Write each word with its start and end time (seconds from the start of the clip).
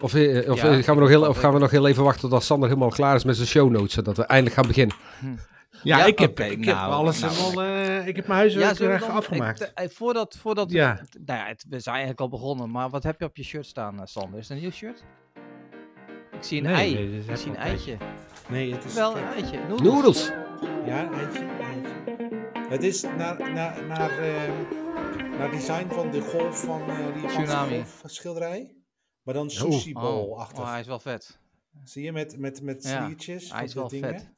Of, 0.00 0.14
eh, 0.14 0.50
of 0.50 0.62
Ja, 0.62 0.70
eh, 0.76 0.82
gaan, 0.82 0.94
we 0.94 1.00
nog 1.00 1.08
heel, 1.08 1.26
of 1.28 1.38
gaan 1.38 1.52
we 1.52 1.58
nog 1.58 1.70
heel 1.70 1.86
even 1.88 2.02
wachten 2.04 2.28
tot 2.28 2.42
Sander 2.42 2.68
helemaal 2.68 2.90
klaar 2.90 3.14
is 3.14 3.24
met 3.24 3.36
zijn 3.36 3.48
show 3.48 3.70
notes, 3.70 3.92
zodat 3.92 4.16
we 4.16 4.22
eindelijk 4.22 4.56
gaan 4.56 4.66
beginnen? 4.66 4.96
Ja, 5.82 5.98
Ja, 5.98 6.04
ik 6.04 6.18
heb, 6.18 6.40
ik 6.40 6.64
heb 6.64 6.74
nou, 6.74 6.92
alles 6.92 7.20
nou. 7.20 7.32
helemaal, 7.34 7.64
eh, 7.64 8.06
ik 8.06 8.16
heb 8.16 8.26
mijn 8.26 8.38
huiswerk 8.38 8.76
zullen 8.76 8.92
we 8.92 8.98
weer 9.06 9.08
afgemaakt. 9.14 9.60
ik- 9.62 9.70
eh, 9.74 9.88
voordat, 9.88 10.36
voordat 10.40 10.70
Ja. 10.70 10.94
we, 11.12 11.18
nou 11.24 11.38
ja, 11.40 11.46
het- 11.46 11.64
we 11.68 11.80
zijn 11.80 11.94
eigenlijk 11.96 12.20
al 12.22 12.28
begonnen, 12.38 12.70
maar 12.70 12.90
wat 12.90 13.02
heb 13.02 13.20
je 13.20 13.24
op 13.26 13.36
je 13.36 13.42
shirt 13.44 13.66
staan, 13.66 13.96
eh, 14.00 14.06
Sander? 14.06 14.38
Is 14.38 14.48
het 14.48 14.56
een 14.56 14.62
nieuw 14.62 14.72
shirt? 14.72 15.04
Ik 16.32 16.42
zie 16.44 16.58
een 16.58 16.64
Nee, 16.64 16.74
ei. 16.74 16.94
nee, 16.94 17.22
ik 17.28 17.36
zie 17.36 17.50
een 17.50 17.56
al 17.56 17.62
eitje. 17.62 17.96
nee, 18.48 18.72
het 18.72 18.84
is... 18.84 18.94
Wel 18.94 19.16
een 19.16 19.24
eitje. 19.36 19.58
Noedels. 19.68 19.82
Noedels! 19.92 20.30
Ja, 20.86 21.02
eentje, 21.20 21.40
eentje. 21.40 22.46
Het 22.68 22.82
is 22.82 23.02
naar, 23.02 23.52
naar, 23.52 23.84
naar, 23.88 24.10
naar 25.38 25.50
design 25.50 25.86
van 25.88 26.10
de 26.10 26.20
golf 26.20 26.60
van 26.64 26.80
eh 26.88 26.96
die 27.20 27.26
Tsunami. 27.26 27.84
golfschilderij. 28.00 28.72
Maar 29.28 29.36
dan 29.36 29.50
sushi 29.50 29.92
bowl 29.92 30.38
achtig. 30.38 30.58
Oh, 30.58 30.70
hij 30.70 30.80
is 30.80 30.86
wel 30.86 30.98
vet. 30.98 31.38
Zie 31.84 32.04
je, 32.04 32.12
met, 32.12 32.38
met, 32.38 32.62
met 32.62 32.82
Ja, 32.82 33.04
sliertjes 33.04 33.50
hij 33.50 33.58
van 33.58 33.66
is 33.68 33.74
wel 33.74 33.88
dingen. 33.88 34.12
vet. 34.20 34.34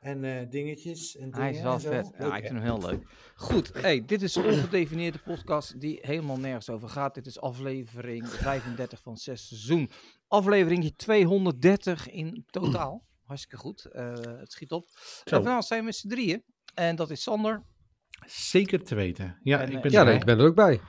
En 0.00 0.24
eh, 0.24 0.50
dingetjes 0.50 1.16
en 1.16 1.24
dingen 1.24 1.40
Hij 1.40 1.50
is 1.50 1.60
wel 1.62 1.72
en 1.74 1.80
zo. 1.80 1.88
vet. 1.90 2.12
Ja, 2.18 2.36
ik 2.36 2.46
vind 2.46 2.54
hem 2.54 2.62
heel 2.62 2.80
leuk. 2.80 3.06
Goed, 3.34 3.70
hey, 3.74 4.04
dit 4.04 4.22
is 4.22 4.34
een 4.34 4.44
ongedefinieerde 4.44 5.18
podcast 5.18 5.80
die 5.80 5.98
helemaal 6.02 6.38
nergens 6.38 6.68
over 6.70 6.88
gaat. 6.88 7.14
Dit 7.14 7.26
is 7.26 7.40
aflevering 7.40 8.28
35 8.28 9.02
van 9.02 9.16
6 9.16 9.46
seizoen. 9.46 9.90
Aflevering 10.28 10.94
230 10.96 12.10
in 12.10 12.44
totaal. 12.50 13.04
Hartstikke 13.22 13.56
goed. 13.56 13.84
Eh, 13.84 14.12
het 14.14 14.52
schiet 14.52 14.72
op. 14.72 14.88
Zo. 15.24 15.36
En 15.36 15.42
vanavond 15.42 15.64
zijn 15.64 15.80
we 15.80 15.86
met 15.86 15.96
z'n 15.96 16.08
drieën. 16.08 16.44
En 16.74 16.96
dat 16.96 17.10
is 17.10 17.22
Sander. 17.22 17.62
Zeker 18.26 18.84
te 18.84 18.94
weten. 18.94 19.38
Ja, 19.42 19.60
En, 19.60 19.68
ik 19.68 19.74
eh, 19.74 19.80
ben 19.80 19.90
Ja, 19.90 20.02
nee, 20.02 20.14
ik 20.14 20.24
ben 20.24 20.38
er 20.38 20.46
ook 20.46 20.54
bij. 20.54 20.80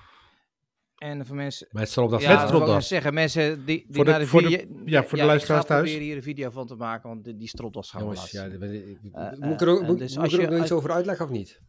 En 0.98 1.26
voor 1.26 1.36
mensen... 1.36 1.68
Maar 1.72 1.82
het 1.82 1.92
staat 1.92 2.04
op 2.04 2.10
dat 2.12 2.22
Ja, 2.22 2.80
zeggen, 2.80 3.14
mensen 3.14 3.66
die, 3.66 3.66
die 3.66 3.86
Voor 3.96 4.06
de- 4.06 4.12
naar 4.12 4.20
de 4.20 4.28
voor 4.28 4.42
de- 4.42 4.48
video... 4.48 4.82
ja, 4.86 5.02
voor 5.04 5.18
de 5.18 5.24
ik 5.24 5.30
luisteraars 5.30 5.62
ga 5.62 5.68
thuis. 5.68 5.82
proberen 5.82 6.06
hier 6.08 6.16
een 6.16 6.24
video 6.24 6.50
van 6.50 6.68
te 6.68 6.76
maken, 6.76 7.10
want 7.10 7.24
die, 7.24 7.36
die 7.38 7.48
stropdas 7.48 7.90
gaan 7.90 8.02
Jongens, 8.02 8.32
we 8.32 8.38
ja, 8.38 8.44
laten 8.44 8.60
de- 8.60 8.98
zien. 9.02 9.12
de- 9.12 9.18
Eh, 9.20 9.32
moet 9.40 9.54
ik 9.54 9.62
er 9.62 9.68
ook, 9.68 9.82
eh, 9.82 9.88
moet, 9.88 10.00
dus 10.00 10.14
moet 10.16 10.24
als 10.24 10.34
ik 10.34 10.40
er 10.40 10.40
je- 10.42 10.48
ook 10.48 10.54
nog 10.54 10.64
iets 10.64 10.72
over 10.72 10.92
uitleggen 10.92 11.26
of 11.26 11.32
niet? 11.32 11.60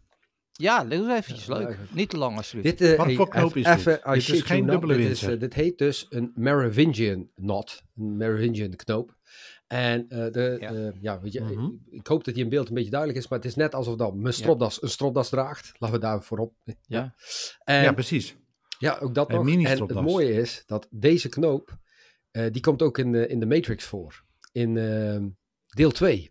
Ja, 0.53 0.85
doe 0.85 0.93
eens 0.99 1.09
eventjes, 1.19 1.47
Ja, 1.47 1.59
leuk. 1.59 1.79
Niet 1.91 2.11
te 2.11 2.19
lang 2.19 2.37
alsjeblieft. 2.37 2.79
Dit, 2.79 2.91
eh, 2.91 2.97
Wat 2.99 3.13
voor 3.13 3.29
knoop 3.29 3.57
is 3.57 3.65
dit? 3.65 3.75
even, 3.77 4.01
Dit 4.13 4.29
is 4.29 4.43
geen 4.43 4.67
dubbele 4.67 4.93
dit, 4.93 5.03
is, 5.03 5.07
windsor. 5.09 5.33
eh, 5.33 5.41
dit 5.41 5.55
heet 5.55 5.79
dus 5.79 6.07
een 6.11 6.33
Merovingian 6.35 7.31
knot. 7.35 7.83
Een 7.97 8.17
Merovingian 8.17 8.77
knoop. 8.77 9.17
En 9.67 10.09
eh, 10.09 10.33
de, 10.33 10.57
Ja. 10.61 10.71
ja. 10.73 10.93
ja, 11.01 11.21
weet 11.21 11.33
je, 11.33 11.41
Mhm. 11.41 11.69
ik 11.91 12.07
hoop 12.07 12.25
dat 12.25 12.35
die 12.35 12.43
in 12.45 12.51
beeld 12.51 12.69
een 12.69 12.75
beetje 12.75 12.91
duidelijk 12.91 13.21
is, 13.21 13.29
maar 13.29 13.39
het 13.39 13.49
is 13.49 13.55
net 13.55 13.75
alsof 13.75 13.97
dan 13.97 14.21
mijn 14.21 14.35
stropdas 14.35 14.83
een 14.83 14.89
stropdas 14.89 15.29
draagt. 15.29 15.73
Laten 15.79 15.97
we 15.97 16.03
daar 16.03 16.23
voorop. 16.23 16.53
Ja. 16.87 17.15
En, 17.65 17.83
ja, 17.83 17.93
precies. 17.93 18.37
Ja, 18.79 18.99
ook 18.99 19.15
dat 19.15 19.33
Een 19.33 19.45
nog. 19.45 19.67
En 19.67 19.81
het 19.81 20.01
mooie 20.01 20.33
is 20.33 20.63
dat 20.67 20.89
deze 20.91 21.29
knoop, 21.29 21.79
eh, 22.31 22.53
die 22.53 22.63
komt 22.63 22.83
ook 22.83 22.99
in 22.99 23.13
de, 23.13 23.27
in 23.27 23.41
de 23.41 23.47
Matrix 23.47 23.85
voor. 23.85 24.25
In 24.53 24.77
ehm, 24.77 25.29
deel 25.67 25.91
2. 25.91 26.31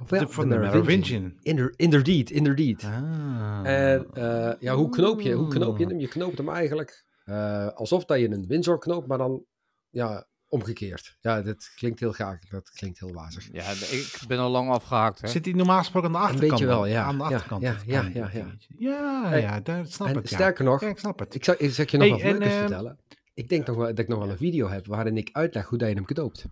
Of 0.00 0.10
ja, 0.10 0.18
de, 0.18 0.28
van 0.28 0.48
de 0.48 0.58
Merovingian. 0.58 1.38
Inder, 1.40 1.74
inderdaad, 1.76 2.30
inderdaad. 2.30 2.84
Ah. 2.84 3.60
En 3.64 4.06
eh, 4.12 4.52
ja, 4.60 4.74
hoe 4.74 4.88
knoop, 4.88 5.20
je, 5.20 5.32
hoe 5.32 5.48
knoop 5.48 5.78
je 5.78 5.86
hem? 5.86 5.98
Je 5.98 6.08
knoopt 6.08 6.38
hem 6.38 6.48
eigenlijk 6.48 7.04
eh, 7.24 7.68
alsof 7.68 8.04
dat 8.04 8.18
je 8.18 8.30
een 8.30 8.46
Windsor 8.46 8.78
knoopt, 8.78 9.06
maar 9.06 9.18
dan 9.18 9.44
ja, 9.90 10.26
omgekeerd. 10.48 11.16
Ja, 11.20 11.42
dat 11.42 11.70
klinkt 11.76 12.00
heel 12.00 12.12
gaaf. 12.12 12.38
Dat 12.38 12.70
klinkt 12.70 12.98
heel 12.98 13.12
wazig. 13.12 13.48
Ja, 13.52 13.70
ik 13.70 14.18
ben 14.28 14.38
al 14.38 14.50
lang 14.50 14.70
afgehaakt. 14.70 15.20
Hè? 15.20 15.28
Zit 15.28 15.44
hij 15.44 15.54
normaal 15.54 15.78
gesproken 15.78 16.08
aan 16.08 16.14
de 16.14 16.18
achterkant? 16.18 16.50
beetje 16.50 16.66
wel, 16.66 16.80
dan? 16.80 16.88
ja. 16.90 17.02
Aan 17.04 17.16
de 17.18 17.22
achterkant. 17.24 17.62
ja, 17.62 17.76
ja, 17.86 18.10
ja, 18.14 18.30
ja. 18.32 18.54
Ja, 18.78 19.28
Hey, 19.28 19.40
ja, 19.40 19.60
dat 19.60 19.92
snap 19.92 20.08
en 20.08 20.16
ik. 20.16 20.28
ja. 20.28 20.36
sterker 20.36 20.64
nog, 20.64 20.80
Ja, 20.80 20.88
ik 20.88 20.98
snap 20.98 21.18
het. 21.18 21.34
ik 21.34 21.44
zou, 21.44 21.56
ik 21.60 21.70
zou 21.72 21.88
je 21.90 21.96
nog 21.96 22.06
Hey, 22.08 22.16
wat 22.16 22.20
en, 22.26 22.30
leukers 22.30 22.52
eh, 22.54 22.58
vertellen. 22.60 22.98
Ik 23.34 23.48
denk 23.48 23.66
nog 23.66 23.76
wel, 23.76 23.86
dat 23.86 23.98
ik 23.98 24.08
nog 24.08 24.18
wel 24.18 24.30
een 24.30 24.36
video 24.36 24.68
heb 24.68 24.86
waarin 24.86 25.16
ik 25.16 25.28
uitleg 25.32 25.66
hoe 25.68 25.78
dat 25.78 25.88
je 25.88 25.94
hem 25.94 26.04
knoopt. 26.04 26.44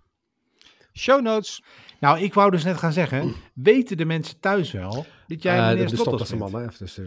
Show 0.93 1.23
notes. 1.23 1.63
Nou, 2.01 2.21
ik 2.21 2.35
wou 2.35 2.51
dus 2.51 2.65
net 2.65 2.77
gaan 2.77 2.93
zeggen, 2.93 3.35
weten 3.55 3.97
de 3.97 4.05
mensen 4.05 4.41
thuis 4.41 4.73
wel 4.73 5.07
dat 5.27 5.43
jij 5.43 5.59
Eh, 5.59 5.67
meneer 5.69 5.89
de 5.89 5.97
bent? 6.29 6.53
man, 6.53 6.63
hè? 6.63 6.67
Dus, 6.79 7.01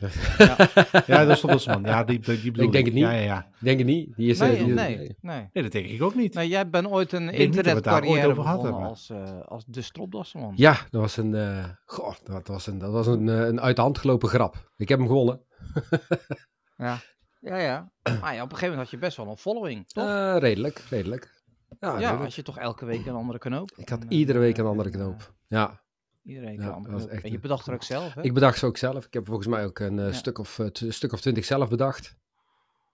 eh, 0.00 0.10
Ja, 1.06 1.24
dat 1.24 1.44
is. 1.54 1.64
Ja, 1.64 2.04
die, 2.04 2.20
die 2.20 2.50
bedoel 2.50 2.66
Ik 2.66 2.72
denk 2.72 2.84
het 2.84 2.94
niet. 2.94 3.02
Ja, 3.02 3.10
ja, 3.10 3.20
ja. 3.22 3.38
ik 3.38 3.64
denk 3.64 3.78
het 3.78 3.86
niet. 3.86 4.16
Die 4.16 4.30
is, 4.30 4.40
eh, 4.40 4.48
Nee, 4.48 4.64
die- 4.64 4.74
nee, 4.74 4.96
nee. 5.20 5.48
Nee, 5.52 5.62
dat 5.62 5.72
denk 5.72 5.86
ik 5.86 6.02
ook 6.02 6.14
niet. 6.14 6.34
Nee, 6.34 6.48
jij 6.48 6.70
bent 6.70 6.86
ooit 6.86 7.12
een 7.12 7.30
internetcarrière 7.30 8.28
over 8.30 8.42
gehad 8.42 8.62
begonnen 8.62 8.72
hebben. 8.72 8.88
als, 8.88 9.10
eh, 9.10 9.40
als 9.46 9.64
de 9.66 9.82
stropdassenman. 9.82 10.52
Ja, 10.56 10.72
dat 10.90 11.00
was 11.00 11.16
een, 11.16 11.34
eh, 11.34 11.64
goh, 11.84 12.14
dat 12.24 12.48
was 12.48 12.66
een, 12.66 12.78
dat 12.78 12.92
was 12.92 13.06
een, 13.06 13.26
een 13.26 13.60
uit 13.60 13.76
de 13.76 13.82
hand 13.82 13.98
gelopen 13.98 14.28
grap. 14.28 14.70
Ik 14.76 14.88
heb 14.88 14.98
hem 14.98 15.08
gewonnen. 15.08 15.40
Ja, 16.76 16.98
ja. 17.40 17.56
ja. 17.58 17.90
Maar 18.20 18.34
ja, 18.34 18.42
op 18.42 18.50
een 18.50 18.56
gegeven 18.56 18.60
moment 18.68 18.78
had 18.78 18.90
je 18.90 18.98
best 18.98 19.16
wel 19.16 19.26
een 19.28 19.36
following, 19.36 19.88
toch? 19.88 20.04
Eh, 20.04 20.36
redelijk, 20.38 20.78
redelijk. 20.90 21.42
Ja, 21.80 21.88
ja, 21.88 21.94
redelijk. 21.96 22.24
als 22.24 22.36
je 22.36 22.42
toch 22.42 22.58
elke 22.58 22.84
week 22.84 23.06
een 23.06 23.14
andere 23.14 23.38
knoop. 23.38 23.70
ik 23.76 23.88
had 23.88 24.02
En, 24.02 24.12
iedere 24.12 24.38
week 24.38 24.56
een 24.58 24.64
en, 24.64 24.70
andere 24.70 24.90
knoop. 24.90 25.34
Ja, 25.46 25.80
Iedereen 26.26 26.60
Ja, 26.60 26.68
kan 26.70 26.82
dat 26.82 27.06
echt 27.06 27.22
En 27.22 27.28
je 27.28 27.34
een- 27.34 27.40
bedacht 27.40 27.66
er 27.66 27.74
ook 27.74 27.82
zelf, 27.82 28.14
hè? 28.14 28.22
ik 28.22 28.34
bedacht 28.34 28.58
ze 28.58 28.66
ook 28.66 28.76
zelf. 28.76 29.06
Ik 29.06 29.12
heb 29.14 29.26
volgens 29.26 29.46
mij 29.46 29.64
ook 29.64 29.78
een 29.78 29.98
eh, 29.98 30.06
Ja. 30.06 30.12
stuk, 30.12 30.38
of, 30.38 30.58
eh, 30.58 30.66
stuk 30.90 31.12
of 31.12 31.20
twintig 31.20 31.44
zelf 31.44 31.68
bedacht. 31.68 32.16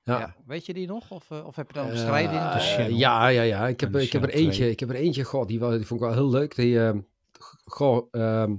Ja. 0.03 0.19
Ja. 0.19 0.35
Weet 0.47 0.67
je 0.67 0.75
die 0.75 0.87
nog? 0.87 1.11
Of, 1.11 1.31
eh, 1.31 1.47
of 1.47 1.57
heb 1.57 1.67
je 1.69 1.73
dan 1.75 1.85
een 1.85 1.91
beschrijving? 1.93 2.41
of- 2.55 2.75
channel. 2.75 2.97
ja, 2.99 3.29
ja, 3.29 3.43
ja. 3.43 3.69
Ik 3.69 3.81
heb, 3.81 3.93
de 3.93 4.03
ik 4.03 4.13
heb 4.13 4.23
er 4.23 4.31
eentje, 4.31 4.53
twee. 4.61 4.71
ik 4.71 4.81
heb 4.81 4.89
er 4.89 4.95
eentje, 4.95 5.25
goh, 5.25 5.47
die, 5.47 5.59
die 5.59 5.87
vond 5.87 6.01
ik 6.01 6.07
wel 6.07 6.13
heel 6.13 6.31
leuk. 6.31 6.55
Die, 6.55 6.81
ehm, 6.81 7.01
goh, 7.65 8.09
ehm, 8.11 8.55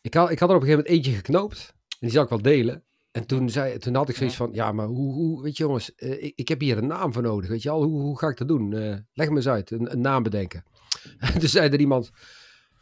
ik, 0.00 0.14
had, 0.14 0.30
ik 0.30 0.38
had 0.38 0.48
er 0.48 0.54
op 0.56 0.60
een 0.62 0.68
gegeven 0.68 0.84
moment 0.86 0.88
eentje 0.88 1.12
geknoopt. 1.12 1.74
En 1.88 1.96
die 2.00 2.10
zou 2.10 2.24
ik 2.24 2.30
wel 2.30 2.42
delen. 2.42 2.82
En 3.10 3.26
toen, 3.26 3.50
zei, 3.50 3.78
toen 3.78 3.94
had 3.94 4.08
ik 4.08 4.16
zoiets 4.16 4.36
van, 4.36 4.48
ja, 4.52 4.72
maar 4.72 4.86
hoe, 4.86 5.12
hoe 5.12 5.42
weet 5.42 5.56
je 5.56 5.62
jongens, 5.62 5.94
ik, 5.94 6.32
ik 6.36 6.48
heb 6.48 6.60
hier 6.60 6.78
een 6.78 6.86
naam 6.86 7.12
voor 7.12 7.22
nodig, 7.22 7.48
weet 7.50 7.62
je 7.62 7.70
al, 7.70 7.82
hoe, 7.82 8.00
hoe 8.00 8.18
ga 8.18 8.28
ik 8.28 8.36
dat 8.36 8.48
doen? 8.48 8.72
Eh, 8.72 8.96
leg 9.12 9.28
me 9.28 9.36
eens 9.36 9.48
uit, 9.48 9.70
een, 9.70 9.92
een 9.92 10.00
naam 10.00 10.22
bedenken. 10.22 10.64
En 11.18 11.38
toen 11.38 11.48
zei 11.48 11.68
er 11.70 11.80
iemand, 11.80 12.10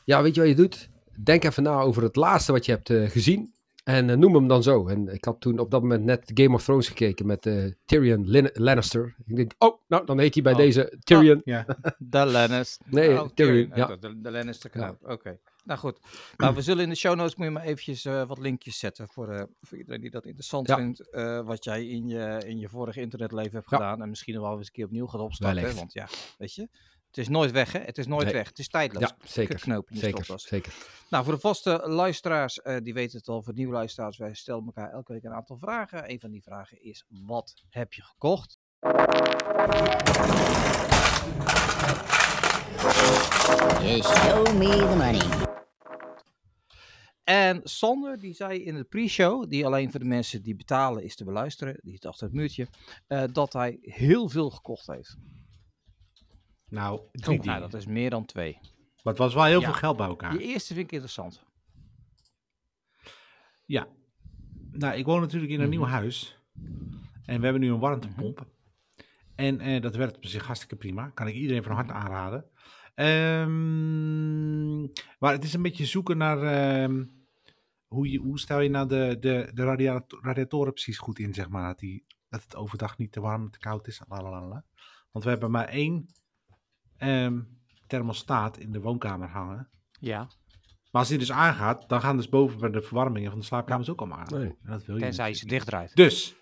ja, 0.07 0.23
weet 0.23 0.35
je 0.35 0.41
wat 0.41 0.51
je 0.51 0.57
doet? 0.57 0.89
Denk 1.25 1.45
even 1.45 1.63
na 1.63 1.81
over 1.81 2.03
het 2.03 2.17
laatste 2.17 2.53
wat 2.53 2.65
je 2.67 2.73
hebt 2.73 2.91
eh, 2.91 3.09
gezien 3.11 3.55
en 3.85 4.11
eh, 4.11 4.17
noem 4.17 4.35
hem 4.35 4.49
dan 4.49 4.63
zo. 4.63 4.89
En 4.89 5.09
ik 5.09 5.25
had 5.25 5.41
toen 5.41 5.59
op 5.59 5.71
dat 5.71 5.83
moment 5.83 6.05
net 6.05 6.31
Game 6.35 6.55
of 6.55 6.65
Thrones 6.65 6.89
gekeken 6.89 7.27
met 7.27 7.47
eh, 7.47 7.65
Tyrion 7.85 8.29
Lin- 8.29 8.51
Lannister. 8.53 9.15
Ik 9.27 9.37
denk, 9.37 9.53
oh, 9.59 9.81
nou, 9.89 10.07
dan 10.07 10.19
heet 10.19 10.35
hij 10.35 10.43
bij 10.43 10.53
Oh. 10.53 10.59
deze 10.59 10.99
Tyrion. 11.05 11.41
Ja. 11.45 11.67
De 11.99 12.25
Lannister. 12.27 12.87
Nee, 12.91 13.21
Oh, 13.23 13.29
Tyrion, 13.35 13.71
ja. 13.75 13.87
De, 13.87 13.99
de, 13.99 14.21
de 14.21 14.31
Lannister 14.31 14.71
knoop. 14.71 14.97
Oké. 15.09 15.39
Nou 15.65 15.79
goed. 15.79 15.99
Nou, 16.37 16.55
we 16.55 16.63
zullen 16.63 16.83
in 16.83 16.89
de 16.89 16.95
show 16.95 17.17
notes 17.17 17.35
moet 17.37 17.47
je 17.47 17.53
maar 17.53 17.63
eventjes 17.63 18.05
eh, 18.05 18.27
wat 18.29 18.39
linkjes 18.39 18.79
zetten 18.79 19.09
voor, 19.09 19.29
eh, 19.29 19.43
voor 19.61 19.79
iedereen 19.79 20.01
die 20.01 20.11
dat 20.11 20.25
interessant 20.25 20.69
Ja. 20.69 20.77
vindt. 20.77 21.11
eh, 21.11 21.41
wat 21.47 21.65
jij 21.65 21.87
in 21.87 22.09
je, 22.09 22.43
in 22.47 22.59
je 22.59 22.69
vorige 22.69 23.01
internetleven 23.01 23.53
hebt 23.53 23.71
Ja. 23.71 23.77
gedaan. 23.77 24.03
En 24.03 24.09
misschien 24.09 24.35
nog 24.35 24.43
wel 24.49 24.57
eens 24.57 24.67
een 24.67 24.73
keer 24.73 24.85
opnieuw 24.85 25.07
gaat 25.07 25.21
opstarten. 25.21 25.75
Want 25.77 25.93
ja, 25.93 26.09
weet 26.39 26.55
je. 26.55 26.69
Het 27.17 27.25
is 27.25 27.31
nooit 27.31 27.51
weg, 27.51 27.73
hè? 27.73 27.79
Het 27.79 27.99
is 27.99 28.07
nooit 28.07 28.25
Nee. 28.25 28.33
weg. 28.33 28.49
Het 28.49 28.59
is 28.59 28.69
tijdloos. 28.69 29.03
Ja, 29.03 29.17
zeker. 29.25 29.61
Knoop 29.61 29.89
Zeker, 29.93 30.27
zeker. 30.41 30.75
Nou, 31.11 31.25
voor 31.25 31.33
de 31.35 31.41
vaste 31.41 31.83
luisteraars, 31.87 32.61
eh, 32.61 32.77
die 32.83 32.95
weten 32.95 33.19
het 33.19 33.29
al. 33.29 33.43
Voor 33.43 33.55
nieuwe 33.55 33.73
luisteraars, 33.73 34.17
wij 34.19 34.35
stellen 34.35 34.65
elkaar 34.65 34.91
elke 34.91 35.13
week 35.13 35.25
een 35.25 35.33
aantal 35.33 35.59
vragen. 35.59 36.11
Een 36.11 36.21
van 36.21 36.31
die 36.31 36.43
vragen 36.43 36.83
is, 36.83 37.05
wat 37.09 37.55
heb 37.71 37.93
je 37.93 38.03
gekocht? 38.03 38.59
Just 43.83 44.17
show 44.17 44.53
me 44.59 44.69
the 44.69 44.95
money. 44.97 45.47
En 47.25 47.61
Sander, 47.65 48.19
die 48.19 48.35
zei 48.35 48.65
in 48.65 48.75
de 48.75 48.85
pre-show, 48.85 49.49
die 49.51 49.67
alleen 49.67 49.91
voor 49.91 50.01
de 50.01 50.07
mensen 50.07 50.43
die 50.43 50.57
betalen 50.57 51.03
is 51.03 51.17
te 51.17 51.25
beluisteren, 51.25 51.79
die 51.83 51.93
zit 51.93 52.07
achter 52.07 52.27
het 52.27 52.37
muurtje, 52.37 52.67
eh, 53.07 53.25
dat 53.33 53.53
hij 53.53 53.79
heel 53.81 54.29
veel 54.29 54.51
gekocht 54.51 54.87
heeft. 54.87 55.17
Nou, 56.69 57.01
drie 57.13 57.41
Nou, 57.43 57.61
dat 57.61 57.75
is 57.75 57.87
meer 57.87 58.11
dan 58.11 58.25
twee. 58.25 58.59
Maar 59.03 59.15
het 59.15 59.19
was 59.23 59.35
wel 59.35 59.45
heel 59.45 59.61
Ja. 59.61 59.65
veel 59.67 59.75
geld 59.75 59.97
bij 59.97 60.07
elkaar. 60.07 60.31
Die 60.31 60.41
eerste 60.47 60.75
vind 60.75 60.87
ik 60.87 60.93
interessant. 60.93 61.45
Ja. 63.65 63.89
Nou, 64.71 64.97
ik 64.97 65.05
woon 65.05 65.21
natuurlijk 65.21 65.53
in 65.53 65.61
een 65.61 65.69
nieuw 65.69 65.85
huis. 65.85 66.39
En 67.25 67.39
we 67.39 67.45
hebben 67.45 67.61
nu 67.61 67.71
een 67.71 67.79
warmtepomp. 67.79 68.47
En 69.35 69.61
eh, 69.61 69.83
dat 69.83 69.95
werkt 69.97 70.17
op 70.17 70.25
zich 70.25 70.45
hartstikke 70.47 70.77
prima. 70.77 71.09
Kan 71.09 71.27
ik 71.27 71.35
iedereen 71.35 71.63
van 71.63 71.73
harte 71.75 71.93
aanraden. 71.93 72.45
Ehm, 72.95 74.81
maar 75.19 75.33
het 75.33 75.45
is 75.45 75.53
een 75.55 75.63
beetje 75.63 75.87
zoeken 75.87 76.17
naar... 76.17 76.43
ehm, 76.43 77.05
hoe, 77.87 78.11
je, 78.11 78.19
hoe 78.19 78.39
stel 78.39 78.61
je 78.61 78.69
nou 78.69 78.89
de, 78.89 79.17
de, 79.21 79.51
de 79.55 79.65
radiator- 79.65 80.21
radiatoren 80.23 80.73
precies 80.73 80.99
goed 80.99 81.19
in, 81.19 81.35
zeg 81.35 81.49
maar. 81.49 81.67
Dat, 81.67 81.79
die, 81.79 82.05
dat 82.29 82.43
het 82.43 82.57
overdag 82.57 82.99
niet 82.99 83.13
te 83.13 83.21
warm 83.21 83.43
en 83.45 83.51
te 83.51 83.59
koud 83.59 83.87
is. 83.87 84.03
Lalalala. 84.09 84.65
Want 85.13 85.25
we 85.25 85.31
hebben 85.31 85.51
maar 85.51 85.69
één 85.69 86.07
ehm, 86.99 87.39
thermostaat 87.87 88.59
in 88.59 88.73
de 88.73 88.81
woonkamer 88.81 89.29
hangen. 89.29 89.69
Ja. 90.01 90.19
Maar 90.91 91.01
als 91.05 91.09
die 91.09 91.19
dus 91.19 91.33
aangaat, 91.33 91.89
dan 91.89 92.01
gaan 92.01 92.17
dus 92.17 92.29
boven 92.29 92.59
bij 92.61 92.71
de 92.71 92.83
verwarmingen 92.83 93.31
van 93.31 93.39
de 93.41 93.45
slaapkamers 93.45 93.89
ook 93.91 93.99
allemaal 94.01 94.19
aan. 94.19 94.39
Nee. 94.39 94.47
En 94.63 94.71
dat 94.71 94.85
wil 94.85 94.95
je 94.97 95.01
Tenzij 95.03 95.29
je 95.29 95.35
ze 95.35 95.47
dichtdraait. 95.47 95.97
Dus, 95.97 96.35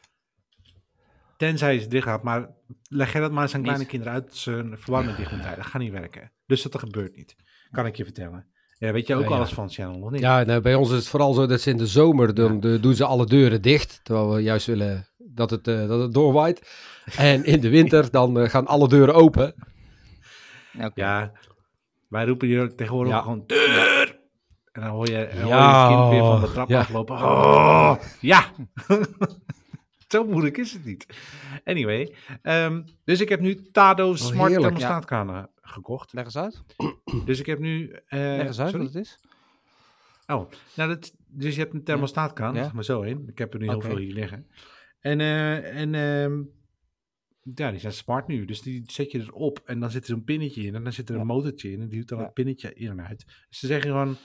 tenzij 1.36 1.74
je 1.74 1.80
ze 1.80 1.88
dicht 1.88 2.04
gaat, 2.06 2.22
maar 2.22 2.50
leg 2.88 3.12
jij 3.12 3.20
dat 3.20 3.32
maar 3.32 3.42
eens 3.42 3.52
aan 3.54 3.58
Niet. 3.60 3.68
kleine 3.68 3.88
kinderen 3.90 4.14
uit, 4.14 4.24
dat 4.24 4.36
ze 4.36 4.52
een 4.52 4.78
verwarming 4.78 5.16
dicht 5.16 5.30
moeten 5.32 5.56
Dat 5.56 5.66
gaat 5.66 5.82
niet 5.82 5.92
werken. 5.92 6.32
Dus 6.46 6.62
dat 6.62 6.78
gebeurt 6.78 7.16
niet, 7.16 7.36
kan 7.70 7.86
ik 7.86 7.96
je 7.96 8.04
vertellen. 8.04 8.46
Ja, 8.78 8.92
weet 8.92 9.06
je 9.06 9.14
ook 9.14 9.22
Ja, 9.22 9.28
ja. 9.28 9.34
alles 9.34 9.52
van 9.52 9.70
Channel, 9.70 10.00
of 10.02 10.10
niet? 10.10 10.20
Ja, 10.20 10.42
nou, 10.42 10.60
bij 10.60 10.74
ons 10.74 10.90
is 10.90 10.96
het 10.96 11.08
vooral 11.08 11.32
zo 11.32 11.46
dat 11.46 11.60
ze 11.60 11.70
in 11.70 11.76
de 11.76 11.86
zomer, 11.86 12.34
dan 12.34 12.60
de- 12.60 12.80
doen 12.80 12.94
ze 12.94 13.04
alle 13.04 13.26
deuren 13.26 13.62
dicht. 13.62 14.00
Terwijl 14.02 14.34
we 14.34 14.40
juist 14.42 14.66
willen 14.66 15.06
dat 15.18 15.50
het, 15.50 15.68
eh, 15.68 15.88
dat 15.88 16.00
het 16.00 16.12
doorwaait. 16.12 16.68
En 17.16 17.44
in 17.44 17.60
de 17.60 17.68
winter 17.68 18.10
dan 18.10 18.38
eh, 18.38 18.48
gaan 18.48 18.66
alle 18.66 18.88
deuren 18.88 19.14
open. 19.14 19.54
Ja, 20.94 21.32
wij 22.08 22.24
roepen 22.26 22.46
hier 22.48 22.74
tegenwoordig 22.74 23.12
Ja. 23.12 23.20
gewoon 23.20 23.44
deur. 23.46 24.18
En 24.72 24.80
dan 24.80 24.90
hoor 24.90 25.06
je, 25.08 25.30
dan 25.34 25.42
hoor 25.42 25.54
je 25.54 25.86
kind 25.96 26.08
weer 26.10 26.20
van 26.30 26.40
de 26.40 26.52
trap 26.52 26.68
ja. 26.68 26.80
aflopen. 26.80 27.14
Oh, 27.16 27.94
ja. 28.20 28.44
Zo 30.08 30.24
moeilijk 30.24 30.58
is 30.58 30.72
het 30.72 30.84
niet. 30.84 31.06
Anyway, 31.64 32.14
ehm, 32.42 32.82
dus 33.04 33.20
ik 33.20 33.28
heb 33.28 33.40
nu 33.40 33.54
Tado 33.70 34.14
Smart 34.14 34.36
heerlijk. 34.50 34.60
thermostaatkranen 34.62 35.50
gekocht. 35.62 36.12
Leg 36.12 36.24
eens 36.24 36.36
uit. 36.36 36.62
Dus 37.26 37.40
ik 37.40 37.46
heb 37.46 37.58
nu... 37.58 37.90
eh, 38.06 38.18
Leg 38.18 38.46
eens 38.46 38.60
uit 38.60 38.70
sorry? 38.70 38.84
wat 38.84 38.94
het 38.94 39.04
is. 39.04 39.18
Oh, 40.26 40.50
nou, 40.74 40.88
dat, 40.88 41.12
dus 41.26 41.54
je 41.54 41.60
hebt 41.60 41.74
een 41.74 41.84
thermostaatkraan, 41.84 42.54
zeg 42.54 42.72
maar 42.72 42.84
zo 42.84 43.02
in. 43.02 43.24
Ik 43.28 43.38
heb 43.38 43.52
er 43.54 43.60
nu 43.60 43.68
heel 43.68 43.80
veel 43.80 43.96
hier 43.96 44.12
liggen. 44.12 44.46
En, 45.00 45.20
eh, 45.20 45.80
en 45.80 45.94
ehm, 45.94 46.40
ja, 47.54 47.70
die 47.70 47.80
zijn 47.80 47.92
smart 47.92 48.26
nu. 48.26 48.44
Dus 48.44 48.62
die 48.62 48.82
zet 48.86 49.10
je 49.10 49.18
erop 49.20 49.60
en 49.64 49.80
dan 49.80 49.90
zit 49.90 50.02
er 50.02 50.08
zo'n 50.08 50.24
pinnetje 50.24 50.62
in. 50.62 50.74
En 50.74 50.84
dan 50.84 50.92
zit 50.92 51.08
er 51.08 51.14
een 51.14 51.20
Ja. 51.20 51.26
motortje 51.26 51.72
in 51.72 51.80
en 51.80 51.88
die 51.88 51.98
doet 51.98 52.08
dan 52.08 52.18
Ja. 52.18 52.24
een 52.24 52.32
pinnetje 52.32 52.74
in 52.74 52.88
en 52.90 53.06
uit. 53.06 53.24
Dus 53.48 53.58
ze 53.58 53.66
zeggen 53.66 53.90
gewoon, 53.90 54.16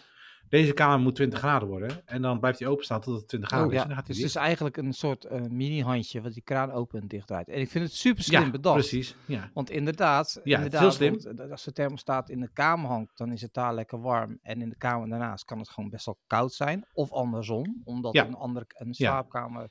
deze 0.50 0.74
kamer 0.74 1.00
moet 1.00 1.16
20 1.16 1.40
graden 1.40 1.68
worden. 1.68 2.02
En 2.06 2.22
dan 2.22 2.40
blijft 2.40 2.60
hij 2.60 2.68
openstaan 2.68 3.02
tot 3.02 3.16
het 3.18 3.28
20 3.28 3.50
graden 3.50 3.68
Oh, 3.68 3.74
is. 3.74 3.78
ja. 3.78 3.84
En 3.84 3.90
dan 3.90 3.98
gaat 3.98 4.08
hij 4.08 4.16
Dus 4.16 4.24
het 4.26 4.36
is 4.36 4.42
eigenlijk 4.42 4.78
een 4.78 4.94
soort 4.94 5.26
eh, 5.26 5.42
mini-handje 5.42 6.22
wat 6.22 6.34
die 6.34 6.44
kraan 6.44 6.72
open 6.72 7.02
en 7.02 7.08
dicht 7.08 7.28
draait. 7.28 7.48
En 7.50 7.60
ik 7.60 7.70
vind 7.70 7.84
het 7.86 7.94
super 7.94 8.24
slim 8.24 8.42
Ja, 8.44 8.50
bedacht. 8.50 8.76
precies. 8.78 9.16
Ja. 9.26 9.50
Want 9.54 9.70
inderdaad, 9.70 10.40
Ja, 10.44 10.56
inderdaad 10.56 10.82
heel 10.82 10.92
slim. 10.92 11.18
want, 11.22 11.40
eh, 11.40 11.52
als 11.52 11.64
de 11.64 11.72
thermostaat 11.72 12.30
in 12.30 12.40
de 12.40 12.50
kamer 12.54 12.90
hangt, 12.90 13.18
dan 13.18 13.32
is 13.32 13.42
het 13.42 13.54
daar 13.54 13.74
lekker 13.74 14.02
warm. 14.02 14.40
En 14.42 14.62
in 14.62 14.70
de 14.70 14.78
kamer 14.78 15.10
daarnaast 15.10 15.46
kan 15.46 15.60
het 15.60 15.70
gewoon 15.70 15.90
best 15.90 16.06
wel 16.06 16.20
koud 16.28 16.54
zijn. 16.54 16.86
Of 16.94 17.12
andersom, 17.12 17.82
omdat 17.84 18.16
een, 18.16 18.34
andere, 18.36 18.66
een 18.68 18.94
slaapkamer 18.94 19.70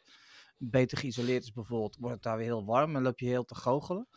beter 0.59 0.99
geïsoleerd 0.99 1.43
is 1.43 1.53
bijvoorbeeld, 1.53 1.97
wordt 1.97 2.15
het 2.15 2.25
daar 2.25 2.37
weer 2.37 2.47
heel 2.47 2.65
warm 2.65 2.97
en 2.97 3.03
loop 3.03 3.19
je 3.19 3.27
heel 3.27 3.45
te 3.45 3.55
goochelen. 3.55 4.09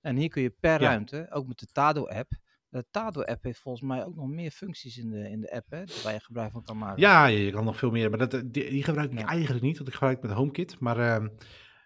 En 0.00 0.16
hier 0.16 0.28
kun 0.28 0.42
je 0.42 0.50
per 0.60 0.80
Ja. 0.80 0.88
ruimte, 0.88 1.26
ook 1.30 1.46
met 1.46 1.58
de 1.58 1.66
Tado-app. 1.66 2.30
De 2.68 2.84
Tado-app 2.90 3.42
heeft 3.42 3.60
volgens 3.60 3.84
mij 3.84 4.04
ook 4.04 4.14
nog 4.14 4.28
meer 4.28 4.50
functies 4.50 4.98
in 4.98 5.10
de, 5.10 5.30
in 5.30 5.40
de 5.40 5.50
app, 5.52 5.70
hè, 5.70 5.82
waar 6.02 6.12
je 6.12 6.20
gebruik 6.20 6.52
van 6.52 6.62
kan 6.62 6.78
maken. 6.78 7.00
Ja, 7.00 7.26
je, 7.26 7.50
kan 7.50 7.64
nog 7.64 7.76
veel 7.78 7.90
meer. 7.90 8.10
Maar 8.10 8.18
dat, 8.18 8.34
eh, 8.34 8.40
die, 8.44 8.70
die 8.70 8.82
gebruik 8.82 9.12
ik 9.12 9.18
Ja. 9.18 9.26
eigenlijk 9.26 9.64
niet, 9.64 9.76
want 9.76 9.88
ik 9.88 9.94
gebruik 9.94 10.22
met 10.22 10.30
HomeKit. 10.30 10.78
Maar 10.80 10.98
ehm, 10.98 11.28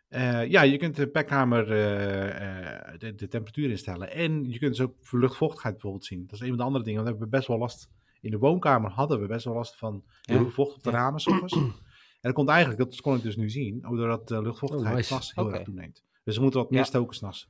eh, 0.09 0.51
ja, 0.51 0.63
je 0.63 0.77
kunt 0.77 0.97
de 0.97 1.07
pekkamer 1.09 1.63
eh, 1.63 2.99
de, 2.99 3.15
de 3.15 3.29
temperatuur 3.29 3.71
instellen. 3.71 4.11
En 4.11 4.45
je 4.51 4.59
kunt 4.59 4.77
dus 4.77 4.87
ook 4.87 4.95
luchtvochtigheid 5.11 5.75
bijvoorbeeld 5.75 6.05
zien. 6.05 6.23
Dat 6.27 6.33
is 6.33 6.41
een 6.41 6.49
van 6.49 6.57
de 6.57 6.63
andere 6.63 6.85
dingen. 6.85 7.03
Want 7.05 7.13
we 7.15 7.19
hebben 7.21 7.39
best 7.39 7.49
wel 7.49 7.59
last. 7.59 7.89
In 8.21 8.31
de 8.31 8.39
woonkamer 8.39 8.91
hadden 8.91 9.21
we 9.21 9.27
best 9.27 9.45
wel 9.45 9.55
last 9.55 9.77
van 9.77 10.05
heel 10.23 10.39
veel 10.41 10.51
vocht 10.51 10.75
op 10.77 10.83
de 10.83 10.91
ramen 10.91 11.21
soms. 11.21 11.57
en 12.23 12.29
dat 12.31 12.33
komt 12.33 12.49
eigenlijk, 12.49 12.79
dat 12.91 13.01
kon 13.01 13.17
ik 13.17 13.23
dus 13.23 13.37
nu 13.37 13.51
zien, 13.51 13.81
doordat 13.81 14.29
de 14.29 14.43
luchtvochtigheid 14.43 14.89
Oh, 14.91 14.97
nice. 14.97 15.09
s'nachts 15.09 15.35
heel 15.35 15.53
erg 15.53 15.63
toeneemt. 15.63 16.03
Dus 16.25 16.37
we 16.37 16.43
moeten 16.43 16.61
wat 16.61 16.71
meer 16.71 16.85
stoken 16.85 17.17
s'nachts. 17.17 17.49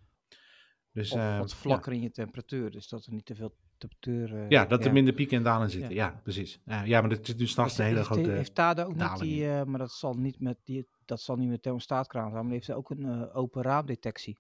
Dus, 0.93 1.13
Of 1.13 1.19
eh, 1.19 1.39
wat 1.39 1.55
vlakker 1.55 1.93
in 1.93 2.01
je 2.01 2.11
temperatuur, 2.11 2.71
dus 2.71 2.89
dat 2.89 3.07
er 3.07 3.13
niet 3.13 3.25
te 3.27 3.35
veel 3.35 3.55
temperatuur... 3.79 4.35
eh, 4.35 4.41
Ja, 4.41 4.61
ja, 4.61 4.67
dat 4.67 4.85
er 4.85 4.93
minder 4.93 5.15
pieken 5.15 5.37
en 5.37 5.43
dalen 5.43 5.71
zitten. 5.71 5.95
Ja, 5.95 6.07
Ja. 6.07 6.21
precies. 6.23 6.61
Ja, 6.65 6.83
ja, 6.83 7.01
maar 7.01 7.11
dat 7.11 7.27
zit 7.27 7.39
nu 7.39 7.47
s'nachts 7.47 7.79
een 7.79 7.85
hele 7.85 7.97
heeft, 7.97 8.09
grote... 8.09 8.31
heeft 8.31 8.55
Tade 8.55 8.85
ook 8.87 8.95
niet 8.97 9.19
die, 9.19 9.49
eh, 9.51 9.65
maar 9.65 9.79
dat 9.79 9.93
zal 9.93 10.15
niet 10.15 10.41
met 10.41 10.59
die, 10.65 10.87
dat 11.05 11.21
zal 11.21 11.37
niet 11.37 11.49
met 11.49 11.63
thermostaatkraan 11.63 12.31
zijn, 12.31 12.43
maar 12.45 12.53
heeft 12.53 12.73
ook 12.73 12.91
een 12.91 13.31
open 13.33 13.63
raamdetectie. 13.63 14.39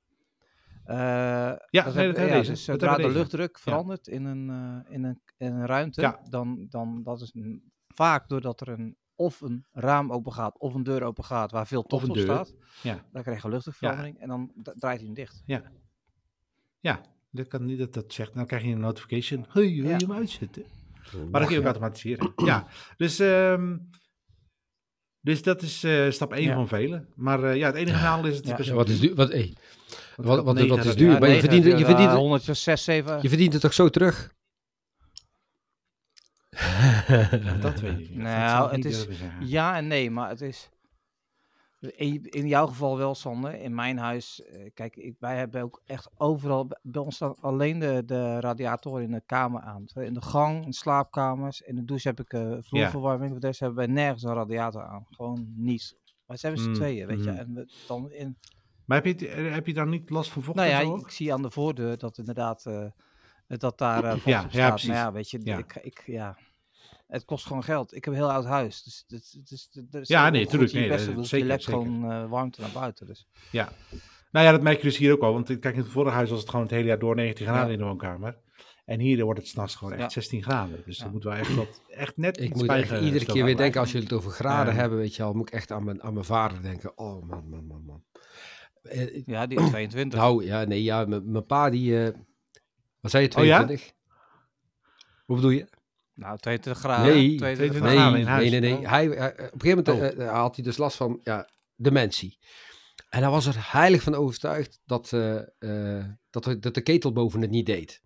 Ja, 0.87 1.59
dat 1.71 1.71
nee, 1.71 1.83
heb- 1.83 1.95
dat 1.95 2.17
hebben 2.17 2.27
ja, 2.37 2.43
dus 2.43 2.65
zodra 2.65 2.97
de 2.97 3.11
luchtdruk 3.11 3.59
verandert 3.59 4.07
in, 4.09 4.25
een, 4.25 4.49
in, 4.89 5.05
een, 5.05 5.21
in 5.37 5.53
een 5.53 5.67
ruimte, 5.67 6.19
dan, 6.29 6.67
dan 6.69 7.03
dat 7.03 7.21
is 7.21 7.35
een- 7.35 7.73
vaak 7.95 8.29
doordat 8.29 8.61
er 8.61 8.69
een, 8.69 8.97
of 9.23 9.41
een 9.41 9.65
raam 9.73 10.13
open 10.13 10.33
gaat 10.33 10.59
of 10.59 10.75
een 10.75 10.83
deur 10.83 11.03
open 11.03 11.25
gaat 11.25 11.51
waar 11.51 11.67
veel 11.67 11.83
tocht 11.83 12.09
op 12.09 12.15
deur. 12.15 12.25
staat, 12.25 12.55
Ja. 12.83 13.05
dan 13.13 13.23
krijg 13.23 13.43
je 13.43 13.49
luchtdrukverandering 13.49 14.19
en 14.21 14.29
dan 14.29 14.53
draait 14.55 14.97
hij 14.99 15.07
hem 15.07 15.15
dicht. 15.15 15.43
Ja, 16.81 17.01
dat 17.31 17.49
kan 17.49 17.65
niet 17.65 17.79
dat 17.79 17.93
dat 17.93 18.13
zegt. 18.13 18.35
Dan 18.35 18.47
krijg 18.47 18.63
je 18.63 18.69
een 18.71 18.81
notification. 18.81 19.45
Hey, 19.49 19.63
wil 19.63 19.63
je 19.73 19.83
Ja. 19.89 19.97
hem 19.97 20.13
uitzetten? 20.13 20.65
Maar 21.31 21.41
dat 21.41 21.51
kun 21.51 21.51
je 21.51 21.57
ook 21.57 21.67
Ja. 21.67 21.73
automatiseren. 21.73 22.33
ja, 22.51 22.67
dus, 22.97 23.19
ehm, 23.19 23.77
dus 25.21 25.43
dat 25.43 25.63
is 25.63 25.85
eh, 25.85 26.11
stap 26.11 26.33
1 26.33 26.43
Ja. 26.43 26.55
van 26.55 26.69
velen. 26.69 27.09
Maar 27.15 27.45
eh, 27.45 27.57
ja, 27.57 27.67
het 27.67 27.75
enige 27.77 28.03
nadeel 28.03 28.31
is 28.31 28.37
het 28.37 28.47
Ja. 28.47 28.57
Ja, 28.61 28.75
wat 28.75 28.89
is 28.89 29.01
duur. 29.01 29.15
Wat, 29.15 29.29
hey, 29.33 29.55
wat, 30.17 30.45
wat, 30.45 30.55
negen 30.55 30.77
wat 30.77 30.85
is 30.85 30.97
duur? 30.97 31.19
Maar 31.21 31.29
je 31.29 31.41
verdient, 31.41 31.65
het- 31.65 31.79
je, 31.79 31.85
verdient, 31.85 32.11
het- 32.11 32.19
106, 32.19 32.85
7. 32.85 33.19
je 33.23 33.29
verdient 33.29 33.53
het 33.53 33.63
toch 33.63 33.73
zo 33.73 33.89
terug? 33.89 34.35
Dat 37.61 37.81
weet 37.81 37.99
ik 37.99 37.99
niet. 37.99 38.09
Dat 38.09 38.17
Nou, 38.27 38.67
het 38.67 38.77
niet 38.77 38.85
is-. 38.85 39.07
Ja 39.41 39.77
en 39.77 39.87
nee, 39.87 40.11
maar 40.11 40.29
het 40.29 40.41
is. 40.41 40.71
In, 41.81 42.25
in 42.25 42.49
jouw 42.49 42.67
geval 42.67 42.97
wel, 42.99 43.15
Sander. 43.15 43.55
In 43.55 43.75
mijn 43.75 43.99
huis, 43.99 44.43
eh, 44.43 44.71
kijk, 44.75 44.97
ik, 44.97 45.17
wij 45.19 45.37
hebben 45.37 45.63
ook 45.63 45.83
echt 45.87 46.11
overal. 46.17 46.69
Bij 46.83 47.03
ons 47.03 47.15
staan 47.15 47.35
alleen 47.41 47.79
de, 47.79 48.03
de 48.07 48.41
radiatoren 48.41 49.03
in 49.03 49.11
de 49.11 49.23
kamer 49.27 49.61
aan. 49.61 49.85
In 49.95 50.15
de 50.15 50.23
gang, 50.23 50.65
in 50.67 50.73
slaapkamers, 50.73 51.61
in 51.61 51.75
de 51.75 51.85
douche 51.85 52.09
heb 52.09 52.21
ik 52.21 52.33
eh 52.33 52.57
vloerverwarming. 52.61 53.31
Voor 53.31 53.41
rest 53.41 53.61
hebben 53.61 53.79
wij 53.79 53.87
nergens 53.87 54.23
een 54.23 54.35
radiator 54.35 54.83
aan. 54.83 55.07
Gewoon 55.11 55.53
niet. 55.57 55.97
Maar 56.27 56.37
ze 56.37 56.47
hebben 56.47 56.65
z'n 56.65 56.69
Mm, 56.71 56.75
tweeën, 56.77 57.07
weet 57.07 57.25
je. 57.25 57.31
mm. 57.31 57.37
En 57.37 57.55
we, 57.55 57.73
dan 57.87 58.11
in, 58.11 58.37
Maar 58.85 59.03
heb 59.03 59.21
je, 59.21 59.29
eh, 59.29 59.53
heb 59.53 59.67
je 59.67 59.75
dan 59.75 59.89
niet 59.89 60.11
last 60.11 60.31
van 60.31 60.43
vocht 60.43 60.57
nou 60.57 60.69
ja, 60.69 60.81
ik, 60.81 61.11
zie 61.11 61.33
aan 61.33 61.43
de 61.43 61.51
voordeur 61.51 61.99
dat 61.99 62.19
inderdaad. 62.19 62.67
eh, 62.67 62.85
dat 63.61 63.79
daar 63.79 64.05
eh 64.05 64.11
vocht 64.13 64.25
Ja, 64.25 64.39
op 64.45 64.51
ja, 64.51 64.51
staat. 64.51 64.69
precies. 64.71 64.89
Maar 64.89 64.97
ja, 64.99 65.13
weet 65.13 65.31
je, 65.31 65.41
Ja. 65.43 65.59
Ik, 65.59 65.75
ik, 65.83 66.03
ja, 66.07 66.39
het 67.07 67.25
kost 67.25 67.47
gewoon 67.47 67.65
geld. 67.65 67.95
Ik 67.97 68.05
heb 68.05 68.15
een 68.15 68.21
heel 68.21 68.31
oud 68.33 68.45
huis. 68.45 68.83
Dus, 68.83 69.05
dus, 69.07 69.39
dus, 69.49 69.69
dus 69.91 70.09
Ja, 70.09 70.31
nee, 70.31 70.41
goed 70.43 70.51
tuurlijk, 70.51 70.73
je 70.73 70.79
nee, 70.79 70.89
best 70.89 71.07
dat- 71.07 71.15
doet, 71.15 71.27
zeker, 71.27 71.47
je 71.47 71.53
lekt 71.53 71.65
gewoon 71.65 72.11
eh, 72.11 72.29
warmte 72.31 72.61
naar 72.61 72.71
buiten. 72.71 73.07
Dus. 73.07 73.27
Ja. 73.51 73.73
Nou 74.31 74.47
ja, 74.47 74.53
dat 74.53 74.63
merk 74.63 74.77
je 74.77 74.83
dus 74.83 74.97
hier 74.97 75.13
ook 75.13 75.23
al. 75.23 75.33
Want 75.33 75.47
kijk, 75.59 75.75
in 75.75 75.81
het 75.81 75.89
vorige 75.91 76.15
huis 76.15 76.31
was 76.31 76.41
het 76.41 76.49
gewoon 76.49 76.65
het 76.65 76.75
hele 76.75 76.87
jaar 76.87 76.99
door 76.99 77.15
19 77.15 77.47
graden 77.47 77.67
Ja. 77.67 77.73
in 77.73 77.79
de 77.79 77.85
woonkamer. 77.85 78.37
En 78.85 79.01
hier 79.01 79.25
wordt 79.25 79.39
het 79.41 79.49
s'nachts 79.49 79.75
gewoon 79.75 79.93
echt 79.93 80.03
Ja. 80.03 80.09
16 80.09 80.43
graden. 80.43 80.83
Dus 80.85 80.97
Ja. 80.99 81.05
dat 81.05 81.13
moet 81.13 81.25
wel 81.25 81.33
echt, 81.35 81.55
wat, 81.55 81.83
echt 81.89 82.17
net 82.17 82.41
Ik 82.41 82.49
iets 82.51 82.61
moet 82.61 82.69
echt 82.71 83.01
iedere 83.01 83.25
keer 83.25 83.45
weer 83.45 83.57
denken, 83.57 83.81
als 83.81 83.93
jullie 83.93 84.07
het 84.09 84.17
over 84.17 84.31
graden 84.31 84.75
Ja. 84.75 84.81
hebben, 84.81 84.99
weet 84.99 85.17
je 85.17 85.23
al, 85.23 85.33
moet 85.33 85.49
ik 85.49 85.55
echt 85.55 85.71
aan 85.73 85.85
mijn, 85.85 86.03
aan 86.03 86.13
mijn 86.13 86.25
vader 86.25 86.63
denken. 86.63 86.99
Oh 86.99 87.23
man, 87.29 87.49
man, 87.49 87.67
man, 87.67 87.85
man. 87.85 88.03
Eh, 88.83 89.23
Ja, 89.27 89.47
die 89.47 89.61
is 89.61 89.69
22. 89.69 90.19
nou, 90.19 90.45
ja, 90.45 90.65
nee, 90.65 90.83
ja, 90.83 91.05
mijn 91.05 91.31
mijn 91.31 91.47
pa 91.47 91.71
die, 91.71 92.05
eh, 92.07 92.19
wat 93.03 93.11
zei 93.11 93.23
je, 93.29 93.37
Oh 93.37 93.45
ja? 93.45 93.57
22? 93.57 93.93
Hoe 95.25 95.37
bedoel 95.37 95.51
je? 95.51 95.67
nou, 96.15 96.39
22 96.39 96.83
graden. 96.83 97.15
Nee, 97.15 97.37
22 97.37 97.81
22 97.81 97.83
Nee, 97.83 97.97
graden 97.97 98.19
in 98.19 98.25
nee, 98.25 98.35
huis. 98.35 98.51
nee, 98.51 98.61
nee. 98.61 98.77
Oh. 98.77 98.91
Hij, 98.91 99.07
hij- 99.07 99.31
op 99.33 99.39
een 99.39 99.61
gegeven 99.61 99.85
moment 99.85 99.89
Oh. 99.89 100.21
eh, 100.23 100.27
eh, 100.29 100.33
had 100.35 100.55
hij 100.55 100.65
dus 100.65 100.77
last 100.77 100.97
van 100.97 101.21
ja, 101.23 101.49
dementie. 101.77 102.39
En 103.09 103.21
hij 103.23 103.31
was 103.31 103.47
er 103.47 103.55
heilig 103.73 104.03
van 104.03 104.15
overtuigd 104.15 104.81
dat, 104.85 105.13
eh, 105.13 105.37
eh, 105.99 106.05
dat, 106.31 106.45
de- 106.45 106.59
dat 106.59 106.75
de 106.75 106.81
ketel 106.81 107.13
boven 107.13 107.41
het 107.41 107.51
niet 107.51 107.67
deed. 107.67 108.01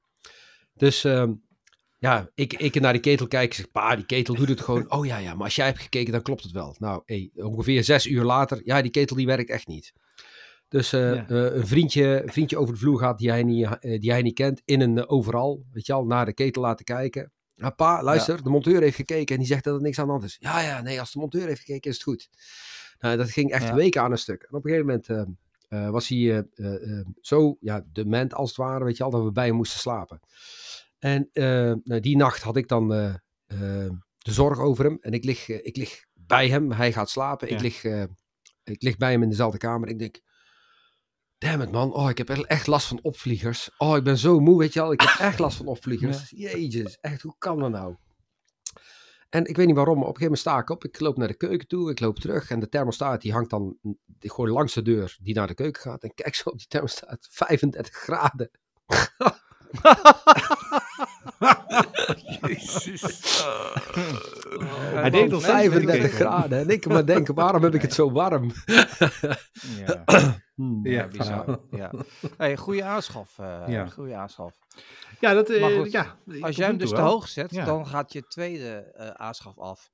Dus 0.75 1.05
ehm, 1.05 1.33
ja, 1.99 2.31
ik, 2.35 2.53
ik 2.53 2.81
naar 2.81 2.93
die 2.93 3.03
ketel 3.03 3.27
kijk, 3.29 3.45
ik 3.45 3.55
zeg, 3.55 3.71
pa, 3.71 3.97
die 3.97 4.07
ketel 4.07 4.35
doet 4.35 4.49
het 4.49 4.61
gewoon. 4.61 4.91
Oh 4.93 5.07
ja, 5.07 5.17
ja, 5.19 5.35
maar 5.35 5.45
als 5.45 5.55
jij 5.57 5.67
hebt 5.67 5.79
gekeken, 5.81 6.13
dan 6.13 6.23
klopt 6.23 6.43
het 6.43 6.53
wel. 6.53 6.75
Nou, 6.79 7.03
hey, 7.05 7.31
ongeveer 7.35 7.85
zes 7.85 8.07
uur 8.07 8.25
later, 8.25 8.61
ja, 8.65 8.83
die 8.83 8.91
ketel 8.91 9.17
die 9.17 9.27
werkt 9.27 9.51
echt 9.51 9.67
niet. 9.67 9.93
Dus 10.69 10.93
eh, 10.93 11.15
Ja. 11.15 11.29
eh, 11.29 11.55
een, 11.57 11.67
vriendje, 11.67 12.23
een 12.23 12.33
vriendje 12.33 12.59
over 12.59 12.75
de 12.75 12.81
vloer 12.81 12.99
gaat 12.99 13.19
die 13.19 13.31
hij 13.31 13.43
niet, 13.43 13.65
eh, 13.81 14.01
die 14.01 14.11
hij 14.11 14.23
niet 14.23 14.35
kent, 14.35 14.63
in 14.65 14.81
een 14.81 15.09
overal, 15.09 15.65
weet 15.73 15.87
je 15.87 15.93
al, 15.93 16.05
naar 16.05 16.25
de 16.25 16.33
ketel 16.33 16.63
laten 16.63 16.85
kijken. 16.85 17.33
Ja, 17.55 17.71
pa, 17.71 18.03
luister, 18.03 18.43
de 18.43 18.51
monteur 18.51 18.81
heeft 18.83 18.97
gekeken 18.97 19.35
en 19.35 19.41
die 19.41 19.51
zegt 19.51 19.65
dat 19.65 19.75
er 19.75 19.83
niks 19.83 19.99
aan 19.99 20.05
de 20.05 20.11
hand 20.11 20.25
is. 20.25 20.37
Ja, 20.41 20.61
ja, 20.61 20.81
nee, 20.83 21.01
als 21.01 21.13
de 21.13 21.19
monteur 21.19 21.47
heeft 21.47 21.61
gekeken 21.61 21.91
is 21.91 21.97
het 21.97 22.05
goed. 22.05 22.29
Nou, 22.99 23.17
dat 23.17 23.31
ging 23.31 23.51
echt 23.51 23.63
Ja. 23.63 23.75
weken 23.75 24.03
aan 24.03 24.11
een 24.11 24.19
stuk. 24.19 24.43
En 24.43 24.57
op 24.57 24.65
een 24.65 24.71
gegeven 24.71 25.03
moment 25.09 25.29
was 25.93 26.09
hij 26.09 26.47
zo 27.21 27.57
ja, 27.61 27.85
dement 27.93 28.35
als 28.35 28.49
het 28.49 28.59
ware, 28.59 28.85
weet 28.85 28.97
je 28.97 29.05
al, 29.05 29.11
dat 29.11 29.25
we 29.25 29.33
bij 29.33 29.47
hem 29.47 29.55
moesten 29.55 29.81
slapen. 29.81 30.21
En 30.99 31.29
nou, 31.33 32.01
die 32.01 32.17
nacht 32.17 32.43
had 32.43 32.57
ik 32.57 32.69
dan 32.69 32.89
de 32.89 34.33
zorg 34.33 34.59
over 34.59 34.85
hem 34.85 34.99
en 35.01 35.13
ik 35.13 35.25
lig, 35.25 35.49
ik 35.49 35.77
lig 35.77 36.05
bij 36.15 36.49
hem, 36.49 36.73
hij 36.73 36.93
gaat 36.93 37.11
slapen, 37.11 37.51
ik, 37.51 37.61
lig, 37.61 37.85
ik 38.65 38.83
lig 38.83 38.97
bij 38.97 39.11
hem 39.11 39.23
in 39.23 39.29
dezelfde 39.29 39.59
kamer. 39.59 39.89
Ik 39.89 39.99
denk, 39.99 40.21
damn 41.39 41.63
it 41.63 41.71
man, 41.71 41.93
oh, 41.93 42.11
ik 42.11 42.19
heb 42.19 42.29
echt- 42.29 42.67
last 42.67 42.87
van 42.87 42.99
opvliegers. 43.03 43.71
Oh, 43.79 43.97
ik 43.97 44.05
ben 44.05 44.19
zo 44.19 44.41
moe, 44.41 44.59
weet 44.59 44.73
je 44.73 44.81
al, 44.81 44.93
ik 44.93 45.01
heb 45.01 45.15
echt 45.19 45.39
last 45.39 45.57
van 45.57 45.67
opvliegers. 45.67 46.31
Jezus, 46.37 46.99
echt, 47.01 47.23
hoe 47.23 47.35
kan 47.39 47.59
dat 47.59 47.71
nou? 47.71 47.97
En 49.31 49.45
ik 49.45 49.57
weet 49.57 49.67
niet 49.67 49.77
waarom, 49.77 49.99
maar 49.99 50.09
op 50.09 50.15
een 50.15 50.21
gegeven 50.21 50.45
moment 50.47 50.67
sta 50.67 50.75
ik 50.75 50.81
op. 50.85 50.85
Ik 50.85 51.01
loop 51.01 51.17
naar 51.17 51.29
de 51.29 51.37
keuken 51.37 51.69
toe, 51.69 51.91
ik 51.91 52.01
loop 52.01 52.19
terug. 52.19 52.51
En 52.51 52.61
de 52.61 52.69
thermostaat 52.69 53.21
die 53.21 53.33
hangt 53.33 53.51
dan 53.51 53.77
die 54.07 54.31
gewoon 54.31 54.51
langs 54.51 54.75
de 54.75 54.83
deur 54.83 55.19
die 55.23 55.35
naar 55.35 55.47
de 55.47 55.55
keuken 55.55 55.83
gaat. 55.83 56.03
En 56.03 56.15
kijk 56.15 56.35
zo 56.35 56.49
op 56.49 56.59
die 56.59 56.67
thermostaat, 56.67 57.29
35 57.31 57.95
graden. 57.95 58.51
Hij 64.95 65.11
deed 65.11 65.33
al 65.33 65.41
35 65.41 66.13
graden. 66.13 66.59
En 66.59 66.69
ik 66.69 66.87
maar 66.87 67.07
denken, 67.07 67.35
waarom 67.35 67.63
heb 67.63 67.75
ik 67.75 67.83
het 67.83 67.95
zo 67.95 68.11
warm? 68.13 68.53
Ja, 69.87 70.05
Hmm. 70.55 70.87
ja, 70.87 70.93
Ja. 70.93 71.09
bizar. 71.09 71.61
Ja. 71.71 71.91
Hey, 72.37 72.57
goede 72.57 72.85
aanschaf. 72.85 73.39
eh 73.39 73.63
Ja. 73.67 73.87
Goede 73.87 74.15
aanschaf. 74.15 74.55
Ja, 75.21 75.33
dat, 75.35 75.51
eh, 75.51 75.77
goed, 75.79 75.93
ja, 75.93 76.17
Als 76.41 76.57
jij 76.57 76.67
hem 76.67 76.77
dus 76.79 76.89
te 76.91 76.97
wel. 76.97 77.05
hoog 77.07 77.29
zet, 77.29 77.51
Ja. 77.51 77.65
dan 77.65 77.87
gaat 77.87 78.13
je 78.13 78.23
tweede 78.27 78.93
eh, 78.95 79.09
aanschaf 79.11 79.59
af. 79.59 79.91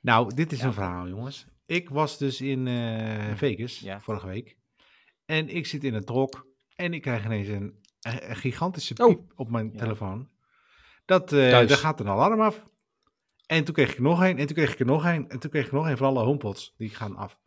Nou, 0.00 0.34
dit 0.34 0.52
is 0.52 0.58
Ja. 0.60 0.66
een 0.66 0.72
verhaal, 0.72 1.08
jongens. 1.08 1.46
ik 1.66 1.88
was 1.88 2.18
dus 2.18 2.40
in 2.40 2.66
eh, 2.66 3.34
Vegas 3.36 3.78
Ja. 3.78 4.00
vorige 4.00 4.26
week. 4.26 4.56
En 5.24 5.48
ik 5.48 5.66
zit 5.66 5.84
in 5.84 5.94
een 5.94 6.04
trok. 6.04 6.46
En 6.74 6.94
ik 6.94 7.02
krijg 7.02 7.24
ineens 7.24 7.48
een, 7.48 7.80
een- 8.02 8.36
gigantische 8.36 8.94
Oh. 8.96 9.08
piep 9.08 9.32
op 9.36 9.50
mijn 9.50 9.70
Ja. 9.72 9.78
telefoon. 9.78 10.28
Dat, 11.04 11.28
Thuis. 11.28 11.68
daar 11.68 11.78
gaat 11.78 12.00
een 12.00 12.08
alarm 12.08 12.40
af. 12.40 12.70
En 13.46 13.64
toen 13.64 13.74
kreeg 13.74 13.92
ik 13.92 13.98
nog 13.98 14.20
een. 14.20 14.38
En 14.38 14.46
toen 14.46 14.56
kreeg 14.56 14.72
ik 14.72 14.78
er 14.80 14.86
nog 14.86 15.04
een. 15.04 15.28
En 15.28 15.38
toen 15.38 15.50
kreeg 15.50 15.66
ik 15.66 15.72
nog 15.72 15.86
een 15.86 15.96
van 15.96 16.06
alle 16.06 16.24
homepots. 16.24 16.74
Die 16.76 16.90
gaan 16.90 17.16
af. 17.16 17.38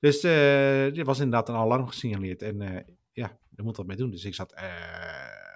Dus 0.00 0.22
eh 0.22 0.98
er 0.98 1.04
was 1.04 1.18
inderdaad 1.18 1.48
een 1.48 1.54
alarm 1.54 1.86
gesignaleerd. 1.88 2.42
En 2.42 2.60
eh, 2.60 2.94
ja, 3.12 3.38
daar 3.50 3.64
moet 3.64 3.76
wat 3.76 3.86
mee 3.86 3.96
doen. 3.96 4.10
Dus 4.10 4.24
ik 4.24 4.34
zat... 4.34 4.52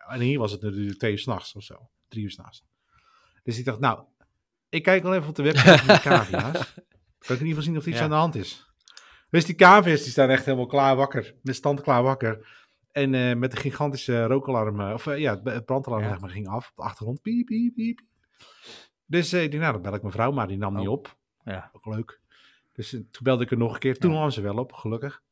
en 0.09 0.21
hier 0.21 0.39
was 0.39 0.53
het 0.53 0.63
natuurlijk 0.63 0.99
twee 0.99 1.13
uur 1.13 1.19
s'nachts 1.19 1.55
of 1.55 1.63
zo. 1.63 1.91
Drie 2.09 2.25
uur 2.25 2.31
s'nachts. 2.31 2.65
Dus 3.43 3.59
ik 3.59 3.65
dacht, 3.65 3.79
nou... 3.81 4.05
Ik 4.69 4.83
kijk 4.83 5.03
wel 5.03 5.15
even 5.15 5.29
op 5.29 5.35
de 5.35 5.43
website 5.43 5.79
van 5.79 5.95
de 5.95 6.01
cavia's. 6.09 6.53
Kan 7.19 7.37
ik 7.37 7.41
in 7.43 7.47
ieder 7.47 7.47
geval 7.47 7.63
zien 7.63 7.77
of 7.77 7.83
er 7.83 7.89
iets 7.89 7.99
Ja. 7.99 8.05
aan 8.05 8.11
de 8.11 8.17
hand 8.17 8.35
is. 8.35 8.67
Dus 9.31 9.45
die 9.45 9.55
cavia's 9.55 10.03
die 10.03 10.11
staan 10.11 10.29
echt 10.31 10.45
helemaal 10.45 10.67
klaar 10.67 10.97
wakker. 10.97 11.35
Met 11.43 11.55
stand 11.57 11.81
klaar 11.81 12.03
wakker. 12.03 12.64
En 12.95 13.15
eh, 13.15 13.37
met 13.37 13.53
een 13.53 13.59
gigantische 13.59 14.25
rookalarm, 14.27 14.81
eh, 14.81 14.93
of 14.93 15.07
eh, 15.07 15.19
ja, 15.19 15.41
het- 15.45 15.65
brandalarm 15.65 16.03
Ja. 16.03 16.09
zeg 16.09 16.21
maar, 16.21 16.31
ging 16.31 16.49
af 16.49 16.69
op 16.71 16.77
de 16.77 16.83
achtergrond. 16.83 17.23
Piep, 17.23 17.47
piep, 17.47 17.75
piep. 17.75 18.01
Dus 19.07 19.33
ik 19.33 19.51
dacht, 19.51 19.63
nou, 19.63 19.73
dan 19.73 19.83
bel 19.83 19.95
ik 19.95 20.01
mijn 20.01 20.13
vrouw, 20.15 20.31
maar 20.33 20.49
die 20.49 20.59
nam 20.59 20.77
niet 20.77 20.87
Oh. 20.87 20.93
op. 20.93 21.17
Ja. 21.45 21.71
Ook 21.73 21.87
leuk. 21.95 22.21
Dus 22.73 22.91
toen 22.91 23.07
belde 23.23 23.45
ik 23.45 23.51
er 23.51 23.57
nog 23.57 23.73
een 23.75 23.79
keer. 23.79 23.99
Toen 23.99 24.11
nam 24.13 24.31
ze 24.31 24.41
wel 24.41 24.57
op, 24.57 24.73
gelukkig. 24.73 25.23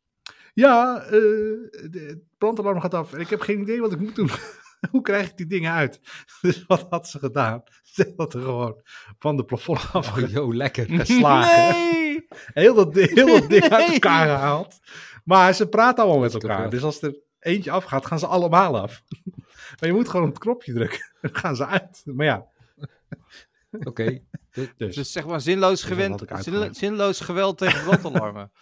Ja, 0.55 0.99
de- 0.99 2.05
het 2.09 2.23
brandalarm 2.39 2.81
gaat 2.81 2.95
af. 2.95 3.13
En 3.13 3.21
ik 3.21 3.29
heb 3.29 3.41
geen 3.41 3.61
idee 3.61 3.81
wat 3.81 3.93
ik 3.93 4.01
moet 4.01 4.15
doen. 4.15 4.31
Hoe 4.91 5.03
krijg 5.03 5.29
ik 5.31 5.37
die 5.37 5.47
dingen 5.47 5.73
uit? 5.73 6.01
Dus 6.43 6.67
wat 6.67 6.87
had 6.91 7.09
ze 7.09 7.19
gedaan? 7.19 7.63
Ze 7.95 8.13
had 8.17 8.35
er 8.35 8.41
gewoon 8.41 8.81
van 9.19 9.37
de 9.37 9.45
plafond 9.45 9.89
af 9.93 10.23
Oh, 10.23 10.31
yo, 10.31 10.55
lekker. 10.55 10.87
geslagen. 10.89 11.73
Nee! 11.93 12.27
Heel 12.53 12.75
dat, 12.75 12.95
heel 12.95 13.27
dat 13.41 13.51
ding 13.51 13.69
uit 13.69 13.93
elkaar 13.93 14.27
gehaald. 14.29 14.79
Maar 15.25 15.55
ze 15.55 15.69
praten 15.69 16.05
allemaal 16.05 16.23
met 16.23 16.35
elkaar. 16.35 16.71
Dus 16.71 16.83
als 16.83 17.03
er 17.03 17.17
eentje 17.43 17.71
afgaat, 17.71 18.07
gaan 18.07 18.19
ze 18.19 18.27
allemaal 18.27 18.79
af. 18.81 19.03
Maar 19.81 19.89
je 19.89 19.93
moet 19.93 20.09
gewoon 20.09 20.27
op 20.27 20.33
het 20.33 20.43
knopje 20.43 20.73
drukken. 20.73 21.13
Dan 21.21 21.35
gaan 21.37 21.57
ze 21.57 21.67
uit. 21.67 22.03
Maar 22.05 22.27
ja, 22.27 22.47
Oké. 23.85 24.19
dus. 24.77 24.95
Dus 24.95 25.13
zeg 25.13 25.27
maar 25.27 25.41
zinloos, 25.41 25.83
gewend, 25.83 26.29
had 26.31 26.47
ik 26.49 26.75
zinloos 26.75 27.21
geweld 27.21 27.59
tegen 27.59 27.85
brandalarmen. 27.85 28.53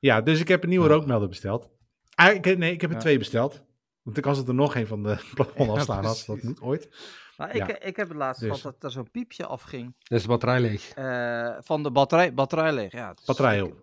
Ja, 0.00 0.20
dus 0.20 0.40
ik 0.40 0.48
heb 0.48 0.62
een 0.62 0.68
nieuwe 0.68 0.88
rookmelder 0.88 1.28
besteld. 1.28 1.70
Ah, 2.14 2.34
ik, 2.34 2.58
nee, 2.58 2.72
ik 2.72 2.80
heb 2.80 2.90
er 2.90 2.96
Ja. 2.96 3.02
twee 3.02 3.18
besteld. 3.18 3.62
Want 4.02 4.20
kan 4.20 4.34
ze 4.36 4.44
er 4.46 4.54
nog 4.54 4.74
een 4.76 4.86
van 4.86 5.02
de 5.02 5.16
plafond 5.34 5.86
Ja, 5.86 5.94
als 5.96 6.26
dat 6.26 6.42
moet 6.42 6.60
ooit. 6.60 6.88
Maar 7.36 7.54
ik, 7.54 7.66
Ja. 7.66 7.80
ik 7.80 7.96
heb 7.96 8.08
het 8.08 8.16
laatst 8.16 8.40
Dus. 8.42 8.48
gehad 8.60 8.62
dat 8.62 8.82
er 8.84 8.90
zo'n 8.90 9.10
piepje 9.10 9.46
afging 9.46 9.94
is 10.08 10.22
de 10.22 10.28
batterij 10.28 10.60
leeg. 10.60 10.90
eh, 10.90 11.56
van 11.60 11.82
de 11.82 11.90
batterij, 11.90 12.34
batterij 12.34 12.72
leeg. 12.72 12.92
Ja, 12.92 13.14
Batterij 13.24 13.60
op. 13.60 13.82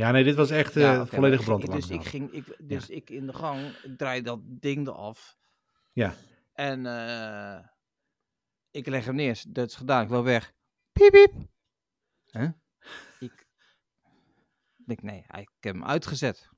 Ja, 0.00 0.10
nee, 0.10 0.24
dit 0.24 0.34
was 0.34 0.50
echt 0.50 0.76
eh 0.76 0.82
Ja, 0.82 1.06
volledige 1.06 1.20
maar 1.20 1.32
ik- 1.60 1.64
brandalarm. 1.66 1.80
Dus 1.80 1.90
ik 1.90 2.04
ging, 2.04 2.32
ik, 2.32 2.56
dus 2.68 2.88
ik 2.88 3.10
in 3.10 3.26
de 3.26 3.32
gang, 3.32 3.76
draai 3.96 4.22
dat 4.22 4.38
ding 4.42 4.86
eraf. 4.88 5.36
Ja. 5.92 6.14
En 6.52 6.86
eh, 6.86 7.66
ik 8.70 8.86
leg 8.86 9.04
hem 9.04 9.14
neer. 9.14 9.42
Dat 9.48 9.68
is 9.68 9.74
gedaan. 9.74 10.02
Ik 10.02 10.08
wil 10.08 10.22
weg. 10.24 10.52
Piep, 10.92 11.10
piep. 11.12 11.32
Huh? 12.30 12.50
Ik 13.18 13.46
denk, 14.86 15.02
nee, 15.02 15.18
ik 15.30 15.48
heb 15.60 15.74
hem 15.74 15.84
uitgezet. 15.84 16.48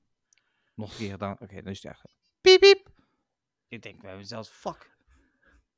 Nog 0.75 0.91
een 0.91 0.97
keer 0.97 1.11
gedaan. 1.11 1.37
Oké, 1.41 1.63
dan 1.63 1.73
is 1.73 1.83
het 1.83 1.93
echt. 1.93 2.05
Piep, 2.41 2.61
piep. 2.61 2.89
Ik 3.69 3.83
denk 3.83 4.03
bij 4.03 4.17
mezelf, 4.17 4.49
fuck. 4.49 4.92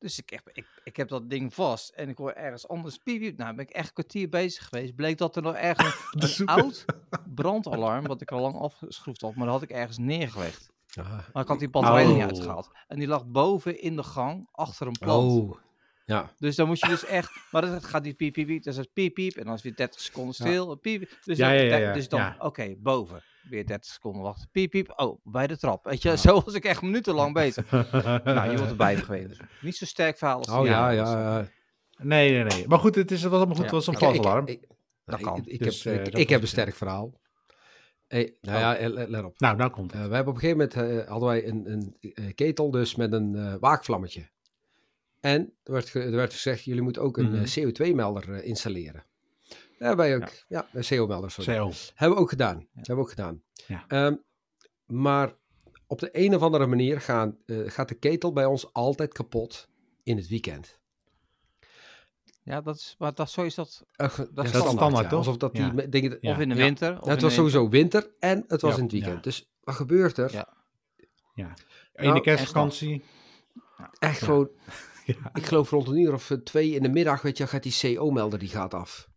Dus 0.04 0.18
ik, 0.18 0.30
heb- 0.30 0.48
ik, 0.52 0.66
ik 0.84 0.96
heb 0.96 1.08
dat 1.08 1.30
ding 1.30 1.54
vast 1.54 1.88
en 1.90 2.08
ik 2.08 2.18
hoor 2.18 2.32
ergens 2.32 2.68
anders 2.68 2.98
piep, 2.98 3.20
piep. 3.20 3.38
Nou, 3.38 3.54
ben 3.54 3.64
ik 3.64 3.70
echt 3.70 3.86
een 3.86 3.92
kwartier 3.92 4.28
bezig 4.28 4.64
geweest. 4.68 4.94
Bleek 4.94 5.18
dat 5.18 5.36
er 5.36 5.42
nog 5.42 5.54
ergens 5.54 6.38
een 6.38 6.46
oud 6.46 6.84
brandalarm, 7.34 8.06
wat 8.06 8.20
ik 8.20 8.30
al 8.32 8.40
lang 8.40 8.54
afgeschroefd 8.56 9.20
had, 9.20 9.34
maar 9.34 9.44
dat 9.46 9.54
had 9.54 9.62
ik 9.62 9.70
ergens 9.70 9.98
neergelegd. 9.98 10.70
Ah. 10.94 11.18
Maar 11.32 11.42
ik 11.42 11.48
had 11.48 11.58
die 11.58 11.68
batterij 11.70 12.02
er 12.02 12.08
niet 12.08 12.16
Oh. 12.16 12.22
uitgehaald. 12.22 12.70
En 12.88 12.98
die 12.98 13.06
lag 13.08 13.26
boven 13.26 13.80
in 13.80 13.96
de 13.96 14.02
gang, 14.02 14.48
achter 14.52 14.86
een 14.86 14.98
plant. 15.00 15.32
Oh. 15.50 15.58
Ja. 16.06 16.30
Dus 16.38 16.56
dan 16.56 16.66
moet 16.66 16.78
je 16.80 16.88
dus 16.88 17.04
echt, 17.04 17.30
maar 17.50 17.62
dan 17.62 17.82
gaat 17.82 18.04
die 18.04 18.14
piep, 18.14 18.32
piep, 18.32 18.46
piep, 18.46 18.62
dan 18.62 18.72
is 18.72 18.78
het 18.78 18.92
piep, 18.92 19.14
piep, 19.14 19.34
en 19.36 19.44
dan 19.44 19.54
is 19.54 19.62
het 19.62 19.62
weer 19.62 19.76
30 19.76 20.00
seconden 20.00 20.34
stil, 20.34 20.74
piep, 20.76 21.00
piep. 21.00 21.18
Dus, 21.24 21.36
Ja, 21.36 21.48
dan- 21.48 21.56
ja, 21.56 21.62
ja, 21.62 21.76
ja, 21.76 21.92
dus 21.92 22.08
dan, 22.08 22.20
ja. 22.20 22.36
oké, 22.38 22.74
boven, 22.78 23.22
weer 23.50 23.66
30 23.66 23.90
seconden 23.92 24.22
wachten, 24.22 24.48
piep, 24.52 24.70
piep, 24.70 24.92
oh, 24.96 25.20
bij 25.24 25.46
de 25.46 25.56
trap. 25.58 25.84
Weet 25.84 26.02
je, 26.02 26.16
zo 26.26 26.42
was 26.44 26.54
ik 26.54 26.64
echt 26.64 26.82
minutenlang 26.82 27.32
bezig. 27.42 27.70
nou, 27.70 28.50
je 28.50 28.56
wordt 28.56 28.70
erbij 28.70 28.96
geweest. 28.96 29.40
Niet 29.60 29.76
zo 29.76 29.84
sterk 29.84 30.18
verhaal 30.18 30.38
als 30.38 30.48
Oh 30.48 30.66
ja, 30.66 30.86
was. 30.86 30.94
ja. 31.08 31.38
ja. 31.38 31.48
nee, 32.02 32.30
nee, 32.32 32.44
nee. 32.44 32.68
Maar 32.68 32.78
goed, 32.78 32.94
het, 32.94 33.10
is, 33.10 33.22
het 33.22 33.30
was 33.30 33.38
allemaal 33.40 33.56
goed. 33.56 33.70
Ja. 33.70 33.76
Het 33.76 33.86
was 33.86 33.86
een 33.86 34.08
ik- 34.08 34.14
valsalarm. 34.14 34.46
ik- 34.46 34.66
Dat 35.04 35.20
nou, 35.20 35.32
kan. 35.34 35.38
Ik, 35.46 35.52
ik 35.52 35.62
Dus, 35.62 35.84
heb, 35.84 35.94
eh, 35.94 36.20
ik, 36.20 36.28
heb 36.28 36.38
een 36.40 36.46
ja. 36.46 36.52
sterk 36.52 36.74
verhaal. 36.74 37.12
Hey, 38.08 38.36
nou 38.40 38.58
ja, 38.58 38.76
eh, 38.76 38.88
let, 39.08 39.24
op. 39.24 39.38
Nou, 39.40 39.56
nou 39.56 39.70
komt 39.70 39.92
het. 39.92 40.00
Eh, 40.00 40.08
we 40.08 40.14
hebben 40.14 40.34
op 40.34 40.42
een 40.42 40.48
gegeven 40.48 40.70
moment 40.76 41.00
eh, 41.04 41.08
hadden 41.10 41.28
wij 41.28 41.46
een, 41.48 41.70
een 41.72 41.96
eh, 42.14 42.34
ketel 42.34 42.70
dus 42.70 42.94
met 42.94 43.12
een 43.12 43.34
eh, 43.36 43.54
waakvlammetje. 43.60 44.28
En 45.20 45.52
er 45.62 45.72
werd, 45.72 45.94
er 45.94 46.10
werd 46.10 46.32
gezegd, 46.32 46.64
jullie 46.64 46.82
moeten 46.82 47.02
ook 47.02 47.16
een 47.18 47.30
Mhm. 47.32 47.44
eh, 47.44 47.64
CO2-melder 47.64 48.32
eh, 48.34 48.46
installeren. 48.48 49.04
Hebben 49.78 49.96
wij 49.96 50.16
ook, 50.16 50.32
ja, 50.48 50.68
een 50.72 50.84
CO-melder. 50.88 51.30
sorry. 51.30 51.56
CO. 51.58 51.70
Hebben 51.94 52.16
we 52.16 52.22
ook 52.22 52.28
gedaan. 52.30 52.68
Hebben 52.74 52.94
we 52.96 53.00
ook 53.02 53.08
gedaan. 53.08 53.42
Ja. 53.66 53.84
Ehm, 53.88 54.14
maar 54.86 55.34
op 55.86 55.98
de 56.00 56.08
een 56.12 56.34
of 56.34 56.42
andere 56.42 56.66
manier 56.66 57.00
gaan, 57.00 57.38
eh, 57.46 57.56
gaat 57.66 57.88
de 57.88 57.94
ketel 57.94 58.32
bij 58.32 58.44
ons 58.44 58.72
altijd 58.72 59.12
kapot 59.12 59.68
in 60.02 60.16
het 60.16 60.28
weekend. 60.28 60.78
Ja, 62.42 62.60
dat 62.60 62.76
is, 62.76 62.94
maar 62.98 63.14
dat, 63.14 63.30
zo 63.30 63.42
is 63.42 63.54
dat, 63.54 63.86
Dat 63.96 64.44
is 64.44 64.50
ja, 64.50 64.58
standaard, 64.60 64.92
ja. 65.02 65.08
toch? 65.08 65.18
Alsof 65.18 65.36
dat 65.36 65.54
die 65.54 65.62
Ja. 65.74 65.86
dingen... 65.88 66.18
Ja. 66.20 66.32
of 66.32 66.38
in 66.38 66.48
de 66.48 66.54
Ja. 66.54 66.60
winter. 66.62 66.98
Of 67.00 67.04
Ja, 67.04 67.10
het 67.10 67.22
was 67.22 67.34
sowieso 67.34 67.68
winter 67.68 68.14
en 68.18 68.44
het 68.48 68.60
was 68.60 68.70
Ja, 68.70 68.76
in 68.76 68.82
het 68.82 68.92
weekend. 68.92 69.14
ja. 69.14 69.20
Dus 69.20 69.50
wat 69.60 69.74
gebeurt 69.74 70.16
er? 70.18 70.32
Ja. 70.32 70.56
Ja. 71.34 71.54
In 71.94 72.02
Nou, 72.02 72.14
de 72.14 72.20
kerstvakantie. 72.20 73.02
Echt 73.98 74.20
Ja. 74.20 74.26
gewoon, 74.26 74.50
Ja. 75.06 75.30
ik 75.32 75.46
geloof 75.46 75.70
rond 75.70 75.88
een 75.88 75.96
uur 75.98 76.12
of 76.12 76.30
twee 76.44 76.70
in 76.70 76.82
de 76.82 76.88
middag, 76.88 77.22
weet 77.22 77.38
je, 77.38 77.46
gaat 77.46 77.62
die 77.62 77.76
CO-melder 77.96 78.38
die 78.38 78.48
gaat 78.48 78.74
af. 78.74 79.08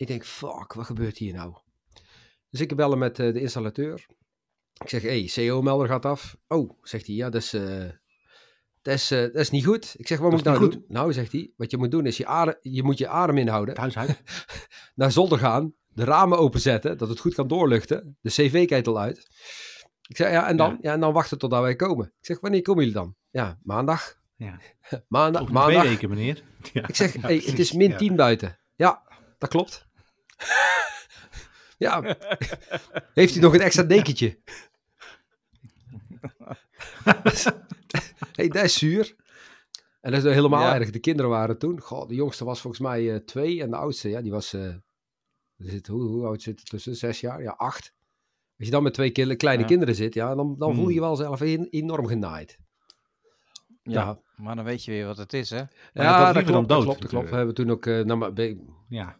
Ik 0.00 0.06
denk, 0.06 0.24
fuck, 0.24 0.72
wat 0.72 0.86
gebeurt 0.86 1.18
hier 1.18 1.34
nou? 1.34 1.54
Dus 2.50 2.60
ik 2.60 2.76
bellen 2.76 2.98
met 2.98 3.18
eh, 3.18 3.32
de 3.32 3.40
installateur. 3.40 4.06
Ik 4.82 4.88
zeg, 4.88 5.02
hey, 5.02 5.30
CO-melder 5.34 5.86
gaat 5.88 6.04
af. 6.04 6.36
Oh, 6.48 6.78
zegt 6.82 7.06
hij, 7.06 7.16
ja, 7.16 7.30
dat 7.30 7.42
is, 7.42 7.52
eh, 7.52 7.88
dat 8.82 8.94
is, 8.94 9.10
eh, 9.10 9.20
dat 9.20 9.34
is 9.34 9.50
niet 9.50 9.64
goed. 9.64 9.94
Ik 9.98 10.06
zeg, 10.06 10.18
wat 10.18 10.30
Dat 10.30 10.44
moet 10.44 10.54
ik 10.54 10.58
nou 10.60 10.70
doen? 10.70 10.84
Nou, 10.88 11.12
zegt 11.12 11.32
hij, 11.32 11.52
wat 11.56 11.70
je 11.70 11.76
moet 11.76 11.90
doen 11.90 12.06
is, 12.06 12.16
je, 12.16 12.26
adem, 12.26 12.54
je 12.60 12.82
moet 12.82 12.98
je 12.98 13.08
adem 13.08 13.38
inhouden, 13.38 13.74
Thuis 13.74 13.96
uit. 13.98 14.22
naar 14.94 15.12
zolder 15.12 15.38
gaan, 15.38 15.74
de 15.88 16.04
ramen 16.04 16.38
openzetten, 16.38 16.98
dat 16.98 17.08
het 17.08 17.18
goed 17.20 17.34
kan 17.34 17.48
doorluchten, 17.48 18.18
de 18.20 18.30
cv-ketel 18.30 18.98
uit. 19.00 19.18
Ik 20.08 20.16
zeg, 20.16 20.30
ja, 20.30 20.46
en 20.48 20.56
dan, 20.56 20.70
Ja. 20.70 20.78
ja. 20.80 20.92
en 20.92 21.00
dan 21.00 21.12
wachten 21.12 21.38
totdat 21.38 21.62
wij 21.62 21.76
komen. 21.76 22.06
Ik 22.06 22.26
zeg, 22.26 22.40
wanneer 22.40 22.62
komen 22.62 22.84
jullie 22.84 22.98
dan? 22.98 23.16
Ja, 23.30 23.58
maandag. 23.62 24.18
Ja. 24.36 24.60
Maandag, 25.08 25.48
maandag. 25.48 25.80
twee 25.80 25.92
weken, 25.92 26.08
meneer. 26.08 26.42
Ja. 26.72 26.88
Ik 26.88 26.96
zeg, 26.96 27.12
hey, 27.12 27.36
het 27.36 27.58
is 27.58 27.72
min 27.72 27.90
Ja. 27.90 27.96
10 27.96 28.16
buiten. 28.16 28.58
Ja, 28.74 29.02
dat 29.38 29.48
klopt. 29.50 29.88
ja. 31.86 32.16
Heeft 33.14 33.36
u 33.36 33.40
nog 33.40 33.54
een 33.54 33.60
extra 33.60 33.82
dekentje? 33.82 34.38
hey, 38.36 38.48
dat 38.48 38.64
is 38.64 38.78
zuur. 38.78 39.14
En 40.00 40.12
dat 40.12 40.24
is 40.24 40.34
helemaal 40.34 40.60
Ja. 40.62 40.74
erg. 40.74 40.90
De 40.90 40.98
kinderen 40.98 41.30
waren 41.30 41.58
toen. 41.58 41.80
Goh, 41.80 42.08
de 42.08 42.14
jongste 42.14 42.44
was 42.44 42.60
volgens 42.60 42.82
mij 42.82 43.12
eh, 43.14 43.20
twee. 43.20 43.62
En 43.62 43.70
de 43.70 43.76
oudste, 43.76 44.08
ja, 44.08 44.20
die 44.20 44.30
was. 44.30 44.52
eh, 44.52 44.74
zit, 45.56 45.86
hoe, 45.86 46.02
hoe 46.02 46.26
oud 46.26 46.42
zit 46.42 46.58
er 46.58 46.64
tussen? 46.64 46.96
Zes 46.96 47.20
jaar? 47.20 47.42
Ja, 47.42 47.50
acht. 47.50 47.94
Als 48.58 48.66
je 48.68 48.74
dan 48.74 48.82
met 48.82 48.94
twee 48.94 49.10
kleine 49.36 49.62
Ja. 49.62 49.68
kinderen 49.68 49.94
zit, 49.94 50.14
ja, 50.14 50.34
dan, 50.34 50.54
dan 50.58 50.74
voel 50.74 50.78
je 50.78 50.84
Hmm. 50.84 50.94
je 50.94 51.00
wel 51.00 51.16
zelf 51.16 51.40
en- 51.40 51.68
enorm 51.70 52.06
genaaid. 52.06 52.58
Ja, 53.82 53.92
Ja, 54.04 54.18
maar 54.36 54.56
dan 54.56 54.64
weet 54.64 54.84
je 54.84 54.90
weer 54.90 55.06
wat 55.06 55.16
het 55.16 55.32
is, 55.32 55.50
hè? 55.50 55.56
ja, 55.56 55.68
ja, 55.92 56.16
dat 56.16 56.26
dat, 56.26 56.34
liever 56.34 56.52
klopt, 56.52 56.52
dan 56.52 56.66
dat 56.66 56.68
dood, 56.68 56.84
klopt, 56.84 57.00
dat 57.00 57.10
klopt. 57.10 57.30
We 57.30 57.36
hebben 57.36 57.54
toen 57.54 57.70
ook, 57.70 57.86
eh, 57.86 58.04
nou, 58.04 58.18
maar, 58.18 58.30
Ja. 58.88 59.19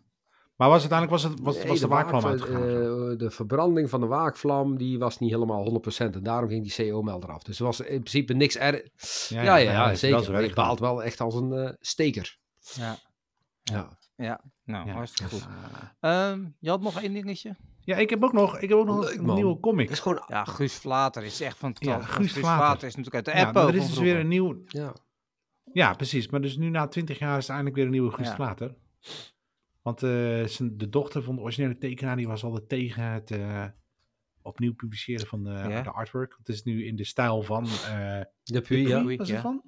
Maar 0.60 0.68
was 0.68 0.80
uiteindelijk 0.80 1.22
was, 1.22 1.30
het, 1.32 1.40
was, 1.42 1.56
Nee, 1.56 1.66
was 1.66 1.80
de, 1.80 1.86
waakvlam 1.86 2.20
waak- 2.22 2.30
uitgegaan? 2.30 2.62
eh, 2.62 3.18
de 3.18 3.30
verbranding 3.30 3.90
van 3.90 4.00
de 4.00 4.06
waakvlam 4.06 4.76
die 4.76 4.98
was 4.98 5.18
niet 5.18 5.30
helemaal 5.30 5.64
100% 5.64 6.14
en 6.14 6.22
daarom 6.22 6.48
ging 6.48 6.62
die 6.74 6.90
CO-melder 6.90 7.30
af. 7.32 7.42
Dus 7.42 7.58
er 7.58 7.64
was 7.64 7.80
in 7.80 7.86
principe 7.86 8.32
niks 8.32 8.56
erg. 8.56 8.82
Ja, 9.28 9.42
ja, 9.42 9.56
ja, 9.56 9.86
wel 9.86 9.96
zeker. 9.96 10.54
baalt 10.54 10.80
wel 10.80 11.02
echt 11.02 11.20
als 11.20 11.34
een 11.34 11.52
eh, 11.52 11.72
steker. 11.80 12.38
Ja. 12.74 12.96
Ja. 13.62 13.88
Ja, 14.16 14.40
nou, 14.64 14.86
Ja. 14.86 14.92
hartstikke 14.94 15.32
goed. 15.34 15.46
Ja. 16.00 16.30
Ehm, 16.30 16.44
je 16.58 16.68
had 16.70 16.80
nog 16.80 17.00
één 17.02 17.12
dingetje? 17.12 17.56
Ja, 17.80 17.96
ik 17.96 18.10
heb 18.10 18.24
ook 18.24 18.32
nog, 18.32 18.58
ik 18.58 18.68
heb 18.68 18.78
ook 18.78 18.86
nog 18.86 19.04
Leuk, 19.04 19.18
een 19.18 19.34
nieuwe 19.34 19.60
comic. 19.60 19.88
Het 19.88 19.96
is 19.96 20.02
gewoon, 20.02 20.22
Ja, 20.26 20.44
Guus 20.44 20.74
Vlater 20.74 21.22
is 21.24 21.40
echt 21.40 21.56
van 21.58 21.70
het 21.70 21.84
Ja. 21.84 22.00
Guus 22.00 22.14
Guus 22.14 22.32
Vlater. 22.32 22.56
Vlater 22.64 22.88
is 22.88 22.96
natuurlijk 22.96 23.26
uit 23.26 23.34
de 23.34 23.40
Ja, 23.40 23.46
app 23.46 23.54
maar 23.54 23.68
er 23.68 23.74
is 23.74 23.86
dus 23.86 23.98
weer 23.98 24.16
een 24.18 24.28
nieuw... 24.28 24.62
ja. 24.66 24.92
Ja, 25.72 25.94
precies. 25.94 26.28
Maar 26.28 26.40
dus 26.40 26.56
nu 26.56 26.68
na 26.68 26.86
twintig 26.88 27.18
jaar 27.18 27.36
is 27.38 27.44
er 27.44 27.48
eindelijk 27.50 27.76
weer 27.76 27.84
een 27.84 27.90
nieuwe 27.92 28.10
Guus 28.12 28.26
Ja. 28.26 28.34
Vlater. 28.34 28.74
Want 29.82 30.02
eh, 30.02 30.10
de 30.72 30.88
dochter 30.88 31.22
van 31.22 31.34
de 31.34 31.40
originele 31.40 31.78
tekenaar 31.78 32.16
die 32.16 32.26
was 32.26 32.44
altijd 32.44 32.68
tegen 32.68 33.04
het 33.04 33.30
eh, 33.30 33.66
opnieuw 34.42 34.74
publiceren 34.74 35.26
van 35.26 35.44
de, 35.44 35.50
Ja. 35.50 35.82
de 35.82 35.90
artwork. 35.90 36.34
Het 36.38 36.48
is 36.48 36.62
nu 36.62 36.86
in 36.86 36.96
de 36.96 37.04
stijl 37.04 37.42
van... 37.42 37.64
eh 37.66 38.20
De 38.42 38.60
puur, 38.60 38.88
ja. 38.88 39.02
Puy. 39.02 39.16
was 39.16 39.28
ja. 39.28 39.32
het 39.34 39.42
van? 39.42 39.62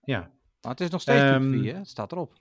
Ja. 0.00 0.18
Maar 0.60 0.70
het 0.70 0.80
is 0.80 0.90
nog 0.90 1.00
steeds 1.00 1.22
um, 1.22 1.64
hè? 1.64 1.72
Het 1.72 1.88
staat 1.88 2.12
erop. 2.12 2.39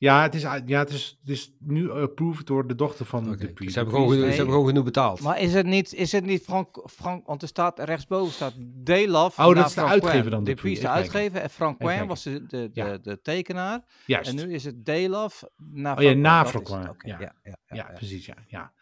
Ja, 0.00 0.22
het 0.22 0.34
is, 0.34 0.42
ja, 0.42 0.78
het 0.78 0.90
is, 0.90 1.16
het 1.20 1.28
is 1.28 1.52
nu 1.58 1.90
approved 1.90 2.46
door 2.46 2.66
de 2.66 2.74
dochter 2.74 3.06
van 3.06 3.26
Oké, 3.26 3.36
de 3.36 3.46
Dupuis. 3.46 3.72
Ze, 3.72 3.78
hebben 3.78 3.96
gewoon, 3.96 4.16
ze 4.18 4.24
hebben 4.24 4.46
gewoon 4.46 4.66
genoeg 4.66 4.84
betaald. 4.84 5.20
Maar 5.20 5.40
is 5.40 5.54
het 5.54 5.66
niet, 5.66 5.92
is 5.94 6.12
het 6.12 6.24
niet 6.24 6.42
Frank, 6.42 6.82
Frank, 6.90 7.26
want 7.26 7.42
er 7.42 7.48
staat 7.48 7.78
rechtsboven 7.78 8.32
staat 8.32 8.54
Delaf. 8.58 9.38
Oh, 9.38 9.54
dat 9.54 9.56
is 9.56 9.62
de 9.64 9.70
Frank 9.80 9.88
uitgever 9.90 10.30
dan, 10.30 10.44
De 10.44 10.54
is 10.62 10.80
de 10.80 10.88
uitgever 10.88 11.40
en 11.40 11.50
Frank 11.50 11.74
Even 11.80 11.86
Quin 11.86 11.88
kijken. 11.88 12.08
was 12.08 12.22
de, 12.22 12.46
de, 12.46 12.70
de, 12.70 12.70
Ja. 12.72 12.98
de 12.98 13.20
tekenaar. 13.20 13.84
Juist. 14.06 14.30
En 14.30 14.36
nu 14.36 14.54
is 14.54 14.64
het 14.64 14.84
Delaf 14.84 15.44
naar 15.56 15.96
Oh 15.96 16.02
ja, 16.02 16.10
Frank 16.46 16.68
na. 16.68 16.82
Frank 16.82 17.02
ja. 17.06 17.20
ja, 17.20 17.20
ja, 17.20 17.34
ja, 17.42 17.58
ja, 17.66 17.74
ja. 17.88 17.92
precies, 17.94 18.26
ja. 18.26 18.36
ja. 18.46 18.72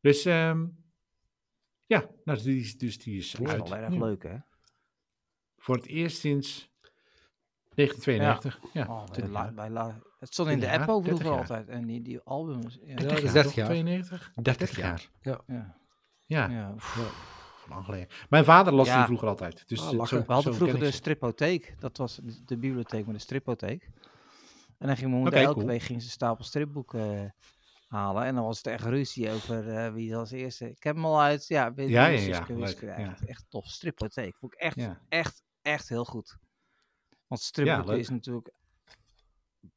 Dus, 0.00 0.24
ehm, 0.24 0.66
ja, 1.86 1.98
nou, 2.24 2.38
dus 2.38 2.42
die 2.42 2.60
is, 2.60 2.78
dus 2.78 2.98
die 2.98 3.18
is 3.18 3.30
Dat 3.30 3.46
is 3.46 3.52
uit. 3.52 3.68
wel 3.68 3.78
erg 3.78 3.94
leuk, 3.94 4.22
hè? 4.22 4.36
Voor 5.56 5.76
het 5.76 5.86
eerst 5.86 6.18
sinds 6.18 6.69
1992. 7.84 8.58
Ja, 8.72 8.86
Oh, 8.88 8.96
wij 8.98 9.06
20 9.06 9.32
la- 9.34 9.42
jaar. 9.44 9.54
wij 9.54 9.70
la- 9.70 9.98
het 10.18 10.32
stond 10.32 10.48
in 10.48 10.54
de 10.58 10.60
20 10.66 10.78
app 10.80 10.86
jaar, 10.88 10.96
over 10.96 11.08
30 11.10 11.26
vroeger 11.26 11.40
altijd. 11.56 11.68
En 11.68 11.86
die, 11.86 12.02
die 12.02 12.20
albums. 12.20 12.74
Ja, 12.82 12.88
Ja, 12.88 12.94
30 12.96 13.08
dat 13.08 13.16
is 13.18 13.22
jaar, 13.22 13.32
30 13.32 13.42
toch? 13.44 13.54
jaar. 13.54 13.66
92? 13.66 14.32
30 14.34 14.76
jaar. 14.76 15.08
ja. 15.20 15.40
Ja, 16.26 16.48
ja. 16.48 16.74
lang 17.68 17.84
geleden. 17.84 18.08
Mijn 18.28 18.44
vader 18.44 18.72
las 18.72 18.86
Ja. 18.86 18.96
die 18.96 19.04
vroeger 19.04 19.28
altijd. 19.28 19.68
Dus 19.68 19.80
Ah, 19.80 20.04
zo- 20.06 20.16
We 20.26 20.32
hadden 20.32 20.54
vroeger 20.54 20.78
de 20.78 20.90
stripotheek. 20.90 21.74
Dat 21.78 21.96
was 21.96 22.16
de, 22.16 22.44
de 22.44 22.56
bibliotheek 22.58 23.06
met 23.06 23.14
de 23.14 23.20
stripotheek. 23.20 23.90
En 24.78 24.86
dan 24.86 24.96
ging 24.96 25.10
mijn 25.10 25.22
moeder 25.22 25.40
elke 25.40 25.54
cool. 25.54 25.66
week 25.66 25.82
ging 25.82 26.00
ze 26.00 26.06
een 26.06 26.12
stapel 26.12 26.44
stripboeken 26.44 27.18
eh, 27.24 27.30
halen. 27.88 28.24
En 28.24 28.34
dan 28.34 28.44
was 28.44 28.56
het 28.56 28.66
echt 28.66 28.84
ruzie 28.84 29.30
over 29.30 29.68
eh, 29.76 29.92
wie 29.92 30.16
als 30.16 30.30
eerste. 30.30 30.70
Ik 30.70 30.82
heb 30.82 30.94
hem 30.94 31.04
al 31.04 31.20
uit. 31.20 31.46
Ja, 31.46 31.74
weet 31.74 31.88
Ja, 31.88 32.06
ja, 32.06 32.20
ja, 32.20 32.46
Wiske, 32.46 32.84
leuk, 32.86 32.96
Echt, 32.96 33.24
echt 33.26 33.44
tof. 33.48 33.66
Stripotheek. 33.66 34.36
Vond 34.36 34.52
ik 34.52 34.58
echt, 34.58 34.76
Ja. 34.76 35.00
echt, 35.08 35.42
echt 35.62 35.88
heel 35.88 36.04
goed. 36.04 36.36
Want 37.30 37.42
stripboeken 37.42 37.98
is 37.98 38.08
natuurlijk... 38.08 38.50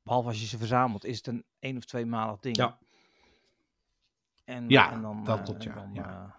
Behalve 0.04 0.28
als 0.28 0.40
je 0.40 0.46
ze 0.46 0.58
verzamelt, 0.58 1.06
is 1.06 1.18
het 1.18 1.28
een 1.28 1.46
één 1.60 1.78
of 1.78 1.86
twee 1.86 2.06
malig 2.06 2.40
ding. 2.40 2.56
Ja. 2.56 2.80
En, 4.46 4.70
Ja, 4.70 4.92
en 4.92 5.02
dan, 5.02 5.24
dat 5.24 5.38
eh, 5.38 5.44
klopt, 5.44 5.66
en 5.66 5.70
ja, 5.70 5.76
dan, 5.76 5.94
ja. 5.94 6.10
eh, 6.10 6.32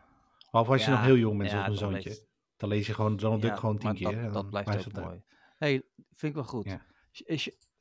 Behalve 0.50 0.72
als 0.72 0.84
je 0.84 0.90
ja, 0.90 0.96
nog 0.96 1.04
heel 1.06 1.16
jong 1.16 1.38
bent, 1.38 1.50
ja, 1.50 1.64
zoals 1.64 1.80
mijn 1.80 2.02
zoontje. 2.02 2.26
Dan 2.56 2.68
lees 2.68 2.86
je 2.86 2.94
gewoon, 2.94 3.18
ja, 3.40 3.52
ik 3.52 3.58
gewoon 3.58 3.78
tien 3.78 3.86
maar 3.86 3.94
keer. 3.96 4.14
Dat, 4.14 4.24
en 4.24 4.32
dat 4.32 4.50
blijft 4.50 4.68
blijft 4.70 4.86
ook 4.86 5.04
mooi. 5.04 5.22
hey, 5.56 5.82
vind 5.92 6.22
ik 6.22 6.34
wel 6.34 6.44
goed. 6.44 6.64
Ja. 6.64 6.86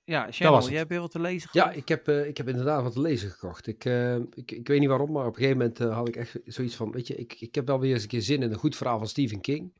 Ja, 0.06 0.32
Channel, 0.32 0.70
jij 0.70 0.78
hebt 0.78 0.90
weer 0.90 1.00
wat 1.00 1.12
te 1.12 1.20
lezen 1.20 1.50
Ja, 1.52 1.62
gehad? 1.64 1.78
ik 1.78 1.88
heb, 1.88 2.08
eh, 2.08 2.28
ik 2.28 2.38
heb 2.38 2.48
inderdaad 2.48 2.84
wat 2.84 2.94
te 2.94 3.02
lezen 3.02 3.30
gekocht. 3.30 3.68
Ik, 3.68 3.86
eh, 3.86 4.16
ik, 4.16 4.52
ik 4.52 4.68
weet 4.68 4.80
niet 4.80 4.90
waarom, 4.90 5.12
maar 5.12 5.26
op 5.26 5.36
een 5.36 5.42
gegeven 5.42 5.58
moment 5.58 5.80
eh, 5.80 5.94
had 5.96 6.08
ik 6.08 6.16
echt 6.16 6.40
zoiets 6.46 6.76
van, 6.76 6.92
weet 6.92 7.08
je, 7.08 7.16
ik, 7.16 7.34
ik 7.42 7.56
heb 7.56 7.68
wel 7.68 7.80
weer 7.80 7.94
eens 7.94 8.02
een 8.04 8.08
keer 8.10 8.22
zin 8.22 8.42
in 8.42 8.52
een 8.52 8.58
goed 8.58 8.76
verhaal 8.76 8.98
van 8.98 9.08
Stephen 9.08 9.42
King. 9.42 9.74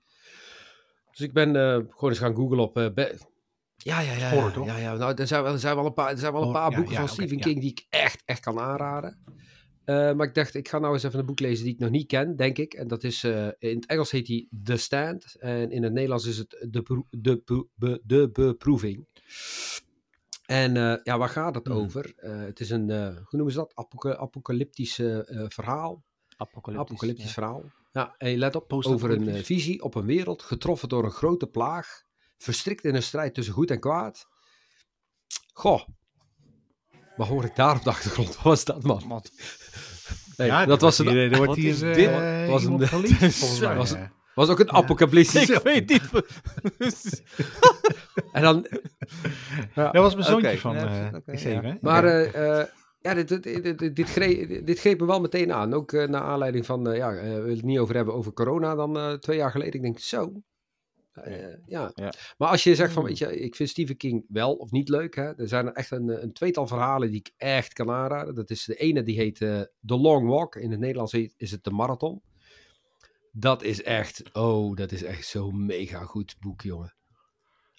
Dus 1.12 1.20
ik 1.20 1.34
ben 1.34 1.56
eh, 1.56 1.74
gewoon 1.74 2.10
eens 2.10 2.20
gaan 2.20 2.36
googlen 2.36 2.60
op... 2.60 2.78
eh, 2.78 2.94
be- 2.94 3.18
ja, 3.84 4.00
ja, 4.00 4.14
ja. 4.14 4.30
Horror, 4.30 4.48
ja, 4.50 4.54
toch? 4.54 4.66
ja, 4.66 4.78
ja. 4.78 4.94
Nou, 4.96 5.14
er 5.14 5.28
zijn 5.28 5.44
wel, 5.44 5.54
er 5.54 5.60
zijn 5.60 5.76
wel 5.76 5.86
een 5.86 5.94
paar, 5.94 6.10
er 6.12 6.18
zijn 6.18 6.32
wel 6.32 6.42
een 6.42 6.48
Horror, 6.48 6.64
paar 6.64 6.76
boeken 6.78 6.94
ja, 6.94 7.00
van 7.00 7.10
Stephen 7.10 7.38
ja. 7.38 7.44
King 7.44 7.60
die 7.60 7.72
ik 7.72 7.86
echt, 7.90 8.22
echt 8.26 8.40
kan 8.40 8.60
aanraden. 8.60 9.18
Eh, 9.84 10.14
maar 10.14 10.28
ik 10.28 10.36
dacht, 10.36 10.54
ik 10.56 10.68
ga 10.68 10.80
nou 10.80 10.94
eens 10.94 11.04
even 11.04 11.20
een 11.20 11.26
boek 11.26 11.40
lezen 11.40 11.64
die 11.66 11.74
ik 11.74 11.80
nog 11.80 11.90
niet 11.90 12.08
ken, 12.08 12.36
denk 12.36 12.58
ik. 12.58 12.74
En 12.74 12.88
dat 12.88 13.04
is, 13.04 13.24
eh, 13.24 13.48
in 13.60 13.76
het 13.76 13.86
Engels 13.86 14.12
heet 14.12 14.26
die 14.26 14.48
The 14.64 14.78
Stand. 14.78 15.36
En 15.40 15.72
in 15.72 15.84
het 15.84 15.94
Nederlands 15.94 16.26
is 16.26 16.38
het 16.38 16.50
De, 16.70 17.04
de, 17.10 17.68
Be- 17.76 18.02
de 18.04 18.30
Beproeving. 18.34 19.08
En 20.46 20.78
eh, 20.78 20.96
ja, 21.04 21.18
waar 21.18 21.30
gaat 21.30 21.56
het 21.56 21.68
Hmm. 21.68 21.76
over? 21.78 22.14
Eh, 22.16 22.42
het 22.42 22.60
is 22.60 22.70
een, 22.70 22.90
eh, 22.90 23.08
hoe 23.08 23.26
noemen 23.30 23.52
ze 23.52 23.58
dat? 23.58 23.72
Apoca- 23.76 24.16
apocalyptisch 24.18 24.96
verhaal. 25.48 26.04
Apocalyptisch. 26.38 26.90
Apocalyptisch 26.90 27.26
ja. 27.26 27.32
verhaal. 27.32 27.64
Ja, 27.92 28.16
en 28.18 28.30
je 28.30 28.38
let 28.38 28.56
op, 28.56 28.74
over 28.74 29.12
een 29.12 29.44
visie 29.46 29.84
op 29.84 29.96
een 29.96 30.06
wereld 30.06 30.42
getroffen 30.42 30.90
door 30.90 31.04
een 31.04 31.12
grote 31.12 31.48
plaag. 31.48 32.04
Verstrikt 32.44 32.84
in 32.84 32.96
een 32.96 33.04
strijd 33.04 33.34
tussen 33.34 33.54
goed 33.54 33.72
en 33.72 33.80
kwaad. 33.80 34.28
Goh. 35.54 35.82
Wat 37.16 37.28
hoor 37.28 37.44
ik 37.46 37.56
daar 37.56 37.76
op 37.76 37.84
de 37.84 37.90
achtergrond? 37.90 38.28
Wat 38.36 38.44
was 38.44 38.66
dat, 38.66 38.84
man? 38.84 39.24
Ja, 40.36 40.66
dat 40.66 40.82
was, 40.82 40.98
hier, 40.98 41.08
een, 41.18 41.32
er 41.32 41.38
wordt 41.38 41.56
hier 41.56 41.98
eh? 41.98 42.50
Was 42.50 42.64
een- 42.66 42.78
was- 43.78 43.96
was 44.36 44.50
ook 44.50 44.60
een 44.60 44.72
apocalyptisch. 44.72 45.50
ik 45.50 45.62
weet 45.64 45.90
niet. 45.90 46.10
En 48.32 48.42
dan, 48.42 48.68
Dat 49.76 49.94
was 49.94 50.14
mijn 50.14 50.26
zoontje 50.26 50.58
van 50.58 50.76
ja, 50.76 50.96
ja. 50.96 51.22
even, 51.26 51.66
hè? 51.66 51.74
Maar 51.82 52.06
Ja. 52.06 52.24
eh, 52.24 52.66
ja, 53.00 53.14
dit, 53.14 53.44
dit, 53.44 53.80
dit, 53.80 53.96
dit, 53.96 54.10
greep, 54.10 54.66
dit 54.66 54.80
greep 54.80 55.00
me 55.00 55.06
wel 55.06 55.22
meteen 55.22 55.54
aan. 55.54 55.74
Ook 55.74 55.92
naar 55.92 56.22
aanleiding 56.22 56.66
van, 56.66 56.96
ja, 56.96 57.12
we 57.14 57.22
willen 57.22 57.50
het 57.56 57.64
niet 57.64 57.80
over 57.80 57.96
hebben 57.96 58.14
over 58.14 58.34
corona 58.34 58.76
dan 58.76 59.20
twee 59.20 59.38
jaar 59.38 59.52
geleden. 59.52 59.74
Ik 59.74 59.82
denk, 59.82 60.00
zo. 60.00 60.32
Eh, 61.14 61.56
ja. 61.66 61.92
Ja. 61.96 62.14
Maar 62.38 62.50
als 62.50 62.64
je 62.64 62.76
zegt 62.76 62.92
van, 62.94 63.02
Hmm. 63.02 63.10
weet 63.10 63.18
je, 63.20 63.40
ik 63.40 63.56
vind 63.56 63.70
Stephen 63.70 63.98
King 63.98 64.26
wel 64.28 64.54
of 64.54 64.72
niet 64.72 64.90
leuk. 64.90 65.16
Hè? 65.16 65.36
Er 65.38 65.48
zijn 65.48 65.66
er 65.68 65.74
echt 65.74 65.92
een, 65.92 66.24
een 66.24 66.34
tweetal 66.34 66.68
verhalen 66.68 67.10
die 67.10 67.20
ik 67.20 67.32
echt 67.38 67.74
kan 67.74 67.90
aanraden. 67.92 68.36
Dat 68.36 68.50
is 68.50 68.66
de 68.66 68.76
ene 68.76 69.04
die 69.04 69.18
heet 69.18 69.42
eh, 69.42 69.62
The 69.86 69.98
Long 69.98 70.28
Walk. 70.28 70.56
In 70.56 70.72
het 70.72 70.80
Nederlands 70.80 71.12
heet, 71.12 71.34
is 71.38 71.52
het 71.52 71.64
De 71.64 71.72
Marathon. 71.72 72.22
Dat 73.32 73.64
is 73.64 73.84
echt, 73.84 74.24
oh, 74.34 74.76
dat 74.76 74.92
is 74.92 75.04
echt 75.04 75.28
zo'n 75.28 75.66
mega 75.66 76.04
goed 76.04 76.36
boek, 76.40 76.62
jongen. 76.62 76.96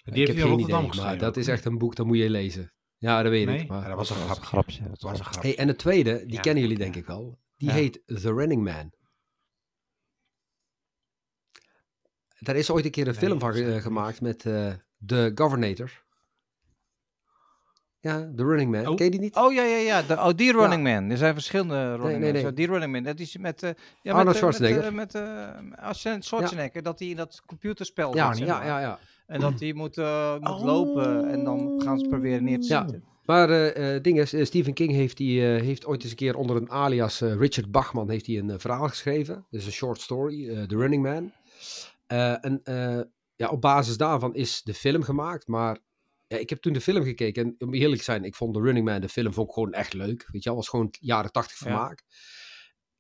die 0.05 0.12
ik 0.12 0.27
heeft 0.27 0.29
heb 0.38 0.49
geen 0.49 0.59
idee, 0.59 0.75
geschreven. 0.77 1.05
maar 1.05 1.18
dat 1.18 1.37
is 1.37 1.49
echt 1.49 1.64
een 1.64 1.79
boek, 1.79 1.97
dat 1.97 2.07
moet 2.07 2.16
je 2.18 2.31
lezen. 2.31 2.73
Ja, 2.99 3.23
dat 3.23 3.31
weet 3.33 3.47
Nee, 3.47 3.61
ik. 3.61 3.68
Maar... 3.68 3.83
Ja, 3.83 3.88
dat 3.88 3.97
was 3.97 4.11
een 4.11 4.16
grap. 4.16 4.42
grapje. 4.42 4.88
Dat 4.88 5.01
was 5.01 5.18
een 5.18 5.25
grap. 5.25 5.42
Hey, 5.42 5.59
en 5.59 5.66
de 5.66 5.77
tweede, 5.77 6.25
die 6.27 6.35
Ja, 6.35 6.40
kennen 6.40 6.62
jullie 6.62 6.79
ja. 6.79 6.83
denk 6.85 6.97
ik 6.97 7.07
wel. 7.07 7.38
Die 7.57 7.68
Ja. 7.68 7.75
heet 7.75 8.03
The 8.07 8.33
Running 8.33 8.62
Man. 8.64 8.92
Daar 12.44 12.57
is 12.57 12.70
ooit 12.70 12.85
een 12.85 12.90
keer 12.90 13.07
een 13.07 13.14
Nee, 13.20 13.20
film 13.20 13.38
van 13.40 13.54
eh, 13.54 13.83
gemaakt 13.83 14.20
met 14.20 14.46
eh 14.46 14.72
The 15.07 15.33
Governator. 15.35 16.02
Ja, 18.00 18.30
The 18.37 18.44
Running 18.44 18.70
Man. 18.70 18.87
Oh. 18.87 18.96
Ken 18.96 19.04
je 19.04 19.11
die 19.11 19.20
niet? 19.20 19.37
Oh 19.37 19.52
ja, 19.52 19.62
ja, 19.62 19.76
ja. 19.76 20.02
De, 20.02 20.14
oh, 20.14 20.30
die 20.37 20.52
Running 20.52 20.83
Man. 20.83 21.11
Er 21.11 21.16
zijn 21.16 21.35
verschillende 21.35 21.94
Running 21.96 22.33
nee. 22.33 22.42
Zo, 22.42 22.52
die 22.52 22.66
Running 22.66 22.92
Man. 22.92 23.02
Dat 23.02 23.18
is 23.20 23.37
met, 23.37 23.62
eh 23.62 23.70
ja, 24.02 24.11
Arnold 24.11 24.26
met, 24.26 24.37
Schwarzenegger. 24.37 24.94
Met, 24.94 25.14
eh, 25.14 25.48
met 26.04 26.24
Schwarzenegger. 26.24 26.83
Dat 26.83 26.98
hij 26.98 27.09
in 27.09 27.16
dat 27.16 27.42
computerspel 27.46 28.14
ja, 28.16 28.35
zit. 28.35 28.46
ja, 28.46 28.57
maar. 28.59 28.66
ja, 28.66 28.80
ja. 28.80 28.98
En 29.26 29.40
dat 29.40 29.61
hij 29.61 29.72
moet, 29.72 29.96
moet 29.96 30.07
Oh. 30.48 30.64
lopen. 30.64 31.30
En 31.30 31.44
dan 31.44 31.83
gaan 31.85 31.98
ze 31.98 32.09
proberen 32.09 32.44
neer 32.44 32.61
te 32.61 32.66
Ja. 32.66 32.80
zitten. 32.80 33.04
Maar 33.24 33.50
eh 33.50 33.94
eh, 33.96 34.02
ding 34.02 34.20
is, 34.20 34.46
Stephen 34.46 34.72
King 34.74 34.92
heeft, 34.92 35.16
die, 35.16 35.40
heeft 35.40 35.87
ooit 35.87 36.02
eens 36.02 36.11
een 36.11 36.16
keer 36.16 36.37
onder 36.37 36.57
een 36.57 36.70
alias 36.70 37.20
Richard 37.20 37.70
Bachman 37.70 38.11
heeft 38.11 38.26
hij 38.26 38.38
een 38.38 38.61
verhaal 38.61 38.88
geschreven. 38.88 39.35
Dat 39.50 39.61
is 39.61 39.66
een 39.66 39.72
short 39.72 40.00
story, 40.00 40.66
The 40.66 40.76
Running 40.76 41.02
Man. 41.02 41.33
Eh, 42.06 42.44
en 42.44 42.60
eh, 42.62 43.00
ja, 43.36 43.48
op 43.48 43.60
basis 43.60 43.96
daarvan 43.96 44.34
is 44.34 44.62
de 44.62 44.74
film 44.74 45.02
gemaakt. 45.02 45.46
Maar 45.46 45.78
ja, 46.26 46.36
ik 46.36 46.50
heb 46.50 46.58
toen 46.60 46.72
de 46.72 46.80
film 46.80 47.02
gekeken. 47.04 47.44
En 47.44 47.54
om 47.68 47.74
eerlijk 47.74 47.98
te 47.98 48.04
zijn, 48.04 48.24
ik 48.24 48.34
vond 48.34 48.54
The 48.54 48.60
Running 48.60 48.86
Man, 48.86 49.00
de 49.00 49.08
film, 49.08 49.32
vond 49.32 49.48
ik 49.48 49.54
gewoon 49.54 49.72
echt 49.72 49.92
leuk. 49.92 50.28
Weet 50.30 50.42
je 50.42 50.48
wel, 50.48 50.58
was 50.58 50.68
gewoon 50.68 50.94
jaren 51.00 51.32
tachtig 51.32 51.58
Ja. 51.58 51.66
vermaak. 51.66 52.02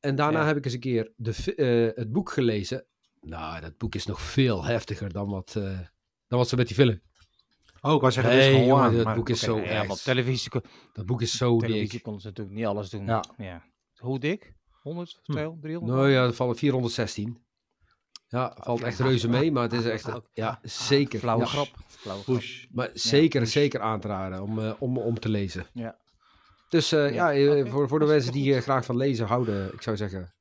En 0.00 0.14
daarna 0.16 0.40
Ja. 0.40 0.46
heb 0.46 0.56
ik 0.56 0.64
eens 0.64 0.74
een 0.74 0.80
keer 0.80 1.12
de, 1.16 1.54
eh, 1.54 1.96
het 1.98 2.12
boek 2.12 2.30
gelezen. 2.30 2.86
Nou, 3.20 3.60
dat 3.60 3.76
boek 3.78 3.94
is 3.94 4.06
nog 4.06 4.20
veel 4.20 4.64
heftiger 4.64 5.12
dan 5.12 5.28
wat, 5.28 5.54
eh, 5.56 5.78
dan 6.28 6.38
wat 6.38 6.48
ze 6.48 6.56
met 6.56 6.66
die 6.66 6.76
film. 6.76 7.00
Oh, 7.80 7.94
ik 7.94 8.00
wou 8.00 8.12
zeggen, 8.12 8.34
Nee, 8.36 8.72
aan, 8.74 8.94
dat 8.96 9.04
maar- 9.04 9.14
boek 9.16 9.28
is 9.28 9.40
zo 9.40 9.56
Ja, 9.56 9.62
echt. 9.64 9.86
want 9.86 10.04
televisie, 10.04 10.50
kon- 10.50 10.64
Dat 10.92 11.06
boek 11.06 11.22
is 11.22 11.36
zo 11.36 11.58
televisie 11.58 11.88
dik. 11.88 12.02
konden 12.02 12.20
ze 12.22 12.26
natuurlijk 12.28 12.56
niet 12.56 12.66
alles 12.66 12.90
doen. 12.90 13.06
Ja. 13.36 13.64
Hoe 13.96 14.18
dik? 14.18 14.54
100, 14.82 15.20
Hm. 15.22 15.32
200, 15.32 15.62
300? 15.62 15.98
Nou 15.98 16.10
ja, 16.10 16.24
er 16.24 16.32
vallen 16.34 16.56
416. 16.56 17.43
Ja, 18.34 18.56
valt 18.60 18.82
echt 18.82 18.98
reuze 18.98 19.28
mee, 19.28 19.52
maar 19.52 19.62
het 19.62 19.72
is 19.72 19.84
echt, 19.84 20.08
ja, 20.32 20.58
zeker. 20.62 21.18
Flauwe 21.18 21.46
grap. 21.46 21.68
Push. 22.24 22.64
Maar 22.70 22.90
zeker, 22.92 23.46
zeker 23.46 23.80
aan 23.80 24.00
te 24.00 24.08
raden 24.08 24.42
om, 24.42 24.58
eh, 24.58 24.72
om, 24.78 24.98
om 24.98 25.18
te 25.18 25.28
lezen. 25.28 25.66
Ja. 25.72 25.98
Dus 26.68 26.92
eh, 26.92 27.14
ja, 27.14 27.28
Ja, 27.28 27.54
eh, 27.54 27.70
voor, 27.70 27.88
voor 27.88 27.98
de 27.98 28.04
mensen 28.06 28.32
die 28.32 28.60
graag 28.60 28.84
van 28.84 28.96
lezen 28.96 29.26
houden, 29.26 29.72
ik 29.72 29.82
zou 29.82 29.96
zeggen, 29.96 30.34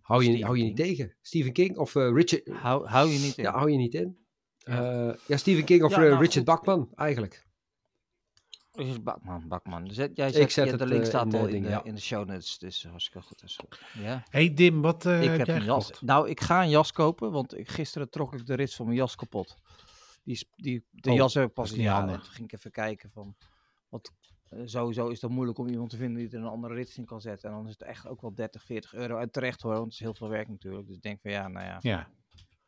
hou 0.00 0.24
je, 0.24 0.44
hou 0.44 0.58
je 0.58 0.64
niet 0.64 0.76
tegen. 0.76 1.16
Stephen 1.20 1.52
King 1.52 1.76
of 1.76 1.94
Richard, 1.94 2.48
Hou, 2.48 2.86
hou 2.86 3.08
je 3.08 3.18
niet 3.18 3.36
in. 3.36 3.42
ja, 3.42 3.52
hou 3.52 3.70
je 3.70 3.76
niet 3.76 3.94
in. 3.94 4.16
Ja, 5.26 5.36
Stephen 5.36 5.64
King 5.64 5.82
of 5.82 5.90
Ja, 5.90 5.98
nou, 5.98 6.10
Richard 6.10 6.32
goed. 6.32 6.44
Bachman, 6.44 6.88
eigenlijk. 6.94 7.46
Is 8.72 9.02
Bakman, 9.02 9.48
Bakman. 9.48 9.90
Zet, 9.90 10.16
jij 10.16 10.28
Ik 10.28 10.34
zet, 10.34 10.52
zet 10.52 10.64
ja, 10.64 10.70
het, 10.70 10.80
de 10.80 10.86
link 10.86 11.00
eh, 11.02 11.08
staat 11.08 11.24
in 11.24 11.30
de 11.30 11.38
al 11.38 11.46
in, 11.46 11.62
ja. 11.62 11.84
in 11.84 11.94
de 11.94 12.00
show 12.00 12.28
notes. 12.28 12.58
Dus 12.58 12.84
hartstikke 12.84 13.26
goed. 13.26 13.42
is 13.42 13.56
goed. 13.56 13.80
Ja. 14.02 14.22
Hey 14.30 14.54
Dim, 14.54 14.80
wat 14.80 15.06
eh 15.06 15.22
ik 15.22 15.28
heb 15.28 15.38
heb 15.38 15.46
jij 15.46 15.56
een 15.56 15.64
jas. 15.64 15.84
gekocht? 15.84 16.02
Nou, 16.02 16.28
ik 16.28 16.40
ga 16.40 16.62
een 16.62 16.70
jas 16.70 16.92
kopen, 16.92 17.30
want 17.32 17.58
ik, 17.58 17.68
gisteren 17.68 18.10
trok 18.10 18.34
ik 18.34 18.46
de 18.46 18.54
rits 18.54 18.76
van 18.76 18.86
mijn 18.86 18.98
jas 18.98 19.14
kapot. 19.16 19.56
Die, 20.24 20.34
is- 20.34 20.44
die, 20.56 20.84
de 20.90 21.10
Oh, 21.10 21.16
jas 21.16 21.34
heb 21.34 21.48
ik 21.48 21.52
pas 21.52 21.72
niet 21.72 21.86
handig. 21.86 22.22
Toen 22.22 22.32
ging 22.32 22.48
ik 22.52 22.58
even 22.58 22.70
kijken 22.70 23.10
van. 23.10 23.36
Want 23.88 24.10
eh, 24.48 24.58
sowieso 24.64 25.08
is 25.08 25.22
het 25.22 25.30
moeilijk 25.30 25.58
om 25.58 25.66
iemand 25.68 25.90
te 25.90 25.96
vinden 25.96 26.18
die 26.22 26.30
er 26.38 26.44
een 26.44 26.50
andere 26.50 26.74
rits 26.74 26.98
in 26.98 27.04
kan 27.04 27.20
zetten. 27.20 27.48
En 27.50 27.56
dan 27.56 27.64
is 27.66 27.72
het 27.72 27.82
echt 27.82 28.06
ook 28.06 28.20
wel 28.20 28.34
30, 28.34 28.62
40 28.64 28.94
euro. 28.94 29.18
En 29.18 29.30
terecht 29.30 29.60
hoor, 29.62 29.72
want 29.72 29.84
het 29.84 29.92
is 29.92 29.98
heel 30.00 30.14
veel 30.14 30.28
werk 30.28 30.48
natuurlijk. 30.48 30.86
Dus 30.86 30.96
ik 30.96 31.02
denk 31.02 31.20
van 31.20 31.30
ja, 31.30 31.48
nou 31.48 31.66
ja. 31.66 31.78
Ja. 31.80 32.08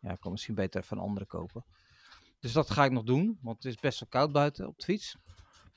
Ja, 0.01 0.11
ik 0.11 0.21
kan 0.21 0.31
misschien 0.33 0.55
beter 0.55 0.83
even 0.83 0.97
een 0.97 1.03
andere 1.03 1.27
kopen. 1.27 1.65
Dus 2.41 2.53
dat 2.53 2.71
ga 2.71 2.85
ik 2.85 2.91
nog 2.91 3.03
doen, 3.03 3.39
want 3.43 3.57
het 3.63 3.73
is 3.73 3.81
best 3.81 4.01
wel 4.01 4.09
koud 4.09 4.33
buiten 4.33 4.67
op 4.67 4.79
de 4.79 4.85
fiets. 4.85 5.17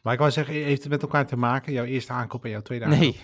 Maar 0.07 0.15
ik 0.15 0.21
wou 0.21 0.33
zeggen, 0.35 0.53
heeft 0.53 0.81
het 0.83 0.91
met 0.91 1.01
elkaar 1.01 1.27
te 1.27 1.35
maken? 1.37 1.73
Jouw 1.73 1.85
eerste 1.85 2.11
aankoop 2.11 2.43
en 2.43 2.49
jouw 2.49 2.61
tweede 2.61 2.85
aankoop? 2.85 2.99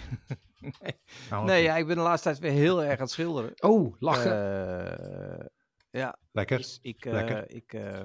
Nee, 0.60 0.96
Oh, 1.32 1.38
oké. 1.38 1.46
nee 1.52 1.64
ja, 1.64 1.78
ik 1.78 1.88
ben 1.88 1.96
de 1.96 2.02
laatste 2.02 2.30
tijd 2.30 2.40
weer 2.42 2.52
heel 2.52 2.84
erg 2.84 2.94
aan 2.94 3.00
het 3.00 3.12
schilderen. 3.12 3.54
Oh, 3.62 3.96
lachen. 4.00 4.32
Eh, 5.40 5.46
ja, 5.92 6.18
Lekker. 6.32 6.58
dus 6.58 6.80
ik, 6.82 7.06
eh, 7.06 7.14
Lekker. 7.14 7.50
ik, 7.52 7.74
eh, 7.74 8.04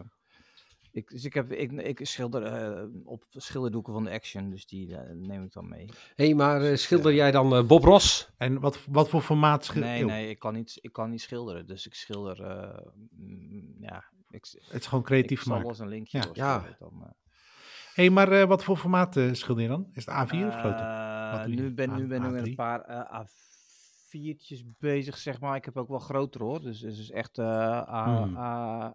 Ik, 0.90 1.08
dus 1.10 1.24
ik, 1.24 1.34
heb, 1.34 1.52
ik, 1.52 1.72
ik 1.72 2.00
schilder 2.06 2.42
eh, 2.42 2.84
op 3.04 3.24
schilderdoeken 3.30 3.92
van 3.92 4.04
de 4.04 4.10
Action, 4.10 4.50
dus 4.50 4.66
die 4.66 4.96
neem 5.12 5.44
ik 5.44 5.52
dan 5.52 5.68
mee. 5.68 5.88
Hé, 6.14 6.24
hey, 6.24 6.34
maar 6.34 6.62
eh, 6.62 6.76
schilder 6.76 7.14
jij 7.14 7.30
dan 7.30 7.66
Bob 7.66 7.84
Ross? 7.84 8.30
En 8.36 8.60
wat, 8.60 8.84
wat 8.88 9.08
voor 9.08 9.22
formaat 9.22 9.64
schil- 9.64 9.82
Nee, 9.82 10.04
nee, 10.04 10.28
ik 10.28 10.38
kan 10.38 10.54
niet, 10.54 10.78
ik 10.80 10.92
kan 10.92 11.10
niet 11.10 11.20
schilderen. 11.20 11.66
Dus 11.66 11.86
ik 11.86 11.94
schilder, 11.94 12.42
eh, 12.42 12.78
mm, 13.10 13.76
ja, 13.80 14.04
ik, 14.30 14.46
Het 14.68 14.80
is 14.80 14.86
gewoon 14.86 15.00
ik 15.00 15.06
creatief 15.06 15.42
zal 15.42 15.48
wel 15.52 15.56
maken. 15.56 15.70
eens 15.70 15.78
een 15.80 15.88
linkje 15.88 16.22
Ja. 16.32 16.64
Dan, 16.78 16.92
eh. 17.02 17.10
Hey, 17.98 18.10
maar 18.10 18.32
eh, 18.32 18.46
wat 18.46 18.64
voor 18.64 18.76
formaat 18.76 19.16
eh, 19.16 19.32
schilder 19.32 19.62
je 19.62 19.68
dan? 19.68 19.88
Is 19.92 20.06
het 20.06 20.14
A4 20.14 20.46
of 20.46 20.54
groter? 20.54 20.86
Eh, 20.86 21.42
je? 21.46 21.54
nu 21.54 21.74
ben, 21.74 21.94
nu 21.94 22.06
ben 22.06 22.22
ik 22.24 22.30
met 22.30 22.42
A3? 22.42 22.46
een 22.46 22.54
paar 22.54 22.80
eh 22.80 23.22
A4'tjes 23.22 24.64
bezig, 24.78 25.16
zeg 25.16 25.40
maar. 25.40 25.56
Ik 25.56 25.64
heb 25.64 25.76
ook 25.76 25.88
wel 25.88 25.98
groter 25.98 26.40
hoor. 26.42 26.60
Dus 26.60 26.80
het 26.80 26.98
is 26.98 27.10
echt 27.10 27.38
eh, 27.38 27.46
A, 27.46 28.24
Hmm. 28.24 28.36
A, 28.36 28.94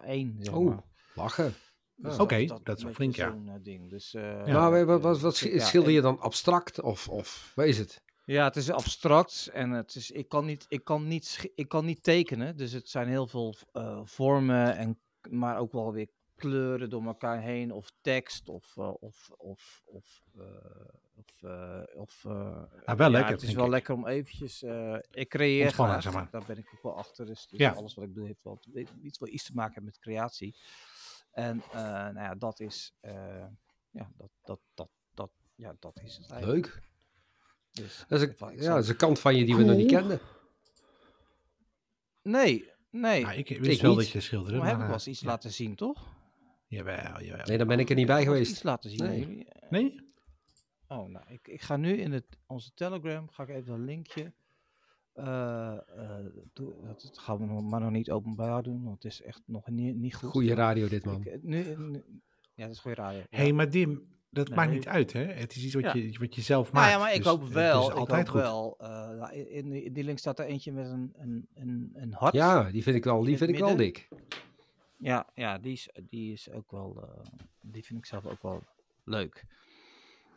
A1, 0.00 0.36
zeg 0.38 0.54
Oh, 0.54 0.66
maar. 0.66 0.82
Lachen. 1.14 1.54
Dus 1.96 2.18
Oké, 2.18 2.44
dat 2.62 2.76
is 2.78 2.82
een 2.82 2.94
flink, 2.94 3.16
ja. 3.16 3.30
zo'n, 3.30 3.60
ding. 3.62 3.90
Dus, 3.90 4.14
eh, 4.14 4.46
Ja. 4.46 4.70
maar 4.70 4.86
wat, 4.86 5.00
wat, 5.00 5.20
wat, 5.20 5.38
dus, 5.38 5.66
schilder 5.66 5.92
je 5.92 6.00
dan 6.00 6.20
abstract 6.20 6.80
of, 6.80 7.08
of 7.08 7.52
wat 7.54 7.66
is 7.66 7.78
het? 7.78 8.02
Ja, 8.24 8.44
het 8.44 8.56
is 8.56 8.70
abstract 8.70 9.50
en 9.52 9.70
het 9.70 9.94
is, 9.94 10.10
ik, 10.10 10.28
kan 10.28 10.44
niet, 10.44 10.64
ik, 10.68 10.84
kan 10.84 11.08
niet, 11.08 11.50
ik 11.54 11.68
kan 11.68 11.84
niet 11.84 12.02
tekenen. 12.02 12.56
Dus 12.56 12.72
het 12.72 12.88
zijn 12.88 13.08
heel 13.08 13.26
veel 13.26 13.54
eh, 13.72 14.00
vormen, 14.04 14.76
en, 14.76 15.00
maar 15.30 15.58
ook 15.58 15.72
wel 15.72 15.92
weer 15.92 16.08
kleuren 16.48 16.90
door 16.90 17.04
elkaar 17.04 17.40
heen. 17.40 17.72
Of 17.72 17.92
tekst 18.00 18.48
of... 18.48 18.76
eh, 18.76 18.92
of, 19.00 19.30
of, 19.36 19.82
of, 19.86 20.22
eh, 20.38 20.44
of, 21.14 21.42
eh, 21.42 21.82
of 21.94 22.24
eh, 22.24 22.62
Ah, 22.84 22.96
wel 22.96 23.06
ja, 23.06 23.12
lekker, 23.12 23.30
Het 23.32 23.42
is 23.42 23.54
wel 23.54 23.64
ik. 23.64 23.70
lekker 23.70 23.94
om 23.94 24.06
eventjes... 24.06 24.62
eh, 24.62 24.98
ik 25.10 25.28
creëer 25.28 25.62
Ontspannen, 25.64 26.00
graag, 26.00 26.12
zeg 26.12 26.22
maar. 26.22 26.30
daar 26.30 26.44
ben 26.46 26.58
ik 26.58 26.70
ook 26.74 26.82
wel 26.82 26.96
achter. 26.96 27.26
Dus, 27.26 27.46
dus 27.46 27.58
Ja. 27.58 27.70
alles 27.72 27.94
wat 27.94 28.04
ik 28.04 28.14
doe 28.14 28.26
heeft 28.26 28.42
wel 28.42 28.60
iets, 29.02 29.18
wel 29.18 29.28
iets 29.28 29.44
te 29.44 29.52
maken 29.54 29.84
met 29.84 29.98
creatie. 29.98 30.56
En 31.30 31.62
eh, 31.72 31.80
nou 31.82 32.14
ja, 32.18 32.34
dat 32.34 32.60
is... 32.60 32.94
eh, 33.00 33.46
ja, 33.90 34.10
dat, 34.16 34.30
dat, 34.42 34.60
dat, 34.74 34.88
dat, 35.14 35.30
ja, 35.54 35.76
dat 35.78 36.00
is 36.04 36.16
het 36.16 36.30
eigenlijk. 36.30 36.64
Leuk. 36.66 36.82
Dus, 37.70 38.04
Dat 38.08 38.20
is, 38.22 38.28
een, 38.40 38.56
ja, 38.62 38.74
dat 38.74 38.82
is 38.82 38.88
een 38.88 38.96
kant 38.96 39.18
van 39.20 39.36
je 39.36 39.44
die 39.44 39.56
we 39.56 39.62
nog 39.62 39.76
niet 39.76 39.90
kenden. 39.90 40.20
Nee, 42.22 42.70
nee. 42.90 43.20
Ja, 43.20 43.32
ik 43.32 43.48
wist 43.48 43.70
ik 43.70 43.80
wel 43.80 43.90
niet. 43.90 44.00
dat 44.00 44.10
je 44.10 44.20
schilderde. 44.20 44.56
maar 44.58 44.64
heb 44.66 44.72
ik 44.74 44.78
maar, 44.80 44.88
wel 44.88 44.96
eens 44.98 45.08
iets 45.08 45.20
ja. 45.20 45.26
laten 45.26 45.52
zien, 45.52 45.74
toch? 45.74 46.20
Jawel, 46.76 47.22
jawel. 47.22 47.44
Nee, 47.46 47.56
daar 47.58 47.66
ben 47.66 47.78
ik 47.78 47.90
er 47.90 47.96
niet 47.96 48.06
bij 48.06 48.24
geweest. 48.24 48.50
Iets 48.50 48.62
laten 48.62 48.90
zien 48.90 49.04
Nee. 49.04 49.18
jullie. 49.18 49.46
Nee? 49.70 50.10
Oh, 50.88 51.08
nou, 51.08 51.24
ik, 51.28 51.48
ik 51.48 51.60
ga 51.62 51.76
nu 51.76 51.92
in 51.96 52.12
het, 52.12 52.24
onze 52.46 52.70
Telegram, 52.74 53.28
ga 53.30 53.42
ik 53.42 53.48
even 53.48 53.74
een 53.74 53.84
linkje. 53.84 54.32
eh 55.12 55.72
eh, 55.96 56.26
dat, 56.52 57.10
gaan 57.14 57.38
we 57.38 57.44
nog, 57.44 57.62
maar 57.62 57.80
nog 57.80 57.90
niet 57.90 58.10
openbaar 58.10 58.62
doen, 58.62 58.84
want 58.84 59.02
het 59.02 59.12
is 59.12 59.22
echt 59.22 59.42
nog 59.46 59.68
niet, 59.68 59.96
niet 59.96 60.14
goed. 60.14 60.30
Goeie 60.30 60.54
radio 60.54 60.88
dit, 60.88 61.04
man. 61.04 61.20
Ik, 61.20 61.26
eh, 61.26 61.38
nu, 61.42 61.64
nu- 61.76 62.04
ja, 62.54 62.64
dat 62.66 62.74
is 62.74 62.80
goede 62.80 62.96
radio. 63.02 63.20
Hé, 63.30 63.42
ja. 63.42 63.54
maar 63.54 63.70
Dim, 63.70 64.06
dat 64.30 64.46
Nee. 64.48 64.56
maakt 64.56 64.70
niet 64.72 64.86
uit, 64.88 65.12
hè? 65.12 65.24
Het 65.24 65.56
is 65.56 65.64
iets 65.64 65.74
wat, 65.74 65.82
Ja. 65.82 65.94
je, 65.94 66.18
wat 66.18 66.34
je 66.34 66.40
zelf 66.40 66.72
Nou 66.72 66.84
maakt. 66.84 66.92
ja, 66.92 66.98
maar 66.98 67.10
ik 67.14 67.16
dus 67.22 67.26
hoop 67.26 67.48
wel, 67.48 67.90
ik 67.90 67.96
altijd 67.96 68.26
hoop 68.28 68.36
goed. 68.36 68.40
wel. 68.40 68.74
eh, 68.78 68.88
nou, 69.18 69.32
in, 69.32 69.50
in 69.50 69.70
die- 69.70 69.82
in 69.84 69.92
die 69.92 70.04
link 70.04 70.18
staat 70.18 70.38
er 70.38 70.44
eentje 70.46 70.72
met 70.72 70.86
een, 70.86 71.12
een, 71.16 71.48
een, 71.54 71.90
een 71.94 72.12
hart. 72.12 72.34
Ja, 72.34 72.70
die 72.70 72.82
vind 72.82 72.96
ik 72.96 73.04
wel, 73.04 73.20
die 73.22 73.30
In 73.32 73.38
vind 73.38 73.50
ik 73.50 73.58
wel 73.58 73.76
dik. 73.76 74.08
Ja, 75.02 75.26
ja 75.34 75.58
die, 75.58 75.72
is, 75.72 75.88
die 76.02 76.32
is 76.32 76.50
ook 76.50 76.70
wel. 76.70 76.96
eh, 77.02 77.24
die 77.60 77.84
vind 77.84 77.98
ik 77.98 78.06
zelf 78.06 78.26
ook 78.26 78.42
wel 78.42 78.62
leuk. 79.04 79.44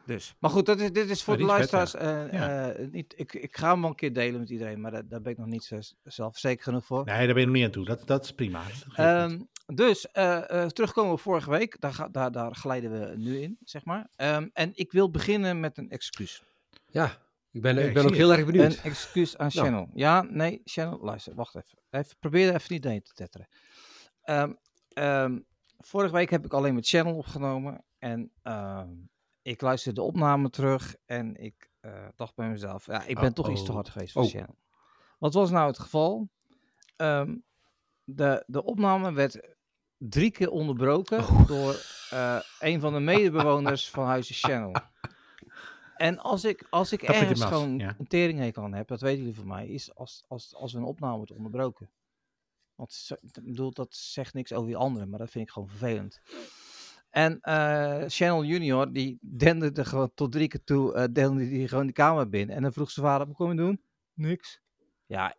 Dus. 0.06 0.36
Maar 0.40 0.50
goed, 0.52 0.66
dat 0.66 0.80
is, 0.80 0.92
dit 0.92 1.10
is 1.10 1.24
voor 1.24 1.34
Oh, 1.34 1.40
de 1.40 1.46
vet, 1.46 1.72
luisteraars. 1.72 1.94
eh, 1.94 2.32
Ja. 2.34 2.72
eh, 2.72 2.88
niet, 2.92 3.14
ik, 3.18 3.34
ik 3.34 3.58
ga 3.58 3.72
hem 3.72 3.82
wel 3.82 3.90
een 3.90 3.96
keer 3.96 4.14
delen 4.14 4.40
met 4.40 4.50
iedereen, 4.50 4.82
maar 4.82 4.92
daar, 4.92 5.08
daar 5.08 5.22
ben 5.22 5.32
ik 5.32 5.38
nog 5.38 5.48
niet 5.48 5.64
zo 5.64 5.82
s- 5.82 5.96
zelfverzekerd 6.04 6.64
genoeg 6.64 6.86
voor. 6.86 7.06
Nee, 7.06 7.26
daar 7.26 7.34
ben 7.34 7.40
je 7.40 7.46
nog 7.46 7.56
niet 7.56 7.66
aan 7.66 7.72
toe. 7.72 7.86
Dat, 7.86 8.08
dat 8.08 8.24
is 8.24 8.32
prima. 8.34 8.64
Dat. 8.88 8.96
Ehm, 8.96 9.40
dus 9.76 10.12
eh, 10.12 10.64
eh, 10.64 10.70
terugkomen 10.70 11.12
op 11.12 11.20
vorige 11.20 11.50
week, 11.50 11.80
daar, 11.82 11.94
ga, 11.94 12.08
daar, 12.08 12.32
daar 12.32 12.56
glijden 12.56 12.92
we 12.92 13.16
nu 13.18 13.40
in, 13.42 13.58
zeg 13.64 13.86
maar. 13.86 14.10
Ehm, 14.16 14.48
en 14.54 14.72
ik 14.74 14.92
wil 14.92 15.12
beginnen 15.12 15.60
met 15.60 15.78
een 15.78 15.90
excuus. 15.90 16.44
Ja, 16.92 17.22
ik 17.52 17.62
ben, 17.62 17.76
Ja, 17.76 17.82
ik 17.82 17.88
ik 17.88 17.94
ben 17.94 18.06
ook 18.06 18.16
heel 18.16 18.32
erg 18.34 18.46
benieuwd. 18.46 18.74
Een 18.74 18.80
excuus 18.84 19.38
aan 19.38 19.50
Nou. 19.54 19.68
Channel. 19.68 19.90
Ja, 19.94 20.22
nee, 20.22 20.62
Channel, 20.66 21.00
luister, 21.02 21.36
wacht 21.36 21.56
even. 21.56 21.78
even 21.90 22.16
probeer 22.20 22.54
even 22.56 22.74
niet 22.74 22.84
heen 22.84 23.02
te 23.02 23.14
tetteren. 23.14 23.48
Ehm, 24.26 24.54
ehm, 24.90 25.40
vorige 25.78 26.14
week 26.14 26.30
heb 26.30 26.46
ik 26.46 26.54
alleen 26.54 26.74
met 26.76 26.88
Channel 26.88 27.16
opgenomen. 27.16 27.84
En 27.98 28.32
ehm, 28.42 28.90
ik 29.42 29.62
luisterde 29.62 30.02
de 30.02 30.08
opname 30.08 30.50
terug. 30.50 30.96
En 31.06 31.36
ik 31.36 31.70
eh, 31.80 32.08
dacht 32.16 32.36
bij 32.36 32.50
mezelf, 32.50 32.86
ja, 32.86 33.04
ik 33.04 33.20
ben 33.20 33.34
toch 33.34 33.50
iets 33.50 33.64
te 33.66 33.72
hard 33.72 33.90
geweest 33.90 34.12
voor 34.14 34.24
Oh. 34.24 34.30
Channel. 34.30 34.58
Wat 35.20 35.34
was 35.34 35.50
nou 35.50 35.68
het 35.68 35.80
geval? 35.80 36.30
De, 38.04 38.44
de 38.48 38.64
opname 38.64 39.12
werd 39.12 39.56
drie 39.98 40.32
keer 40.32 40.50
onderbroken 40.50 41.20
Oh. 41.20 41.48
door 41.48 41.76
eh, 42.10 42.40
een 42.60 42.80
van 42.80 42.94
de 42.94 43.00
medebewoners 43.00 43.90
van 43.90 44.06
Huizen 44.06 44.36
Channel. 44.36 44.76
En 45.96 46.20
als 46.20 46.44
ik, 46.44 46.68
als 46.70 46.92
ik 46.92 47.06
Dat 47.06 47.16
ergens 47.16 47.44
gewoon 47.44 47.80
ja. 47.80 47.96
een 48.00 48.08
teringhekel 48.08 48.64
aan 48.64 48.74
heb, 48.74 48.88
dat 48.88 49.02
weten 49.02 49.20
jullie 49.20 49.36
van 49.36 49.48
mij, 49.48 49.68
is 49.68 49.96
als, 49.96 50.24
als, 50.28 50.56
als 50.56 50.74
een 50.74 50.84
opname 50.84 51.16
wordt 51.16 51.32
onderbroken. 51.32 51.90
Want 52.76 53.12
ik 53.22 53.44
bedoel, 53.44 53.72
dat 53.72 53.96
zegt 53.96 54.34
niks 54.34 54.54
over 54.54 54.68
die 54.68 54.78
anderen, 54.78 55.10
maar 55.10 55.20
dat 55.20 55.30
vind 55.30 55.48
ik 55.48 55.54
gewoon 55.54 55.70
vervelend. 55.70 56.20
En 57.10 57.40
eh, 57.42 58.04
Channel 58.08 58.44
Junior, 58.44 58.92
die 58.92 59.18
denderde 59.22 59.86
gewoon 59.86 60.12
tot 60.14 60.32
drie 60.32 60.48
keer 60.48 60.64
toe, 60.64 60.94
eh 60.94 61.04
denderde 61.12 61.50
die 61.50 61.68
gewoon 61.68 61.88
de 61.88 61.94
kamer 61.94 62.30
binnen. 62.30 62.56
En 62.56 62.62
dan 62.62 62.74
vroeg 62.74 62.92
zijn 62.92 63.06
vader, 63.06 63.28
wat 63.28 63.36
kom 63.36 63.50
je 63.50 63.56
doen? 63.56 63.82
Niks. 64.14 64.62
Ja, 65.06 65.36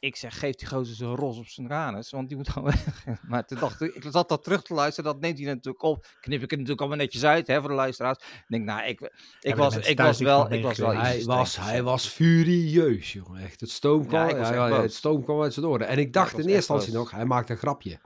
ik 0.00 0.16
zeg, 0.16 0.38
geef 0.38 0.54
die 0.54 0.68
gozer 0.68 0.94
zijn 0.94 1.14
ros 1.14 1.38
op 1.38 1.46
zijn 1.46 1.68
ranus, 1.68 2.10
want 2.10 2.28
die 2.28 2.36
moet 2.36 2.48
gewoon 2.48 2.70
weg. 2.70 3.04
Maar 3.28 3.46
toen 3.46 3.58
dacht 3.58 3.80
ik, 3.80 3.94
ik 3.94 4.04
zat 4.10 4.28
dat 4.28 4.44
terug 4.44 4.62
te 4.62 4.74
luisteren, 4.74 5.12
dat 5.12 5.20
neemt 5.20 5.38
hij 5.38 5.46
natuurlijk 5.46 5.82
op. 5.82 6.06
Knip 6.20 6.42
ik 6.42 6.50
het 6.50 6.50
natuurlijk 6.50 6.80
allemaal 6.80 6.98
netjes 6.98 7.24
uit, 7.24 7.46
hè, 7.46 7.60
voor 7.60 7.68
de 7.68 7.74
luisteraars. 7.74 8.18
Ik 8.18 8.44
denk, 8.48 8.64
nou, 8.64 8.82
ik, 8.82 9.00
ik 9.40 9.54
was, 9.54 9.76
ik 9.76 9.98
was 9.98 10.18
wel, 10.18 10.52
ik 10.52 10.62
was 10.62 10.78
wel 10.78 10.92
iets 10.92 11.02
Hij 11.02 11.18
te 11.18 11.26
was, 11.26 11.50
streng 11.50 11.66
hij 11.68 11.82
was 11.82 12.06
furieus, 12.06 13.12
jongen. 13.12 13.42
Echt, 13.42 13.60
het 13.60 13.70
stoom 13.70 14.06
kwam, 14.06 14.28
ja, 14.28 14.80
het 14.80 14.94
stoom 14.94 15.22
kwam 15.24 15.42
uit 15.42 15.54
zijn 15.54 15.66
oren. 15.66 15.86
En 15.86 15.98
ik 15.98 16.12
dacht 16.12 16.32
in 16.32 16.38
eerste 16.38 16.54
instantie 16.54 16.92
nog, 16.92 17.10
hij 17.10 17.24
maakte 17.24 17.52
een 17.52 17.58
grapje. 17.58 18.00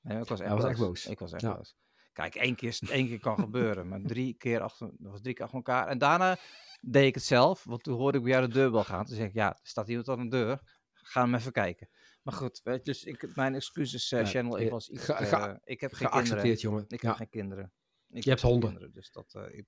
Nee, 0.00 0.18
ik 0.18 0.28
was 0.28 0.40
echt, 0.40 0.48
Hij 0.48 0.58
was 0.58 0.62
boos. 0.62 0.70
echt 0.70 0.80
boos. 0.80 1.06
Ik 1.06 1.18
was 1.18 1.32
echt 1.32 1.42
boos. 1.42 1.74
Kijk, 2.12 2.34
één 2.34 2.54
keer, 2.54 2.78
één 2.88 3.06
keer 3.06 3.20
kan 3.20 3.38
gebeuren, 3.38 3.88
maar 3.88 4.00
drie 4.02 4.34
keer 4.34 4.60
achter, 4.60 4.90
dat 4.98 5.10
was 5.10 5.20
drie 5.20 5.34
keer 5.34 5.44
achter 5.44 5.58
elkaar. 5.58 5.88
En 5.88 5.98
daarna 5.98 6.36
deed 6.86 7.06
ik 7.06 7.14
het 7.14 7.24
zelf, 7.24 7.64
want 7.64 7.82
toen 7.82 7.96
hoorde 7.98 8.18
ik 8.18 8.24
bij 8.24 8.32
jou 8.32 8.46
de 8.46 8.52
deurbel 8.52 8.84
gaan. 8.84 9.04
Toen 9.04 9.16
zeg 9.16 9.26
ik, 9.26 9.34
ja, 9.34 9.48
er 9.48 9.58
staat 9.62 9.88
iemand 9.88 10.08
aan 10.08 10.18
de 10.18 10.28
deur. 10.36 10.60
Ga 10.92 11.20
hem 11.22 11.34
even 11.34 11.52
kijken. 11.52 11.88
Maar 12.22 12.34
goed, 12.34 12.60
weet 12.64 12.84
dus 12.84 13.04
ik, 13.04 13.34
mijn 13.34 13.54
excuses, 13.54 14.12
eh, 14.12 14.20
Ja, 14.20 14.26
Channel. 14.26 14.58
Ik 14.58 14.66
eh, 14.66 14.72
was 14.72 14.88
iets, 14.88 15.04
ge- 15.04 15.14
ge- 15.24 15.60
ik 15.64 15.80
heb 15.80 15.92
geen 15.92 16.08
kinderen. 16.08 16.10
Geaccepteerd, 16.10 16.60
jongen. 16.60 16.84
Ik 16.88 17.02
Ja. 17.02 17.08
heb 17.08 17.16
geen 17.16 17.28
kinderen. 17.28 17.72
Ik 18.08 18.22
Je 18.24 18.28
hebt 18.28 18.40
geen 18.42 18.50
honden. 18.50 18.68
kinderen, 18.68 18.94
dus 18.94 19.10
dat, 19.10 19.34
eh, 19.34 19.58
ik- 19.58 19.66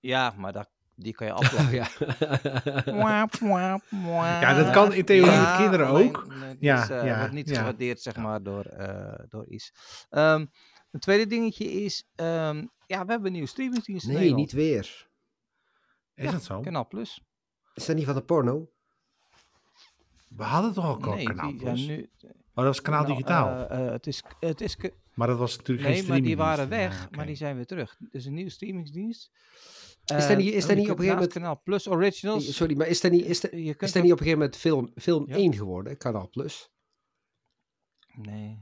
ja, 0.00 0.34
maar 0.36 0.52
dat, 0.52 0.70
die 0.94 1.12
kan 1.14 1.26
je 1.26 1.32
aflachen. 1.42 1.74
ja. 1.74 1.88
Ja, 4.40 4.54
dat 4.54 4.70
kan 4.72 4.92
in 4.92 5.04
theorie 5.04 5.38
met 5.40 5.56
kinderen 5.56 5.86
alleen, 5.86 6.08
ook. 6.16 6.26
eh, 6.32 6.40
het 6.40 6.56
Ja, 6.60 6.82
is, 6.82 6.88
eh, 6.90 7.04
ja, 7.04 7.18
wordt 7.18 7.32
niet 7.32 7.48
ja. 7.48 7.56
gewaardeerd, 7.58 8.00
zeg 8.00 8.16
maar, 8.16 8.42
door, 8.42 8.64
eh 8.64 9.24
door 9.28 9.46
Is. 9.48 9.74
Ehm 10.10 10.46
een 10.90 11.00
tweede 11.00 11.26
dingetje 11.26 11.64
is, 11.72 12.04
ehm, 12.14 12.56
ja, 12.86 13.04
we 13.04 13.10
hebben 13.10 13.24
een 13.26 13.32
nieuwe 13.32 13.48
streamingdienst 13.48 14.06
in 14.08 14.14
Nee, 14.14 14.34
niet 14.34 14.52
weer. 14.52 15.10
Is 16.22 16.30
dat 16.32 16.42
zo? 16.42 16.60
Kanaal 16.60 16.86
Plus. 16.86 17.22
Is 17.74 17.86
dat 17.86 17.96
niet 17.96 18.04
van 18.04 18.14
de 18.14 18.22
porno? 18.22 18.70
We 20.28 20.42
hadden 20.42 20.72
toch 20.72 20.84
al 21.04 21.14
nee, 21.14 21.24
kanaal 21.26 21.50
die, 21.50 21.56
ja, 21.56 21.62
Plus? 21.62 21.86
nu, 21.86 22.10
Oh, 22.54 22.64
dat 22.64 22.64
was 22.64 22.82
kanaal 22.82 23.02
nou, 23.02 23.12
digitaal. 23.14 23.68
eh, 23.68 23.86
eh, 23.86 23.92
het 23.92 24.06
is, 24.06 24.22
het 24.40 24.60
is, 24.60 24.76
maar 25.14 25.26
dat 25.28 25.38
was 25.38 25.56
natuurlijk 25.56 25.88
nee, 25.88 25.98
geen 25.98 26.08
maar 26.08 26.20
die 26.22 26.36
waren 26.36 26.68
weg, 26.68 26.98
Ja, 26.98 27.04
oké. 27.06 27.16
maar 27.16 27.26
die 27.26 27.34
zijn 27.36 27.56
weer 27.56 27.66
terug. 27.66 27.96
Dus 28.10 28.24
een 28.24 28.34
nieuwe 28.34 28.50
streamingsdienst. 28.50 29.30
Is 30.04 30.06
dat 30.06 30.20
Eh, 30.30 30.36
niet- 30.36 30.52
is 30.54 30.60
dat 30.60 30.70
je 30.70 30.76
niet 30.76 30.84
op 30.90 30.98
een 30.98 31.04
gegeven 31.04 31.16
naast 31.18 31.32
Kanaal 31.32 31.60
Plus 31.64 31.88
Originals. 31.88 32.54
Sorry, 32.56 32.76
maar 32.76 32.86
is 32.86 33.00
dat 33.00 33.10
niet, 33.12 33.24
is 33.24 33.40
dat, 33.40 33.50
je 33.50 33.58
kunt 33.64 33.82
is 33.82 33.92
dat 33.92 34.02
niet 34.02 34.12
op 34.12 34.18
een 34.20 34.24
gegeven 34.24 34.38
moment 34.38 34.56
film, 34.56 34.90
film 34.94 35.24
Ja. 35.26 35.34
1 35.36 35.54
geworden, 35.54 35.96
Kanaal 35.96 36.28
Plus? 36.30 36.70
Nee. 38.14 38.58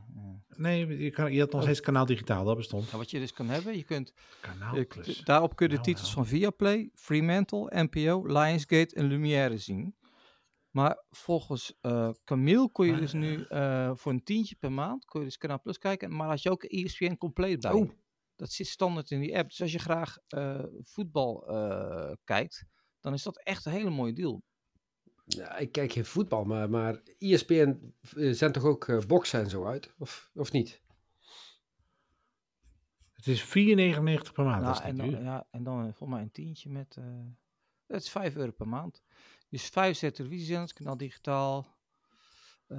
Nee, 0.61 0.99
je, 0.99 1.11
kan, 1.11 1.33
je 1.33 1.41
had 1.41 1.51
nog 1.51 1.61
Oh. 1.61 1.67
steeds 1.67 1.81
kanaal 1.81 2.07
digitaal, 2.07 2.45
dat 2.45 2.57
bestond. 2.57 2.85
Nou, 2.85 2.97
wat 2.97 3.11
je 3.11 3.19
dus 3.19 3.33
kan 3.33 3.49
hebben, 3.49 3.77
je 3.77 3.83
kunt 3.85 4.13
Kanaal 4.41 4.87
Plus. 4.87 5.25
daarop 5.25 5.57
kun 5.57 5.67
je 5.67 5.73
de 5.77 5.81
Nou, 5.81 5.87
titels 5.93 6.15
wel. 6.15 6.25
van 6.25 6.33
Viaplay, 6.39 6.91
Fremantle, 6.95 7.83
NPO, 7.91 8.27
Lionsgate 8.27 8.95
en 8.95 9.05
Lumière 9.07 9.59
zien. 9.59 9.95
Maar 10.71 11.05
volgens 11.11 11.75
eh 11.81 12.11
Camille 12.25 12.71
kon 12.73 12.87
je 12.87 12.97
dus 12.97 13.13
nu 13.13 13.45
eh, 13.45 13.91
voor 13.95 14.13
een 14.13 14.23
tientje 14.23 14.55
per 14.57 14.73
maand 14.73 15.05
kon 15.05 15.21
je 15.21 15.27
dus 15.27 15.37
Kanaal 15.37 15.61
Plus 15.61 15.79
kijken. 15.79 16.17
Maar 16.17 16.29
had 16.29 16.43
je 16.43 16.51
ook 16.51 16.63
ESPN 16.65 17.17
compleet 17.17 17.61
bij. 17.61 17.73
Oh. 17.73 17.91
Dat 18.37 18.51
zit 18.53 18.67
standaard 18.67 19.11
in 19.11 19.21
die 19.21 19.37
app. 19.39 19.49
Dus 19.49 19.61
als 19.63 19.73
je 19.73 19.79
graag 19.79 20.17
eh, 20.29 20.63
voetbal 20.83 21.45
kijkt, 22.25 22.65
dan 23.01 23.13
is 23.13 23.23
dat 23.23 23.43
echt 23.43 23.67
een 23.67 23.73
hele 23.73 23.91
mooie 23.91 24.13
deal. 24.13 24.43
Ja, 25.37 25.57
ik 25.57 25.73
kijk 25.73 25.93
geen 25.93 26.05
voetbal, 26.05 26.45
maar, 26.45 26.71
maar 26.71 27.01
ESPN 27.19 27.95
eh, 28.17 28.33
zendt 28.33 28.55
toch 28.55 28.65
ook 28.65 28.89
eh, 28.89 28.99
boksen 29.07 29.41
en 29.41 29.51
zo 29.51 29.65
uit? 29.65 29.95
Of, 29.99 30.31
of 30.35 30.53
niet? 30.53 30.83
Het 33.13 33.27
is 33.27 33.45
4,99 33.45 33.51
per 33.53 34.45
maand. 34.45 34.63
Nou, 34.63 34.65
dat 34.65 34.75
is 34.75 34.81
en, 34.81 34.97
dan, 34.97 35.11
ja, 35.23 35.47
en 35.51 35.63
dan 35.63 35.79
eh, 35.79 35.85
volgens 35.85 36.11
mij 36.11 36.21
een 36.23 36.31
tientje 36.33 36.71
met... 36.71 36.97
eh 36.97 37.05
dat 37.87 38.01
is 38.01 38.11
5 38.11 38.37
euro 38.37 38.51
per 38.51 38.69
maand. 38.69 39.03
Dus 39.49 39.69
5 39.69 39.99
televisiezenders, 39.99 40.73
kanaal 40.73 40.97
digitaal. 40.97 41.77
eh, 42.67 42.79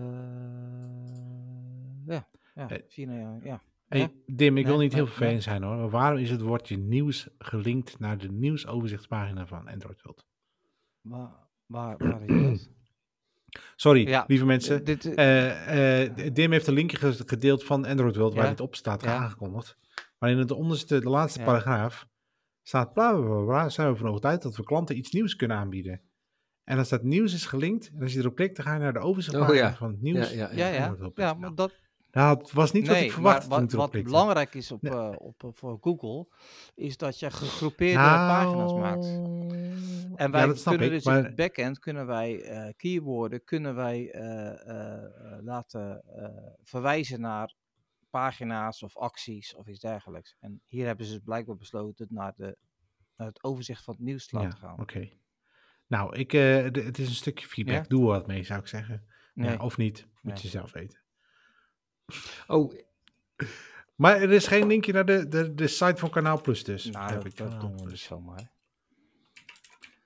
ja. 2.06 2.30
Ja, 2.56 2.68
4 2.68 3.08
januari, 3.08 3.46
ja. 3.46 3.62
Hey? 3.88 4.14
Dim, 4.26 4.58
ik 4.58 4.66
wil 4.66 4.76
Nee, 4.78 4.84
niet 4.84 4.94
heel 4.94 5.04
nee, 5.04 5.14
vervelend 5.14 5.44
zijn 5.44 5.64
hoor. 5.64 5.76
Maar 5.76 5.90
waarom 5.90 6.20
is 6.20 6.30
het 6.30 6.42
woordje 6.42 6.78
nieuws 6.78 7.28
gelinkt 7.38 8.00
naar 8.00 8.18
de 8.18 8.32
nieuwsoverzichtspagina 8.32 9.46
van 9.48 9.68
Android 9.68 10.02
World? 10.02 10.26
Waar, 11.02 11.50
waar, 11.72 11.98
waar 11.98 12.22
is 12.22 12.28
dat? 12.60 12.70
Sorry, 13.76 14.08
Ja, 14.08 14.24
lieve 14.28 14.46
mensen. 14.46 14.84
Dit, 14.84 15.14
eh, 15.16 16.04
Eh, 16.04 16.34
Dim 16.34 16.52
heeft 16.52 16.68
een 16.68 16.74
linkje 16.74 16.98
ge- 16.98 17.24
gedeeld 17.26 17.64
van 17.64 17.86
Android 17.86 18.16
World 18.16 18.34
waar 18.34 18.44
Ja. 18.44 18.50
dit 18.50 18.60
op 18.60 18.76
staat 18.76 19.04
Ja. 19.04 19.16
aangekondigd. 19.16 19.78
Maar 20.20 20.30
in 20.30 20.38
het 20.38 20.52
onderste, 20.52 21.00
de 21.00 21.10
laatste 21.10 21.42
paragraaf 21.42 22.08
staat 22.64 22.94
bla 22.94 23.14
bla 23.14 23.44
bla, 23.44 23.70
zijn 23.70 23.92
we 23.92 23.96
van 23.98 24.08
overtuigd 24.10 24.42
dat 24.42 24.56
we 24.56 24.64
klanten 24.64 24.98
iets 24.98 25.12
nieuws 25.12 25.36
kunnen 25.36 25.58
aanbieden. 25.58 26.02
En 26.64 26.78
als 26.78 26.90
dat 26.90 27.04
nieuws 27.04 27.34
is 27.34 27.46
gelinkt, 27.46 27.92
en 27.96 28.02
als 28.02 28.14
je 28.14 28.20
erop 28.20 28.36
klikt, 28.36 28.56
dan 28.56 28.66
ga 28.66 28.74
je 28.74 28.80
naar 28.80 28.94
de 28.94 29.00
overzichtpagina 29.00 29.68
Oh, 29.70 29.76
van 29.76 29.92
het 29.92 30.02
nieuws. 30.02 30.34
Ja, 30.34 30.50
ja, 30.52 30.68
ja, 30.68 30.68
ja, 31.16 31.34
maar 31.34 31.56
dat, 31.56 31.72
Nou, 32.12 32.38
het 32.38 32.52
was 32.52 32.72
niet 32.72 32.88
wat 32.88 32.98
ik 32.98 33.12
verwacht 33.12 33.50
maar 33.50 33.66
wat, 33.66 33.92
belangrijk 33.92 34.54
is 34.54 34.72
op, 34.72 34.82
Nee. 34.82 34.94
eh, 34.94 35.12
op, 35.18 35.44
eh, 35.44 35.50
voor 35.54 35.78
Google, 35.82 36.28
is 36.76 36.98
dat 36.98 37.20
je 37.20 37.32
gegroepeerde 37.32 38.00
Nou, 38.00 38.28
pagina's 38.28 38.74
maakt. 38.74 39.06
En 40.16 40.32
wij 40.32 40.48
ja, 40.48 40.54
kunnen 40.64 40.86
ik, 40.86 40.92
dus 40.92 41.06
in 41.06 41.24
het 41.24 41.36
backend 41.36 41.80
kunnen 41.80 42.08
wij 42.08 42.74
keywords 42.78 43.40
kunnen 43.44 43.76
wij 43.76 44.16
laten 45.42 46.04
verwijzen 46.64 47.22
naar 47.22 47.56
pagina's 48.10 48.84
of 48.84 48.98
acties 48.98 49.56
of 49.56 49.68
iets 49.68 49.80
dergelijks. 49.80 50.36
En 50.40 50.62
hier 50.66 50.86
hebben 50.86 51.06
ze 51.06 51.14
dus 51.14 51.24
blijkbaar 51.24 51.56
besloten 51.56 52.08
naar, 52.10 52.34
de, 52.36 52.58
naar 53.16 53.28
het 53.28 53.44
overzicht 53.44 53.84
van 53.84 53.94
het 53.94 54.04
nieuws 54.04 54.28
te 54.28 54.36
laten 54.36 54.60
ja, 54.62 54.68
gaan. 54.68 54.80
oké. 54.80 55.10
Nou, 55.88 56.16
ik, 56.18 56.32
het 56.32 56.98
is 56.98 57.08
een 57.08 57.16
stukje 57.16 57.48
feedback. 57.48 57.76
Ja? 57.76 57.88
Doe 57.88 58.02
er 58.02 58.08
wat 58.08 58.28
mee, 58.28 58.44
zou 58.44 58.60
ik 58.60 58.68
zeggen. 58.68 59.06
Nee. 59.34 59.60
Of 59.60 59.78
niet, 59.78 60.08
moet 60.22 60.42
je 60.42 60.48
zelf 60.48 60.72
weten. 60.72 61.01
Oh, 62.48 62.74
Maar 63.96 64.22
er 64.22 64.32
is 64.32 64.48
geen 64.48 64.68
linkje 64.68 64.94
naar 64.94 65.06
de, 65.06 65.28
de, 65.28 65.54
de 65.54 65.68
site 65.68 65.98
van 65.98 66.10
Kanaal 66.10 66.42
Plus 66.42 66.64
dus. 66.64 66.86
nou, 66.86 67.06
Heb 67.12 67.16
dat, 67.22 67.26
ik 67.26 67.38
dat 67.38 67.62
doen 67.62 67.72
we 67.72 67.82
dus 67.82 67.90
dus. 67.92 68.04
zomaar. 68.04 68.52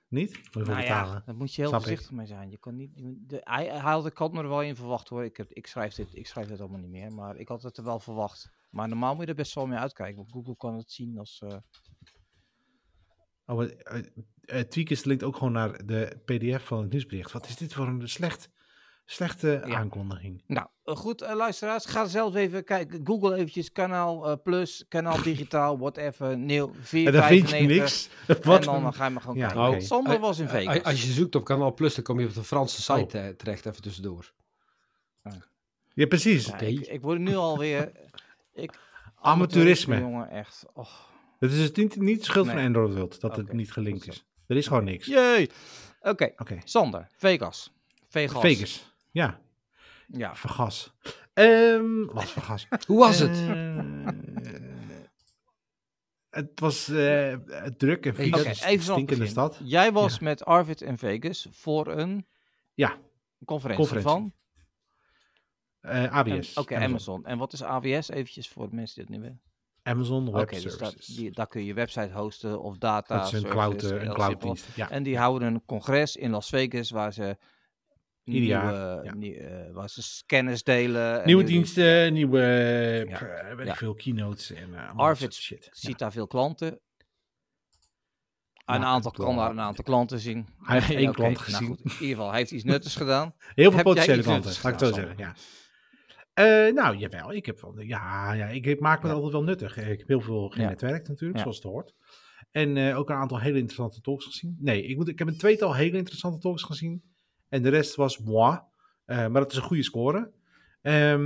Niet? 0.08 0.30
Moet 0.34 0.42
je 0.44 0.50
voor 0.50 0.62
Nou 0.66 0.76
betalen. 0.76 1.12
ja, 1.14 1.22
daar 1.26 1.34
moet 1.34 1.54
je 1.54 1.60
heel 1.60 1.70
Snap 1.70 1.80
ik. 1.80 1.86
voorzichtig 1.86 2.16
mee 2.16 2.26
zijn. 2.26 2.50
Je 2.50 2.58
kan 2.58 2.76
niet, 2.76 2.90
de, 3.28 3.40
hij, 3.44 3.64
hij 3.66 3.78
had, 3.78 4.06
ik 4.06 4.16
had 4.16 4.32
me 4.32 4.42
er 4.42 4.48
wel 4.48 4.62
in 4.62 4.76
verwacht 4.76 5.08
hoor. 5.08 5.24
Ik, 5.24 5.36
heb, 5.36 5.50
ik, 5.52 5.66
schrijf 5.66 5.94
dit, 5.94 6.08
ik 6.16 6.26
schrijf 6.26 6.46
dit 6.48 6.60
allemaal 6.60 6.78
niet 6.80 6.90
meer, 6.90 7.12
maar 7.12 7.36
ik 7.36 7.48
had 7.48 7.62
het 7.62 7.76
er 7.76 7.84
wel 7.84 8.00
verwacht. 8.00 8.50
Maar 8.70 8.88
normaal 8.88 9.14
moet 9.14 9.24
je 9.24 9.30
er 9.30 9.34
best 9.36 9.54
wel 9.54 9.66
mee 9.66 9.78
uitkijken, 9.78 10.16
want 10.16 10.32
Google 10.32 10.56
kan 10.56 10.76
het 10.76 10.90
zien 10.92 11.18
als... 11.18 11.40
eh, 11.46 11.56
Oh, 13.48 13.56
maar, 13.56 13.72
Tweakers 14.68 15.04
linkt 15.04 15.22
ook 15.22 15.36
gewoon 15.36 15.52
naar 15.52 15.86
de 15.86 16.20
pdf 16.24 16.64
van 16.66 16.80
het 16.82 16.90
nieuwsbericht. 16.90 17.32
Wat 17.32 17.46
is 17.48 17.56
dit 17.56 17.74
voor 17.74 17.86
een 17.86 18.08
slecht, 18.08 18.50
slechte 19.06 19.62
Ja. 19.66 19.74
aankondiging? 19.76 20.42
Nou, 20.46 20.66
eh, 20.84 20.96
goed, 20.96 21.22
eh, 21.22 21.34
luisteraars. 21.34 21.84
Ga 21.84 22.06
zelf 22.06 22.34
even 22.34 22.64
kijken. 22.64 23.00
Google 23.04 23.34
eventjes 23.34 23.72
kanaal 23.72 24.30
eh, 24.30 24.36
plus, 24.42 24.84
kanaal 24.88 25.22
digitaal, 25.32 25.78
whatever, 25.78 26.36
nieuw, 26.38 26.70
4, 26.80 27.06
En 27.06 27.12
dan 27.12 27.22
vind 27.22 27.50
je 27.50 27.56
niks. 27.60 28.08
En 28.26 28.36
Wat 28.42 28.64
dan, 28.64 28.74
een- 28.74 28.82
dan 28.82 28.94
ga 28.94 29.04
je 29.04 29.10
maar 29.10 29.20
gewoon 29.22 29.36
Ja, 29.36 29.46
kijken. 29.46 29.68
oké. 29.68 29.80
Sander 29.80 30.18
was 30.18 30.38
in 30.38 30.48
Vegas. 30.48 30.82
Als 30.82 31.02
je 31.02 31.12
zoekt 31.12 31.34
op 31.34 31.44
Kanaal 31.44 31.74
Plus, 31.74 31.94
dan 31.94 32.04
kom 32.04 32.20
je 32.20 32.26
op 32.26 32.34
de 32.34 32.44
Franse 32.44 32.92
Oh. 32.92 32.98
site 32.98 33.34
terecht, 33.36 33.66
even 33.66 33.82
tussendoor. 33.82 34.32
Ja, 35.94 36.06
precies. 36.06 36.46
Ja, 36.46 36.58
ik, 36.58 36.80
ik 36.86 37.00
word 37.00 37.18
nu 37.18 37.34
alweer... 37.36 37.92
Ik, 38.54 38.78
Amateurisme. 39.20 39.98
Jongen, 39.98 40.30
echt. 40.30 40.64
Oh. 40.74 40.86
Het 41.38 41.52
is 41.52 41.58
dus 41.58 41.70
niet, 41.72 41.96
niet 41.96 42.18
de 42.18 42.24
schuld 42.24 42.48
van. 42.48 42.58
Android 42.58 42.94
World 42.94 43.20
dat 43.20 43.36
het 43.36 43.52
niet 43.52 43.72
gelinkt 43.72 44.08
is. 44.08 44.24
Er 44.46 44.56
is 44.56 44.66
gewoon 44.66 44.84
niks. 44.84 45.06
Jee. 45.06 45.50
Oké, 46.00 46.32
Oké. 46.36 46.58
Sander, 46.64 47.08
Vegas. 47.16 47.72
Vegas. 48.08 48.40
Vegas. 48.40 48.94
Ja, 49.16 49.40
Ja. 50.06 50.34
vergas. 50.34 50.94
Ehm 51.32 52.04
was 52.06 52.30
vergas. 52.32 52.66
Hoe 52.86 52.98
was 52.98 53.18
het? 53.18 53.36
Eh, 53.38 54.06
het 56.30 56.60
was 56.60 56.88
eh, 56.88 57.32
druk 57.76 58.06
en 58.06 58.14
vies. 58.14 58.44
Een 58.44 58.68
even 58.70 58.82
stinkende 58.84 59.26
stad. 59.26 59.60
Jij 59.64 59.92
was 59.92 60.12
Ja. 60.12 60.18
met 60.24 60.44
Arvid 60.44 60.80
in 60.80 60.98
Vegas 60.98 61.48
voor 61.50 61.86
een 61.86 62.26
Ja, 62.74 62.98
conferentie, 63.44 63.86
Conferentie. 63.86 64.10
van 64.10 64.32
eh, 65.80 66.12
AWS. 66.16 66.56
Oké, 66.56 66.76
Amazon. 66.76 67.24
En 67.26 67.38
wat 67.38 67.52
is 67.52 67.62
AWS? 67.62 68.08
Eventjes 68.08 68.48
voor 68.48 68.68
de 68.68 68.74
mensen 68.74 68.94
die 68.94 69.04
het 69.04 69.12
niet 69.14 69.22
weten. 69.22 69.40
Amazon 69.82 70.32
Web 70.32 70.48
dus 70.50 70.62
dat, 70.62 70.72
Services. 70.72 71.06
die, 71.06 71.30
daar 71.30 71.46
kun 71.46 71.60
je 71.60 71.66
je 71.66 71.74
website 71.74 72.12
hosten 72.12 72.60
of 72.62 72.78
data. 72.78 73.16
dat 73.18 73.32
is 73.32 73.42
een 73.42 73.50
cloud, 73.50 73.82
een 73.82 74.12
clouddienst. 74.14 74.66
Ja. 74.76 74.90
En 74.90 75.02
die 75.02 75.18
houden 75.18 75.54
een 75.54 75.64
congres 75.64 76.16
in 76.16 76.30
Las 76.30 76.48
Vegas 76.48 76.90
waar 76.90 77.12
ze 77.12 77.36
Ieder 78.26 78.40
nieuwe, 78.40 78.46
jaar, 78.76 79.04
ja. 79.04 79.14
nie- 79.14 79.36
eh, 79.36 79.86
ze 79.86 80.02
scanners 80.02 80.62
delen. 80.62 81.20
en 81.20 81.26
Nieuwe 81.26 81.44
diensten, 81.44 82.12
nieuwe 82.12 82.40
eh, 82.40 83.04
Ja. 83.08 83.54
weet 83.56 83.66
Ja. 83.66 83.74
veel 83.74 83.94
keynotes 83.94 84.50
en 84.52 84.74
eh, 84.74 84.96
Arvid 84.96 85.34
soort 85.34 85.44
shit. 85.60 85.68
ziet 85.72 85.90
Ja. 85.90 85.96
daar 85.96 86.12
veel 86.12 86.26
klanten. 86.26 86.80
Een 88.64 88.80
Ja, 88.80 88.84
aantal 88.86 89.10
kan 89.10 89.36
daar 89.36 89.50
een 89.50 89.60
aantal 89.60 89.84
klanten 89.84 90.18
zien. 90.18 90.46
Hij 90.62 90.78
heeft 90.80 90.90
één 91.02 91.12
klant 91.12 91.32
nou 91.34 91.44
gezien. 91.44 91.66
goed, 91.66 91.78
in 91.84 91.90
ieder 91.90 92.06
geval, 92.08 92.28
hij 92.28 92.38
heeft 92.38 92.50
iets 92.50 92.64
nuttigs 92.64 92.96
gedaan. 93.04 93.34
Heel 93.38 93.70
veel 93.72 93.82
potentiële 93.82 94.22
klanten, 94.22 94.52
laat 94.62 94.72
ik 94.72 94.86
zo 94.88 94.92
zeggen. 94.94 95.14
Ja. 95.18 95.34
Eh, 96.34 96.72
nou, 96.74 96.96
jawel. 96.96 97.32
Ik 97.32 97.46
heb 97.46 97.60
wel, 97.60 97.80
ja, 97.80 98.32
ja, 98.32 98.46
ik 98.46 98.80
maak 98.80 99.02
me 99.02 99.08
Ja. 99.08 99.14
altijd 99.14 99.32
wel 99.32 99.42
nuttig. 99.42 99.76
Ik 99.76 99.98
heb 99.98 100.08
heel 100.08 100.20
veel 100.20 100.48
genetwerkt 100.48 101.08
natuurlijk, 101.08 101.36
Ja. 101.36 101.42
zoals 101.42 101.56
het 101.56 101.66
hoort. 101.66 101.94
En 102.50 102.76
eh, 102.76 102.98
ook 102.98 103.10
een 103.10 103.16
aantal 103.16 103.40
hele 103.40 103.58
interessante 103.58 104.00
talks 104.00 104.24
gezien. 104.24 104.56
Nee, 104.60 104.82
ik, 104.82 104.96
moet, 104.96 105.08
ik 105.08 105.18
heb 105.18 105.28
een 105.28 105.38
tweetal 105.38 105.74
hele 105.74 105.96
interessante 105.96 106.38
talks 106.38 106.62
gezien. 106.62 107.14
En 107.48 107.62
de 107.62 107.68
rest 107.68 107.94
was 107.94 108.18
moi. 108.18 108.58
Eh, 109.04 109.16
maar 109.16 109.40
dat 109.42 109.50
is 109.50 109.56
een 109.56 109.62
goede 109.62 109.82
score. 109.82 110.32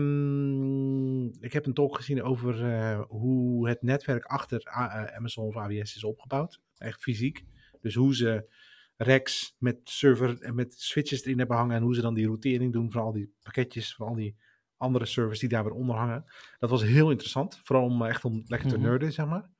Ehm, 0.00 1.24
ik 1.26 1.52
heb 1.52 1.66
een 1.66 1.74
talk 1.74 1.96
gezien 1.96 2.22
over 2.22 2.64
eh, 2.72 3.00
hoe 3.08 3.68
het 3.68 3.82
netwerk 3.82 4.24
achter 4.24 4.68
A- 4.76 5.04
eh, 5.06 5.16
Amazon 5.16 5.44
of 5.46 5.56
AWS 5.56 5.96
is 5.96 6.04
opgebouwd. 6.04 6.60
Echt 6.76 7.00
fysiek. 7.02 7.44
Dus 7.80 7.94
hoe 7.94 8.14
ze 8.14 8.48
racks 8.96 9.56
met 9.58 9.76
server 9.84 10.40
en 10.42 10.54
met 10.54 10.80
switches 10.80 11.24
erin 11.24 11.38
hebben 11.38 11.56
hangen. 11.56 11.76
En 11.76 11.82
hoe 11.82 11.94
ze 11.94 12.00
dan 12.00 12.14
die 12.14 12.26
routering 12.26 12.72
doen 12.72 12.90
van 12.92 13.02
al 13.02 13.12
die 13.12 13.32
pakketjes, 13.42 13.94
van 13.94 14.06
al 14.08 14.14
die 14.14 14.36
andere 14.76 15.06
servers 15.06 15.38
die 15.38 15.48
daar 15.48 15.64
weer 15.64 15.72
onder 15.72 15.96
hangen. 15.96 16.24
Dat 16.58 16.70
was 16.70 16.82
heel 16.82 17.10
interessant. 17.10 17.60
Vooral 17.64 17.84
om 17.84 18.02
echt 18.04 18.24
om 18.24 18.42
lekker 18.46 18.68
te 18.68 18.76
Mhm. 18.76 18.84
nerden, 18.86 19.12
zeg 19.12 19.26
maar. 19.26 19.50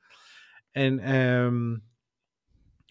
En 0.71 0.99
ehm, 0.99 1.71
dat 1.73 1.81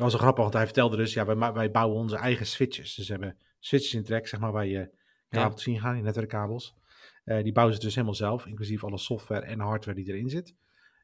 was 0.07 0.11
wel 0.11 0.21
grappig, 0.21 0.41
want 0.43 0.53
hij 0.55 0.65
vertelde 0.65 0.97
dus, 0.97 1.13
ja, 1.13 1.25
wij, 1.25 1.53
wij 1.53 1.71
bouwen 1.71 1.97
onze 1.97 2.15
eigen 2.15 2.45
switches. 2.45 2.95
Dus 2.95 3.07
we 3.07 3.13
hebben 3.13 3.37
switches 3.59 3.93
in 3.93 4.03
rek, 4.05 4.27
zeg 4.27 4.39
maar, 4.39 4.51
waar 4.51 4.65
je 4.65 4.89
kabels 5.29 5.63
zien 5.63 5.79
gaan, 5.79 5.95
in 5.95 6.03
netwerkkabels. 6.03 6.75
Eh, 7.23 7.43
die 7.43 7.51
bouwen 7.51 7.75
ze 7.75 7.81
dus 7.81 7.93
helemaal 7.95 8.15
zelf, 8.15 8.45
inclusief 8.45 8.83
alle 8.83 8.97
software 8.97 9.45
en 9.45 9.59
hardware 9.59 9.97
die 10.03 10.13
erin 10.13 10.29
zit. 10.29 10.53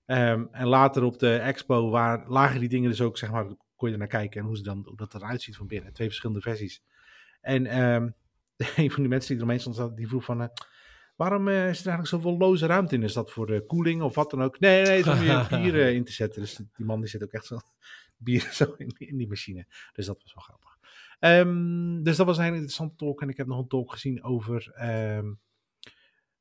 Ehm, 0.06 0.46
en 0.52 0.68
later 0.68 1.04
op 1.04 1.20
de 1.20 1.36
expo 1.36 1.90
waar, 1.90 2.28
lagen 2.30 2.60
die 2.60 2.70
dingen 2.70 2.90
dus 2.90 3.02
ook, 3.02 3.18
zeg 3.18 3.32
maar, 3.32 3.46
kon 3.76 3.88
je 3.88 3.94
er 3.94 4.00
naar 4.00 4.08
kijken 4.08 4.40
en 4.42 4.48
hoe, 4.48 4.58
ze 4.58 4.64
dan, 4.64 4.82
hoe 4.86 4.98
dat 4.98 5.14
eruit 5.14 5.42
ziet 5.42 5.56
van 5.56 5.68
binnen. 5.68 5.94
Twee 5.94 6.08
verschillende 6.08 6.42
versies. 6.42 6.84
En 7.42 7.66
ehm, 7.66 8.10
een 8.76 8.92
van 8.92 9.00
die 9.02 9.10
mensen 9.10 9.28
die 9.30 9.38
eromheen 9.38 9.60
stond, 9.60 9.98
die 9.98 10.08
vroeg 10.08 10.24
van... 10.24 10.42
eh, 10.42 10.48
Waarom 11.16 11.48
eh, 11.48 11.54
is 11.54 11.80
er 11.80 11.88
eigenlijk 11.88 12.08
zoveel 12.08 12.38
loze 12.38 12.66
ruimte 12.66 12.96
in? 12.96 13.04
Is 13.04 13.14
dat 13.14 13.32
voor 13.32 13.46
de 13.48 13.66
koeling 13.66 14.02
of 14.02 14.16
wat 14.16 14.30
dan 14.30 14.44
ook? 14.44 14.60
Nee, 14.60 14.84
nee, 14.84 14.98
het 14.98 15.06
is 15.06 15.12
om 15.14 15.20
je 15.24 15.46
bier 15.62 15.76
in 15.76 16.04
te 16.04 16.12
zetten. 16.12 16.42
Dus 16.42 16.56
die 16.56 16.86
man 16.86 17.00
die 17.00 17.10
zit 17.10 17.24
ook 17.24 17.32
echt 17.32 17.46
zo 17.46 17.60
bier 18.18 18.50
zo 18.52 18.74
in, 18.78 18.96
in 18.98 19.18
die 19.18 19.28
machine. 19.28 19.66
Dus 19.94 20.06
dat 20.06 20.22
was 20.22 20.34
wel 20.34 20.44
grappig. 20.44 20.75
Ehm, 21.20 22.04
dus 22.04 22.18
dat 22.18 22.26
was 22.26 22.38
een 22.38 22.44
hele 22.44 22.56
interessante 22.56 22.96
talk. 22.96 23.22
En 23.22 23.30
ik 23.30 23.38
heb 23.38 23.48
nog 23.48 23.60
een 23.60 23.68
talk 23.68 23.92
gezien 23.92 24.24
over... 24.24 24.72
ehm, 24.76 25.34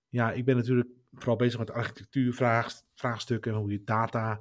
ja, 0.09 0.33
ik 0.33 0.45
ben 0.45 0.57
natuurlijk 0.57 0.89
vooral 1.13 1.37
bezig 1.37 1.59
met 1.59 1.71
architectuurvraagstukken. 1.71 3.55
Hoe 3.55 3.71
je 3.71 3.85
data 3.85 4.41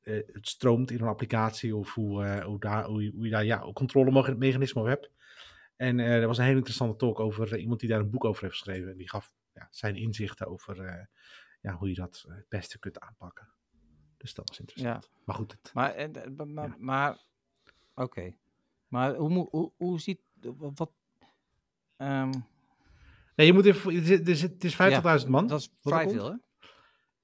eh, 0.00 0.26
het 0.26 0.48
stroomt 0.48 0.90
in 0.90 1.00
een 1.00 1.08
applicatie. 1.08 1.76
Of 1.76 1.94
hoe, 1.94 2.24
eh, 2.24 2.44
hoe, 2.44 2.60
daar, 2.60 2.84
hoe, 2.84 3.04
je, 3.04 3.10
hoe 3.14 3.24
je 3.24 3.30
daar 3.30 3.44
ja, 3.44 3.62
een 3.62 3.72
controlemechanisme 3.72 4.80
op 4.80 4.86
hebt. 4.86 5.10
En 5.76 6.00
eh, 6.00 6.20
er 6.20 6.26
was 6.26 6.38
een 6.38 6.44
hele 6.44 6.56
interessante 6.56 6.96
talk 6.96 7.20
over 7.20 7.58
iemand 7.58 7.80
die 7.80 7.88
daar 7.88 8.00
een 8.00 8.10
boek 8.10 8.24
over 8.24 8.42
heeft 8.42 8.54
geschreven. 8.54 8.90
En 8.90 8.96
die 8.96 9.08
gaf 9.08 9.32
ja, 9.52 9.68
zijn 9.70 9.96
inzichten 9.96 10.46
over 10.46 11.08
ja, 11.60 11.74
hoe 11.74 11.88
je 11.88 11.94
dat 11.94 12.24
het 12.28 12.48
beste 12.48 12.78
kunt 12.78 13.00
aanpakken. 13.00 13.48
Dus 14.16 14.34
dat 14.34 14.48
was 14.48 14.60
interessant. 14.60 15.10
Maar 15.24 15.36
goed, 15.36 15.52
het, 15.52 15.70
Maar, 15.74 15.94
en, 15.94 16.34
maar, 16.54 16.68
Ja. 16.68 16.76
maar 16.78 17.18
oké. 17.94 18.34
Maar 18.88 19.14
hoe, 19.14 19.48
hoe, 19.50 19.72
hoe 19.76 20.00
ziet, 20.00 20.20
wat, 20.74 20.90
ehm, 21.96 22.30
nee, 23.36 23.46
je 23.46 23.52
moet 23.52 23.64
even, 23.66 23.94
het 23.94 24.04
is- 24.08 24.18
het 24.18 24.28
is, 24.28 24.42
het 24.42 24.64
is 24.64 24.74
50.000 24.74 25.28
man. 25.30 25.46
dat 25.46 25.60
is 25.60 25.70
vrij 25.82 26.08
veel 26.08 26.30
hè? 26.30 26.36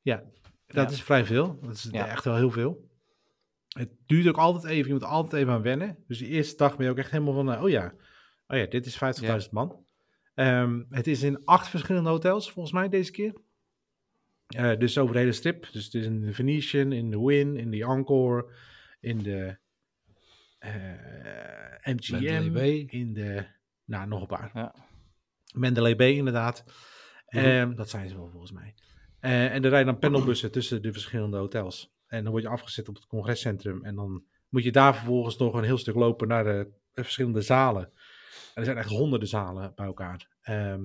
Ja, 0.02 0.22
dat 0.66 0.88
Ja. 0.90 0.96
is 0.96 1.02
vrij 1.02 1.24
veel. 1.24 1.58
Dat 1.60 1.74
is 1.74 1.88
Ja. 1.92 2.06
echt 2.08 2.24
wel 2.24 2.36
heel 2.36 2.50
veel. 2.50 2.88
Het 3.68 3.90
duurt 4.06 4.26
ook 4.28 4.36
altijd 4.38 4.64
even, 4.72 4.86
je 4.86 4.92
moet 4.92 5.04
altijd 5.04 5.42
even 5.42 5.52
aan 5.54 5.62
wennen. 5.62 6.04
Dus 6.06 6.18
de 6.18 6.26
eerste 6.26 6.56
dag 6.56 6.76
ben 6.76 6.84
je 6.86 6.92
ook 6.92 6.98
echt 6.98 7.10
helemaal 7.10 7.34
van, 7.34 7.52
eh, 7.52 7.62
oh 7.62 7.68
ja, 7.70 7.94
oh 8.46 8.56
ja, 8.58 8.66
dit 8.66 8.86
is 8.86 8.96
50.000 8.96 9.52
man. 9.52 9.84
Ehm, 10.34 10.82
het 10.90 11.06
is 11.06 11.22
in 11.22 11.44
acht 11.44 11.68
verschillende 11.68 12.10
hotels, 12.10 12.50
volgens 12.52 12.74
mij, 12.74 12.88
deze 12.88 13.10
keer. 13.10 13.34
Eh, 14.46 14.78
dus 14.78 14.98
over 14.98 15.14
de 15.14 15.20
hele 15.20 15.32
strip. 15.32 15.68
Dus 15.72 15.84
het 15.84 15.94
is 15.94 16.06
in 16.06 16.20
de 16.20 16.32
Venetian, 16.32 16.92
in 16.92 17.10
de 17.10 17.20
Win, 17.20 17.56
in 17.56 17.70
de 17.70 17.84
Encore, 17.84 18.52
in 19.00 19.18
de 19.18 19.58
MGM, 21.82 22.52
Bay. 22.52 22.84
in 22.86 23.12
de, 23.12 23.46
nou, 23.84 24.08
nog 24.08 24.20
een 24.20 24.26
paar. 24.26 24.50
Ja. 24.54 24.74
Mandalay 25.54 25.96
Bay, 25.96 26.12
inderdaad. 26.12 26.64
Mhm. 27.28 27.44
Ehm, 27.44 27.74
dat 27.74 27.90
zijn 27.90 28.08
ze 28.08 28.16
wel, 28.16 28.28
volgens 28.30 28.52
mij. 28.52 28.74
Eh, 29.20 29.54
en 29.54 29.64
er 29.64 29.70
rijden 29.70 29.86
dan 29.86 29.98
pendelbussen 29.98 30.50
tussen 30.50 30.82
de 30.82 30.92
verschillende 30.92 31.36
hotels. 31.36 31.94
En 32.06 32.22
dan 32.22 32.32
word 32.32 32.44
je 32.44 32.48
afgezet 32.48 32.88
op 32.88 32.94
het 32.94 33.06
congrescentrum. 33.06 33.84
En 33.84 33.94
dan 33.94 34.24
moet 34.48 34.64
je 34.64 34.72
daar 34.72 34.94
vervolgens 34.94 35.36
nog 35.36 35.54
een 35.54 35.64
heel 35.64 35.78
stuk 35.78 35.94
lopen 35.94 36.28
naar 36.28 36.44
de 36.44 36.68
verschillende 36.92 37.40
zalen. 37.40 37.82
En 37.82 38.60
er 38.60 38.64
zijn 38.64 38.76
echt 38.76 38.90
honderden 38.90 39.28
zalen 39.28 39.72
bij 39.74 39.86
elkaar. 39.86 40.28
Ehm, 40.42 40.84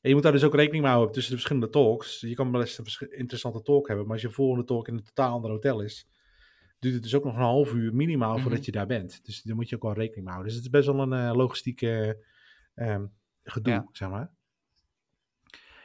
en 0.00 0.10
je 0.10 0.14
moet 0.14 0.22
daar 0.22 0.32
dus 0.32 0.44
ook 0.44 0.54
rekening 0.54 0.82
mee 0.82 0.92
houden 0.92 1.14
tussen 1.14 1.32
de 1.32 1.38
verschillende 1.38 1.70
talks. 1.72 2.20
Je 2.20 2.34
kan 2.34 2.52
wel 2.52 2.60
eens 2.60 2.78
een 2.78 3.10
interessante 3.10 3.62
talk 3.62 3.86
hebben, 3.86 4.04
maar 4.04 4.14
als 4.14 4.22
je 4.22 4.30
volgende 4.30 4.64
talk 4.64 4.88
in 4.88 4.94
een 4.94 5.04
totaal 5.04 5.32
ander 5.32 5.50
hotel 5.50 5.80
is, 5.80 6.08
duurt 6.84 6.94
het 6.94 7.02
dus 7.02 7.14
ook 7.14 7.24
nog 7.24 7.34
een 7.34 7.40
half 7.42 7.72
uur 7.72 7.94
minimaal 7.94 8.38
voordat 8.38 8.58
Mhm. 8.58 8.66
je 8.66 8.72
daar 8.72 8.86
bent. 8.86 9.24
Dus 9.24 9.42
daar 9.42 9.56
moet 9.56 9.68
je 9.68 9.76
ook 9.76 9.82
wel 9.82 9.92
rekening 9.92 10.24
mee 10.24 10.34
houden. 10.34 10.46
Dus 10.46 10.54
het 10.54 10.64
is 10.64 10.70
best 10.80 10.86
wel 10.86 11.00
een 11.00 11.12
eh, 11.28 11.36
logistieke 11.36 12.24
ehm, 12.74 13.06
gedoe, 13.42 13.72
Ja. 13.72 13.88
zeg 13.92 14.08
maar. 14.08 14.30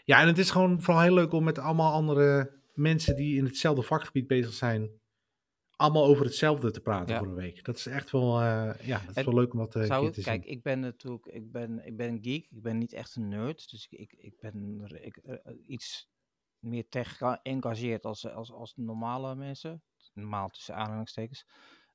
Ja, 0.03 0.21
en 0.21 0.27
het 0.27 0.37
is 0.37 0.49
gewoon 0.51 0.81
vooral 0.81 1.03
heel 1.03 1.13
leuk 1.13 1.31
om 1.31 1.43
met 1.43 1.57
allemaal 1.59 1.91
andere 1.93 2.57
mensen 2.73 3.15
die 3.15 3.37
in 3.37 3.45
hetzelfde 3.45 3.81
vakgebied 3.83 4.27
bezig 4.27 4.53
zijn, 4.53 4.89
allemaal 5.75 6.05
over 6.05 6.25
hetzelfde 6.25 6.71
te 6.71 6.81
praten 6.81 7.13
Ja. 7.13 7.19
voor 7.19 7.27
een 7.27 7.33
week. 7.35 7.63
Dat 7.63 7.75
is 7.77 7.85
echt 7.85 8.11
wel, 8.11 8.39
eh, 8.41 8.71
ja, 8.87 8.99
dat 8.99 9.09
is 9.09 9.15
En 9.15 9.25
wel 9.25 9.33
leuk 9.33 9.53
om 9.53 9.59
dat 9.59 9.75
eh, 9.75 9.81
een 9.81 9.87
Zou 9.87 10.11
te 10.11 10.21
kijk, 10.21 10.43
zien. 10.43 10.51
ik 10.51 10.61
ben 10.63 10.79
natuurlijk, 10.79 11.25
ik 11.25 11.51
ben, 11.51 11.85
ik 11.85 11.97
ben 11.97 12.09
een 12.09 12.23
geek, 12.23 12.47
ik 12.49 12.61
ben 12.61 12.77
niet 12.77 12.93
echt 12.93 13.15
een 13.15 13.27
nerd, 13.27 13.69
dus 13.71 13.87
ik, 13.89 14.13
ik 14.17 14.39
ben 14.39 14.81
ik, 15.01 15.21
iets 15.67 16.09
meer 16.59 16.89
tech 16.89 17.17
geëngageerd 17.17 18.05
als, 18.05 18.27
als, 18.27 18.51
als 18.51 18.73
normale 18.75 19.35
mensen, 19.35 19.83
normaal 20.13 20.49
tussen 20.49 20.75
aanhalingstekens. 20.75 21.45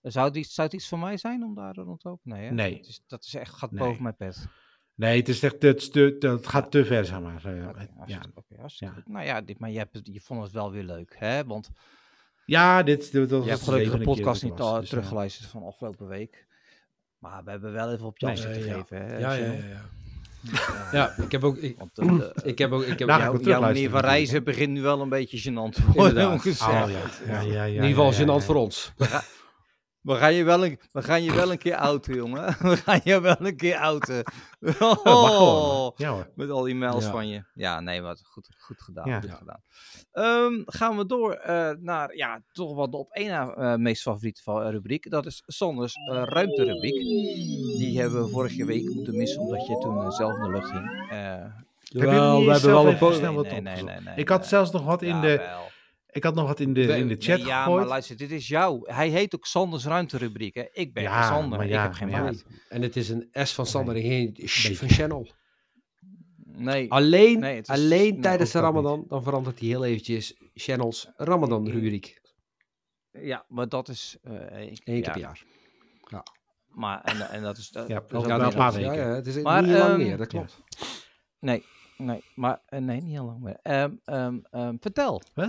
Zou 0.02 0.26
het, 0.26 0.36
iets, 0.36 0.54
zou 0.54 0.66
het 0.68 0.76
iets 0.76 0.88
voor 0.88 0.98
mij 0.98 1.16
zijn 1.16 1.42
om 1.44 1.54
daar 1.54 1.74
rond 1.74 2.00
te 2.00 2.08
lopen? 2.08 2.30
Nee, 2.30 2.44
hè? 2.46 2.50
Nee. 2.50 2.76
Dat 2.76 2.86
is, 2.86 3.02
dat 3.06 3.24
is 3.24 3.34
echt, 3.34 3.52
gaat 3.54 3.70
Nee. 3.70 3.86
boven 3.86 4.02
mijn 4.02 4.16
pet. 4.16 4.46
Nee, 4.94 5.18
het 5.18 5.28
is 5.28 5.42
echt, 5.42 5.62
het, 5.62 5.92
te- 5.92 6.16
het 6.20 6.46
gaat 6.46 6.70
te 6.70 6.84
ver, 6.84 7.04
zeg 7.04 7.20
maar. 7.20 7.44
Eh, 7.44 7.56
ja. 8.06 8.20
Ja. 8.76 8.92
Nou 9.04 9.24
ja, 9.24 9.40
dit, 9.40 9.58
maar 9.58 9.70
je, 9.70 9.78
hebt, 9.78 10.00
je 10.02 10.20
vond 10.20 10.42
het 10.42 10.52
wel 10.52 10.70
weer 10.70 10.82
leuk, 10.82 11.14
hè? 11.18 11.44
Want 11.44 11.70
ja, 12.44 12.82
dit, 12.82 13.08
je 13.12 13.18
hebt 13.18 13.62
gelukkig 13.62 13.98
de 13.98 14.04
podcast 14.04 14.42
niet 14.42 14.58
was, 14.58 14.60
al 14.68 14.74
dus, 14.74 14.84
eh, 14.84 14.90
teruggeluisterd 14.90 15.48
van 15.50 15.62
afgelopen 15.62 16.06
week. 16.06 16.46
Maar 17.18 17.44
we 17.44 17.50
hebben 17.50 17.72
wel 17.72 17.92
even 17.92 18.06
op 18.06 18.18
je 18.18 18.26
Nee. 18.26 18.46
Eh, 18.46 18.66
ja. 18.66 18.74
geven, 18.74 18.96
hè? 19.06 19.18
Ja, 19.18 19.32
ja, 19.32 19.52
ja. 19.52 19.80
Ja. 20.92 21.14
Ik 21.22 21.32
heb 21.32 21.44
ook... 21.44 21.56
Ik, 21.56 21.76
Want 21.78 21.94
de- 21.94 22.32
ik 22.50 22.58
heb 22.58 22.72
ook... 22.72 22.82
Ik 22.82 22.98
heb, 22.98 23.08
Nou, 23.08 23.38
ik 23.38 23.44
jouw, 23.44 23.60
manier 23.60 23.90
van 23.90 24.00
reizen 24.00 24.44
begint 24.44 24.72
nu 24.72 24.82
wel 24.82 25.00
een 25.00 25.08
beetje 25.08 25.38
gênant 25.38 25.74
te 25.74 25.82
worden. 25.94 26.22
Inderdaad. 26.22 26.60
Oh, 26.62 26.90
ja. 26.90 26.98
Ja, 27.26 27.40
ja, 27.40 27.52
ja, 27.52 27.64
in 27.64 27.72
ieder 27.72 27.88
geval 27.88 28.10
ja, 28.12 28.18
ja, 28.18 28.24
gênant 28.24 28.40
ja. 28.40 28.40
voor 28.40 28.54
ons. 28.54 28.92
We 30.04 30.14
gaan 30.14 30.34
je 30.34 30.44
wel 30.44 30.64
een, 30.64 30.80
we 30.92 31.02
gaan 31.02 31.22
je 31.22 31.32
wel 31.34 31.50
een 31.50 31.58
keer 31.58 31.76
outen, 31.76 32.14
jongen. 32.14 32.44
We 32.70 32.76
gaan 32.76 33.00
je 33.04 33.20
wel 33.20 33.36
een 33.38 33.56
keer 33.56 33.76
outen. 33.76 34.22
Gewoon. 34.60 34.98
Oh, 35.04 35.96
Ja 35.96 36.10
hoor. 36.10 36.30
met 36.34 36.50
al 36.50 36.62
die 36.62 36.74
mails 36.74 37.04
Ja. 37.04 37.10
van 37.10 37.28
je. 37.28 37.44
Ja, 37.54 37.80
nee, 37.80 38.00
wat 38.02 38.20
goed, 38.24 38.48
goed 38.58 38.82
gedaan. 38.82 39.08
Ja. 39.08 39.20
Goed 39.20 39.30
gedaan. 39.34 39.60
Ehm, 40.12 40.62
gaan 40.66 40.96
we 40.96 41.06
door 41.06 41.32
eh, 41.32 41.70
naar 41.80 42.16
ja, 42.16 42.40
toch 42.52 42.74
wel 42.74 42.90
de 42.90 42.96
op 42.96 43.10
één 43.10 43.28
na 43.28 43.54
eh, 43.54 43.74
meest 43.74 44.02
favoriete 44.02 44.70
rubriek. 44.70 45.10
Dat 45.10 45.26
is 45.26 45.42
Sanders 45.46 45.94
eh, 45.94 46.22
ruimterubriek. 46.24 46.94
Die 47.78 48.00
hebben 48.00 48.22
we 48.24 48.30
vorige 48.30 48.64
week 48.64 48.88
moeten 48.94 49.16
missen 49.16 49.40
omdat 49.40 49.66
je 49.66 49.78
toen 49.78 50.12
zelf 50.12 50.36
in 50.36 50.42
de 50.42 50.50
lucht 50.50 50.70
ging. 50.70 51.08
Eh, 51.10 51.44
Jawel, 51.82 52.44
we 52.44 52.50
hebben 52.52 52.70
wel 52.70 52.80
een 52.80 52.86
even 52.86 52.98
po- 52.98 53.12
snel 53.12 53.34
wat 53.34 53.44
nee, 53.50 53.60
nee, 53.60 53.82
nee, 53.82 54.00
nee, 54.00 54.14
Ik 54.16 54.28
had 54.28 54.38
nee. 54.40 54.48
zelfs 54.48 54.70
nog 54.70 54.84
wat 54.84 55.02
in 55.02 55.20
de. 55.20 55.62
Ik 56.14 56.22
had 56.24 56.34
nog 56.34 56.46
wat 56.46 56.60
in 56.60 56.72
de, 56.74 56.86
We- 56.86 56.96
in 56.96 57.08
de 57.08 57.16
chat 57.18 57.38
Nee, 57.38 57.46
ja, 57.46 57.62
gegooid. 57.62 57.78
maar 57.80 57.88
luister, 57.88 58.16
dit 58.16 58.30
is 58.30 58.48
jou. 58.48 58.92
Hij 58.92 59.08
heet 59.08 59.34
ook 59.34 59.46
Sanders 59.46 59.84
ruimterubriek. 59.84 60.54
Hè? 60.54 60.64
Ik 60.72 60.92
ben 60.94 61.02
Ja, 61.02 61.28
Sander, 61.28 61.58
maar 61.58 61.66
ik 61.66 61.72
ja, 61.72 61.82
heb 61.82 61.92
geen 61.92 62.08
ja. 62.08 62.22
maat. 62.22 62.44
En 62.68 62.82
het 62.82 62.96
is 62.96 63.08
een 63.08 63.28
S 63.32 63.52
van 63.52 63.66
Sander 63.66 63.94
en 63.96 64.02
geen 64.02 64.36
Sh 64.44 64.72
van 64.74 64.88
Channel. 64.88 65.30
Nee, 66.56 66.90
Alleen, 66.92 67.38
Nee, 67.40 67.60
is- 67.60 67.66
alleen 67.68 68.12
nee, 68.12 68.20
tijdens 68.20 68.50
de 68.50 68.58
niet. 68.58 68.66
Ramadan, 68.66 69.04
dan 69.08 69.22
verandert 69.22 69.58
hij 69.58 69.68
heel 69.68 69.84
eventjes 69.84 70.34
Channels 70.54 71.08
Ramadan 71.16 71.68
rubriek. 71.70 72.20
ja, 73.10 73.44
maar 73.48 73.68
dat 73.68 73.88
is... 73.88 74.16
eh, 74.22 74.32
ik- 74.70 74.80
Eén 74.84 74.96
ja, 74.96 75.00
keer 75.02 75.12
per 75.12 75.20
jaar. 75.20 75.44
Maar, 76.68 77.00
en, 77.04 77.20
en 77.30 77.42
dat 77.42 77.56
is... 77.58 77.70
dat- 77.70 77.88
Ja, 77.88 78.00
dat 78.08 78.24
is 78.26 78.30
een 78.32 78.54
paar 78.54 78.72
weken. 78.72 78.94
Ja, 78.94 79.08
ja, 79.08 79.14
het 79.14 79.26
is 79.26 79.42
Maar, 79.42 79.62
niet 79.62 79.72
lang 79.72 79.88
ehm, 79.90 79.96
meer, 79.98 80.16
dat 80.16 80.26
klopt. 80.26 80.60
Nee, 81.40 81.64
nee, 81.98 82.24
maar... 82.34 82.60
eh, 82.66 82.80
nee, 82.80 83.00
niet 83.00 83.12
heel 83.12 83.24
lang 83.24 83.40
meer. 83.40 83.58
Ehm, 83.62 83.92
ehm, 84.04 84.38
ehm, 84.50 84.76
vertel. 84.80 85.22
Huh? 85.34 85.48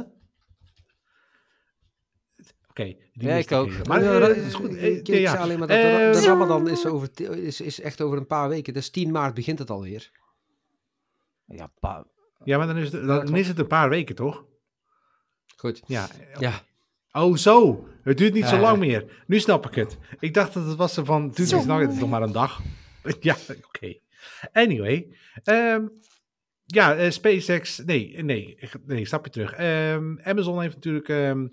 Oké, 2.80 2.96
die 3.14 3.28
Ja, 3.28 3.36
ik 3.36 3.52
ook. 3.52 3.68
even. 3.68 3.88
Maar 3.88 4.04
ja, 4.04 4.14
eh, 4.14 4.20
dat 4.20 4.36
is 4.36 4.54
goed. 4.54 4.72
Ik, 4.72 4.78
Eh, 4.82 4.96
ik 4.98 5.08
ja, 5.08 5.32
zei 5.32 5.44
alleen 5.44 5.60
maar 5.60 5.68
dat 5.68 5.78
de, 5.82 5.84
Eh, 5.88 6.12
de 6.14 6.28
Ramadan 6.28 6.70
is, 6.70 6.86
over, 6.86 7.10
is, 7.44 7.62
is 7.62 7.80
echt 7.82 8.02
over 8.02 8.18
een 8.18 8.28
paar 8.28 8.50
weken. 8.50 8.74
Dus 8.74 8.90
10 8.90 9.12
maart 9.12 9.34
begint 9.34 9.60
het 9.60 9.70
alweer. 9.70 10.12
Ja, 11.46 11.72
pa, 11.80 12.06
Ja, 12.44 12.58
maar 12.58 12.68
dan 12.68 12.78
is, 12.78 12.92
het, 12.92 13.06
dan 13.08 13.36
is 13.36 13.48
het 13.48 13.60
een 13.60 13.68
paar 13.68 13.90
weken, 13.90 14.16
toch? 14.16 14.46
Goed. 15.58 15.82
Ja. 15.88 16.08
Ja, 16.40 16.62
Oh, 17.12 17.36
zo. 17.38 17.88
Het 18.04 18.18
duurt 18.18 18.34
niet 18.34 18.46
zo 18.46 18.56
Eh. 18.56 18.62
lang 18.62 18.80
meer. 18.80 19.24
Nu 19.28 19.40
snap 19.40 19.66
ik 19.66 19.76
het. 19.76 19.98
Ik 20.20 20.34
dacht 20.34 20.54
dat 20.54 20.66
het 20.66 20.76
was 20.78 20.98
er 20.98 21.06
van... 21.06 21.32
Toen 21.32 21.46
Zo. 21.46 21.58
is 21.58 21.66
het 21.88 22.00
nog 22.00 22.10
maar 22.10 22.22
een 22.22 22.32
dag. 22.32 22.62
ja, 23.20 23.36
oké. 23.68 23.94
Anyway. 24.52 25.16
ehm, 25.44 25.88
ja, 26.66 26.96
eh, 26.96 27.10
SpaceX... 27.12 27.78
Nee, 27.86 28.24
nee, 28.24 28.56
ik- 28.60 28.86
nee, 28.86 29.06
stapje 29.06 29.32
terug. 29.32 29.52
Ehm, 29.54 30.18
Amazon 30.24 30.62
heeft 30.62 30.76
natuurlijk... 30.76 31.10
ehm 31.10 31.48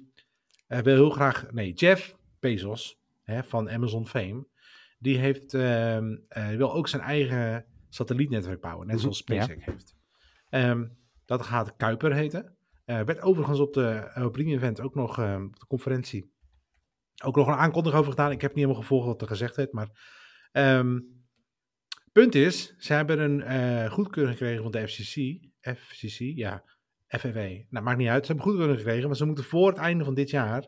eh, 0.73 0.83
wil 0.83 0.95
heel 0.95 1.11
graag... 1.11 1.51
Nee, 1.51 1.73
Jeff 1.73 2.17
Bezos 2.41 3.01
hè, 3.23 3.45
van 3.45 3.71
Amazon 3.71 4.07
fame... 4.07 4.51
Die 4.99 5.19
heeft, 5.19 5.55
ehm, 5.55 6.17
eh, 6.29 6.49
wil 6.49 6.73
ook 6.73 6.89
zijn 6.89 7.03
eigen 7.03 7.65
satellietnetwerk 7.89 8.61
bouwen. 8.61 8.87
Net 8.87 9.01
zoals 9.01 9.23
Ja. 9.27 9.43
SpaceX 9.43 9.65
heeft. 9.65 9.97
Ehm, 10.49 10.87
dat 11.25 11.43
gaat 11.43 11.77
Kuiper 11.77 12.15
heten. 12.15 12.57
Eh, 12.85 13.01
werd 13.01 13.21
overigens 13.21 13.59
op 13.59 13.73
de 13.73 14.11
Opening 14.15 14.53
Event 14.53 14.81
ook 14.81 14.95
nog 14.95 15.19
ehm, 15.19 15.45
op 15.45 15.59
de 15.59 15.67
conferentie 15.67 16.33
ook 17.25 17.37
nog 17.37 17.47
een 17.47 17.55
aankondiging 17.55 18.01
over 18.01 18.13
gedaan. 18.13 18.31
Ik 18.31 18.41
heb 18.41 18.51
niet 18.51 18.65
helemaal 18.65 18.83
gevolgd 18.83 19.07
wat 19.07 19.21
er 19.21 19.27
gezegd 19.27 19.57
werd, 19.57 19.73
maar 19.73 19.89
ehm, 20.53 21.01
punt 22.13 22.35
is, 22.35 22.75
ze 22.79 22.93
hebben 22.93 23.19
een 23.19 23.91
goedkeuring 23.91 24.37
gekregen 24.37 24.63
van 24.63 24.73
de 24.73 24.89
FCC, 24.89 25.39
FCC, 25.61 26.19
ja, 26.19 26.65
FFW. 27.19 27.37
Nou, 27.69 27.85
maakt 27.85 27.99
niet 27.99 28.09
uit. 28.09 28.21
Ze 28.27 28.33
hebben 28.33 28.45
goedkeuring 28.51 28.79
gekregen, 28.79 29.07
maar 29.09 29.17
ze 29.17 29.25
moeten 29.25 29.45
voor 29.45 29.69
het 29.69 29.79
einde 29.79 30.05
van 30.05 30.15
dit 30.15 30.31
jaar 30.31 30.67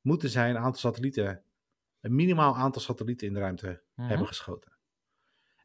moeten 0.00 0.28
zij 0.28 0.50
een 0.50 0.56
aantal 0.58 0.80
satellieten, 0.80 1.42
een 2.00 2.14
minimaal 2.14 2.56
aantal 2.56 2.82
satellieten 2.82 3.26
in 3.26 3.32
de 3.32 3.40
ruimte 3.40 3.82
Mhm. 3.94 4.08
hebben 4.08 4.26
geschoten. 4.26 4.72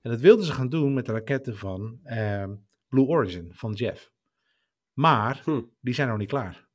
En 0.01 0.11
dat 0.11 0.19
wilden 0.21 0.45
ze 0.45 0.51
gaan 0.51 0.69
doen 0.69 0.93
met 0.93 1.05
de 1.05 1.11
raketten 1.11 1.57
van 1.57 1.99
ehm, 2.03 2.55
Blue 2.87 3.05
Origin, 3.05 3.51
van 3.53 3.73
Jeff. 3.73 4.11
Maar 4.93 5.41
Hm. 5.43 5.61
die 5.81 5.93
zijn 5.93 6.07
nog 6.07 6.17
niet 6.17 6.27
klaar. 6.29 6.67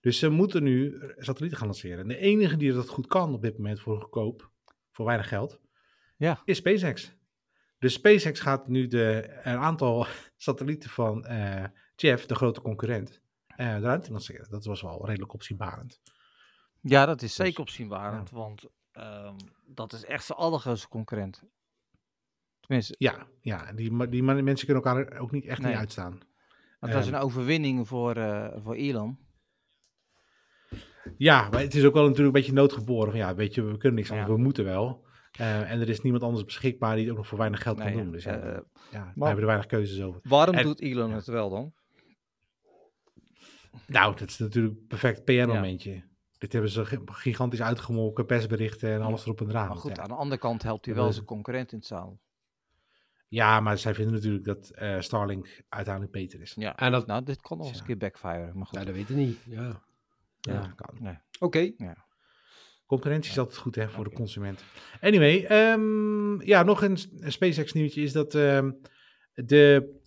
Dus 0.00 0.18
ze 0.18 0.28
moeten 0.28 0.62
nu 0.62 1.00
satellieten 1.16 1.58
gaan 1.58 1.66
lanceren. 1.66 1.98
En 1.98 2.08
de 2.08 2.16
enige 2.16 2.56
die 2.56 2.72
dat 2.72 2.88
goed 2.88 3.06
kan 3.06 3.34
op 3.34 3.42
dit 3.42 3.56
moment 3.56 3.80
voor 3.80 4.00
goedkoop, 4.00 4.50
voor 4.90 5.06
weinig 5.06 5.28
geld, 5.28 5.60
Ja. 6.16 6.42
is 6.44 6.56
SpaceX. 6.56 7.16
Dus 7.78 7.92
SpaceX 7.92 8.40
gaat 8.40 8.68
nu 8.68 8.86
de, 8.86 9.28
een 9.42 9.56
aantal 9.58 10.06
satellieten 10.36 10.90
van 10.90 11.26
eh, 11.26 11.64
Jeff, 12.00 12.26
de 12.26 12.34
grote 12.34 12.60
concurrent, 12.60 13.20
de 13.56 13.78
ruimte 13.80 14.10
lanceren. 14.10 14.50
Dat 14.50 14.64
was 14.64 14.82
wel 14.82 15.06
redelijk 15.06 15.32
opzienbarend. 15.34 16.00
ja, 16.80 17.06
dat 17.06 17.22
is 17.22 17.34
zeker 17.34 17.50
Dus, 17.52 17.60
opzienbarend, 17.60 18.30
want 18.30 18.64
ehm, 18.92 19.36
dat 19.66 19.92
is 19.92 20.04
echt 20.04 20.24
zijn 20.24 20.38
allergrootste 20.38 20.88
concurrent. 20.88 21.42
Tenminste, 22.60 22.94
Ja, 22.98 23.26
ja 23.40 23.72
die, 23.72 24.08
die 24.08 24.22
mensen 24.22 24.66
kunnen 24.66 24.84
elkaar 24.84 25.18
ook 25.20 25.30
niet 25.30 25.44
echt 25.44 25.60
Nee. 25.60 25.70
niet 25.70 25.78
uitstaan. 25.80 26.18
het 26.80 26.92
was 26.92 27.06
Ehm. 27.06 27.14
een 27.14 27.20
overwinning 27.20 27.88
voor, 27.88 28.16
eh, 28.16 28.56
voor 28.62 28.74
Elon. 28.74 29.18
Ja, 31.16 31.48
maar 31.48 31.60
het 31.60 31.74
is 31.74 31.84
ook 31.84 31.92
wel 31.94 32.02
natuurlijk 32.02 32.36
een 32.36 32.40
beetje 32.42 32.56
noodgeboren. 32.56 33.10
Van, 33.10 33.18
ja, 33.20 33.34
weet 33.34 33.54
je, 33.54 33.62
we 33.62 33.76
kunnen 33.76 33.94
niks 33.98 34.10
anders, 34.10 34.28
Ja. 34.28 34.34
we 34.34 34.40
moeten 34.40 34.64
wel. 34.64 35.06
Eh, 35.32 35.70
en 35.70 35.80
er 35.80 35.88
is 35.88 36.00
niemand 36.00 36.22
anders 36.22 36.44
beschikbaar 36.44 36.92
die 36.94 37.02
het 37.02 37.10
ook 37.12 37.16
nog 37.18 37.26
voor 37.26 37.38
weinig 37.38 37.62
geld 37.62 37.78
Nee, 37.78 37.92
kan 37.92 38.02
doen. 38.02 38.12
Dus 38.12 38.24
ja, 38.24 38.32
ja 38.32 38.40
we 38.40 38.60
maar- 38.90 39.26
hebben 39.26 39.38
er 39.38 39.46
weinig 39.46 39.66
keuzes 39.66 40.02
over. 40.02 40.20
Waarom 40.22 40.54
En- 40.54 40.64
doet 40.64 40.80
Elon 40.80 41.10
het 41.12 41.26
wel 41.26 41.50
dan? 41.50 41.72
Nou, 43.86 44.16
dat 44.16 44.28
is 44.28 44.38
natuurlijk 44.38 44.74
een 44.78 44.86
perfect 44.86 45.24
PR-momentje. 45.24 46.02
Dit 46.38 46.52
hebben 46.52 46.70
ze 46.70 46.84
gi- 46.84 46.98
gigantisch 47.04 47.62
uitgemolken, 47.62 48.26
persberichten 48.26 48.90
en 48.90 49.00
alles 49.02 49.22
erop 49.24 49.40
en 49.40 49.48
eraan. 49.48 49.68
Maar 49.68 49.76
goed, 49.76 49.96
ja. 49.96 50.02
aan 50.02 50.08
de 50.08 50.14
andere 50.14 50.40
kant 50.40 50.62
helpt 50.62 50.84
hij 50.84 50.94
Dat 50.94 51.02
wel 51.02 51.10
is- 51.10 51.16
zijn 51.16 51.26
concurrent 51.28 51.72
in 51.72 51.78
het 51.78 51.86
zaal. 51.86 52.20
ja, 53.28 53.60
maar 53.60 53.78
zij 53.78 53.94
vinden 53.94 54.14
natuurlijk 54.14 54.44
dat 54.44 54.68
eh, 54.70 55.00
Starlink 55.00 55.62
uiteindelijk 55.68 56.14
beter 56.14 56.40
is. 56.40 56.54
Ja. 56.56 56.76
En 56.76 56.92
dat, 56.92 57.06
Nou, 57.06 57.24
dit 57.24 57.40
kan 57.40 57.56
nog 57.58 57.66
eens 57.66 57.74
Ja. 57.76 57.80
een 57.80 57.86
keer 57.86 57.96
backfire, 57.98 58.52
maar 58.54 58.66
goed. 58.66 58.78
ja, 58.78 58.84
dat 58.84 58.94
weet 58.94 59.08
ik 59.10 59.16
niet. 59.16 59.38
Ja. 59.46 59.82
Ja, 60.40 60.52
Ja. 60.52 60.72
kan. 60.76 60.96
Nee. 61.00 61.18
Oké. 61.38 61.72
Concurrentie 62.86 63.30
is 63.30 63.38
altijd 63.38 63.56
goed 63.56 63.74
hè, 63.74 63.88
voor 63.88 64.04
de 64.04 64.12
consument. 64.12 64.64
Anyway, 65.00 65.44
ehm, 65.44 66.40
ja, 66.42 66.62
nog 66.62 66.82
een 66.82 66.98
SpaceX 67.26 67.72
nieuwtje 67.72 68.02
is 68.02 68.12
dat 68.12 68.34
ehm, 68.34 68.70
de, 69.34 69.97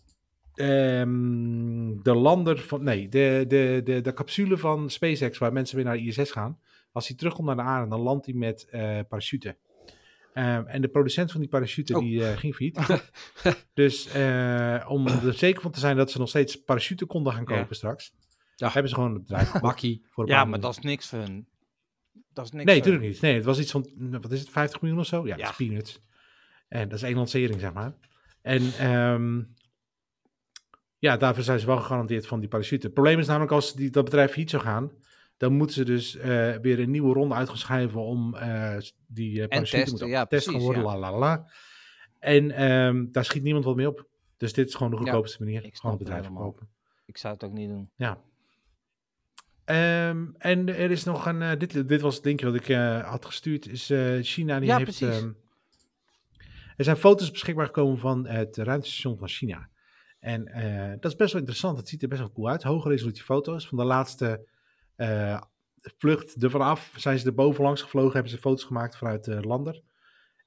ehm, 0.56 2.02
de 2.04 2.14
lander 2.16 2.60
van, 2.60 2.84
nee, 2.84 3.10
de, 3.10 3.46
de, 3.48 3.82
de, 3.84 4.02
de 4.02 4.14
capsule 4.14 4.58
van 4.58 4.90
SpaceX 4.90 5.38
waar 5.38 5.54
mensen 5.54 5.76
weer 5.76 5.86
naar 5.86 5.98
de 5.98 6.02
ISS 6.04 6.32
gaan, 6.32 6.60
als 6.92 7.08
hij 7.08 7.18
terugkomt 7.18 7.48
naar 7.48 7.56
de 7.56 7.62
aarde, 7.62 7.90
dan 7.90 8.00
landt 8.02 8.26
hij 8.26 8.36
met 8.36 8.68
eh 8.70 9.00
parachute. 9.10 9.58
Ehm, 10.34 10.66
en 10.68 10.82
de 10.82 10.88
producent 10.88 11.32
van 11.32 11.40
die 11.42 11.50
parachute 11.50 11.96
Oh. 11.96 12.02
die 12.04 12.26
eh, 12.28 12.38
ging 12.38 12.56
failliet. 12.56 13.04
dus 13.74 14.08
eh, 14.08 14.86
om 14.88 15.08
er 15.08 15.34
zeker 15.34 15.62
van 15.62 15.72
te 15.72 15.80
zijn 15.80 15.98
dat 15.98 16.12
ze 16.12 16.18
nog 16.20 16.30
steeds 16.30 16.56
parachute 16.64 17.06
konden 17.06 17.34
gaan 17.34 17.46
Ja. 17.48 17.58
kopen 17.60 17.76
straks, 17.76 18.14
Ja. 18.56 18.70
Hebben 18.70 18.90
ze 18.90 18.96
gewoon 18.96 19.14
het 19.14 19.22
bedrijf 19.22 19.62
Makkie. 19.62 20.06
voor 20.10 20.24
een 20.24 20.30
Ja, 20.30 20.36
maar 20.36 20.46
miljoen. 20.46 20.62
dat 20.62 20.78
is 20.78 20.84
niks 20.84 21.12
hun. 21.12 21.48
Dat 22.34 22.46
is 22.46 22.52
niks 22.52 22.66
Nee, 22.66 22.78
natuurlijk 22.78 23.04
niet. 23.06 23.22
Nee, 23.22 23.34
het 23.36 23.46
was 23.46 23.60
iets 23.60 23.72
van, 23.72 23.90
wat 24.22 24.32
is 24.32 24.40
het, 24.40 24.50
50 24.50 24.82
miljoen 24.82 25.00
of 25.00 25.06
zo? 25.06 25.28
Ja, 25.28 25.36
Ja. 25.36 25.36
dat 25.46 25.50
is 25.60 25.68
peanuts. 25.68 26.02
En 26.68 26.90
dat 26.90 26.98
is 26.98 27.04
één 27.04 27.16
lancering, 27.16 27.60
zeg 27.60 27.74
maar. 27.74 27.94
En 28.42 28.62
ehm, 28.80 29.42
ja, 31.02 31.18
daarvoor 31.18 31.44
zijn 31.44 31.60
ze 31.60 31.66
wel 31.66 31.78
gegarandeerd 31.78 32.28
van 32.28 32.40
die 32.40 32.50
parachute. 32.50 32.86
Het 32.86 32.94
probleem 32.94 33.20
is 33.20 33.28
namelijk 33.28 33.52
als 33.52 33.74
die, 33.74 33.90
dat 33.90 34.04
bedrijf 34.04 34.30
failliet 34.32 34.50
zou 34.50 34.64
gaan, 34.64 34.92
dan 35.38 35.54
moeten 35.54 35.76
ze 35.76 35.86
dus 35.86 36.16
eh, 36.16 36.56
weer 36.56 36.80
een 36.80 36.92
nieuwe 36.92 37.14
ronde 37.14 37.36
uit 37.36 37.48
gaan 37.48 37.58
schrijven 37.58 38.02
om 38.02 38.36
eh, 38.36 38.78
die 39.08 39.42
eh 39.42 39.48
parachute 39.48 39.84
testen, 39.84 40.08
ja, 40.08 40.22
getest 40.22 40.44
gaan 40.44 40.54
precies, 40.54 40.74
worden, 40.74 40.92
ja. 40.92 41.00
la 41.00 41.12
la 41.12 41.18
la. 41.18 41.52
En 42.20 42.52
ehm, 42.52 43.06
daar 43.12 43.26
schiet 43.26 43.44
niemand 43.44 43.66
wat 43.66 43.76
mee 43.76 43.88
op. 43.88 44.08
Dus 44.38 44.54
dit 44.54 44.68
is 44.68 44.76
gewoon 44.76 44.92
de 44.92 44.98
Ja, 44.98 45.04
goedkoopste 45.04 45.44
manier. 45.44 45.64
ik 45.66 45.76
Gewoon 45.76 45.96
het 45.96 46.04
bedrijf 46.04 46.26
verkopen. 46.26 46.70
Ik 47.06 47.18
zou 47.18 47.34
het 47.34 47.44
ook 47.44 47.52
niet 47.52 47.70
doen. 47.70 47.90
Ja. 47.96 48.22
Ehm, 49.66 50.26
en 50.38 50.68
er 50.68 50.92
is 50.92 51.04
nog 51.04 51.26
een, 51.26 51.60
dit, 51.60 51.88
dit 51.88 52.02
was 52.02 52.16
het 52.16 52.26
linkje 52.26 52.46
wat 52.52 52.56
ik 52.56 52.76
had 53.06 53.26
gestuurd, 53.26 53.68
is 53.68 53.92
China 54.22 54.60
die 54.60 54.68
Ja, 54.70 54.78
heeft... 54.78 54.98
precies. 54.98 55.18
ehm, 55.22 55.32
er 56.78 56.84
zijn 56.84 56.98
foto's 56.98 57.32
beschikbaar 57.32 57.66
gekomen 57.66 57.98
van 57.98 58.28
het 58.28 58.58
ruimtestation 58.58 59.18
van 59.18 59.28
China. 59.28 59.70
En 60.22 60.48
eh, 60.48 60.92
dat 61.00 61.12
is 61.12 61.18
best 61.18 61.32
wel 61.32 61.42
interessant, 61.42 61.78
het 61.78 61.88
ziet 61.90 62.02
er 62.02 62.08
best 62.08 62.22
wel 62.22 62.32
cool 62.32 62.50
uit. 62.50 62.64
Hoge 62.64 62.90
resolutie 62.90 63.24
foto's 63.24 63.68
van 63.68 63.78
de 63.78 63.84
laatste 63.84 64.48
eh, 64.96 65.42
vlucht 65.98 66.44
ervan 66.44 66.62
af. 66.62 66.94
Zijn 66.96 67.20
ze 67.20 67.26
er 67.26 67.34
bovenlangs 67.34 67.82
gevlogen, 67.82 68.14
hebben 68.14 68.32
ze 68.32 68.38
foto's 68.38 68.64
gemaakt 68.64 68.98
vanuit 68.98 69.24
de 69.24 69.42
lander. 69.42 69.82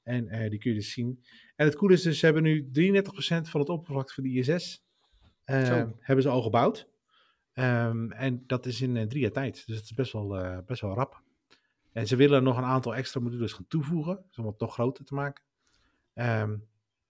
En 0.03 0.29
eh, 0.29 0.51
die 0.51 0.59
kun 0.59 0.71
je 0.71 0.77
dus 0.77 0.93
zien. 0.93 1.25
En 1.57 1.67
het 1.67 1.77
coole 1.77 1.95
is 1.95 2.03
dus, 2.03 2.19
ze 2.19 2.25
hebben 2.25 2.43
nu 2.43 2.71
33% 2.73 3.09
van 3.41 3.61
het 3.61 3.69
oppervlakte 3.69 4.15
van 4.15 4.25
de 4.25 4.31
ISS 4.31 4.85
eh, 5.45 5.65
Zo. 5.65 5.97
hebben 6.01 6.25
ze 6.25 6.31
al 6.31 6.43
gebouwd. 6.43 6.89
Ehm, 7.53 8.11
en 8.11 8.45
dat 8.47 8.67
is 8.67 8.81
in 8.81 9.09
drie 9.09 9.21
jaar 9.21 9.31
tijd. 9.31 9.67
Dus 9.67 9.77
het 9.77 9.85
is 9.85 9.93
best 9.95 10.13
wel, 10.13 10.63
best 10.67 10.81
wel 10.81 10.95
rap. 10.95 11.23
En 11.93 12.07
ze 12.07 12.17
willen 12.17 12.43
nog 12.43 12.57
een 12.57 12.65
aantal 12.65 12.95
extra 12.95 13.21
modules 13.21 13.53
gaan 13.53 13.67
toevoegen. 13.69 14.25
dus 14.27 14.39
om 14.39 14.47
het 14.47 14.59
toch 14.59 14.73
groter 14.73 15.05
te 15.05 15.15
maken. 15.15 15.45
Ehm, 16.15 16.57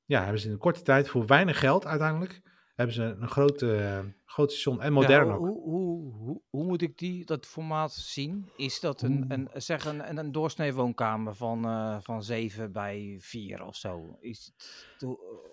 ja, 0.05 0.23
hebben 0.23 0.41
ze 0.41 0.47
in 0.47 0.53
een 0.53 0.59
korte 0.59 0.83
tijd 0.83 1.09
voor 1.09 1.27
weinig 1.27 1.59
geld 1.59 1.87
uiteindelijk. 1.87 2.43
Hebben 2.75 2.95
ze 2.95 3.03
een 3.03 3.29
grote, 3.29 3.75
eh, 3.77 3.99
groot 4.25 4.51
station 4.53 4.83
en 4.83 4.93
modern 4.93 5.27
Ja, 5.27 5.33
ook. 5.33 5.39
hoe, 5.39 5.63
hoe, 5.63 6.13
hoe, 6.13 6.41
hoe 6.51 6.65
moet 6.65 6.83
ik 6.83 6.99
die, 6.99 7.25
dat 7.25 7.47
formaat 7.47 7.93
zien? 7.93 8.49
Is 8.57 8.81
dat 8.81 9.03
een, 9.03 9.25
een, 9.29 9.49
zeg 9.53 9.85
een, 9.85 10.19
een, 10.19 10.33
doorsnee 10.33 10.75
woonkamer 10.75 11.35
van, 11.35 11.65
eh, 11.65 11.97
van 12.01 12.23
7 12.23 12.73
bij 12.73 13.17
4 13.21 13.65
of 13.65 13.77
zo? 13.77 14.17
Is 14.21 14.53
het, 14.99 15.03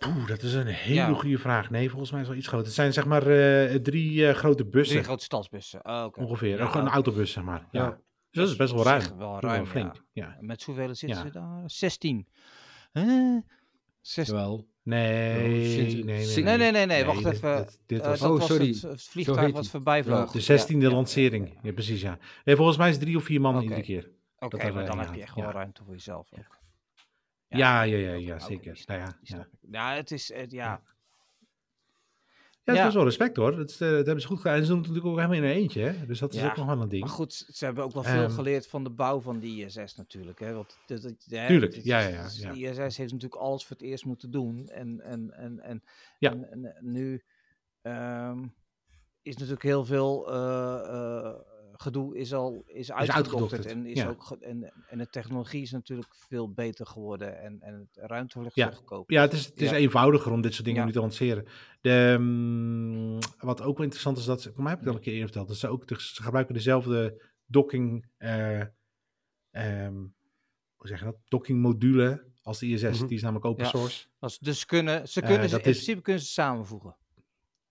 Oeh, 0.07 0.27
dat 0.27 0.41
is 0.41 0.53
een 0.53 0.67
hele 0.67 0.95
Ja. 0.95 1.13
goede 1.13 1.37
vraag. 1.37 1.69
Nee, 1.69 1.89
volgens 1.89 2.11
mij 2.11 2.21
is 2.21 2.25
het 2.27 2.35
wel 2.35 2.43
iets 2.43 2.47
groter. 2.51 2.65
Het 2.67 2.75
zijn 2.75 2.93
zeg 2.93 3.05
maar 3.05 3.27
eh, 3.27 3.75
drie 3.75 4.27
eh, 4.27 4.33
grote 4.33 4.65
bussen 4.65 4.95
drie 4.95 5.07
grote 5.07 5.23
stadsbussen? 5.23 5.85
Oh, 5.85 6.03
oké. 6.05 6.21
ongeveer. 6.21 6.57
Ja, 6.57 6.75
een 6.75 6.87
autobus, 6.87 7.31
zeg 7.31 7.43
maar. 7.43 7.67
Ja. 7.71 7.89
Dus 7.89 8.41
dat 8.43 8.49
is 8.49 8.55
best 8.55 8.73
wel 8.73 8.83
ruim. 8.83 9.17
Wel 9.17 9.39
ruim, 9.39 9.65
flink. 9.65 10.03
Met 10.39 10.63
hoeveel 10.63 10.95
zitten 10.95 11.19
ze 11.21 11.29
daar? 11.31 11.63
16. 11.65 12.27
Huh? 12.91 13.37
16. 14.01 14.35
Jawel. 14.35 14.67
Nee, 14.83 15.47
nee, 15.47 16.03
nee, 16.03 16.43
Nee, 16.43 16.57
nee, 16.57 16.71
nee, 16.71 16.85
nee, 16.85 17.05
wacht 17.05 17.23
dit- 17.23 17.33
even. 17.33 17.57
dit- 17.57 17.79
dit 17.85 18.01
Eh, 18.01 18.07
was 18.07 18.19
dat 18.19 18.31
Oh, 18.31 18.37
was 18.37 18.47
sorry. 18.47 18.67
het, 18.81 19.03
vliegtuig 19.03 19.51
wat 19.53 19.67
voorbij 19.67 20.03
vloog. 20.03 20.31
de 20.31 20.37
Ja, 20.39 20.43
16e 20.45 20.81
ja. 20.87 20.89
lancering. 20.91 21.57
Ja, 21.63 21.71
precies, 21.71 22.01
ja. 22.01 22.17
Nee, 22.45 22.55
volgens 22.55 22.77
mij 22.77 22.87
is 22.89 22.95
het 22.95 23.03
drie 23.03 23.17
of 23.17 23.23
vier 23.23 23.41
man 23.41 23.61
iedere 23.61 23.81
keer. 23.81 24.09
Oké, 24.39 24.57
dat 24.57 24.67
er, 24.67 24.73
maar 24.73 24.85
dan 24.85 24.99
eh, 24.99 25.05
heb 25.05 25.15
je 25.15 25.21
echt 25.21 25.35
wel 25.35 25.43
ja. 25.45 25.51
ruimte 25.51 25.83
voor 25.83 25.93
jezelf 25.93 26.29
ook. 26.37 26.59
Ja, 27.47 27.81
ja, 27.83 27.97
ja, 27.97 28.13
ja, 28.13 28.39
zeker. 28.39 28.83
Nou 28.85 28.99
ja, 28.99 29.17
ja. 29.71 29.95
het 29.95 30.11
is, 30.11 30.33
het, 30.33 30.51
ja. 30.51 30.81
Ja, 32.63 32.73
dat 32.73 32.87
is 32.87 32.93
wel 32.93 33.03
respect 33.03 33.35
hoor. 33.37 33.55
Dat, 33.55 33.69
is, 33.69 33.81
eh, 33.81 33.87
dat 33.87 34.05
hebben 34.05 34.21
ze 34.21 34.27
goed 34.27 34.37
gedaan. 34.37 34.55
En 34.55 34.61
ze 34.61 34.67
doen 34.67 34.77
het 34.77 34.87
natuurlijk 34.87 35.13
ook 35.15 35.21
helemaal 35.21 35.43
in 35.43 35.49
een 35.55 35.61
eentje. 35.61 35.81
Hè? 35.81 36.05
Dus 36.05 36.19
dat 36.19 36.33
is 36.33 36.43
ook 36.43 36.55
nog 36.55 36.65
wel 36.65 36.81
een 36.81 36.89
ding. 36.89 37.01
Maar 37.01 37.13
goed, 37.13 37.33
ze 37.33 37.65
hebben 37.65 37.83
ook 37.83 37.93
wel 37.93 38.03
veel 38.03 38.21
Ehm. 38.23 38.31
geleerd 38.31 38.67
van 38.67 38.83
de 38.83 38.89
bouw 38.89 39.21
van 39.21 39.39
de 39.39 39.47
ISS 39.47 39.95
natuurlijk. 39.95 40.39
Hè? 40.39 40.53
Want 40.53 40.77
hè, 40.85 41.47
Tuurlijk, 41.47 41.75
ja, 41.83 41.99
ja. 41.99 42.23
De 42.23 42.59
ISS 42.59 42.97
heeft 42.97 43.11
natuurlijk 43.11 43.41
alles 43.41 43.65
voor 43.65 43.75
het 43.77 43.85
eerst 43.85 44.05
moeten 44.05 44.31
doen. 44.31 44.67
En, 44.67 45.01
en, 45.01 45.31
en, 45.31 45.59
en, 45.59 45.83
Ja. 46.19 46.31
en, 46.31 46.75
en 46.75 46.91
nu 46.91 47.23
ehm, 47.81 48.43
is 49.21 49.35
natuurlijk 49.35 49.63
heel 49.63 49.85
veel 49.85 50.31
eh, 50.31 50.79
eh, 50.89 51.35
gedoe 51.81 52.17
is 52.17 52.33
al 52.33 52.63
is 52.65 52.91
uitgedokterd. 52.91 53.65
En, 53.65 53.85
is 53.85 53.97
ja. 53.97 54.07
ook 54.09 54.31
en, 54.39 54.73
en 54.87 54.97
de 54.97 55.07
technologie 55.09 55.61
is 55.61 55.71
natuurlijk 55.71 56.15
veel 56.15 56.51
beter 56.53 56.85
geworden. 56.85 57.39
En, 57.41 57.61
en 57.61 57.73
het 57.73 58.05
ruimtevlucht 58.09 58.55
Ja. 58.55 58.71
goedkoper. 58.71 59.15
Ja, 59.15 59.21
het 59.21 59.33
is, 59.33 59.45
het 59.45 59.61
is 59.61 59.69
Ja. 59.69 59.75
eenvoudiger 59.75 60.31
om 60.31 60.41
dit 60.41 60.53
soort 60.53 60.65
dingen 60.65 60.85
nu 60.85 60.91
te 60.91 60.99
lanceren. 60.99 61.45
De, 61.81 62.15
mm, 62.19 63.19
wat 63.37 63.61
ook 63.61 63.75
wel 63.75 63.83
interessant 63.83 64.17
is, 64.17 64.25
dat 64.25 64.41
ze, 64.41 64.53
voor 64.53 64.63
mij 64.63 64.71
heb 64.71 64.79
ik 64.81 64.85
het 64.85 64.93
al 64.93 64.99
een 64.99 65.05
keer 65.05 65.13
eerder 65.13 65.29
verteld, 65.29 65.47
dat 65.47 65.57
ze 65.57 65.67
ook 65.67 65.99
ze 66.01 66.23
gebruiken 66.23 66.53
dezelfde 66.53 67.23
docking, 67.45 68.05
eh, 68.17 68.59
ehm, 69.51 69.95
hoe 70.75 70.87
zeg 70.87 70.99
je 70.99 71.05
dat, 71.05 71.17
docking 71.27 71.61
module 71.61 72.29
als 72.41 72.59
de 72.59 72.67
ISS. 72.67 72.97
Mhm. 72.99 73.07
Die 73.07 73.15
is 73.17 73.21
namelijk 73.21 73.45
open 73.45 73.65
source. 73.65 74.07
Als, 74.19 74.39
dus 74.39 74.65
kunnen, 74.65 75.07
ze 75.09 75.21
Eh, 75.21 75.27
kunnen 75.27 75.49
ze, 75.49 75.55
in 75.55 75.61
is- 75.61 75.69
principe 75.71 76.01
kunnen 76.01 76.21
ze 76.21 76.27
samenvoegen. 76.27 76.95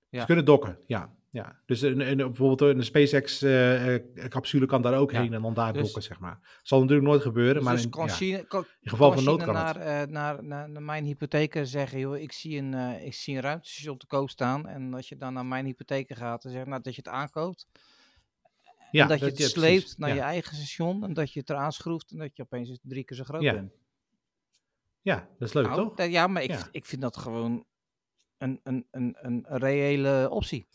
Ja. 0.08 0.20
Ze 0.20 0.26
kunnen 0.26 0.44
dokken, 0.44 0.78
ja. 0.86 1.18
Ja. 1.30 1.60
Dus 1.66 1.80
een, 1.80 2.00
een, 2.00 2.16
bijvoorbeeld 2.16 2.60
een 2.76 2.84
SpaceX-capsule 2.84 4.66
kan 4.66 4.82
daar 4.82 4.94
ook 4.98 5.10
Ja. 5.10 5.20
heen 5.20 5.34
en 5.34 5.42
dan 5.42 5.54
daar 5.54 5.72
Dus- 5.72 5.82
dokken, 5.82 6.02
zeg 6.02 6.18
maar. 6.20 6.58
Zal 6.62 6.80
natuurlijk 6.80 7.08
nooit 7.08 7.22
gebeuren, 7.22 7.54
Dus, 7.54 7.64
maar 7.64 7.74
dus 7.74 8.20
in, 8.20 8.28
ja, 8.28 8.64
geval 8.82 9.12
van 9.12 9.24
nood 9.24 9.42
kan 9.42 9.54
naar, 9.54 9.74
het. 9.74 10.06
eh, 10.08 10.12
naar, 10.12 10.44
naar, 10.44 10.68
naar 10.70 10.82
mijn 10.82 11.04
hypotheker 11.04 11.66
zeggen, 11.66 11.98
joh, 11.98 12.16
ik 12.18 12.32
zie 12.32 12.58
een, 12.58 12.74
eh, 12.74 13.06
ik 13.06 13.14
zie 13.14 13.34
een 13.36 13.42
ruimtestation 13.42 13.96
te 13.98 14.06
koop 14.06 14.30
staan. 14.30 14.68
En 14.68 14.94
als 14.94 15.08
je 15.08 15.16
dan 15.16 15.32
naar 15.32 15.46
mijn 15.46 15.64
hypotheker 15.64 16.16
gaat 16.16 16.44
en 16.44 16.50
zegt 16.50 16.66
nou, 16.66 16.82
dat 16.82 16.94
je 16.94 17.02
het 17.04 17.12
aankoopt. 17.12 17.66
Ja, 18.90 19.02
en 19.02 19.08
dat 19.08 19.18
je 19.18 19.24
het 19.24 19.38
sleept 19.42 19.78
precies. 19.80 19.96
naar 19.96 20.14
je 20.14 20.20
eigen 20.20 20.56
station. 20.56 21.04
En 21.04 21.12
dat 21.12 21.32
je 21.32 21.40
het 21.40 21.50
eraan 21.50 21.72
schroeft 21.72 22.10
en 22.10 22.18
dat 22.18 22.36
je 22.36 22.42
opeens 22.42 22.78
drie 22.82 23.04
keer 23.04 23.16
zo 23.16 23.24
groot 23.24 23.40
bent. 23.42 23.72
Ja, 25.02 25.28
dat 25.38 25.48
is 25.48 25.54
leuk, 25.54 25.66
Nou, 25.66 25.94
toch? 25.96 26.06
ja, 26.06 26.26
maar 26.26 26.42
ik, 26.42 26.68
ik 26.70 26.84
vind 26.84 27.02
dat 27.02 27.16
gewoon 27.16 27.64
een, 28.38 28.60
een, 28.62 28.86
een, 28.90 29.16
een 29.20 29.44
reële 29.48 30.28
optie. 30.30 30.66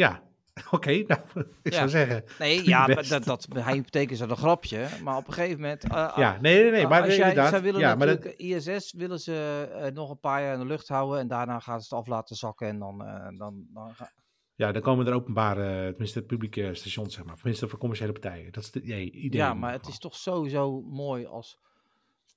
Ja, 0.00 0.22
oké. 0.76 0.90
nou, 1.06 1.20
ik 1.62 1.72
Ja. 1.72 1.78
zou 1.78 1.88
zeggen. 1.88 2.24
Nee, 2.38 2.64
ja, 2.68 2.86
dat, 2.86 3.24
dat 3.24 3.46
hypotheek 3.54 4.10
is 4.10 4.18
dat 4.18 4.30
een 4.30 4.36
grapje. 4.36 4.88
Maar 5.02 5.16
op 5.16 5.26
een 5.26 5.32
gegeven 5.32 5.60
moment... 5.60 5.84
eh, 5.84 6.12
Ja, 6.16 6.38
nee, 6.40 6.62
nee, 6.62 6.70
nee. 6.70 6.86
Maar 6.86 7.02
als 7.02 7.16
jij, 7.16 7.28
inderdaad. 7.28 7.50
zij 7.50 7.62
willen 7.62 7.80
ja, 7.80 7.94
maar 7.94 8.06
natuurlijk, 8.06 8.38
dat, 8.38 8.66
ISS 8.66 8.92
willen 8.92 9.20
ze 9.20 9.68
eh, 9.74 9.92
nog 9.92 10.10
een 10.10 10.20
paar 10.20 10.42
jaar 10.42 10.52
in 10.54 10.60
de 10.60 10.66
lucht 10.66 10.88
houden 10.88 11.20
en 11.20 11.28
daarna 11.28 11.58
gaan 11.58 11.80
ze 11.80 11.94
het 11.94 12.02
af 12.02 12.06
laten 12.08 12.36
zakken 12.36 12.68
en 12.68 12.78
dan, 12.78 13.04
eh, 13.04 13.38
dan, 13.38 13.66
dan 13.72 13.94
ga- 13.94 14.12
ja, 14.54 14.72
dan 14.72 14.82
komen 14.82 15.06
er 15.06 15.12
openbare, 15.14 15.88
tenminste 15.88 16.22
publieke 16.22 16.74
stations, 16.74 17.14
zeg 17.14 17.24
maar. 17.24 17.36
Tenminste 17.36 17.68
voor 17.68 17.78
commerciële 17.78 18.12
partijen. 18.12 18.52
Dat 18.52 18.62
is 18.62 18.74
het 18.74 18.82
idee. 18.84 19.10
idee 19.10 19.40
Ja, 19.40 19.54
maar 19.54 19.72
het 19.72 19.86
is 19.86 19.98
toch 19.98 20.16
sowieso 20.16 20.80
mooi 20.80 21.26
als, 21.26 21.58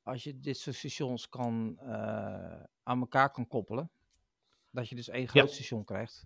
als 0.03 0.23
je 0.23 0.39
dit 0.39 0.57
soort 0.57 0.75
stations 0.75 1.29
kan, 1.29 1.77
eh, 1.79 2.61
aan 2.83 2.99
elkaar 2.99 3.31
kan 3.31 3.47
koppelen. 3.47 3.89
Dat 4.71 4.89
je 4.89 4.95
dus 4.95 5.09
één 5.09 5.27
groot 5.27 5.47
Ja. 5.47 5.53
station 5.53 5.83
krijgt. 5.83 6.25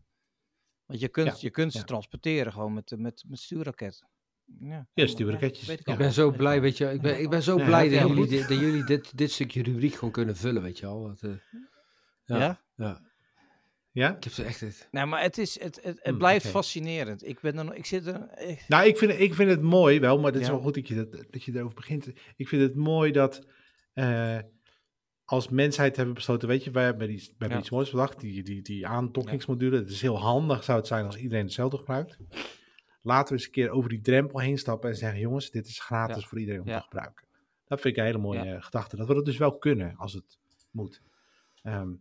Want 0.87 0.99
je 0.99 1.07
kunt, 1.07 1.27
Ja, 1.27 1.35
je 1.39 1.49
kunt 1.49 1.71
ze 1.71 1.77
ja. 1.77 1.83
transporteren 1.83 2.51
gewoon 2.53 2.73
met, 2.73 2.93
met, 2.97 3.23
met 3.27 3.39
stuurraket. 3.39 4.03
Ja, 4.59 4.87
Ja, 4.93 5.07
stuurraketjes. 5.07 5.69
ik 5.69 5.75
Ja. 5.75 5.81
Ik 5.81 5.87
al. 5.87 5.97
ben 5.97 6.13
zo 6.13 6.31
blij, 6.31 6.61
weet 6.61 6.77
je. 6.77 6.91
Ik 6.91 7.01
ben, 7.01 7.19
ik 7.21 7.29
ben 7.29 7.43
zo 7.43 7.55
blij 7.55 7.89
dat 7.89 8.07
jullie, 8.07 8.27
dit, 8.27 8.47
dat 8.47 8.59
jullie 8.59 8.83
dit, 8.83 9.17
dit 9.17 9.31
stukje 9.31 9.63
rubriek 9.63 9.93
gewoon 9.93 10.11
kunnen 10.11 10.35
vullen, 10.35 10.61
weet 10.61 10.79
je 10.79 10.85
al. 10.85 11.03
Dat, 11.07 11.21
eh, 11.21 11.29
Ja? 12.25 12.37
ja. 12.37 12.61
ja. 12.75 13.01
Ja? 13.91 14.15
Ik 14.15 14.23
heb 14.23 14.33
ze 14.33 14.43
echt... 14.43 14.59
Het, 14.59 14.87
Nee, 14.91 15.05
maar 15.05 15.21
het, 15.21 15.37
is, 15.37 15.59
het, 15.59 15.75
het, 15.75 15.85
het 15.85 15.99
Hmm, 16.03 16.17
blijft 16.17 16.47
fascinerend. 16.47 17.27
Ik 17.27 17.39
ben 17.39 17.57
er 17.57 17.65
nog, 17.65 17.73
ik 17.73 17.85
zit 17.85 18.05
er, 18.07 18.39
ik- 18.39 18.65
Nou, 18.67 18.87
ik 18.87 18.97
vind, 18.97 19.11
ik 19.19 19.33
vind 19.33 19.49
het 19.49 19.61
mooi 19.61 19.99
wel, 19.99 20.17
maar 20.19 20.31
het 20.31 20.41
is 20.41 20.47
Ja. 20.47 20.53
wel 20.53 20.61
goed 20.61 20.73
dat 20.73 20.87
je, 20.87 20.95
dat, 20.95 21.25
dat 21.29 21.43
je 21.43 21.51
erover 21.55 21.75
begint. 21.75 22.07
Ik 22.35 22.47
vind 22.47 22.61
het 22.61 22.75
mooi 22.75 23.11
dat 23.11 23.45
eh, 23.93 24.37
als 25.29 25.49
mensheid 25.49 25.95
hebben 25.95 26.13
besloten, 26.13 26.47
weet 26.47 26.63
je, 26.63 26.71
wij 26.71 26.83
hebben 26.83 27.11
iets, 27.11 27.27
hebben 27.27 27.49
Ja. 27.49 27.57
iets 27.59 27.69
moois 27.69 27.91
bedacht, 27.91 28.19
die, 28.19 28.43
die, 28.43 28.61
die 28.61 28.87
aandokkingsmodule. 28.87 29.77
Het 29.77 29.89
is 29.89 30.01
heel 30.01 30.19
handig, 30.19 30.63
zou 30.63 30.77
het 30.77 30.87
zijn 30.87 31.05
als 31.05 31.17
iedereen 31.17 31.43
hetzelfde 31.45 31.77
gebruikt. 31.77 32.17
Laten 33.01 33.27
we 33.27 33.33
eens 33.33 33.45
een 33.45 33.51
keer 33.51 33.69
over 33.69 33.89
die 33.89 34.01
drempel 34.01 34.39
heen 34.39 34.57
stappen 34.57 34.89
en 34.89 34.95
zeggen, 34.95 35.19
jongens, 35.19 35.51
dit 35.51 35.67
is 35.67 35.79
gratis 35.79 36.21
Ja. 36.21 36.27
voor 36.27 36.39
iedereen 36.39 36.61
om 36.61 36.67
Ja. 36.67 36.77
te 36.77 36.83
gebruiken. 36.83 37.25
Dat 37.65 37.81
vind 37.81 37.93
ik 37.93 37.99
een 37.99 38.05
hele 38.07 38.17
mooie 38.21 38.61
gedachte. 38.61 38.95
Dat 38.95 39.07
we 39.07 39.13
dat 39.13 39.25
dus 39.25 39.37
wel 39.37 39.57
kunnen 39.57 39.95
als 39.97 40.13
het 40.13 40.37
moet. 40.71 41.01
Ehm, 41.63 41.91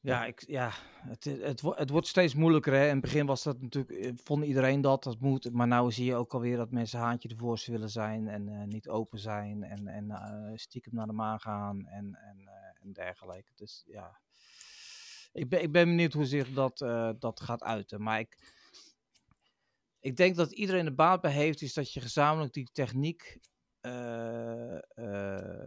Ja, 0.00 0.24
ik, 0.24 0.44
ja 0.46 0.70
het, 1.08 1.24
het, 1.24 1.60
het 1.62 1.90
wordt 1.90 2.06
steeds 2.06 2.34
moeilijker. 2.34 2.72
Hè. 2.72 2.84
In 2.84 2.90
het 2.92 3.00
begin 3.00 3.26
was 3.26 3.42
dat 3.42 3.60
natuurlijk, 3.60 3.94
eh, 3.98 4.12
vond 4.24 4.44
iedereen 4.44 4.80
dat, 4.80 5.02
dat 5.04 5.20
moet. 5.20 5.52
Maar 5.52 5.82
nu 5.82 5.92
zie 5.92 6.04
je 6.04 6.14
ook 6.14 6.34
alweer 6.34 6.56
dat 6.56 6.70
mensen 6.70 6.98
haantje 6.98 7.28
de 7.28 7.36
voorste 7.36 7.70
willen 7.70 7.90
zijn 7.90 8.28
en 8.28 8.48
eh, 8.48 8.62
niet 8.66 8.88
open 8.88 9.18
zijn 9.18 9.62
en, 9.62 9.86
en 9.86 10.10
eh, 10.10 10.52
stiekem 10.54 10.94
naar 10.94 11.06
de 11.06 11.12
maan 11.12 11.40
gaan 11.40 11.86
en, 11.86 12.18
en, 12.20 12.48
en 12.84 12.92
dergelijke. 12.92 13.52
Dus 13.54 13.82
ja, 13.86 14.20
ik 15.32 15.48
ben, 15.48 15.62
ik 15.62 15.72
ben 15.72 15.84
benieuwd 15.84 16.12
hoe 16.12 16.26
zich 16.26 16.52
dat, 16.52 16.80
eh, 16.80 17.10
dat 17.18 17.40
gaat 17.40 17.62
uiten. 17.62 18.02
Maar 18.02 18.18
ik, 18.18 18.52
ik 20.00 20.16
denk 20.16 20.36
dat 20.36 20.52
iedereen 20.52 20.86
er 20.86 20.94
baat 20.94 21.20
bij 21.20 21.32
heeft, 21.32 21.62
is 21.62 21.74
dat 21.74 21.92
je 21.92 22.00
gezamenlijk 22.00 22.52
die 22.52 22.68
techniek 22.72 23.38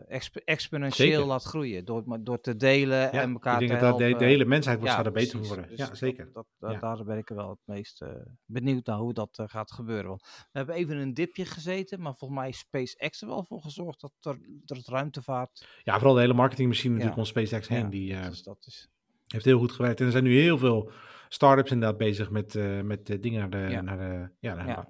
exp- 0.07 0.35
exponentieel 0.35 1.09
Zeker. 1.11 1.25
laat 1.25 1.43
groeien. 1.43 1.85
Door, 1.85 2.03
door 2.23 2.41
te 2.41 2.55
delen 2.55 2.97
Ja, 2.97 3.11
en 3.11 3.31
elkaar 3.31 3.61
ik 3.61 3.67
denk 3.67 3.79
te 3.79 3.85
dat 3.85 3.97
de, 3.97 4.03
helpen. 4.03 4.19
de 4.21 4.25
hele 4.25 4.45
mensheid 4.45 4.79
wordt, 4.79 5.05
er 5.05 5.11
beter 5.11 5.39
worden. 5.39 5.67
Dus 5.69 5.77
ja, 5.77 5.95
zeker. 5.95 6.29
Dat, 6.33 6.45
dat- 6.59 6.71
Ja. 6.71 6.79
Daar 6.79 7.03
ben 7.03 7.17
ik 7.17 7.29
wel 7.29 7.49
het 7.49 7.59
meest 7.65 8.01
eh, 8.01 8.09
benieuwd 8.45 8.85
naar 8.85 8.97
hoe 8.97 9.13
dat 9.13 9.29
eh, 9.39 9.45
gaat 9.47 9.71
gebeuren. 9.71 10.07
Want 10.07 10.21
we 10.21 10.57
hebben 10.57 10.75
even 10.75 10.97
een 10.97 11.13
dipje 11.13 11.45
gezeten, 11.45 12.01
maar 12.01 12.15
volgens 12.15 12.39
mij 12.39 12.49
is 12.49 12.59
SpaceX 12.59 13.21
er 13.21 13.27
wel 13.27 13.43
voor 13.43 13.61
gezorgd 13.61 14.01
dat, 14.01 14.11
er, 14.21 14.39
dat 14.65 14.77
het 14.77 14.87
ruimtevaart... 14.87 15.67
Ja, 15.83 15.95
vooral 15.95 16.13
de 16.13 16.21
hele 16.21 16.33
marketingmachine 16.33 16.93
natuurlijk 16.93 17.19
om 17.19 17.25
SpaceX 17.25 17.67
heen. 17.67 17.89
Die 17.89 18.13
eh, 18.13 18.25
dus 18.27 18.43
dat 18.43 18.57
is... 18.67 18.89
heeft 19.27 19.45
heel 19.45 19.59
goed 19.59 19.71
gewerkt. 19.71 19.99
En 19.99 20.05
er 20.05 20.11
zijn 20.11 20.23
nu 20.23 20.39
heel 20.39 20.57
veel 20.57 20.91
start-ups 21.29 21.71
inderdaad 21.71 21.97
bezig 21.97 22.29
met, 22.29 22.55
eh, 22.55 22.81
met 22.81 23.09
eh, 23.09 23.21
dingen 23.21 23.39
naar 23.39 23.49
de... 23.49 23.73
Ja. 23.73 23.81
Naar 23.81 23.97
de 23.97 24.29
ja, 24.39 24.53
naar 24.53 24.65
de 24.65 24.71
Ja. 24.71 24.87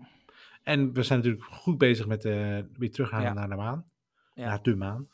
En 0.68 0.93
we 0.93 1.03
zijn 1.03 1.20
natuurlijk 1.20 1.45
goed 1.45 1.78
bezig 1.78 2.05
met 2.07 2.26
eh, 2.26 2.59
weer 2.74 2.91
teruggaan 2.91 3.22
Ja. 3.22 3.34
naar 3.34 3.49
de 3.49 3.55
maan. 3.55 3.86
Ja. 4.34 4.45
Naar 4.47 4.61
de 4.61 4.76
maan. 4.76 5.09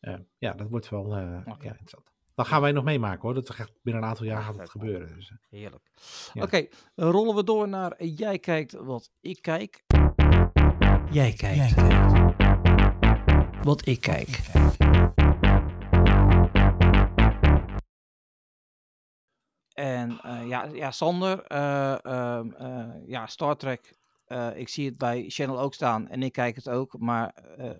Eh, 0.00 0.14
ja, 0.38 0.52
dat 0.52 0.68
wordt 0.68 0.88
wel 0.88 1.16
eh, 1.16 1.38
Oké. 1.46 1.64
ja, 1.64 1.70
interessant. 1.70 2.12
Dat 2.34 2.46
gaan 2.46 2.60
wij 2.60 2.72
nog 2.72 2.84
meemaken 2.84 3.20
hoor. 3.20 3.34
Dat 3.34 3.50
gaat 3.50 3.72
binnen 3.82 4.02
een 4.02 4.08
aantal 4.08 4.26
jaar 4.26 4.42
gaat 4.42 4.56
het 4.58 4.70
gebeuren. 4.70 5.14
Dus, 5.14 5.30
eh. 5.30 5.36
heerlijk. 5.50 5.90
Ja. 6.32 6.42
Oké, 6.42 6.66
rollen 6.94 7.34
we 7.34 7.44
door 7.44 7.68
naar 7.68 7.92
eh, 7.92 8.16
jij 8.16 8.38
kijkt 8.38 8.72
wat 8.72 9.10
ik 9.20 9.42
kijk. 9.42 9.84
Jij 11.10 11.32
kijkt 11.32 11.74
wat 13.62 13.86
ik 13.86 14.00
kijk. 14.00 14.40
En 19.74 20.20
eh, 20.20 20.48
ja, 20.48 20.64
ja, 20.72 20.90
Sander, 20.90 21.42
eh, 21.42 22.04
ehm, 22.04 22.52
eh, 22.52 22.88
ja, 23.06 23.26
Star 23.26 23.56
Trek, 23.56 23.94
eh, 24.26 24.48
ik 24.54 24.68
zie 24.68 24.86
het 24.86 24.98
bij 24.98 25.24
Channel 25.28 25.60
ook 25.60 25.74
staan 25.74 26.08
en 26.08 26.22
ik 26.22 26.32
kijk 26.32 26.56
het 26.56 26.68
ook, 26.68 26.98
maar 26.98 27.34
eh, 27.56 27.70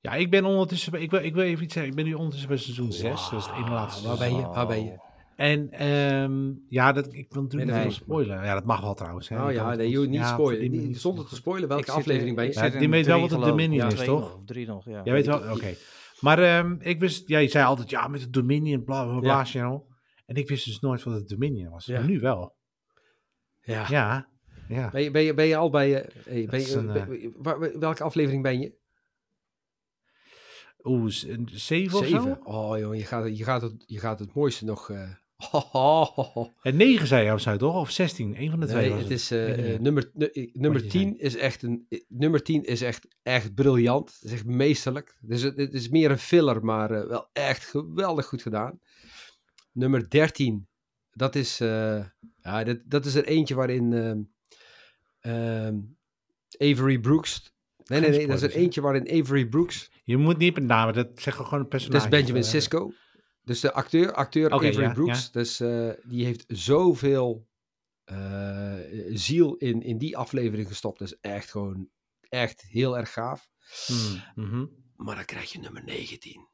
Ja, 0.00 0.12
ik 0.14 0.30
ben 0.30 0.44
ondertussen... 0.44 0.92
Ik 1.02 1.10
wil, 1.10 1.20
ik 1.24 1.34
wil 1.34 1.44
even 1.44 1.64
iets 1.64 1.72
zeggen. 1.72 1.90
Ik 1.90 1.96
ben 1.96 2.06
nu 2.06 2.14
ondertussen 2.14 2.48
bij 2.48 2.58
seizoen 2.58 2.92
6. 2.92 3.28
Dat 3.30 3.40
is 3.40 3.46
het 3.46 3.56
ene 3.56 3.70
laatste 3.70 4.06
Waar 4.08 4.18
ben 4.18 4.28
seizoen. 4.30 4.48
je? 4.50 4.54
Waar 4.54 4.66
ben 4.66 4.84
je? 4.84 5.10
En 5.36 5.70
ehm, 5.70 6.52
ja, 6.68 6.92
dat, 6.92 7.12
ik 7.12 7.32
wil 7.32 7.42
natuurlijk 7.42 7.70
Nee. 7.70 7.84
niet 7.84 7.94
veel 7.94 8.04
spoilen. 8.04 8.44
Ja, 8.44 8.54
dat 8.54 8.64
mag 8.64 8.80
wel 8.80 8.94
trouwens. 8.94 9.28
Hè. 9.28 9.44
Oh 9.44 9.52
ja, 9.52 9.74
nee, 9.74 9.88
je 9.90 9.98
niet 9.98 10.14
ja, 10.14 10.32
spoilen. 10.32 10.60
die 10.60 10.70
Niet- 10.70 10.80
manier- 10.80 10.96
Zonder 10.98 11.26
te 11.26 11.34
spoilen, 11.34 11.68
welke 11.68 11.82
ik 11.84 11.90
aflevering 11.90 12.36
ben 12.36 12.44
je? 12.44 12.52
Ja, 12.52 12.68
die 12.68 12.88
weet 12.88 13.06
wel 13.06 13.20
wat 13.20 13.30
het 13.30 13.40
Dominion 13.40 13.86
is, 13.92 13.94
toch? 14.04 14.20
nog, 14.20 14.34
Of 14.36 14.44
drie 14.44 14.66
nog, 14.66 14.84
ja. 14.84 15.00
Jij 15.04 15.12
weet 15.12 15.26
wel, 15.26 15.38
oké. 15.52 15.74
Maar 16.20 16.38
ehm, 16.38 16.76
ik 16.78 17.00
wist, 17.00 17.28
jij 17.28 17.48
zei 17.48 17.64
altijd, 17.64 17.90
ja, 17.90 18.08
met 18.08 18.20
het 18.20 18.32
Dominion, 18.32 18.84
bla 18.84 19.04
bla 19.04 19.18
bla, 19.18 19.38
Ja. 19.38 19.44
channel. 19.44 19.86
En 20.26 20.34
ik 20.36 20.48
wist 20.48 20.64
dus 20.64 20.80
nooit 20.80 21.02
wat 21.02 21.14
het 21.14 21.28
Dominion 21.28 21.70
was. 21.70 21.84
Ja. 21.86 21.98
Maar 21.98 22.08
nu 22.08 22.20
wel. 22.20 22.56
Ja. 23.60 23.86
Ja, 23.88 24.28
ja. 24.72 24.90
Ben, 24.90 25.02
je, 25.02 25.10
ben, 25.10 25.22
je, 25.22 25.34
ben 25.34 25.46
je 25.46 25.56
al 25.56 25.70
bij... 25.70 26.02
eh, 26.02 26.14
hey, 26.24 26.46
ben 26.50 26.60
je, 26.60 26.74
een, 26.74 26.88
eh, 26.90 27.06
ben- 27.06 27.32
waar- 27.36 27.78
welke 27.78 28.02
aflevering 28.02 28.42
ben 28.42 28.60
je? 28.60 28.80
Oeh, 30.84 31.12
een 31.26 31.48
zeven 31.52 31.98
of 31.98 32.06
zo? 32.06 32.38
Oh 32.42 32.78
jongen, 32.78 32.98
je 32.98 33.04
gaat, 33.04 33.24
het- 33.24 33.38
je, 33.38 33.44
gaat 33.44 33.62
het, 33.62 33.84
je 33.86 33.98
gaat 33.98 34.18
het 34.18 34.34
mooiste 34.34 34.64
nog... 34.64 34.90
eh. 34.90 35.10
En 36.62 36.76
negen 36.76 37.06
zei 37.06 37.24
je 37.24 37.32
of 37.32 37.40
zo, 37.40 37.56
toch? 37.56 37.76
Of 37.76 37.90
zestien? 37.90 38.40
Een 38.42 38.50
van 38.50 38.60
de 38.60 38.66
twee 38.66 38.80
Nee, 38.82 38.90
was 38.90 39.02
het 39.02 39.10
is 39.10 39.30
nummer, 39.80 40.10
nu- 40.12 40.50
nummer 40.52 40.82
je 40.82 40.88
10 40.88 41.18
is 41.18 41.36
echt 41.36 41.62
een 41.62 41.86
nummer 42.08 42.42
10 42.42 42.64
is 42.64 42.80
echt, 42.82 43.06
echt 43.22 43.54
briljant. 43.54 44.12
Het 44.14 44.22
is 44.22 44.32
echt 44.32 44.44
meesterlijk. 44.44 45.16
Dus 45.20 45.42
het, 45.42 45.56
het 45.56 45.74
is 45.74 45.88
meer 45.88 46.10
een 46.10 46.18
filler, 46.18 46.64
maar 46.64 47.08
wel 47.08 47.28
echt 47.32 47.64
geweldig 47.64 48.26
goed 48.26 48.42
gedaan. 48.42 48.80
Nummer 49.72 50.10
13, 50.10 50.68
dat 51.12 51.34
is, 51.34 51.58
ja, 51.58 52.64
dat, 52.64 52.78
dat 52.84 53.04
is 53.06 53.14
er 53.14 53.24
eentje 53.24 53.54
waarin 53.54 53.92
ehm, 55.22 55.78
Avery 56.58 56.98
Brooks. 56.98 57.52
Nee, 57.84 58.00
nee, 58.00 58.10
nee, 58.10 58.26
dat 58.26 58.36
is 58.36 58.42
er 58.42 58.50
eentje 58.54 58.80
waarin 58.80 59.20
Avery 59.20 59.46
Brooks. 59.46 59.90
Je 60.04 60.16
moet 60.16 60.38
niet 60.38 60.54
met 60.54 60.64
namen, 60.64 60.94
dat 60.94 61.08
zeggen 61.14 61.44
gewoon 61.44 61.58
een 61.64 61.68
Dat 61.68 61.78
personage. 61.78 62.04
is 62.04 62.10
Benjamin 62.10 62.44
Sisko. 62.44 62.92
Dus 63.44 63.60
de 63.60 63.72
acteur, 63.72 64.12
acteur 64.12 64.50
Avery 64.50 64.80
ja, 64.80 64.92
Brooks. 64.92 65.30
Dus 65.30 65.60
eh, 65.60 65.90
die 66.02 66.24
heeft 66.24 66.44
zoveel 66.48 67.48
eh, 68.04 68.74
ziel 69.12 69.54
in, 69.54 69.82
in 69.82 69.98
die 69.98 70.16
aflevering 70.16 70.68
gestopt. 70.68 70.98
Dat 70.98 71.08
is 71.08 71.18
echt 71.20 71.50
gewoon 71.50 71.88
echt 72.20 72.62
heel 72.62 72.98
erg 72.98 73.12
gaaf. 73.12 73.50
hmm, 73.86 74.22
mhm. 74.44 74.66
Maar 74.96 75.14
dan 75.16 75.24
krijg 75.24 75.52
je 75.52 75.58
nummer 75.58 75.84
19. 75.84 76.48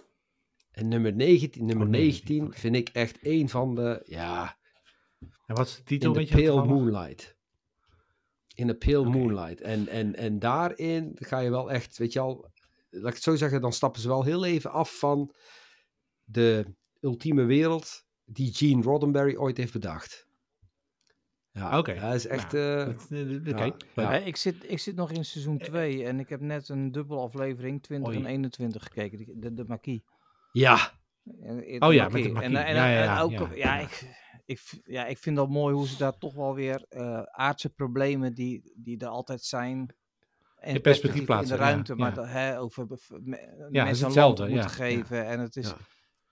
En 0.71 0.89
nummer 0.89 1.15
19, 1.15 1.67
nummer 1.67 1.87
Oh, 1.87 1.93
19, 1.93 2.37
19 2.37 2.47
oké. 2.47 2.59
vind 2.59 2.77
ik 2.77 2.89
echt 2.89 3.19
een 3.21 3.49
van 3.49 3.75
de, 3.75 4.03
ja, 4.05 4.59
En 5.47 5.55
wat 5.55 5.67
is 5.67 5.77
de 5.77 5.83
titel? 5.83 6.15
in 6.15 6.27
the 6.27 6.35
dat 6.35 6.45
Pale? 6.45 6.67
Moonlight. 6.67 7.37
In 8.59 8.67
the 8.67 8.75
Pale. 8.75 9.05
Moonlight. 9.05 9.61
En, 9.61 9.89
en, 9.89 10.15
en 10.15 10.39
daarin 10.39 11.13
ga 11.15 11.39
je 11.39 11.51
wel 11.51 11.71
echt, 11.71 11.99
weet 11.99 12.13
je 12.13 12.21
al, 12.21 12.51
laat 12.91 13.09
ik 13.09 13.15
het 13.15 13.23
zo 13.23 13.37
zeggen, 13.37 13.61
dan 13.61 13.73
stappen 13.73 14.01
ze 14.01 14.09
wel 14.09 14.25
heel 14.25 14.45
even 14.45 14.71
af 14.71 14.99
van 14.99 15.35
de 16.25 16.75
ultieme 17.01 17.45
wereld 17.45 18.05
die 18.25 18.55
Gene 18.55 18.83
Roddenberry 18.83 19.37
ooit 19.37 19.57
heeft 19.57 19.73
bedacht. 19.73 20.27
Ja, 21.51 21.79
Oké. 21.79 21.95
dat 21.95 22.15
is 22.15 22.27
echt... 22.27 22.53
Nou, 22.53 22.95
eh, 23.11 23.67
eh, 23.67 23.73
ja. 23.95 24.13
ik, 24.13 24.37
zit, 24.37 24.71
ik 24.71 24.79
zit 24.79 24.97
nog 24.97 25.11
in 25.11 25.25
seizoen 25.25 25.59
2 25.59 26.05
en 26.05 26.21
ik 26.21 26.29
heb 26.29 26.41
net 26.41 26.69
een 26.69 26.93
dubbele 26.93 27.21
aflevering 27.21 27.83
20 27.83 28.09
Oei. 28.09 28.19
en 28.19 28.27
21 28.27 28.83
gekeken, 28.83 29.41
de, 29.41 29.55
de 29.55 29.65
Marquis. 29.65 30.01
ja, 30.53 30.98
Oh 31.79 31.93
ja, 31.93 32.09
met 32.09 32.23
de 32.23 32.29
En, 32.29 32.43
en, 32.43 32.75
Ja, 32.75 32.87
ja, 32.89 33.17
en 33.17 33.23
ook, 33.23 33.55
ja. 33.55 33.79
ik, 33.79 34.17
ik, 34.45 34.61
ja, 34.85 35.07
ik 35.07 35.19
vind 35.19 35.37
dat 35.37 35.49
mooi 35.49 35.75
hoe 35.75 35.89
ze 35.89 35.97
daar 35.97 36.19
toch 36.19 36.35
wel 36.35 36.55
weer 36.55 36.85
eh, 36.89 37.23
aardse 37.23 37.69
problemen 37.71 38.35
die, 38.35 38.73
die 38.77 38.99
er 38.99 39.09
altijd 39.09 39.43
zijn. 39.43 39.95
En 40.57 40.75
In 40.75 40.81
perspectief 40.81 41.21
in 41.21 41.27
plaatsen, 41.27 41.57
de 41.57 41.63
ja, 41.63 41.69
ruimte, 41.69 41.95
maar 41.95 42.15
dat, 42.15 42.27
hè, 42.29 42.61
over 42.61 42.87
me- 43.09 43.67
mensen 43.71 44.05
hetzelfde, 44.05 44.49
moeten 44.49 44.71
geven. 44.71 45.27
En 45.27 45.41
het 45.41 45.57
is, 45.57 45.75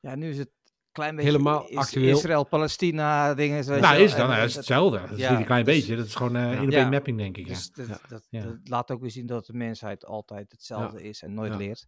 Ja. 0.01 0.15
nu 0.15 0.29
is 0.31 0.39
het 0.39 0.51
klein 0.93 1.17
beetje 1.17 1.31
Helemaal 1.31 1.69
is- 1.69 1.77
actueel. 1.77 2.17
Israël-Palestina 2.17 3.35
dingen. 3.35 3.65
je 3.65 3.81
Nou, 3.81 3.97
is 3.99 4.15
dan? 4.15 4.33
en 4.33 4.45
is 4.45 4.55
hetzelfde. 4.55 5.01
Dat 5.01 5.11
is 5.11 5.19
ja, 5.19 5.31
niet 5.31 5.39
een 5.39 5.45
klein 5.45 5.65
dus- 5.65 5.75
beetje. 5.75 5.97
Dat 5.97 6.07
is 6.07 6.15
gewoon 6.15 6.33
Ja. 6.33 6.53
in 6.61 6.71
de 6.71 6.77
Ja. 6.77 6.89
mapping, 6.89 7.19
denk 7.19 7.37
ik. 7.37 7.47
Ja. 7.47 7.53
Dus 7.53 7.71
dat, 7.71 7.87
Ja. 7.89 7.99
dat, 8.09 8.27
Ja. 8.31 8.43
dat 8.43 8.57
laat 8.65 8.91
ook 8.91 9.01
weer 9.01 9.11
zien 9.11 9.27
dat 9.27 9.47
de 9.47 9.53
mensheid 9.53 10.05
altijd 10.07 10.53
hetzelfde 10.53 11.03
is 11.03 11.23
en 11.23 11.35
nooit 11.35 11.55
leert. 11.57 11.87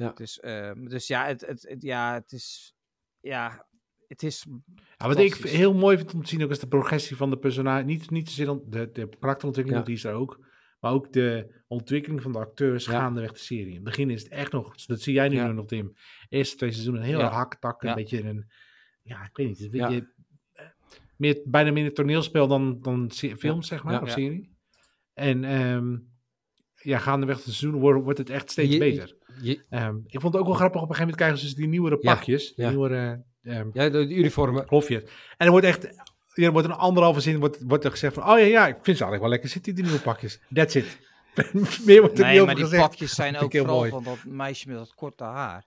Ja. 0.00 0.12
Dus, 0.12 0.40
ehm, 0.40 0.84
dus 0.88 1.06
ja, 1.06 1.26
het, 1.26 1.46
het, 1.46 1.62
het- 1.68 1.82
ja, 1.82 2.14
het 2.14 2.32
is. 2.32 2.74
Ja, 3.20 3.66
het 4.08 4.22
is. 4.22 4.46
Ja, 4.96 5.06
wat 5.06 5.18
ik 5.18 5.34
heel 5.34 5.74
mooi 5.74 5.96
vind 5.96 6.14
om 6.14 6.22
te 6.22 6.28
zien 6.28 6.42
ook 6.44 6.50
is 6.50 6.58
de 6.58 6.66
progressie 6.68 7.16
van 7.16 7.30
de 7.30 7.38
personage. 7.38 7.84
Niet, 7.84 8.10
niet 8.10 8.28
zozeer 8.30 8.60
de, 8.66 8.90
de 8.92 9.08
karakterontwikkeling, 9.18 9.82
Ja. 9.82 9.86
die 9.88 9.96
is 9.96 10.04
er 10.04 10.14
ook. 10.14 10.48
Maar 10.80 10.92
ook 10.92 11.12
de 11.12 11.62
ontwikkeling 11.66 12.22
van 12.22 12.32
de 12.32 12.38
acteurs 12.38 12.84
Ja. 12.84 12.92
gaandeweg 12.92 13.32
de 13.32 13.38
serie. 13.38 13.66
In 13.68 13.74
het 13.74 13.82
begin 13.84 14.10
is 14.10 14.22
het 14.22 14.32
echt 14.32 14.52
nog, 14.52 14.74
dat 14.76 15.00
zie 15.00 15.14
jij 15.14 15.28
nu 15.28 15.52
nog 15.52 15.66
Tim. 15.66 15.92
Eerste 16.28 16.56
twee 16.56 16.70
seizoenen 16.72 17.02
heel 17.02 17.20
erg 17.20 17.30
haktak. 17.32 17.82
Een 17.82 17.94
beetje 17.94 18.22
een, 18.24 18.50
ja 19.02 19.24
ik 19.24 19.36
weet 19.36 19.46
niet, 19.48 19.60
een 19.60 19.70
beetje, 19.70 20.12
eh, 20.52 20.66
meer, 21.16 21.40
bijna 21.44 21.70
meer 21.72 21.84
een 21.84 21.94
toneelspel 21.94 22.48
dan, 22.48 22.80
dan 22.80 23.10
film 23.12 23.62
zeg 23.62 23.82
maar, 23.84 24.02
of 24.02 24.10
serie. 24.10 24.56
En 25.12 25.44
ehm, 25.44 25.98
ja, 26.74 26.98
gaandeweg 26.98 27.36
de 27.36 27.42
seizoenen 27.42 27.80
wordt, 27.80 28.02
wordt 28.02 28.18
het 28.18 28.30
echt 28.30 28.50
steeds 28.50 28.72
Je- 28.72 28.78
beter. 28.78 29.16
Je- 29.42 29.64
Ehm, 29.70 29.96
ik 30.06 30.20
vond 30.20 30.32
het 30.32 30.42
ook 30.42 30.48
wel 30.48 30.56
grappig, 30.56 30.82
op 30.82 30.88
een 30.88 30.94
gegeven 30.94 31.00
moment 31.00 31.16
krijgen 31.16 31.38
ze 31.38 31.44
dus 31.44 31.54
die 31.54 31.66
nieuwere 31.68 31.98
pakjes. 31.98 32.54
Die 32.54 32.64
Ja. 32.64 32.70
nieuwere 32.70 33.24
ehm, 33.42 33.68
ja, 33.72 33.88
de, 33.88 34.06
de 34.06 34.14
uniformen. 34.14 34.66
Klofjes. 34.66 35.02
En 35.36 35.46
er 35.46 35.50
wordt 35.50 35.66
echt, 35.66 35.84
er 36.34 36.52
wordt 36.52 36.68
een 36.68 36.74
anderhalve 36.74 37.20
zin 37.20 37.38
wordt, 37.38 37.62
wordt 37.66 37.84
er 37.84 37.90
gezegd 37.90 38.14
van, 38.14 38.22
oh 38.22 38.38
ja, 38.38 38.44
ja, 38.44 38.66
ik 38.66 38.74
vind 38.74 38.84
ze 38.96 39.04
eigenlijk 39.04 39.20
wel 39.20 39.30
lekker 39.30 39.48
zitten, 39.48 39.74
die 39.74 39.84
nieuwe 39.84 40.00
pakjes. 40.00 40.40
That's 40.54 40.74
it. 40.74 40.98
Meer 41.86 42.00
wordt 42.00 42.18
er 42.18 42.24
Nee, 42.24 42.32
niet 42.38 42.40
maar 42.40 42.40
over 42.40 42.54
die 42.54 42.64
gezegd. 42.64 42.82
pakjes 42.82 43.14
zijn 43.14 43.36
ook 43.42 43.56
vooral 43.56 43.76
mooi. 43.78 43.90
van 43.90 44.04
dat 44.04 44.24
meisje 44.24 44.68
met 44.68 44.76
dat 44.76 44.94
korte 44.94 45.24
haar. 45.24 45.64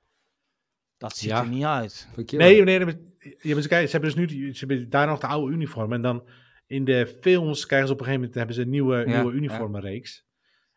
Dat 0.98 1.18
ziet 1.18 1.30
Ja. 1.30 1.42
er 1.42 1.48
niet 1.48 1.64
uit. 1.64 2.08
Nee, 2.16 2.64
nee, 2.64 2.80
nee, 2.80 3.62
ze, 3.62 3.68
kijken, 3.68 3.68
ze 3.90 3.92
hebben 3.92 4.02
dus 4.02 4.16
nu 4.16 4.26
die, 4.26 4.54
ze 4.56 4.66
hebben 4.66 4.90
daar 4.90 5.08
nog 5.08 5.20
de 5.20 5.28
oude 5.28 5.54
uniform. 5.54 5.94
En 5.94 6.02
dan 6.02 6.28
in 6.68 6.86
de 6.86 7.18
films 7.22 7.66
krijgen 7.66 7.88
ze 7.88 7.94
op 7.94 8.00
een 8.00 8.06
gegeven 8.06 8.28
moment 8.28 8.34
hebben 8.38 8.56
ze 8.56 8.62
een 8.62 8.70
nieuwe, 8.70 8.98
Ja, 8.98 9.06
nieuwe 9.06 9.32
ja. 9.32 9.38
uniformenreeks. 9.38 10.26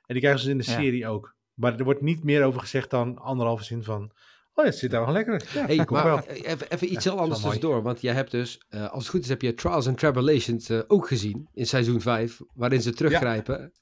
En 0.06 0.14
die 0.14 0.18
krijgen 0.18 0.40
ze 0.42 0.46
dus 0.46 0.54
in 0.66 0.72
de 0.72 0.72
Ja. 0.72 0.84
serie 0.86 1.08
ook. 1.08 1.35
Maar 1.60 1.78
er 1.78 1.84
wordt 1.84 2.00
niet 2.00 2.24
meer 2.24 2.44
over 2.44 2.60
gezegd 2.60 2.90
dan 2.90 3.18
anderhalve 3.18 3.64
zin 3.64 3.82
van, 3.84 4.02
oh 4.54 4.64
ja, 4.64 4.70
het 4.70 4.78
zit 4.78 4.90
daar 4.90 5.04
wel 5.04 5.12
lekker. 5.12 5.42
Ja, 5.54 5.66
Hey, 5.66 5.76
komt 5.76 5.90
maar 5.90 6.04
wel. 6.04 6.26
eh, 6.26 6.50
even, 6.50 6.70
even 6.70 6.92
iets 6.92 7.04
Ja, 7.04 7.10
heel 7.10 7.20
anders 7.20 7.40
wel 7.40 7.48
mooi. 7.48 7.60
tussendoor. 7.60 7.82
Want 7.82 8.00
jij 8.00 8.14
hebt 8.14 8.30
dus, 8.30 8.60
eh, 8.68 8.90
als 8.90 9.02
het 9.02 9.12
goed 9.12 9.22
is, 9.22 9.28
heb 9.28 9.42
je 9.42 9.54
Trials 9.54 9.86
and 9.88 9.98
Tribulations 9.98 10.68
eh, 10.68 10.80
ook 10.86 11.06
gezien 11.08 11.48
in 11.54 11.66
seizoen 11.66 12.00
5. 12.00 12.40
Waarin 12.54 12.82
ze 12.82 12.92
teruggrijpen 12.92 13.72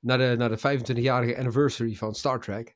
naar 0.00 0.18
de, 0.18 0.34
naar 0.38 0.48
de 0.48 0.58
25-jarige 0.58 1.36
anniversary 1.38 1.94
van 1.94 2.14
Star 2.14 2.40
Trek. 2.40 2.74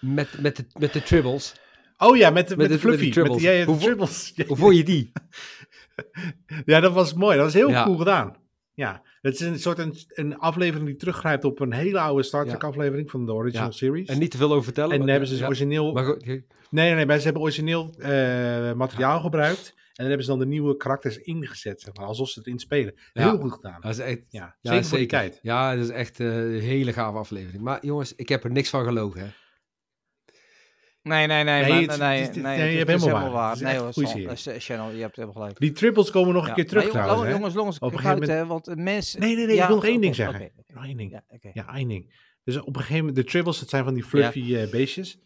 Met, 0.00 0.40
met, 0.40 0.56
de, 0.56 0.64
met 0.78 0.92
de 0.92 1.02
Tribbles. 1.02 1.54
Oh 1.98 2.16
ja, 2.16 2.30
met, 2.30 2.48
de- 2.48 2.56
met, 2.56 2.68
Met 2.70 2.80
de 2.80 2.88
fluffy. 2.88 3.20
Met 3.20 3.40
ja, 3.40 3.50
ja, 3.50 3.64
de 3.64 3.70
Hoe 3.70 3.80
tribbles. 3.80 4.32
Ja, 4.34 4.44
Hoe 4.46 4.56
vond 4.56 4.76
je 4.76 4.84
die? 4.84 5.12
Ja, 6.64 6.80
dat 6.80 6.92
was 6.92 7.14
mooi. 7.14 7.36
Dat 7.36 7.44
was 7.44 7.54
heel 7.54 7.68
Ja. 7.70 7.84
cool 7.84 7.96
gedaan. 7.96 8.36
Ja, 8.74 9.02
het 9.24 9.40
is 9.40 9.46
een 9.46 9.58
soort 9.58 9.78
een, 9.78 9.94
een 10.08 10.38
aflevering 10.38 10.86
die 10.86 10.96
teruggrijpt 10.96 11.44
op 11.44 11.60
een 11.60 11.72
hele 11.72 11.98
oude 12.00 12.22
Star 12.22 12.46
Trek 12.46 12.64
aflevering 12.64 13.10
van 13.10 13.26
de 13.26 13.32
original 13.32 13.72
series. 13.72 14.08
En 14.08 14.18
niet 14.18 14.30
te 14.30 14.36
veel 14.36 14.50
over 14.50 14.64
vertellen. 14.64 14.92
En 14.92 14.98
dan 14.98 15.08
hebben 15.08 15.28
ze 15.28 15.34
dus 15.36 15.46
origineel... 15.46 15.92
Maar 15.92 16.04
goed, 16.04 16.24
Nee, 16.26 16.42
nee, 16.70 16.94
nee, 16.94 17.06
maar 17.06 17.18
ze 17.18 17.24
hebben 17.24 17.42
origineel 17.42 17.94
eh, 17.98 18.72
materiaal 18.72 19.20
gebruikt. 19.20 19.68
En 19.76 19.90
dan 19.94 20.06
hebben 20.06 20.24
ze 20.24 20.30
dan 20.30 20.38
de 20.38 20.46
nieuwe 20.46 20.76
karakters 20.76 21.18
ingezet, 21.18 21.80
zeg 21.80 21.94
maar. 21.94 22.06
Alsof 22.06 22.28
ze 22.28 22.38
het 22.38 22.48
inspelen. 22.48 22.94
Heel 23.12 23.24
Ja. 23.24 23.38
goed 23.40 23.52
gedaan. 23.52 23.80
dat 23.80 23.90
is 23.90 23.98
echt... 23.98 24.20
Ja, 24.28 24.56
Ja, 24.60 24.72
zeker 24.72 24.84
voor 24.86 24.98
die 24.98 25.06
tijd. 25.06 25.38
Ja, 25.42 25.74
dat 25.74 25.84
is 25.84 25.90
echt 25.90 26.18
een 26.18 26.58
hele 26.60 26.92
gave 26.92 27.18
aflevering. 27.18 27.62
Maar 27.62 27.86
jongens, 27.86 28.14
ik 28.14 28.28
heb 28.28 28.44
er 28.44 28.50
niks 28.50 28.70
van 28.70 28.84
gelogen. 28.84 29.20
Hè. 29.20 29.26
Nee, 31.04 31.26
nee, 31.26 31.44
nee. 31.44 31.62
Nee, 31.62 31.86
maar- 31.86 31.98
nee, 31.98 32.22
het 32.22 32.34
nee, 32.34 32.42
nee, 32.58 32.70
je 32.72 32.78
hebt 32.78 32.90
helemaal 32.90 33.30
waar. 33.30 33.62
Nee 33.62 33.78
hoor, 33.78 33.92
Channel, 34.58 34.90
je 34.90 35.00
hebt 35.00 35.16
helemaal 35.16 35.34
gelijk. 35.34 35.58
Die 35.58 35.72
triples 35.72 36.10
komen 36.10 36.34
nog 36.34 36.48
een 36.48 36.54
keer 36.54 36.66
terug 36.66 36.88
trouwens, 36.88 37.16
jongens, 37.18 37.32
jongens, 37.36 37.54
jongens, 37.54 37.78
Op 37.78 37.92
een 37.92 37.98
gegeven 37.98 38.20
moment- 38.20 38.38
hè, 38.38 38.46
want 38.46 38.76
mensen... 38.84 39.20
Nee, 39.20 39.36
nee, 39.36 39.46
nee, 39.46 39.56
ik 39.56 39.66
wil 39.66 39.74
nog 39.74 39.84
één 39.84 40.00
ding 40.00 40.14
zeggen. 40.14 40.50
Nog 40.66 40.84
één 40.84 40.96
ding. 40.96 41.20
Ja, 41.52 41.74
één 41.74 41.88
ding. 41.88 42.14
Dus 42.44 42.56
op 42.60 42.66
een 42.66 42.74
gegeven 42.74 42.96
moment, 42.98 43.16
de 43.16 43.24
tribbles, 43.24 43.60
dat 43.60 43.68
zijn 43.68 43.84
van 43.84 43.94
die 43.94 44.04
fluffy 44.04 44.56
eh, 44.56 44.70
beestjes. 44.70 45.18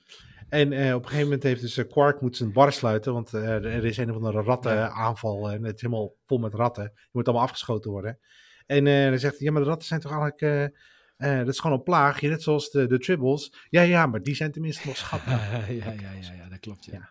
En 0.49 0.73
eh, 0.73 0.95
op 0.95 1.01
een 1.01 1.05
gegeven 1.05 1.25
moment 1.25 1.43
heeft 1.43 1.61
dus 1.61 1.77
eh, 1.77 1.89
Quark 1.89 2.21
moet 2.21 2.37
zijn 2.37 2.53
bar 2.53 2.73
sluiten, 2.73 3.13
want 3.13 3.33
er 3.33 3.85
is 3.85 3.97
een 3.97 4.11
of 4.11 4.17
andere 4.17 4.43
rattenaanval 4.43 5.51
en 5.51 5.65
het 5.65 5.75
is 5.75 5.81
helemaal 5.81 6.15
vol 6.27 6.39
met 6.39 6.55
ratten. 6.55 6.93
Die 6.95 7.09
moet 7.13 7.27
allemaal 7.27 7.45
afgeschoten 7.47 7.91
worden. 7.91 8.19
En 8.67 8.85
dan 8.85 9.19
zegt 9.19 9.37
hij, 9.39 9.47
ja, 9.47 9.53
maar 9.53 9.63
de 9.63 9.69
ratten 9.69 9.89
zijn 9.89 10.01
toch 10.01 10.11
eigenlijk, 10.13 10.73
eh, 11.19 11.39
dat 11.39 11.49
is 11.49 11.59
gewoon 11.61 11.77
een 11.77 11.83
plaagje, 11.83 12.29
net 12.29 12.43
zoals 12.43 12.71
de, 12.71 12.87
de 12.87 12.99
tribbles. 12.99 13.53
Ja, 13.71 13.83
ja, 13.83 14.07
maar 14.07 14.23
die 14.23 14.35
zijn 14.35 14.53
tenminste 14.53 14.87
nog 14.87 14.97
schattig. 15.07 15.29
ja, 15.69 15.75
ja, 15.75 15.91
ja, 15.93 16.33
ja, 16.43 16.49
dat 16.51 16.61
klopt. 16.61 16.85
Ja. 16.85 16.93
Ja. 16.93 17.09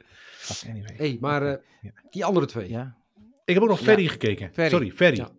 Anyway. 0.70 0.94
hey, 0.98 1.18
maar 1.22 1.42
eh, 1.42 1.56
Ja. 1.82 1.92
die 2.10 2.26
andere 2.26 2.46
twee. 2.46 2.70
Ja. 2.70 2.96
Ik 3.46 3.54
heb 3.54 3.64
ook 3.64 3.70
nog 3.70 3.80
Ja. 3.80 3.86
Ferry 3.86 4.08
gekeken. 4.08 4.50
Ferry. 4.54 4.70
Sorry, 4.70 4.92
Ferry. 4.92 5.18
Ja. 5.18 5.30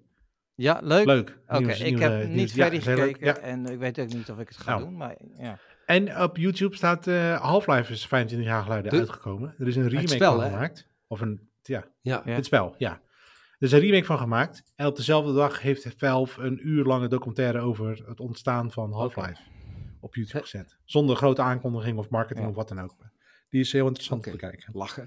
ja, 0.54 0.80
leuk. 0.82 1.06
Leuk. 1.06 1.38
Oké, 1.48 1.72
ik 1.72 1.84
nieuwe- 1.84 2.02
heb 2.04 2.28
nieuws- 2.28 2.34
niet 2.40 2.52
verder 2.52 2.72
leuk. 2.72 3.16
gekeken 3.16 3.26
Ja. 3.26 3.36
en 3.38 3.66
ik 3.66 3.78
weet 3.78 3.98
ook 3.98 4.08
niet 4.08 4.30
of 4.30 4.38
ik 4.38 4.48
het 4.48 4.56
ga 4.56 4.70
Nou. 4.70 4.82
doen, 4.82 4.96
maar 4.96 5.16
ja. 5.38 5.58
En 5.86 6.22
op 6.22 6.36
YouTube 6.36 6.76
staat 6.76 7.06
eh, 7.06 7.40
Half-Life 7.40 7.92
is 7.92 8.06
25 8.06 8.48
jaar 8.48 8.62
geleden 8.62 8.90
De- 8.90 8.98
uitgekomen. 8.98 9.54
Er 9.58 9.66
is 9.66 9.76
een 9.76 9.88
remake 9.88 10.08
spel, 10.08 10.34
van 10.34 10.44
hè? 10.44 10.50
gemaakt. 10.50 10.86
Of 11.06 11.20
een, 11.20 11.48
Ja. 11.62 11.84
Ja. 12.00 12.22
het 12.24 12.44
spel, 12.44 12.74
ja. 12.78 13.00
Er 13.58 13.66
is 13.66 13.72
een 13.72 13.78
remake 13.80 14.04
van 14.04 14.18
gemaakt. 14.18 14.62
En 14.76 14.86
op 14.86 14.96
dezelfde 14.96 15.32
dag 15.34 15.60
heeft 15.62 15.94
Valve 15.96 16.42
een 16.42 16.68
uur 16.68 16.84
lange 16.84 17.08
documentaire 17.08 17.58
over 17.60 18.04
het 18.06 18.20
ontstaan 18.20 18.72
van 18.72 18.92
Half-Life 18.92 19.40
op 20.00 20.14
YouTube 20.14 20.42
gezet. 20.44 20.76
Zonder 20.84 21.16
grote 21.16 21.42
aankondiging 21.42 21.98
of 21.98 22.08
marketing 22.08 22.44
Ja. 22.44 22.50
of 22.50 22.56
wat 22.56 22.68
dan 22.68 22.80
ook. 22.80 22.94
Die 23.48 23.60
is 23.60 23.72
heel 23.72 23.86
interessant 23.86 24.26
om 24.26 24.32
te 24.32 24.38
kijken. 24.38 24.70
Lachen. 24.72 25.02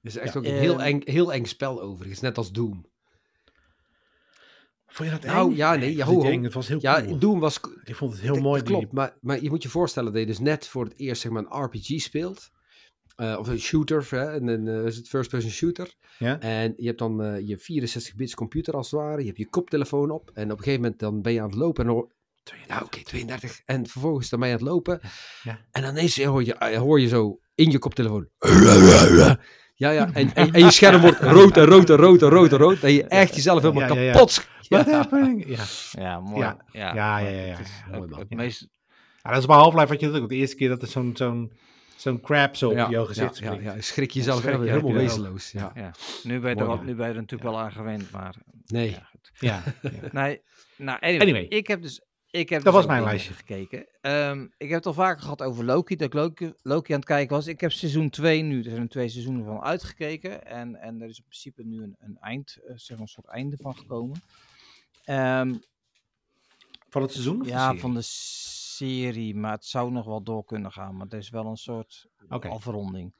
Er 0.00 0.12
is 0.12 0.16
echt 0.16 0.32
Ja. 0.32 0.38
ook 0.38 0.44
een 0.46 0.54
heel 0.54 0.72
Ehm. 0.72 0.80
eng, 0.80 1.00
heel 1.04 1.32
eng 1.32 1.44
spel 1.44 1.82
overigens, 1.82 2.20
net 2.20 2.36
als 2.38 2.52
Doom. 2.52 2.86
Vond 4.86 5.08
je 5.10 5.14
dat 5.14 5.24
Nou, 5.24 5.50
eng? 5.50 5.56
ja, 5.56 5.74
nee, 5.74 5.88
het 5.88 5.96
ja, 5.96 6.04
ho, 6.04 6.12
ho. 6.14 6.22
eng, 6.24 6.42
het 6.42 6.52
was 6.52 6.68
heel 6.68 6.78
Ja, 6.80 7.02
cool. 7.02 7.18
Doom 7.18 7.40
was... 7.40 7.60
Ik 7.84 7.94
vond 7.94 8.12
het 8.12 8.20
heel 8.20 8.34
dat- 8.34 8.42
mooi. 8.42 8.60
dat 8.62 8.68
klopt, 8.68 8.92
maar, 8.92 9.16
maar 9.20 9.42
je 9.42 9.48
moet 9.50 9.62
je 9.62 9.68
voorstellen 9.68 10.12
dat 10.12 10.20
je 10.20 10.26
dus 10.26 10.38
net 10.38 10.66
voor 10.68 10.84
het 10.84 10.98
eerst 10.98 11.22
zeg 11.22 11.32
maar, 11.32 11.44
een 11.48 11.62
RPG 11.64 12.00
speelt. 12.00 12.50
Eh, 13.16 13.36
of 13.38 13.48
een 13.48 13.58
shooter, 13.58 14.06
hè, 14.10 14.32
een, 14.34 14.46
een, 14.48 14.68
eh, 14.68 14.84
is 14.86 14.96
het 14.96 15.08
first-person 15.08 15.50
shooter. 15.50 15.94
Ja? 16.18 16.40
En 16.40 16.74
je 16.76 16.86
hebt 16.86 16.98
dan 16.98 17.22
eh, 17.22 17.46
je 17.48 17.58
64-bits 17.58 18.34
computer 18.34 18.74
als 18.74 18.90
het 18.90 19.00
ware. 19.00 19.20
Je 19.20 19.26
hebt 19.26 19.38
je 19.38 19.48
koptelefoon 19.48 20.10
op. 20.10 20.30
En 20.34 20.44
op 20.44 20.50
een 20.58 20.64
gegeven 20.64 20.80
moment 20.80 21.00
dan 21.00 21.22
ben 21.22 21.32
je 21.32 21.40
aan 21.40 21.48
het 21.48 21.58
lopen. 21.58 21.84
En 21.84 21.90
dan 21.90 21.98
hoor, 21.98 22.10
ja, 22.68 22.80
oké, 22.84 23.02
32. 23.02 23.60
En 23.64 23.86
vervolgens 23.86 24.28
dan 24.28 24.40
ben 24.40 24.48
je 24.48 24.54
aan 24.54 24.60
het 24.60 24.68
lopen. 24.70 25.00
Ja. 25.42 25.60
En 25.70 25.82
dan 25.82 25.90
ineens 25.90 26.22
hoor 26.24 26.44
je, 26.44 26.76
hoor 26.78 27.00
je 27.00 27.08
zo 27.08 27.38
in 27.54 27.70
je 27.70 27.78
koptelefoon. 27.78 28.28
Ja, 29.78 29.90
ja. 29.90 30.10
En, 30.12 30.34
en, 30.34 30.52
en 30.52 30.64
je 30.64 30.70
scherm 30.70 31.00
wordt 31.00 31.20
rood 31.20 31.56
en 31.56 31.64
rood 31.64 31.90
en 31.90 31.96
rood 31.96 32.22
en 32.22 32.28
rood 32.28 32.52
en 32.52 32.58
rood. 32.58 32.80
Dat 32.80 32.90
je 32.90 33.04
echt 33.04 33.34
jezelf 33.34 33.62
helemaal 33.62 33.88
Ja, 33.88 33.94
ja, 33.94 34.00
ja. 34.00 34.12
kapot 34.12 34.46
Ja. 34.60 34.84
happening? 34.90 35.48
Ja. 35.48 35.64
Ja, 36.02 36.20
mooi. 36.20 36.40
Ja. 36.40 36.64
Ja, 36.72 36.94
Ja, 36.94 37.18
ja, 37.18 37.28
ja, 37.28 37.44
ja. 37.44 37.56
Het 37.56 37.66
is 37.66 37.72
Mooi, 37.90 38.02
ook 38.02 38.08
man. 38.10 38.18
het 38.18 38.28
Ja. 38.28 38.36
meest... 38.36 38.68
Ja, 39.22 39.30
dat 39.30 39.38
is 39.40 39.46
bij 39.46 39.56
Half-Life 39.56 39.86
wat 39.86 40.00
je 40.00 40.10
ook. 40.20 40.28
De 40.28 40.34
eerste 40.34 40.56
keer 40.56 40.68
dat 40.68 40.82
er 40.82 40.88
zo'n 40.88 41.10
zo'n 41.16 41.52
zo'n 41.96 42.20
crab 42.20 42.56
zo 42.56 42.68
op 42.70 42.76
Ja, 42.76 42.90
jouw 42.90 43.04
gezicht 43.04 43.38
ja, 43.38 43.44
springt. 43.52 43.64
ja, 43.74 43.80
schrik 43.80 44.10
je 44.10 44.18
jezelf 44.18 44.40
Schrik 44.40 44.54
je, 44.54 44.60
helemaal 44.70 44.90
ja. 44.92 44.96
wezenloos. 44.96 45.50
Ja. 45.50 45.72
Ja. 45.74 45.90
Nu 46.22 46.40
ben 46.40 46.56
je, 46.56 46.62
er, 46.64 46.84
nu 46.84 46.94
ben 46.94 47.06
je 47.06 47.12
er 47.12 47.20
natuurlijk 47.20 47.50
wel 47.50 47.58
aan 47.60 47.72
gewend, 47.72 48.10
maar... 48.10 48.34
Nee. 48.66 48.90
Ja, 48.90 49.02
goed. 49.10 49.30
Ja, 49.38 49.62
ja. 49.82 49.90
Nee, 50.12 50.40
nou, 50.76 50.98
anyway, 51.00 51.20
Anyway. 51.20 51.42
Ik 51.42 51.66
heb 51.66 51.82
dus... 51.82 52.00
Ik 52.30 52.48
heb 52.48 52.62
Dat 52.62 52.72
dus 52.74 52.82
was 52.82 52.90
mijn 52.92 53.04
lijstje. 53.04 53.32
gekeken. 53.34 53.86
Ehm, 54.00 54.42
ik 54.56 54.68
heb 54.68 54.76
het 54.76 54.86
al 54.86 54.92
vaker 54.92 55.22
gehad 55.22 55.42
over 55.42 55.64
Loki, 55.64 55.96
dat 55.96 56.06
ik 56.06 56.12
Loki, 56.14 56.52
Loki 56.62 56.92
aan 56.92 56.98
het 56.98 57.08
kijken 57.08 57.36
was. 57.36 57.46
Ik 57.46 57.60
heb 57.60 57.72
seizoen 57.72 58.10
2 58.10 58.42
nu, 58.42 58.58
er 58.58 58.70
zijn 58.70 58.82
er 58.82 58.88
twee 58.88 59.08
seizoenen 59.08 59.44
van 59.44 59.60
uitgekeken. 59.62 60.46
En, 60.46 60.76
en 60.76 61.00
er 61.02 61.08
is 61.08 61.18
in 61.18 61.24
principe 61.24 61.62
nu 61.64 61.82
een, 61.82 61.96
een 61.98 62.16
eind, 62.20 62.56
eh, 62.66 62.72
zeg 62.76 62.90
maar 62.96 63.00
een 63.06 63.12
soort 63.12 63.26
einde 63.26 63.56
van 63.56 63.76
gekomen. 63.76 64.22
Ehm, 65.04 65.54
Van 66.88 67.02
het 67.02 67.10
seizoen? 67.12 67.42
Ja, 67.44 67.74
van 67.74 67.94
de 67.94 68.02
serie, 68.76 69.34
maar 69.34 69.52
het 69.52 69.64
zou 69.64 69.90
nog 69.90 70.04
wel 70.06 70.22
door 70.22 70.44
kunnen 70.44 70.72
gaan. 70.72 70.96
Maar 70.96 71.06
er 71.08 71.18
is 71.18 71.30
wel 71.30 71.46
een 71.46 71.56
soort 71.56 72.06
afronding. 72.28 73.14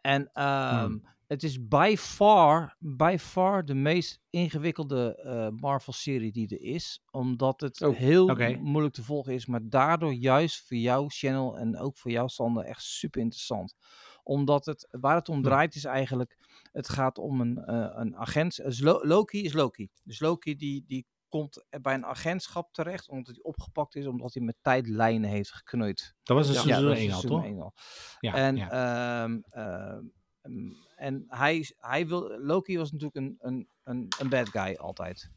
En 0.00 0.30
ehm, 0.32 0.84
Hmm. 0.86 1.08
het 1.26 1.42
is 1.42 1.66
by 1.68 1.94
far, 1.98 2.76
by 2.78 3.16
far 3.20 3.64
de 3.64 3.74
meest 3.74 4.20
ingewikkelde 4.30 5.14
eh, 5.16 5.48
Marvel-serie 5.60 6.32
die 6.32 6.48
er 6.48 6.60
is. 6.62 7.02
Omdat 7.10 7.60
het 7.60 7.80
Oh, 7.80 7.96
heel 7.96 8.26
moeilijk 8.60 8.94
te 8.94 9.02
volgen 9.02 9.32
is. 9.34 9.46
Maar 9.46 9.60
daardoor 9.68 10.12
juist 10.12 10.66
voor 10.66 10.76
jouw 10.76 11.04
channel 11.08 11.58
en 11.58 11.78
ook 11.78 11.96
voor 11.98 12.10
jou, 12.10 12.28
Sander, 12.28 12.64
echt 12.64 12.82
super 12.82 13.20
interessant. 13.20 13.74
Omdat 14.22 14.64
het, 14.66 14.88
waar 15.00 15.14
het 15.16 15.28
om 15.28 15.34
Hmm. 15.34 15.44
draait 15.44 15.74
is 15.74 15.84
eigenlijk, 15.84 16.36
het 16.72 16.88
gaat 16.88 17.18
om 17.18 17.40
een, 17.40 17.58
eh, 17.58 17.90
een 17.94 18.16
agent. 18.16 18.56
dus 18.56 18.80
Lo- 18.80 19.00
Loki 19.06 19.42
is 19.44 19.52
Loki. 19.52 19.88
Dus 20.04 20.20
Loki 20.20 20.56
die, 20.56 20.84
die 20.86 21.06
komt 21.30 21.64
bij 21.82 21.94
een 21.94 22.06
agentschap 22.06 22.72
terecht, 22.72 23.08
omdat 23.08 23.34
hij 23.34 23.44
opgepakt 23.44 23.94
is, 23.96 24.06
omdat 24.06 24.34
hij 24.34 24.42
met 24.42 24.56
tijdlijnen 24.62 25.30
heeft 25.30 25.52
geknoeid. 25.52 26.14
Dat 26.22 26.36
was 26.36 26.48
een 26.48 26.54
Ja, 26.54 26.60
seizoen 26.62 26.86
dat 26.88 26.96
is 26.96 27.02
1 27.02 27.12
al, 27.12 27.20
toch? 27.22 27.44
al. 27.62 27.74
Ja, 28.20 28.34
en 28.34 28.56
ja. 28.56 28.70
ehm, 28.70 29.38
ehm, 29.50 30.04
ehm, 30.42 30.70
en 30.96 31.24
hij, 31.28 31.74
hij 31.76 32.06
wil, 32.06 32.38
Loki 32.40 32.78
was 32.78 32.92
natuurlijk 32.92 33.16
een, 33.16 33.36
een, 33.40 33.68
een, 33.84 34.08
een 34.18 34.28
bad 34.28 34.48
guy 34.48 34.74
altijd. 34.74 35.30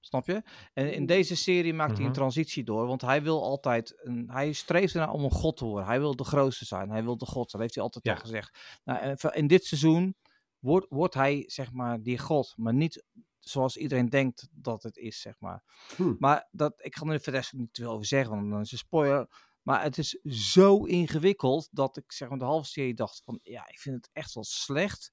Snap 0.00 0.26
je? 0.26 0.42
En 0.72 0.92
in 0.94 1.06
deze 1.06 1.36
serie 1.36 1.74
maakt 1.74 1.90
hij 1.90 1.98
Mhm. 1.98 2.06
een 2.06 2.12
transitie 2.12 2.64
door, 2.64 2.86
want 2.86 3.00
hij 3.00 3.22
wil 3.22 3.42
altijd, 3.42 3.94
een, 4.02 4.30
hij 4.30 4.52
streeft 4.52 4.94
ernaar 4.94 5.10
om 5.12 5.24
een 5.24 5.30
god 5.30 5.56
te 5.56 5.64
worden. 5.64 5.86
Hij 5.86 6.00
wil 6.00 6.16
de 6.16 6.24
grootste 6.24 6.64
zijn, 6.64 6.90
hij 6.90 7.04
wil 7.04 7.16
de 7.18 7.26
god 7.26 7.50
zijn, 7.50 7.50
dat 7.50 7.60
heeft 7.60 7.74
hij 7.74 7.82
altijd 7.84 8.04
Ja. 8.04 8.12
al 8.12 8.18
gezegd. 8.18 8.58
Nou, 8.84 9.16
in 9.32 9.46
dit 9.46 9.64
seizoen 9.64 10.16
wordt, 10.62 10.86
wordt 10.88 11.14
hij, 11.14 11.44
zeg 11.46 11.72
maar, 11.72 12.02
die 12.02 12.18
god, 12.18 12.54
maar 12.56 12.74
niet 12.74 13.04
zoals 13.38 13.76
iedereen 13.76 14.08
denkt 14.08 14.48
dat 14.52 14.82
het 14.82 14.96
is, 14.96 15.20
zeg 15.20 15.40
maar. 15.40 15.64
Hm. 15.96 16.14
Maar 16.18 16.48
dat, 16.50 16.74
ik 16.76 16.96
ga 16.96 17.06
er 17.06 17.20
verder 17.20 17.48
niet 17.52 17.74
te 17.74 17.82
veel 17.82 17.92
over 17.92 18.06
zeggen, 18.06 18.36
want 18.36 18.50
dan 18.50 18.60
is 18.60 18.70
het 18.70 18.80
een 18.80 18.86
spoiler. 18.86 19.50
Maar 19.62 19.82
het 19.82 19.98
is 19.98 20.10
zo 20.52 20.84
ingewikkeld 20.84 21.68
dat 21.70 21.96
ik 21.96 22.12
zeg 22.12 22.28
maar 22.28 22.38
de 22.38 22.44
halve 22.44 22.68
serie 22.68 22.94
dacht 22.94 23.22
van 23.24 23.40
ja, 23.42 23.68
ik 23.68 23.78
vind 23.78 23.96
het 23.96 24.10
echt 24.12 24.34
wel 24.34 24.44
slecht. 24.44 25.12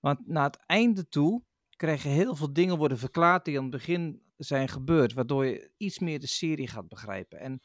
Want 0.00 0.26
na 0.26 0.44
het 0.44 0.64
einde 0.66 1.08
toe 1.08 1.44
krijgen 1.76 2.10
heel 2.10 2.36
veel 2.36 2.52
dingen 2.52 2.78
worden 2.78 2.98
verklaard 2.98 3.44
die 3.44 3.56
aan 3.56 3.62
het 3.62 3.72
begin 3.72 4.22
zijn 4.36 4.68
gebeurd, 4.68 5.12
waardoor 5.12 5.46
je 5.46 5.70
iets 5.76 5.98
meer 5.98 6.20
de 6.20 6.26
serie 6.26 6.68
gaat 6.68 6.88
begrijpen. 6.88 7.40
En 7.40 7.60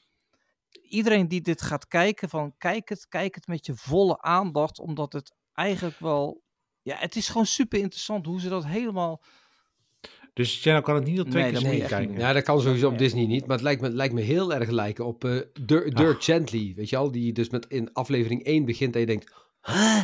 iedereen 0.81 1.27
die 1.27 1.41
dit 1.41 1.61
gaat 1.61 1.87
kijken, 1.87 2.29
van 2.29 2.57
kijk 2.57 2.89
het, 2.89 3.07
kijk 3.07 3.35
het 3.35 3.47
met 3.47 3.65
je 3.65 3.75
volle 3.75 4.21
aandacht, 4.21 4.79
omdat 4.79 5.13
het 5.13 5.35
eigenlijk 5.53 5.99
wel, 5.99 6.43
ja, 6.81 6.95
het 6.95 7.15
is 7.15 7.27
gewoon 7.27 7.45
super 7.45 7.79
interessant 7.79 8.25
hoe 8.25 8.39
ze 8.39 8.49
dat 8.49 8.65
helemaal 8.65 9.21
Dus 10.33 10.61
Channel 10.61 10.81
kan 10.81 10.95
het 10.95 11.03
niet 11.03 11.19
op 11.19 11.29
twee 11.29 11.43
Nee, 11.43 11.51
keer 11.61 11.71
echt 11.71 11.87
kijken. 11.87 12.11
niet 12.11 12.19
Ja, 12.19 12.33
dat 12.33 12.43
kan 12.43 12.61
sowieso 12.61 12.85
op 12.87 12.91
Ja. 12.91 12.97
Disney 12.97 13.25
niet. 13.25 13.41
Maar 13.45 13.55
het 13.55 13.61
lijkt 13.65 13.81
me, 13.81 13.87
het 13.87 13.95
lijkt 13.95 14.13
me 14.13 14.21
heel 14.21 14.53
erg 14.53 14.69
lijken 14.69 15.05
op 15.05 15.23
eh 15.25 15.31
Dirk, 15.61 15.95
Dirk 15.97 16.17
Ach. 16.17 16.23
Gently. 16.25 16.73
Weet 16.75 16.89
je 16.89 16.97
al? 16.97 17.11
Die 17.11 17.33
dus 17.33 17.49
met 17.49 17.65
in 17.67 17.93
aflevering 17.93 18.43
1 18.43 18.65
begint 18.65 18.93
en 18.93 18.99
je 18.99 19.05
denkt... 19.05 19.33
Huh? 19.61 20.03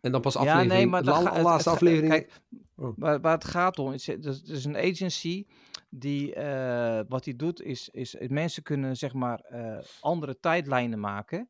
En 0.00 0.12
dan 0.12 0.20
pas 0.20 0.36
aflevering... 0.36 0.90
la- 0.92 1.12
ga- 1.20 1.32
het- 1.34 1.42
laatste 1.42 1.68
het 1.70 1.78
aflevering... 1.78 2.12
Kijk, 2.12 2.40
Oh. 2.78 2.92
waar, 2.96 3.20
waar 3.20 3.34
het 3.34 3.44
gaat 3.44 3.78
om, 3.78 3.92
is, 3.92 4.06
het 4.06 4.24
is, 4.24 4.36
het 4.36 4.48
is 4.48 4.64
een 4.64 4.76
agency 4.76 5.46
die, 5.90 6.34
eh, 6.34 7.00
wat 7.08 7.24
die 7.24 7.36
doet, 7.36 7.62
is, 7.62 7.88
is 7.88 8.16
mensen 8.28 8.62
kunnen 8.62 8.96
zeg 8.96 9.12
maar 9.12 9.40
eh, 9.40 9.78
andere 10.00 10.38
tijdlijnen 10.40 11.00
maken. 11.00 11.48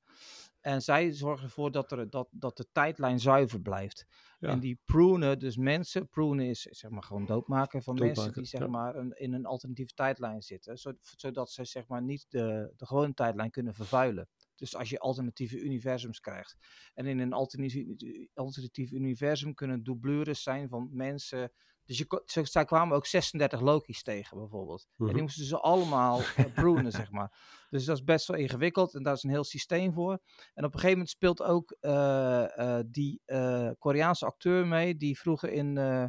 En 0.66 0.82
zij 0.82 1.12
zorgen 1.12 1.44
ervoor 1.44 1.70
dat, 1.70 1.92
er, 1.92 2.10
dat, 2.10 2.28
dat 2.30 2.56
de 2.56 2.66
tijdlijn 2.72 3.20
zuiver 3.20 3.60
blijft. 3.60 4.06
Ja. 4.38 4.48
En 4.48 4.60
die 4.60 4.80
prunen, 4.84 5.38
dus 5.38 5.56
mensen, 5.56 6.08
prunen 6.08 6.46
is 6.46 6.60
zeg 6.62 6.90
maar 6.90 7.02
gewoon 7.02 7.26
doodmaken 7.26 7.82
van 7.82 7.94
mensen 7.94 8.32
die 8.32 8.44
zeg 8.44 8.60
ja. 8.60 8.66
maar 8.66 8.94
een, 8.96 9.10
in 9.18 9.32
een 9.32 9.46
alternatieve 9.46 9.92
tijdlijn 9.94 10.42
zitten. 10.42 10.78
zo- 10.78 10.92
Zodat 11.00 11.50
ze 11.50 11.64
zeg 11.64 11.86
maar 11.88 12.02
niet 12.02 12.26
de, 12.28 12.72
de 12.76 12.86
gewone 12.86 13.14
tijdlijn 13.14 13.50
kunnen 13.50 13.74
vervuilen. 13.74 14.28
Dus 14.54 14.76
als 14.76 14.90
je 14.90 14.98
alternatieve 14.98 15.60
universums 15.60 16.20
krijgt. 16.20 16.56
En 16.94 17.06
in 17.06 17.18
een 17.18 17.32
alternatief, 17.32 17.86
alternatief 18.34 18.90
universum 18.90 19.54
kunnen 19.54 19.82
doublures 19.82 20.42
zijn 20.42 20.68
van 20.68 20.88
mensen. 20.92 21.52
Dus 21.84 21.98
je, 21.98 22.22
ze, 22.24 22.44
zij 22.44 22.64
kwamen 22.64 22.96
ook 22.96 23.06
36 23.06 23.60
Loki's 23.60 24.02
tegen, 24.02 24.36
bijvoorbeeld. 24.38 24.88
En 24.98 25.04
Mhm. 25.04 25.12
die 25.12 25.22
moesten 25.22 25.44
ze 25.44 25.58
allemaal 25.60 26.20
uh, 26.20 26.44
prunen, 26.54 26.92
zeg 27.02 27.10
maar. 27.10 27.38
Dus 27.76 27.84
dat 27.86 27.96
is 27.96 28.04
best 28.04 28.26
wel 28.26 28.36
ingewikkeld 28.36 28.94
en 28.94 29.02
daar 29.02 29.14
is 29.14 29.22
een 29.22 29.30
heel 29.30 29.44
systeem 29.44 29.92
voor. 29.92 30.12
En 30.54 30.64
op 30.64 30.72
een 30.74 30.80
gegeven 30.80 30.90
moment 30.90 31.08
speelt 31.10 31.42
ook 31.42 31.76
eh, 31.80 32.78
eh, 32.78 32.84
die 32.86 33.20
eh, 33.24 33.70
Koreaanse 33.78 34.26
acteur 34.26 34.66
mee, 34.66 34.96
die 34.96 35.18
vroeger 35.18 35.50
in. 35.52 35.76
eh, 35.78 36.04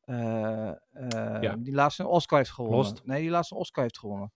eh, 0.00 0.68
eh, 0.92 1.42
Ja. 1.42 1.56
die 1.56 1.74
laatst 1.74 1.98
een 1.98 2.06
Oscar 2.06 2.38
heeft 2.38 2.50
gewonnen. 2.50 2.78
Lost. 2.78 3.04
Nee, 3.04 3.20
die 3.20 3.30
laatst 3.30 3.50
een 3.50 3.56
Oscar 3.56 3.82
heeft 3.82 3.98
gewonnen. 3.98 4.32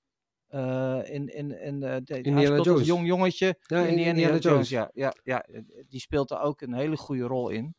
Eh, 0.48 1.00
in, 1.04 1.28
in, 1.34 1.60
in, 1.60 1.80
de, 1.80 2.00
Indiana 2.22 2.60
Jones. 2.60 2.86
jong 2.86 3.06
jongetje. 3.06 3.58
Ja, 3.62 3.86
in 3.86 3.96
die 3.96 4.04
Indiana 4.04 4.36
Jones. 4.38 4.68
Ja, 4.68 4.90
ja, 4.92 5.14
ja, 5.22 5.44
die 5.88 6.00
speelt 6.00 6.30
er 6.30 6.40
ook 6.40 6.60
een 6.60 6.74
hele 6.74 6.96
goede 6.96 7.22
rol 7.24 7.48
in. 7.48 7.74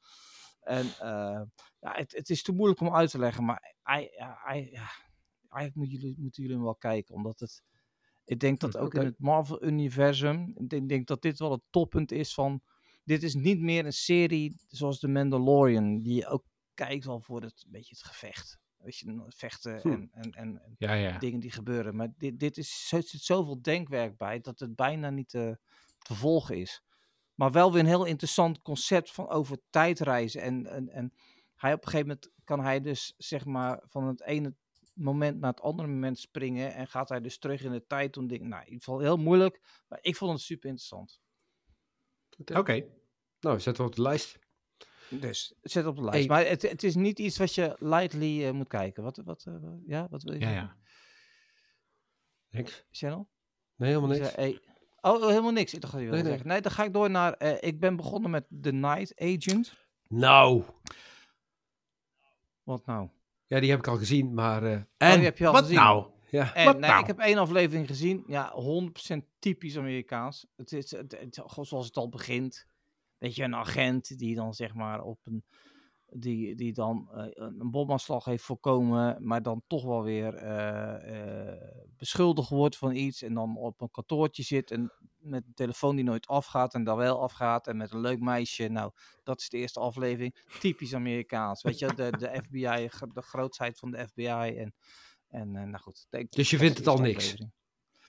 En 0.60 0.86
eh, 1.00 1.42
ja, 1.80 1.92
het, 1.94 2.12
het 2.12 2.30
is 2.30 2.44
te 2.44 2.52
moeilijk 2.54 2.80
om 2.82 2.96
uit 2.96 3.12
te 3.12 3.20
leggen, 3.20 3.44
maar 3.46 3.76
hij, 3.84 4.12
ja, 4.18 4.38
hij, 4.44 4.70
ja, 4.72 4.90
eigenlijk 5.50 5.76
moeten 5.76 5.98
jullie, 5.98 6.16
moeten 6.20 6.42
jullie 6.42 6.58
hem 6.58 6.66
wel 6.66 6.76
kijken, 6.76 7.16
omdat 7.16 7.40
het... 7.40 7.64
Ik 8.30 8.40
denk 8.40 8.60
dat 8.60 8.74
Hm, 8.74 8.80
ook 8.80 8.86
oké. 8.86 9.00
in 9.00 9.06
het 9.06 9.20
Marvel-universum, 9.20 10.54
ik 10.70 10.90
denk, 10.90 11.08
dat 11.08 11.22
dit 11.22 11.40
wel 11.40 11.52
het 11.52 11.62
toppunt 11.70 12.12
is 12.12 12.34
van... 12.34 12.62
Dit 13.04 13.24
is 13.24 13.36
niet 13.36 13.60
meer 13.60 13.86
een 13.86 13.94
serie 13.94 14.56
zoals 14.68 15.00
The 15.00 15.08
Mandalorian, 15.08 16.02
die 16.02 16.16
je 16.16 16.28
ook 16.28 16.44
kijkt 16.74 17.08
al 17.08 17.20
voor 17.22 17.42
het, 17.42 17.66
beetje 17.68 17.96
het 17.96 18.04
gevecht. 18.04 18.60
Weet 18.78 18.98
je, 18.98 19.24
vechten 19.28 19.80
Hm. 19.82 19.88
en, 19.92 20.10
en, 20.12 20.32
en, 20.32 20.62
en 20.62 20.76
Ja, 20.78 20.94
ja. 20.94 21.18
dingen 21.18 21.40
die 21.40 21.52
gebeuren. 21.52 21.96
Maar 21.96 22.14
dit, 22.18 22.40
dit 22.40 22.58
is, 22.58 22.90
er 22.92 23.04
zit 23.04 23.22
zoveel 23.22 23.62
denkwerk 23.62 24.18
bij 24.18 24.40
dat 24.40 24.60
het 24.60 24.76
bijna 24.76 25.10
niet 25.10 25.30
te, 25.30 25.60
te 25.98 26.16
volgen 26.16 26.58
is. 26.58 26.84
Maar 27.36 27.52
wel 27.52 27.72
weer 27.72 27.82
een 27.82 27.88
heel 27.88 28.06
interessant 28.06 28.62
concept 28.62 29.12
van 29.12 29.30
over 29.30 29.58
tijdreizen. 29.70 30.42
En, 30.42 30.66
en, 30.68 30.90
en 30.90 31.14
hij 31.56 31.74
op 31.74 31.82
een 31.82 31.90
gegeven 31.90 32.08
moment 32.08 32.32
kan 32.44 32.60
hij 32.62 32.82
dus 32.82 33.14
zeg 33.18 33.46
maar 33.46 33.84
van 33.86 34.08
het 34.08 34.22
ene 34.22 34.56
moment 35.00 35.40
naar 35.40 35.50
het 35.52 35.62
andere 35.62 35.88
moment 35.88 36.20
springen. 36.20 36.74
En 36.74 36.88
gaat 36.88 37.10
hij 37.10 37.22
dus 37.22 37.38
terug 37.38 37.62
in 37.64 37.72
de 37.72 37.86
tijd 37.88 38.14
doen. 38.14 38.28
Dingen. 38.28 38.48
Nou, 38.50 38.62
in 38.62 38.68
ieder 38.68 38.84
geval 38.84 39.00
heel 39.00 39.18
moeilijk. 39.18 39.84
Maar 39.88 40.00
ik 40.02 40.16
vond 40.16 40.32
het 40.32 40.42
super 40.42 40.70
interessant. 40.70 41.22
Oké. 42.54 42.86
Nou, 43.40 43.60
zetten 43.60 43.84
we 43.84 43.90
op 43.90 43.96
de 43.96 44.02
lijst. 44.02 44.40
Dus 45.10 45.54
zet 45.62 45.86
op 45.86 45.96
de 45.96 46.02
lijst. 46.04 46.18
Hey. 46.18 46.28
Maar 46.28 46.46
het, 46.46 46.62
het 46.62 46.84
is 46.84 46.96
niet 46.96 47.20
iets 47.20 47.38
wat 47.38 47.56
je 47.56 47.76
lightly 47.80 48.46
eh, 48.46 48.52
moet 48.52 48.68
kijken. 48.68 49.04
Wat, 49.04 49.18
wat, 49.18 49.44
eh, 49.46 49.54
wat- 49.62 49.80
ja, 49.86 50.08
wat 50.10 50.24
wil 50.24 50.34
je 50.34 50.40
Ja, 50.40 50.46
zeggen? 50.46 50.68
ja. 50.68 50.88
Niks. 52.50 52.86
Channel? 52.92 53.30
Nee, 53.76 53.90
helemaal 53.90 54.14
Je 54.14 54.20
niks. 54.22 54.34
zei, 54.34 54.52
hey, 54.52 55.12
oh, 55.14 55.28
helemaal 55.28 55.52
niks. 55.52 55.74
Ik 55.74 55.82
dacht 55.82 55.94
dat 55.94 56.02
je 56.02 56.08
wilde 56.08 56.22
Nee, 56.24 56.32
nee. 56.32 56.38
zeggen. 56.38 56.48
Nee, 56.52 56.62
dan 56.62 56.72
ga 56.72 56.84
ik 56.84 56.94
door 56.94 57.10
naar... 57.10 57.34
eh, 57.34 57.70
ik 57.70 57.80
ben 57.80 57.96
begonnen 57.96 58.32
met 58.32 58.48
The 58.62 58.72
Night 58.72 59.20
Agent. 59.22 59.74
Nou. 60.08 60.64
Wat 62.64 62.86
nou? 62.86 63.10
Ja, 63.50 63.60
die 63.60 63.70
heb 63.70 63.80
ik 63.80 63.88
al 63.88 63.98
gezien, 63.98 64.34
maar... 64.34 64.64
eh, 64.64 64.72
Oh, 64.72 64.82
en? 64.98 65.16
die 65.16 65.24
heb 65.24 65.38
je 65.38 65.48
al 65.48 65.54
Wat 65.54 65.62
gezien. 65.62 65.78
nou? 65.78 66.06
Ja. 66.30 66.54
En, 66.54 66.66
Wat 66.66 66.80
nee, 66.80 66.90
nou? 66.90 67.02
ik 67.02 67.08
heb 67.08 67.20
één 67.20 67.38
aflevering 67.38 67.88
gezien. 67.88 68.24
Ja, 68.28 68.54
100% 69.14 69.18
typisch 69.40 69.78
Amerikaans. 69.78 70.48
Het 70.56 70.72
is 70.72 70.92
het, 70.92 71.42
zoals 71.62 71.86
het 71.86 71.98
al 71.98 72.10
begint. 72.10 72.66
Weet 73.18 73.36
je, 73.36 73.44
een 73.44 73.56
agent 73.56 74.18
die 74.18 74.36
dan 74.36 74.54
zeg 74.54 74.74
maar 74.74 75.02
op 75.02 75.20
een... 75.24 75.44
Die, 76.12 76.56
die 76.56 76.74
dan 76.74 77.10
eh, 77.14 77.26
een 77.34 77.72
bomaanslag 77.72 78.26
heeft 78.26 78.44
voorkomen, 78.44 79.28
maar 79.28 79.42
dan 79.42 79.64
toch 79.68 79.84
wel 79.84 80.04
weer 80.04 80.36
eh, 80.36 81.52
eh, 81.52 81.62
beschuldigd 81.98 82.50
wordt 82.50 82.78
van 82.78 82.96
iets. 82.96 83.22
En 83.22 83.34
dan 83.34 83.58
op 83.58 83.82
een 83.82 83.92
kantoortje 83.92 84.44
zit 84.44 84.72
en 84.72 84.92
met 85.18 85.44
een 85.46 85.54
telefoon 85.54 85.96
die 85.96 86.06
nooit 86.06 86.28
afgaat 86.28 86.74
en 86.74 86.84
dan 86.84 86.98
wel 86.98 87.22
afgaat. 87.22 87.68
En 87.68 87.78
met 87.78 87.92
een 87.92 88.02
leuk 88.02 88.20
meisje. 88.20 88.68
Nou, 88.68 88.92
dat 89.24 89.40
is 89.40 89.50
de 89.50 89.58
eerste 89.58 89.80
aflevering. 89.80 90.46
Typisch 90.60 90.94
Amerikaans. 90.94 91.62
Weet 91.62 91.80
je, 91.80 91.94
de, 91.94 92.10
de 92.18 92.42
FBI, 92.44 92.90
de 93.14 93.22
grootheid 93.22 93.80
van 93.80 93.92
de 93.92 94.08
FBI. 94.08 94.26
En, 94.58 94.76
en 95.28 95.52
nou 95.52 95.78
goed. 95.78 96.08
Dus 96.30 96.50
je 96.50 96.58
vindt 96.58 96.78
het 96.78 96.88
al 96.88 96.98
niks? 96.98 97.16
aflevering. 97.16 97.58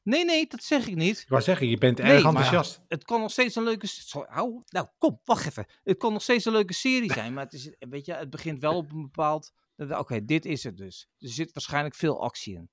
Nee, 0.03 0.25
nee, 0.25 0.47
dat 0.47 0.63
zeg 0.63 0.87
ik 0.87 0.95
niet. 0.97 1.21
Ik 1.21 1.29
wou 1.29 1.43
zeggen, 1.43 1.69
je 1.69 1.79
bent 1.79 1.99
Nee, 1.99 2.13
erg 2.13 2.23
maar- 2.23 2.33
enthousiast. 2.35 2.81
Het 2.89 3.05
kan 3.05 3.21
nog 3.21 3.31
steeds 3.31 3.55
een 3.55 3.63
leuke... 3.63 3.87
Sorry, 3.87 4.29
hou, 4.33 4.63
nou, 4.69 4.87
kom, 4.99 5.21
wacht 5.25 5.47
even. 5.47 5.67
Het 5.85 5.97
kan 5.97 6.13
nog 6.13 6.23
steeds 6.23 6.45
een 6.45 6.53
leuke 6.53 6.73
serie 6.75 7.13
zijn, 7.13 7.33
maar 7.33 7.45
het, 7.45 7.53
is, 7.53 7.71
weet 7.79 8.07
je, 8.07 8.13
het 8.15 8.31
begint 8.31 8.61
wel 8.61 8.77
op 8.77 8.93
een 8.93 9.03
bepaald... 9.03 9.53
dat- 9.77 9.99
Oké, 9.99 10.25
dit 10.25 10.45
is 10.45 10.63
het 10.65 10.77
dus. 10.77 11.09
Er 11.19 11.29
zit 11.29 11.53
waarschijnlijk 11.53 11.95
veel 11.95 12.23
actie 12.23 12.55
in. 12.55 12.71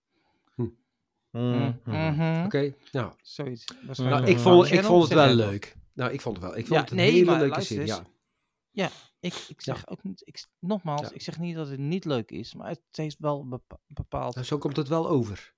Mm, 0.56 0.78
mm. 1.32 1.82
Mhm. 1.86 2.44
Oké, 2.46 2.76
nou. 2.92 3.14
Zoiets. 3.22 3.66
Nou, 3.98 4.26
ik, 4.26 4.40
vond, 4.40 4.72
ik 4.72 4.84
vond 4.84 5.04
het 5.04 5.12
zeg 5.12 5.26
wel 5.26 5.36
leuk. 5.36 5.76
Nou, 5.94 6.12
ik 6.12 6.22
vond 6.22 6.36
het 6.38 6.46
wel. 6.46 6.58
Ik 6.58 6.62
Ja, 6.62 6.68
vond 6.68 6.80
het 6.82 6.90
een 6.90 6.96
nee, 6.98 7.12
hele 7.12 7.26
maar 7.26 7.38
leuke 7.40 7.52
luister 7.52 7.76
serie. 7.76 7.92
eens. 8.02 8.10
Ja. 8.72 8.90
Ik, 9.20 9.34
ik 9.48 9.62
zeg 9.62 9.88
ook 9.88 10.04
niet... 10.04 10.22
Ik, 10.26 10.46
nogmaals, 10.60 11.02
Ja. 11.02 11.10
ik 11.14 11.22
zeg 11.22 11.40
niet 11.40 11.56
dat 11.56 11.70
het 11.70 11.80
niet 11.80 12.06
leuk 12.06 12.32
is, 12.32 12.54
maar 12.54 12.70
het 12.70 12.82
heeft 12.92 13.16
wel 13.20 13.48
bepa- 13.48 13.80
bepaald... 13.88 14.34
Nou, 14.36 14.46
zo 14.48 14.58
komt 14.58 14.76
het 14.76 14.88
wel 14.88 15.10
over. 15.10 15.54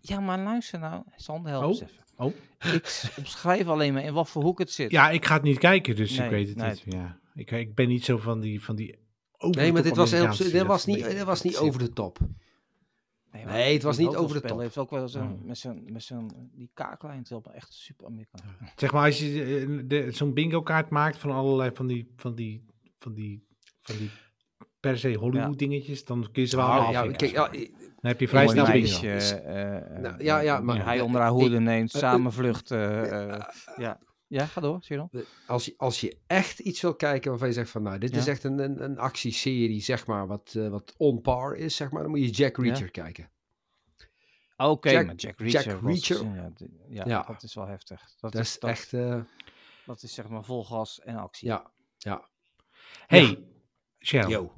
Ja, 0.00 0.20
maar 0.20 0.38
luister 0.38 0.78
nou. 0.78 1.02
Sander, 1.16 1.50
help 1.50 1.62
Oh. 1.64 1.68
eens 1.70 1.80
even. 1.80 1.96
Oh. 2.16 2.34
Ik 2.74 3.02
omschrijf 3.18 3.66
alleen 3.66 3.92
maar 3.92 4.02
in 4.04 4.12
wat 4.12 4.28
voor 4.28 4.42
hoek 4.42 4.58
het 4.58 4.70
zit. 4.70 4.90
Ja, 4.90 5.10
ik 5.10 5.24
ga 5.24 5.34
het 5.34 5.42
niet 5.42 5.58
kijken, 5.58 5.96
dus 5.96 6.16
Nee, 6.16 6.24
ik 6.26 6.30
weet 6.30 6.48
het 6.48 6.56
nee. 6.56 6.68
niet. 6.70 6.82
Ja. 6.86 7.18
Ik, 7.34 7.50
ik 7.50 7.74
ben 7.74 7.88
niet 7.88 8.04
zo 8.04 8.16
van 8.18 8.40
die... 8.40 8.62
Van 8.64 8.76
die 8.76 8.98
over 9.38 9.60
Nee, 9.60 9.72
maar 9.72 9.82
dit 9.82 9.96
was, 9.96 10.10
heel, 10.10 10.36
dit 10.36 10.62
was 10.66 10.84
niet, 10.86 11.04
dit 11.04 11.22
was 11.22 11.42
niet 11.42 11.56
over 11.56 11.78
de 11.80 11.92
top. 11.92 12.18
Nee, 13.32 13.72
het 13.72 13.82
was 13.82 13.98
niet 13.98 14.16
over 14.16 14.40
de 14.40 14.48
top. 14.48 14.58
heeft 14.58 14.78
ook 14.78 14.90
wel 14.90 15.08
zo'n, 15.08 15.32
Oh. 15.32 15.44
met 15.44 15.58
zo'n, 15.58 15.84
met 15.92 16.02
zo'n, 16.02 16.50
die 16.54 16.70
kaaklijn, 16.74 17.16
het 17.16 17.24
is 17.24 17.30
wel 17.30 17.42
echt 17.54 17.72
super 17.72 18.06
Amerikaans. 18.06 18.44
zit. 18.58 18.72
Zeg 18.76 18.92
maar, 18.92 19.04
als 19.04 19.18
je 19.18 19.66
eh, 19.68 19.82
de- 19.88 20.10
zo'n 20.10 20.34
bingo 20.34 20.62
kaart 20.62 20.90
maakt 20.90 21.16
van 21.18 21.30
allerlei 21.30 21.70
van 21.74 21.86
die... 21.86 22.12
Van 22.16 22.34
die, 22.34 22.64
van 22.98 23.14
die, 23.14 23.46
van 23.80 23.96
die 23.96 24.10
per 24.80 24.98
se 24.98 25.14
Hollywood 25.14 25.58
dingetjes, 25.58 26.04
dan 26.04 26.28
kun 26.32 26.42
je 26.42 26.48
ze 26.48 26.56
wel 26.56 26.66
af. 26.66 26.90
ja, 26.92 27.06
kijk, 27.10 27.30
ja, 27.30 27.52
i- 27.54 27.70
Dan 27.78 28.10
heb 28.10 28.20
je 28.20 28.28
vrij 28.28 28.48
snel 28.48 28.66
meisje, 28.66 29.00
bingo. 29.00 29.16
eh, 29.16 29.76
eh, 29.76 30.00
Nou, 30.00 30.24
ja, 30.24 30.38
ja, 30.40 30.60
maar- 30.60 30.84
hij 30.84 31.00
onder 31.00 31.20
haar 31.20 31.30
hoede 31.30 31.60
neemt, 31.60 31.94
eh, 31.94 32.00
samen 32.00 32.32
vlucht. 32.32 32.70
eh, 32.70 33.40
ja. 33.76 33.98
ja, 34.26 34.46
ga 34.46 34.60
door, 34.60 34.78
Cyril. 34.82 35.10
als, 35.46 35.64
je, 35.64 35.74
als 35.76 36.00
je 36.00 36.18
echt 36.26 36.58
iets 36.58 36.80
wil 36.80 36.94
kijken 36.94 37.30
waarvan 37.30 37.48
je 37.48 37.54
zegt 37.54 37.70
van, 37.70 37.82
nou, 37.82 37.98
dit 37.98 38.16
is 38.16 38.26
echt 38.26 38.44
een, 38.44 38.58
een, 38.58 38.82
een 38.84 38.98
actieserie, 38.98 39.80
zeg 39.80 40.06
maar, 40.06 40.26
wat, 40.26 40.54
eh, 40.56 40.68
wat 40.68 40.94
on 40.96 41.20
par 41.20 41.54
is, 41.56 41.76
zeg 41.76 41.90
maar, 41.90 42.02
dan 42.02 42.10
moet 42.10 42.20
je 42.20 42.30
Jack 42.30 42.56
Reacher 42.56 42.90
kijken. 42.90 43.30
Oké, 44.56 44.90
Jack- 44.90 45.06
maar 45.06 45.14
Jack 45.14 45.38
Jack 45.38 45.64
Reacher. 45.64 45.82
was-. 45.82 46.08
Ja, 46.08 46.50
d- 46.54 46.66
ja, 46.88 47.04
Ja. 47.06 47.22
dat 47.26 47.42
is 47.42 47.54
wel 47.54 47.66
heftig. 47.66 48.00
Dat, 48.20 48.32
Dat 48.32 48.42
is, 48.42 48.58
dat, 48.58 48.70
echt, 48.70 48.92
eh, 48.92 49.20
dat 49.86 50.02
is 50.02 50.14
zeg 50.14 50.28
maar 50.28 50.44
vol 50.44 50.64
gas 50.64 51.00
en 51.00 51.16
actie. 51.16 51.48
ja, 51.48 51.70
ja. 51.98 52.28
Hey, 53.06 53.44
Cheryl, 53.98 54.28
Yo. 54.30 54.52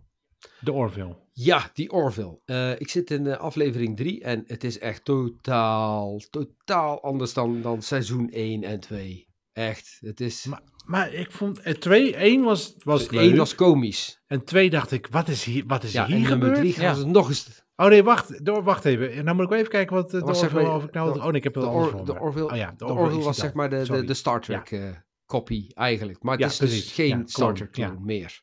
De 0.60 0.72
Orville. 0.72 1.16
Ja, 1.32 1.70
die 1.74 1.90
Orville. 1.90 2.38
Eh, 2.44 2.80
ik 2.80 2.88
zit 2.88 3.10
in 3.10 3.26
eh, 3.26 3.38
aflevering 3.38 3.96
3 3.96 4.20
en 4.24 4.44
het 4.46 4.64
is 4.64 4.78
echt 4.78 5.04
totaal, 5.04 6.20
totaal 6.30 7.02
anders 7.02 7.32
dan, 7.34 7.62
dan 7.62 7.82
seizoen 7.82 8.30
1 8.30 8.62
en 8.64 8.80
2. 8.80 9.28
Echt, 9.52 9.98
het 10.00 10.20
is... 10.20 10.44
Maar, 10.44 10.62
maar 10.86 11.12
ik 11.14 11.30
vond, 11.32 11.60
eh, 11.60 11.74
twee, 11.74 12.16
één 12.16 12.42
was, 12.42 12.74
was 12.78 13.10
leuk. 13.10 13.20
1 13.20 13.36
was 13.36 13.54
komisch. 13.54 14.20
En 14.26 14.44
twee 14.44 14.70
dacht 14.70 14.90
ik, 14.90 15.06
wat 15.10 15.28
is 15.28 15.44
hier, 15.44 15.64
wat 15.66 15.82
is 15.82 15.92
Ja, 15.92 16.06
hier 16.06 16.14
en 16.16 16.20
nummer 16.22 16.38
gebeurd? 16.38 16.58
3 16.60 16.72
gaan 16.72 16.84
Ja. 16.84 16.94
ze 16.94 17.06
nog 17.06 17.28
eens... 17.28 17.64
Oh 17.76 17.86
nee, 17.86 18.02
wacht, 18.02 18.44
door, 18.44 18.62
wacht 18.62 18.84
even. 18.84 19.24
Nou 19.24 19.34
moet 19.36 19.44
ik 19.44 19.50
wel 19.50 19.58
even 19.58 19.70
kijken 19.70 19.96
wat 19.96 20.14
eh, 20.14 20.20
de 20.20 20.26
was 20.26 20.38
zeg 20.38 20.48
Orville, 20.48 20.66
maar- 20.68 20.76
of 20.76 20.84
ik 20.84 20.92
nou... 20.92 21.12
de- 21.12 21.18
oh 21.18 21.24
nee, 21.24 21.34
ik 21.34 21.44
heb 21.44 21.52
De, 21.54 21.60
het 21.60 21.68
al 21.68 21.74
Or- 21.74 22.04
de 22.04 22.20
Orville, 22.20 22.50
Oh 22.50 22.56
ja, 22.56 22.74
de 22.76 22.84
Orville 22.84 23.22
was 23.22 23.36
zeg 23.38 23.52
maar 23.52 23.70
de, 23.70 23.82
de, 23.86 24.04
de 24.04 24.14
Star 24.14 24.40
Trek 24.40 24.70
eh, 24.70 24.82
copy 25.26 25.66
eigenlijk. 25.74 26.22
Maar 26.22 26.32
het 26.32 26.40
Ja, 26.42 26.46
is 26.46 26.56
dus 26.56 26.68
precies. 26.70 26.92
geen 26.92 27.08
Ja, 27.08 27.22
Star 27.26 27.32
clone, 27.34 27.54
Trek 27.54 27.76
ja. 27.76 27.86
clone 27.88 28.04
meer. 28.04 28.42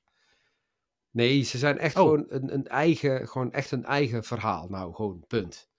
Nee, 1.18 1.41
ze 1.41 1.57
zijn 1.57 1.78
echt 1.78 1.95
Oh. 1.95 2.01
gewoon 2.01 2.26
een, 2.28 2.53
een 2.53 2.68
eigen, 2.68 3.28
gewoon 3.28 3.51
echt 3.51 3.72
een 3.72 3.86
eigen 3.86 4.24
verhaal. 4.24 4.68
Nou, 4.70 4.93
gewoon 4.93 5.24
punt. 5.28 5.70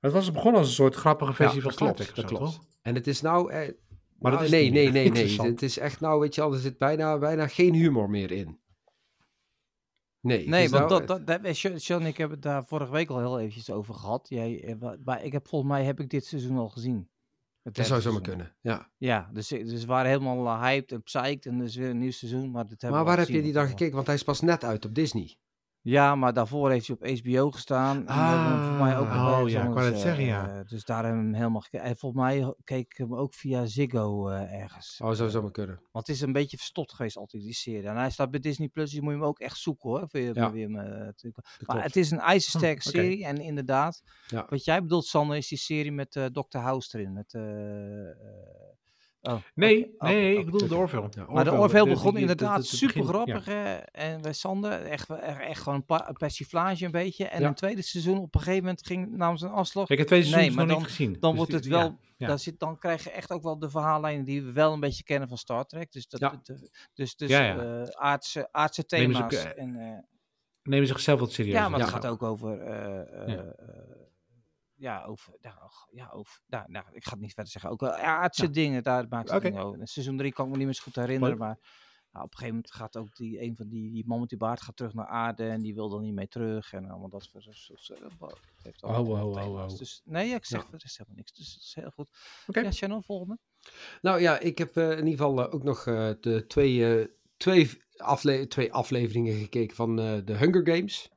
Het 0.00 0.12
was 0.12 0.32
begonnen 0.32 0.60
als 0.60 0.68
een 0.68 0.74
soort 0.74 0.94
grappige 0.94 1.32
versie 1.32 1.62
Ja, 1.62 1.62
van 1.62 1.70
dat 1.70 1.78
Star 1.78 1.86
klopt, 1.94 2.02
Trek 2.14 2.24
of 2.24 2.30
dat 2.30 2.38
klopt. 2.38 2.54
toch? 2.54 2.66
En 2.82 2.94
het 2.94 3.06
is 3.06 3.20
nou... 3.20 3.50
Eh, 3.52 3.58
Maar 4.18 4.30
dat 4.30 4.40
nou, 4.40 4.44
is 4.44 4.50
nee, 4.50 4.70
nee, 4.70 4.90
nee, 4.90 5.10
nee. 5.10 5.40
Het 5.40 5.62
is 5.62 5.78
echt 5.78 6.00
nou, 6.00 6.20
weet 6.20 6.34
je 6.34 6.40
wel, 6.40 6.52
er 6.52 6.58
zit 6.58 6.78
bijna, 6.78 7.18
bijna 7.18 7.46
geen 7.46 7.74
humor 7.74 8.10
meer 8.10 8.30
in. 8.30 8.58
Nee, 10.20 10.48
Nee, 10.48 10.64
is 10.64 10.70
want 10.70 10.88
nou- 10.88 11.06
dat, 11.06 11.26
dat, 11.26 11.42
dat, 11.44 11.56
Sean 11.80 12.06
ik 12.06 12.16
hebben 12.16 12.36
het 12.36 12.46
daar 12.46 12.66
vorige 12.66 12.92
week 12.92 13.10
al 13.10 13.18
heel 13.18 13.38
eventjes 13.40 13.70
over 13.70 13.94
gehad. 13.94 14.28
Jij, 14.28 14.64
eh, 14.64 14.74
maar 15.04 15.24
ik 15.24 15.32
heb 15.32 15.48
volgens 15.48 15.70
mij 15.70 15.84
heb 15.84 16.00
ik 16.00 16.10
dit 16.10 16.24
seizoen 16.26 16.58
al 16.58 16.68
gezien. 16.68 17.08
Dat 17.72 17.86
zou 17.86 18.00
zomaar 18.00 18.20
kunnen, 18.20 18.54
ja. 18.60 18.90
Ja, 18.96 19.30
dus, 19.32 19.48
dus 19.48 19.80
we 19.80 19.86
waren 19.86 20.10
helemaal 20.10 20.46
eh, 20.46 20.62
hyped 20.62 20.92
en 20.92 21.02
psyched 21.02 21.46
en 21.46 21.60
is 21.60 21.76
weer 21.76 21.90
een 21.90 21.98
nieuw 21.98 22.10
seizoen. 22.10 22.50
Maar, 22.50 22.64
hebben 22.68 22.90
Maar 22.90 23.04
waar 23.04 23.18
heb 23.18 23.28
je 23.28 23.42
die 23.42 23.52
dan 23.52 23.68
gekeken? 23.68 23.94
Want 23.94 24.06
hij 24.06 24.14
is 24.14 24.22
pas 24.22 24.40
net 24.40 24.64
uit 24.64 24.84
op 24.84 24.94
Disney. 24.94 25.36
Ja, 25.88 26.14
maar 26.14 26.32
daarvoor 26.32 26.70
heeft 26.70 26.86
hij 26.86 26.96
op 27.00 27.18
HBO 27.20 27.50
gestaan. 27.50 27.96
En 27.96 28.04
we 28.06 28.12
hebben 28.12 28.46
hem 28.46 28.64
voor 28.68 28.84
mij 28.86 28.98
ook 28.98 29.08
Ah, 29.08 29.40
oh 29.42 29.48
ja, 29.48 29.62
ik 29.64 29.72
wou 29.74 29.90
net 29.90 29.98
zeggen, 30.00 30.22
eh, 30.24 30.28
ja. 30.28 30.48
eh, 30.58 30.66
dus 30.66 30.84
daar 30.84 31.02
hebben 31.04 31.20
we 31.22 31.26
hem 31.28 31.34
helemaal 31.36 31.60
gekeken. 31.60 31.86
En 31.86 31.96
volgens 31.96 32.22
mij 32.22 32.54
keek 32.64 32.86
ik 32.92 32.96
hem 32.96 33.14
ook 33.14 33.34
via 33.34 33.66
Ziggo 33.66 34.28
eh, 34.28 34.52
ergens. 34.62 35.00
Oh, 35.02 35.10
zou 35.12 35.28
Eh, 35.28 35.34
zomaar 35.34 35.50
kunnen. 35.50 35.80
Want 35.92 36.06
het 36.06 36.16
is 36.16 36.22
een 36.22 36.32
beetje 36.32 36.56
verstopt 36.56 36.92
geweest 36.92 37.16
altijd, 37.16 37.42
die 37.42 37.54
serie. 37.54 37.88
En 37.88 37.96
hij 37.96 38.10
staat 38.10 38.30
bij 38.30 38.40
Disney 38.40 38.68
Plus, 38.68 38.84
dus 38.84 38.94
je 38.94 39.02
moet 39.02 39.12
hem 39.12 39.24
ook 39.24 39.38
echt 39.38 39.58
zoeken 39.58 39.90
hoor. 39.90 40.08
Voor 40.08 40.20
je, 40.20 40.30
Ja. 40.34 40.50
weer 40.52 40.70
eh, 40.76 41.06
Dat 41.16 41.32
maar 41.66 41.82
het 41.82 41.96
is 41.96 42.10
een 42.10 42.20
ijzersterke 42.20 42.88
oké. 42.88 42.98
serie. 42.98 43.24
En 43.24 43.36
inderdaad, 43.40 44.02
Ja. 44.26 44.46
wat 44.48 44.64
jij 44.64 44.82
bedoelt 44.82 45.06
Sander, 45.06 45.36
is 45.36 45.48
die 45.48 45.58
serie 45.58 45.92
met 45.92 46.16
eh 46.16 46.24
Dr. 46.24 46.58
House 46.58 46.98
erin. 46.98 47.12
Met, 47.12 47.34
eh, 47.34 48.10
eh, 48.10 48.16
oh, 49.26 49.36
Nee, 49.54 49.94
oké, 49.94 50.04
nee, 50.06 50.30
oké, 50.32 50.40
ik 50.40 50.50
bedoel 50.50 50.68
de 50.68 50.74
Orville. 50.76 51.08
Ja, 51.10 51.26
maar 51.28 51.44
de 51.44 51.52
Orville, 51.52 51.84
de- 51.84 51.90
begon 51.90 52.16
inderdaad 52.16 52.56
het- 52.56 52.70
het 52.70 52.78
super 52.78 52.94
begin, 53.00 53.14
grappig. 53.14 53.46
En 53.92 54.20
bij 54.22 54.32
Sander 54.32 54.82
echt, 54.82 55.10
echt, 55.10 55.62
gewoon 55.62 55.84
een, 55.86 56.14
persiflage 56.16 56.84
een 56.84 56.90
beetje. 56.90 57.24
En 57.24 57.36
Ja. 57.38 57.42
in 57.42 57.48
het 57.48 57.56
tweede 57.56 57.82
seizoen 57.82 58.18
op 58.18 58.34
een 58.34 58.40
gegeven 58.40 58.62
moment 58.64 58.86
ging 58.86 59.16
namens 59.16 59.42
een 59.42 59.50
afslag. 59.50 59.88
Ik 59.88 59.98
heb 59.98 60.06
twee 60.06 60.22
seizoenen 60.22 60.54
maar 60.56 60.64
nog 60.66 60.74
dan- 60.74 60.82
niet 60.82 60.92
gezien. 60.96 61.16
Dan 61.20 61.30
dus 61.30 61.38
wordt 61.38 61.52
het 61.52 61.66
wel, 61.66 61.78
ja, 61.80 61.96
ja. 62.16 62.26
Daar 62.26 62.38
zit, 62.38 62.58
dan 62.58 62.78
krijg 62.78 63.04
je 63.04 63.10
echt 63.10 63.32
ook 63.32 63.42
wel 63.42 63.58
de 63.58 63.70
verhaallijnen 63.70 64.24
die 64.24 64.42
we 64.42 64.52
wel 64.52 64.72
een 64.72 64.80
beetje 64.80 65.02
kennen 65.04 65.28
van 65.28 65.38
Star 65.38 65.64
Trek. 65.66 65.92
Dus, 65.92 66.08
dat, 66.08 66.40
dus, 66.94 67.16
dus 67.16 67.30
Ja, 67.30 67.42
ja. 67.42 67.58
eh, 67.82 67.82
aardse, 67.88 68.48
aardse 68.52 68.84
Nemen 68.88 69.16
ze 69.16 69.22
ook, 69.22 69.30
thema's. 69.30 69.44
eh, 69.54 69.62
en, 69.62 69.76
eh, 69.76 69.98
nemen 70.62 70.86
zichzelf 70.86 71.20
wat 71.20 71.32
serieus. 71.32 71.54
Ja, 71.54 71.68
maar 71.68 71.80
het 71.80 71.88
gaat 71.88 72.06
ook 72.06 72.22
over. 72.22 72.60
Ja. 74.76 74.98
ja, 74.98 75.04
over. 75.04 75.36
Ja, 75.40 75.58
och, 75.64 75.88
ja, 75.90 76.08
over 76.12 76.40
nou, 76.46 76.64
nou, 76.70 76.84
ik 76.92 77.04
ga 77.04 77.10
het 77.10 77.20
niet 77.20 77.34
verder 77.34 77.52
zeggen. 77.52 77.70
Ook 77.70 77.82
aardse 77.82 78.50
dingen, 78.50 78.82
daar 78.82 79.06
maakt 79.08 79.30
het 79.30 79.42
niet 79.42 79.56
over. 79.56 79.88
Seizoen 79.88 80.16
3 80.16 80.32
kan 80.32 80.44
ik 80.44 80.50
me 80.50 80.56
niet 80.56 80.66
meer 80.66 80.74
zo 80.74 80.82
goed 80.82 80.94
herinneren. 80.96 81.38
Maar 81.38 81.58
ja, 82.12 82.22
op 82.22 82.30
een 82.32 82.38
gegeven 82.38 82.54
moment 82.54 82.72
gaat 82.72 82.96
ook 82.96 83.16
die, 83.16 83.42
een 83.42 83.56
van 83.56 83.68
die, 83.68 83.90
die 83.92 84.06
man 84.06 84.20
met 84.20 84.28
die 84.28 84.38
baard 84.38 84.60
gaat 84.60 84.76
terug 84.76 84.94
naar 84.94 85.06
aarde. 85.06 85.48
En 85.48 85.62
die 85.62 85.74
wil 85.74 85.88
dan 85.88 86.02
niet 86.02 86.14
mee 86.14 86.28
terug. 86.28 86.72
En 86.72 86.90
allemaal 86.90 87.08
dat 87.08 87.22
soort. 87.22 87.44
soort- 87.50 87.80
soort- 87.80 88.00
het 88.00 88.38
heeft 88.62 88.82
Oh, 88.82 88.94
allemaal 88.94 89.28
oh, 89.28 89.36
oh, 89.36 89.52
oh. 89.62 89.68
Dus, 89.78 90.02
nee, 90.04 90.34
ik 90.34 90.44
zeg 90.44 90.62
Ja. 90.62 90.68
er 90.72 90.84
is 90.84 90.96
helemaal 90.96 91.16
niks. 91.18 91.32
Dus 91.32 91.54
het 91.54 91.62
is 91.62 91.74
heel 91.74 91.90
goed. 91.90 92.08
Oké. 92.46 92.60
Ja, 92.60 92.70
Channel, 92.72 93.02
volgende. 93.02 93.38
Nou 94.02 94.20
ja, 94.20 94.38
ik 94.38 94.58
heb 94.58 94.76
eh, 94.76 94.90
in 94.90 94.96
ieder 95.06 95.10
geval 95.26 95.46
eh, 95.48 95.54
ook 95.54 95.62
nog 95.62 95.86
eh, 95.86 96.10
de 96.20 96.44
twee, 96.46 96.98
eh, 97.00 97.06
twee, 97.36 97.70
afle 97.96 98.46
twee 98.46 98.72
afleveringen 98.72 99.38
gekeken 99.38 99.76
van 99.76 99.98
eh, 100.00 100.18
de 100.24 100.36
Hunger 100.36 100.66
Games. 100.76 101.10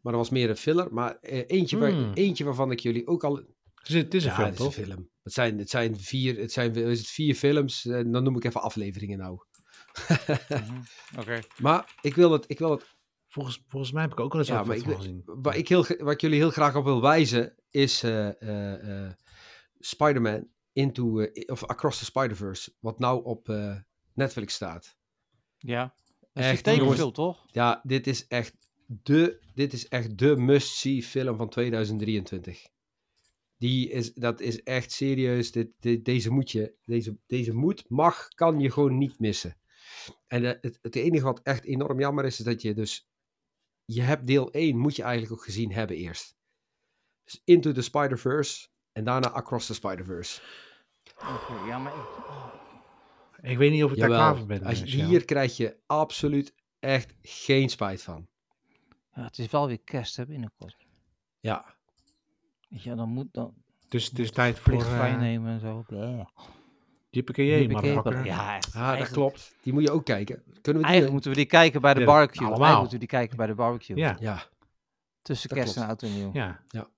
Maar 0.00 0.12
dat 0.12 0.20
was 0.22 0.30
meer 0.30 0.50
een 0.50 0.56
filler. 0.56 0.92
Maar 0.94 1.16
eh, 1.20 1.42
eentje, 1.46 1.78
waar, 1.78 1.90
Hmm. 1.90 2.12
eentje 2.14 2.44
waarvan 2.44 2.70
ik 2.70 2.80
jullie 2.80 3.06
ook 3.06 3.24
al... 3.24 3.34
Het 3.34 3.88
is, 3.88 3.94
het 3.94 4.14
is 4.14 4.24
een 4.24 4.30
ja, 4.30 4.34
film, 4.36 4.48
het 4.50 4.58
is 4.58 4.64
een 4.66 4.72
film. 4.84 5.10
Het 5.22 5.32
zijn, 5.32 5.58
het 5.58 5.70
zijn 5.70 6.00
vier, 6.00 6.38
het 6.38 6.52
zijn, 6.52 6.74
is 6.74 6.98
het 6.98 7.08
vier 7.08 7.34
films. 7.34 7.86
En 7.86 8.12
dan 8.12 8.22
noem 8.22 8.36
ik 8.36 8.44
even 8.44 8.62
afleveringen 8.62 9.18
nou. 9.18 9.38
Mhm. 10.48 10.80
Oké. 11.18 11.40
Maar 11.60 11.94
ik 12.00 12.14
wil 12.14 12.32
het, 12.32 12.44
ik 12.48 12.58
wil 12.58 12.70
het 12.70 12.96
Volgens, 13.30 13.64
volgens 13.68 13.92
mij 13.92 14.02
heb 14.02 14.12
ik 14.12 14.20
ook 14.20 14.32
al 14.32 14.38
eens 14.38 14.48
Ja, 14.48 14.64
wat 14.64 14.76
ik- 14.76 14.84
gezien. 14.84 15.22
Waar 15.24 15.56
ik, 15.56 15.68
heel, 15.68 15.90
ik 16.10 16.20
jullie 16.20 16.38
heel 16.38 16.50
graag 16.50 16.76
op 16.76 16.84
wil 16.84 17.00
wijzen, 17.00 17.54
is 17.70 18.02
eh, 18.02 18.42
eh, 18.42 19.04
eh, 19.06 19.12
Spider-Man 19.78 20.48
Into, 20.72 21.18
eh, 21.20 21.42
of 21.52 21.64
Across 21.64 21.98
the 21.98 22.04
Spider-Verse, 22.04 22.72
wat 22.80 22.98
nou 22.98 23.24
op 23.24 23.48
eh, 23.48 23.76
Netflix 24.14 24.54
staat. 24.54 24.96
Ja. 25.58 25.94
Dat 26.32 26.44
is 26.44 26.50
Echt, 26.50 26.66
een 26.66 26.74
tekenfilm, 26.74 27.12
toch? 27.12 27.44
Ja, 27.46 27.80
dit 27.84 28.06
is 28.06 28.26
echt 28.26 28.56
de, 28.90 29.40
dit 29.54 29.72
is 29.72 29.88
echt 29.88 30.18
de 30.18 30.36
must-see 30.36 31.02
film 31.02 31.36
van 31.36 31.48
2023. 31.48 32.66
Die 33.56 33.90
is, 33.90 34.12
dat 34.14 34.40
is 34.40 34.62
echt 34.62 34.92
serieus, 34.92 35.52
dit, 35.52 35.68
dit- 35.80 36.04
deze 36.04 36.30
moet 36.30 36.50
je, 36.50 36.74
deze, 36.84 37.18
deze 37.26 37.52
moet, 37.54 37.84
mag, 37.88 38.28
kan 38.28 38.60
je 38.60 38.70
gewoon 38.70 38.98
niet 38.98 39.18
missen. 39.18 39.56
En 40.26 40.44
eh, 40.44 40.58
het, 40.60 40.78
het 40.82 40.96
enige 40.96 41.24
wat 41.24 41.40
echt 41.42 41.64
enorm 41.64 42.00
jammer 42.00 42.24
is, 42.24 42.38
is 42.38 42.44
dat 42.44 42.62
je 42.62 42.74
dus, 42.74 43.08
je 43.84 44.02
hebt 44.02 44.26
deel 44.26 44.50
1, 44.50 44.76
moet 44.78 44.96
je 44.96 45.02
eigenlijk 45.02 45.32
ook 45.32 45.44
gezien 45.44 45.72
hebben 45.72 45.96
eerst. 45.96 46.36
Dus 47.24 47.40
Into 47.44 47.72
the 47.72 47.82
Spider-Verse 47.82 48.68
en 48.92 49.04
daarna 49.04 49.30
Across 49.30 49.66
the 49.66 49.74
Spider-Verse. 49.74 50.40
Oké, 51.18 51.66
ja, 51.66 51.78
maar 51.78 51.92
ik, 51.92 51.98
oh, 51.98 52.54
Ik 53.42 53.58
weet 53.58 53.70
niet 53.70 53.84
of 53.84 53.92
ik 53.92 53.98
daar 53.98 54.08
klaar 54.08 54.36
voor 54.36 54.46
ben. 54.46 54.62
als 54.64 54.80
eh, 54.80 54.86
je, 54.86 54.90
Sjel. 54.90 55.08
hier 55.08 55.24
krijg 55.24 55.56
je 55.56 55.76
absoluut 55.86 56.54
echt 56.78 57.14
geen 57.22 57.68
spijt 57.68 58.02
van. 58.02 58.28
Ja, 59.18 59.24
het 59.24 59.38
is 59.38 59.50
wel 59.50 59.66
weer 59.66 59.80
kerst 59.80 60.16
hè, 60.16 60.26
binnenkort. 60.26 60.76
Ja, 61.40 61.64
Weet 62.68 62.82
je, 62.82 62.94
dan 62.94 63.08
moet 63.08 63.28
dan 63.32 63.54
Dus 63.88 64.04
het 64.06 64.18
is 64.18 64.30
tijd 64.30 64.58
voor 64.58 64.72
plicht 64.72 64.88
vrij 64.88 65.12
uh, 65.12 65.18
nemen 65.18 65.52
en 65.52 65.60
zo. 65.60 65.84
Jippekee, 67.10 67.50
Hippie 67.58 67.68
motherfucker. 67.76 68.24
Ja, 68.24 68.56
echt. 68.56 68.74
ah, 68.74 68.98
dat 68.98 69.10
klopt. 69.10 69.54
Die 69.62 69.72
moet 69.72 69.82
je 69.82 69.90
ook 69.90 70.04
kijken. 70.04 70.42
Kunnen 70.44 70.62
we 70.62 70.72
die... 70.72 70.82
eigenlijk 70.82 71.12
moeten 71.12 71.30
we 71.30 71.36
die 71.36 71.46
kijken 71.46 71.80
bij 71.80 71.94
de 71.94 72.00
Ja, 72.00 72.06
barbecue. 72.06 72.46
allemaal. 72.46 72.58
Eigenlijk 72.66 72.80
moeten 72.90 72.98
we 73.00 73.06
die 73.06 73.18
kijken 73.18 73.36
bij 73.36 73.46
de 73.46 73.54
barbecue. 73.54 73.96
Ja, 73.96 74.16
Ja, 74.20 74.42
Tussen 75.22 75.48
dat 75.48 75.58
kerst 75.58 75.76
en 75.76 75.86
oud 75.86 76.02
en 76.02 76.14
nieuw. 76.14 76.30
ja. 76.32 76.60
Ja. 76.68 76.88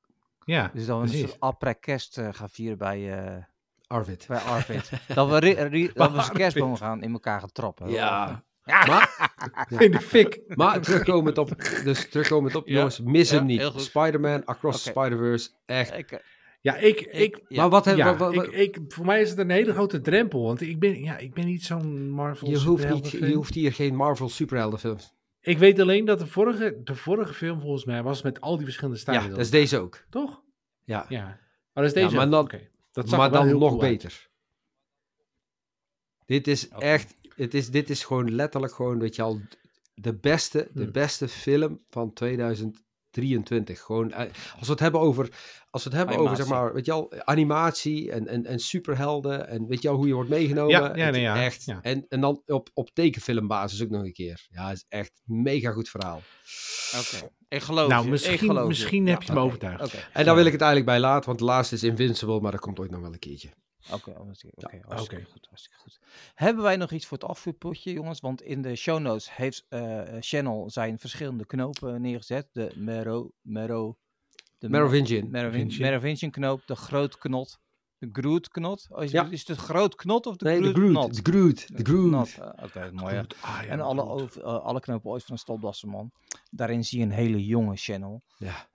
Ja, 0.45 0.71
Dus 0.75 0.87
dat 0.87 0.97
we 0.97 1.03
een 1.03 1.29
soort 1.29 1.41
après-kerst 1.41 2.19
eh, 2.19 2.29
gaan 2.33 2.51
vieren 2.51 2.79
bij, 2.79 3.19
eh 3.27 3.45
Arvid. 3.87 4.25
bij 4.29 4.39
Arvid. 4.41 4.91
dat 5.15 5.29
we, 5.29 5.91
dat 5.95 6.13
we 6.13 6.33
kerstboom 6.33 6.77
gaan 6.77 7.03
in 7.03 7.13
elkaar 7.13 7.41
gaan 7.41 7.53
trappen. 7.53 7.91
Ja. 7.91 8.45
Maar, 8.65 9.31
In 9.79 9.91
de 9.91 10.01
fik. 10.01 10.41
maar 10.47 10.81
terugkomend 10.81 11.39
op, 11.39 11.49
dus 11.85 12.09
terugkomend 12.11 12.55
op, 12.55 12.67
Ja, 12.69 12.75
jongens, 12.75 13.01
mis 13.01 13.31
ja, 13.31 13.37
hem 13.37 13.47
niet. 13.47 13.73
Spider-Man, 13.77 14.45
Across 14.45 14.83
the. 14.83 14.89
Spider-Verse, 14.91 15.51
echt. 15.67 15.97
Ik, 15.97 16.11
eh, 16.13 16.19
Ja, 16.61 16.77
ik, 16.77 17.01
ik, 17.01 17.41
ja. 17.49 17.61
Maar 17.61 17.71
wat 17.71 17.85
heb 17.85 17.97
ja, 17.97 18.17
wat- 18.17 18.35
wat- 18.35 18.47
ik, 18.47 18.53
ik, 18.53 18.79
voor 18.89 19.07
mij 19.07 19.21
is 19.21 19.31
het 19.31 19.39
een 19.39 19.51
hele 19.51 19.73
grote 19.73 20.01
drempel, 20.01 20.43
want 20.43 20.61
ik 20.61 20.79
ben, 20.79 21.03
ja, 21.03 21.19
ik 21.19 21.35
ben 21.35 21.45
niet 21.47 21.65
zo'n 21.65 22.11
Marvel 22.11 22.49
je, 22.51 22.59
hoeft 22.59 22.89
niet, 22.93 23.11
je 23.11 23.35
hoeft 23.35 23.55
hier 23.55 23.73
geen 23.73 23.95
Marvel 23.95 24.29
superheldenfilms. 24.29 25.13
Ik 25.41 25.59
weet 25.59 25.81
alleen 25.81 26.05
dat 26.05 26.19
de 26.19 26.27
vorige, 26.27 26.81
de 26.85 26.95
vorige 26.95 27.35
film 27.35 27.61
volgens 27.61 27.85
mij 27.85 28.03
was 28.03 28.23
met 28.23 28.41
al 28.41 28.57
die 28.57 28.65
verschillende 28.65 28.97
Ja, 28.99 29.03
stijlen. 29.03 29.31
dat 29.31 29.39
is 29.39 29.51
deze 29.51 29.79
ook. 29.79 30.05
Toch? 30.11 30.43
Ja, 30.85 31.07
Ja. 31.09 31.25
Maar 31.25 31.39
dat 31.73 31.85
is 31.85 31.93
deze 32.03 32.15
maar 32.17 32.25
ook. 32.39 32.51
dan-. 32.51 32.61
Dat 32.93 33.09
zag 33.09 33.19
maar 33.19 33.31
wel 33.31 33.39
dan 33.41 33.49
heel 33.49 33.59
nog 33.59 33.69
cool 33.71 33.83
uit. 33.83 33.91
beter. 33.91 34.29
Dit 36.27 36.47
is 36.49 36.69
echt, 36.69 37.17
het 37.41 37.55
is, 37.55 37.71
dit 37.71 37.91
is 37.91 38.05
gewoon 38.05 38.35
letterlijk 38.35 38.75
gewoon, 38.75 38.99
weet 38.99 39.17
je 39.17 39.23
al, 39.23 39.41
de 39.95 40.15
beste, 40.15 40.69
de 40.73 40.83
Hmm. 40.83 40.93
beste 40.93 41.29
film 41.29 41.81
van 41.89 42.13
2023. 42.13 43.81
Gewoon, 43.81 44.13
eh, 44.13 44.19
als 44.59 44.67
we 44.67 44.73
het 44.73 44.81
hebben 44.81 45.01
over, 45.01 45.29
als 45.71 45.85
we 45.85 45.89
het 45.91 45.99
hebben 45.99 46.17
over, 46.17 46.37
zeg 46.37 46.47
Animatie. 46.47 46.65
maar, 46.65 46.75
weet 46.75 46.87
je 46.87 46.93
al, 46.93 47.13
animatie 47.25 48.11
en, 48.13 48.27
en, 48.27 48.47
en 48.47 48.59
superhelden 48.59 49.49
en 49.49 49.67
weet 49.67 49.83
je 49.83 49.89
al 49.89 49.97
hoe 49.97 50.07
je 50.07 50.15
wordt 50.15 50.31
meegenomen. 50.31 50.71
Ja, 50.71 50.81
ja, 50.81 50.87
Het 50.87 50.97
nee, 50.97 51.11
is 51.11 51.21
ja, 51.21 51.45
Echt. 51.45 51.65
ja. 51.65 51.79
En, 51.83 52.05
en 52.09 52.21
dan 52.21 52.43
op, 52.47 52.71
op 52.75 52.91
tekenfilmbasis 52.93 53.83
ook 53.83 53.91
nog 53.91 54.05
een 54.05 54.13
keer. 54.13 54.47
Ja, 54.51 54.69
het 54.69 54.77
is 54.77 54.85
echt 54.89 55.23
een 55.27 55.43
mega 55.43 55.71
goed 55.71 55.89
verhaal. 55.89 56.21
Oké, 56.99 57.31
ik 57.49 57.63
geloof 57.63 57.89
Nou, 57.89 57.99
je. 58.01 58.05
ik 58.07 58.11
misschien, 58.13 58.39
geloof 58.39 58.63
je. 58.63 58.69
misschien 58.69 59.07
Ja, 59.07 59.13
heb 59.13 59.23
je 59.23 59.33
me 59.33 59.39
oké, 59.39 59.47
overtuigd. 59.47 59.95
En 60.13 60.25
dan 60.25 60.35
wil 60.37 60.45
ik 60.47 60.53
het 60.53 60.61
eigenlijk 60.61 60.91
bij 60.91 61.01
laten, 61.01 61.27
want 61.27 61.39
de 61.39 61.45
laatste 61.45 61.75
is 61.75 61.83
Invincible, 61.83 62.41
maar 62.41 62.53
dat 62.53 62.61
komt 62.61 62.79
ooit 62.79 62.91
nog 62.91 63.01
wel 63.01 63.13
een 63.13 63.19
keertje. 63.19 63.49
Oké, 63.93 64.13
hartstikke, 64.13 64.57
oké, 64.57 64.81
oké. 65.01 65.25
goed, 65.31 65.47
hartstikke 65.49 65.79
goed. 65.79 65.99
Hebben 66.35 66.63
wij 66.65 66.77
nog 66.77 66.91
iets 66.91 67.07
voor 67.07 67.19
het 67.19 67.27
afvuurpotje, 67.29 67.93
jongens? 67.93 68.21
Want 68.21 68.43
in 68.43 68.63
de 68.63 68.77
show 68.77 69.01
notes 69.01 69.37
heeft 69.37 69.67
eh, 69.69 70.03
Channel 70.21 70.71
zijn 70.71 70.99
verschillende 70.99 71.47
knopen 71.47 72.01
neergezet. 72.01 72.49
De 72.53 72.73
Mero... 72.75 73.31
Mero 73.41 73.97
de 74.59 74.69
Merovingian. 74.69 75.31
Merovingian. 75.31 75.81
Merovingian 75.91 76.31
knoop, 76.31 76.63
de 76.67 76.77
groot 76.77 77.19
knot, 77.19 77.59
de 77.99 78.09
Groot 78.13 78.49
knot. 78.49 78.87
Oh, 78.91 79.03
is, 79.03 79.11
Ja. 79.11 79.27
is 79.31 79.49
het 79.49 79.59
groot 79.59 79.95
knot 79.95 80.27
of 80.27 80.37
de 80.37 80.45
Nee, 80.45 80.61
de 80.61 80.73
Groot 80.73 80.89
knot? 80.91 81.25
De 81.25 81.31
Groot. 81.31 81.77
De 81.77 81.85
Groot. 81.85 82.29
Eh, 82.29 82.65
Oké, 82.65 82.91
mooi. 82.93 83.17
Ah, 83.41 83.63
ja, 83.63 83.65
En 83.69 83.81
alle, 83.81 84.03
over, 84.03 84.43
eh, 84.43 84.65
alle 84.65 84.81
knopen 84.81 85.11
ooit 85.11 85.23
van 85.25 85.33
een 85.33 85.39
stopblasserman. 85.39 86.13
Daarin 86.51 86.85
zie 86.85 86.99
je 86.99 87.05
een 87.05 87.11
hele 87.11 87.45
jonge 87.47 87.77
Channel. 87.77 88.23
Ja. 88.37 88.69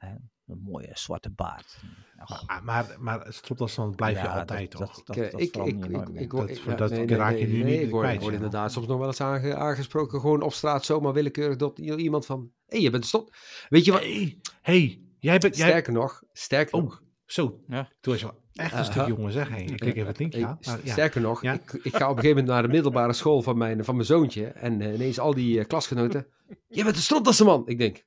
Een 0.47 0.61
mooie 0.63 0.89
zwarte 0.93 1.29
baard. 1.31 1.77
Ach, 2.17 2.43
Ah, 2.47 2.61
maar, 2.63 2.95
maar 2.99 3.25
het 3.25 3.35
stropdasman 3.35 3.95
blijf 3.95 4.17
je 4.17 4.23
ja, 4.23 4.39
altijd, 4.39 4.71
dat- 4.71 4.81
toch? 4.81 5.03
dat- 5.03 5.15
dat- 5.15 5.41
Ik, 5.41 5.53
dat 5.53 5.67
ik, 5.67 5.85
ik, 5.85 5.85
ik, 5.85 6.09
ik, 6.09 6.29
Dat- 6.31 6.49
ik- 6.49 6.61
voor 6.61 6.71
ja, 6.71 6.77
dat 6.77 6.89
nee, 6.89 7.05
nee, 7.05 7.17
raak 7.17 7.31
je 7.35 7.37
nee, 7.37 7.47
nu 7.47 7.63
nee, 7.63 7.71
niet 7.73 7.81
ik 7.81 7.89
word, 7.89 8.01
kwijt, 8.01 8.15
ik 8.15 8.21
word 8.21 8.33
ja. 8.33 8.37
inderdaad 8.43 8.71
soms 8.71 8.87
nog 8.87 8.97
wel 8.97 9.07
eens 9.07 9.21
aange- 9.21 9.55
aangesproken, 9.55 10.19
gewoon 10.19 10.41
op 10.41 10.53
straat 10.53 10.85
zomaar 10.85 11.13
willekeurig 11.13 11.55
door 11.57 11.73
i- 11.79 11.95
iemand 11.95 12.25
van, 12.25 12.51
hé, 12.65 12.77
je 12.77 12.89
bent 12.89 13.05
stop. 13.05 13.35
Weet 13.69 13.85
je 13.85 13.91
wat? 13.91 14.01
Hey, 14.01 14.39
hey, 14.61 15.01
jij 15.19 15.37
bent... 15.37 15.57
Jij... 15.57 15.67
Sterker 15.67 15.93
nog, 15.93 16.23
sterker 16.31 16.73
Oh, 16.77 16.83
nog, 16.83 17.01
zo. 17.25 17.59
Ja. 17.67 17.83
Toen 17.99 18.11
was 18.13 18.21
je 18.21 18.27
wel 18.27 18.41
echt 18.53 18.73
een 18.73 18.79
Uh, 18.79 18.85
stuk 18.85 19.07
jongen, 19.07 19.31
zeg. 19.31 19.49
Hey, 19.49 19.63
ik 19.63 19.77
klik 19.77 19.95
even 19.95 20.07
het 20.07 20.19
linkje 20.19 20.45
aan. 20.45 20.57
maar 20.65 20.79
ja. 20.83 20.91
sterker 20.91 21.21
nog, 21.21 21.41
Ja. 21.41 21.53
ik, 21.53 21.73
ik 21.73 21.95
ga 21.95 22.03
op 22.09 22.15
een 22.15 22.21
gegeven 22.23 22.27
moment 22.29 22.47
naar 22.47 22.61
de 22.61 22.67
middelbare 22.67 23.13
school 23.13 23.41
van 23.41 23.57
mijn, 23.57 23.83
van 23.85 23.95
mijn 23.95 24.07
zoontje 24.07 24.45
en 24.47 24.81
eh, 24.81 24.93
ineens 24.93 25.19
al 25.19 25.33
die 25.33 25.59
eh, 25.59 25.65
klasgenoten, 25.65 26.27
je 26.67 26.83
bent 26.83 26.95
een 26.95 27.01
stropdassenman. 27.01 27.67
Ik 27.67 27.77
denk, 27.77 28.03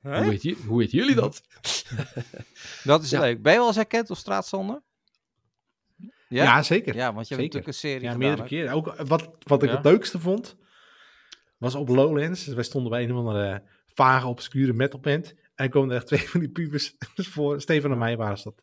hoe, 0.00 0.24
weet 0.28 0.42
je, 0.42 0.56
hoe 0.66 0.78
weten 0.78 0.98
jullie 0.98 1.14
dat? 1.14 1.42
Dat 2.84 3.02
is 3.02 3.10
Ja. 3.10 3.20
leuk. 3.20 3.42
Ben 3.42 3.52
je 3.52 3.58
wel 3.58 3.66
eens 3.66 3.76
herkend 3.76 4.10
op 4.10 4.16
straat 4.16 4.46
zonder? 4.46 4.82
Ja, 6.28 6.42
Ja? 6.44 6.62
zeker. 6.62 6.94
Ja, 6.94 7.12
want 7.14 7.28
je 7.28 7.34
hebt 7.34 7.46
natuurlijk 7.46 7.66
een 7.66 7.78
serie 7.78 8.00
Ja, 8.02 8.12
gedaan, 8.12 8.18
meerdere 8.18 8.48
keren. 8.48 8.72
Ook 8.72 8.94
wat, 8.96 9.30
wat 9.38 9.62
ik 9.62 9.68
Ja. 9.68 9.74
het 9.76 9.84
leukste 9.84 10.18
vond, 10.20 10.56
was 11.58 11.74
op 11.74 11.88
Lowlands. 11.88 12.44
Dus 12.44 12.54
wij 12.54 12.64
stonden 12.64 12.90
bij 12.90 13.02
een 13.02 13.12
of 13.12 13.18
andere 13.18 13.62
vage, 13.94 14.26
obscure 14.26 14.72
metalband. 14.72 15.34
En 15.54 15.70
komen 15.70 15.90
er 15.90 15.96
echt 15.96 16.06
twee 16.12 16.28
van 16.28 16.40
die 16.40 16.48
pubers 16.48 16.94
voor. 17.14 17.60
Steven 17.60 17.90
en 17.90 17.98
mij 17.98 18.16
waren 18.16 18.38
ze 18.38 18.44
dat. 18.44 18.62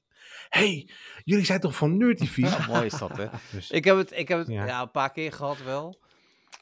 hey, 0.49 0.89
jullie 1.23 1.45
zijn 1.45 1.59
toch 1.59 1.75
van 1.75 1.97
Nerd 1.97 2.17
TV? 2.17 2.35
Ja, 2.37 2.65
mooi 2.67 2.85
is 2.85 2.97
dat, 2.97 3.17
hè? 3.17 3.25
Dus, 3.51 3.71
Ik 3.71 3.83
heb 3.83 3.97
het, 3.97 4.11
ik 4.17 4.27
heb 4.27 4.37
het 4.37 4.47
Ja. 4.47 4.65
ja. 4.65 4.81
een 4.81 4.91
paar 4.91 5.11
keer 5.11 5.31
gehad 5.31 5.63
wel. 5.63 5.99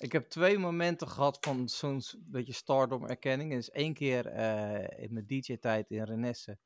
Ik 0.04 0.12
heb 0.12 0.30
twee 0.30 0.58
momenten 0.58 1.08
gehad 1.08 1.38
van 1.42 1.70
zo'n 1.70 2.02
beetje 2.20 2.54
stardom 2.54 3.06
erkenning. 3.06 3.52
En 3.52 3.58
dus 3.58 3.70
één 3.72 3.94
keer 3.94 4.26
eh, 4.26 5.04
in 5.04 5.14
mijn 5.14 5.26
DJ-tijd 5.28 5.90
in 5.90 6.04
Renesse. 6.04 6.58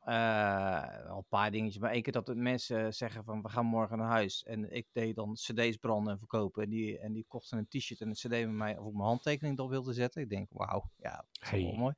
eh, 0.00 1.08
al 1.10 1.16
een 1.16 1.26
paar 1.28 1.50
dingetjes, 1.50 1.80
maar 1.80 1.90
één 1.90 2.02
keer 2.02 2.12
dat 2.12 2.26
de 2.26 2.34
mensen 2.34 2.94
zeggen 2.94 3.24
van 3.24 3.42
we 3.42 3.48
gaan 3.48 3.66
morgen 3.66 3.98
naar 3.98 4.10
huis. 4.10 4.42
En 4.42 4.72
ik 4.72 4.86
deed 4.92 5.16
dan 5.16 5.32
cd's 5.34 5.76
branden 5.76 6.12
en 6.12 6.18
verkopen. 6.18 6.62
En 6.62 6.68
die, 6.70 6.98
en 6.98 7.12
die 7.12 7.24
kochten 7.28 7.58
een 7.58 7.68
t-shirt 7.68 8.00
en 8.00 8.08
een 8.08 8.14
cd 8.14 8.28
met 8.28 8.48
mij 8.50 8.78
of 8.78 8.86
ik 8.86 8.92
mijn 8.92 9.06
handtekening 9.08 9.58
erop 9.58 9.70
wilde 9.70 9.92
zetten. 9.92 10.22
Ik 10.22 10.28
denk, 10.28 10.48
wauw, 10.52 10.90
ja, 10.96 11.24
dat 11.32 11.52
is 11.52 11.62
wel 11.62 11.72
mooi. 11.72 11.94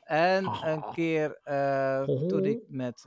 En 0.00 0.46
Ah. 0.46 0.60
een 0.64 0.92
keer 0.92 1.40
eh, 1.42 2.04
toen 2.04 2.40
Oh. 2.40 2.46
ik 2.46 2.62
met 2.68 3.02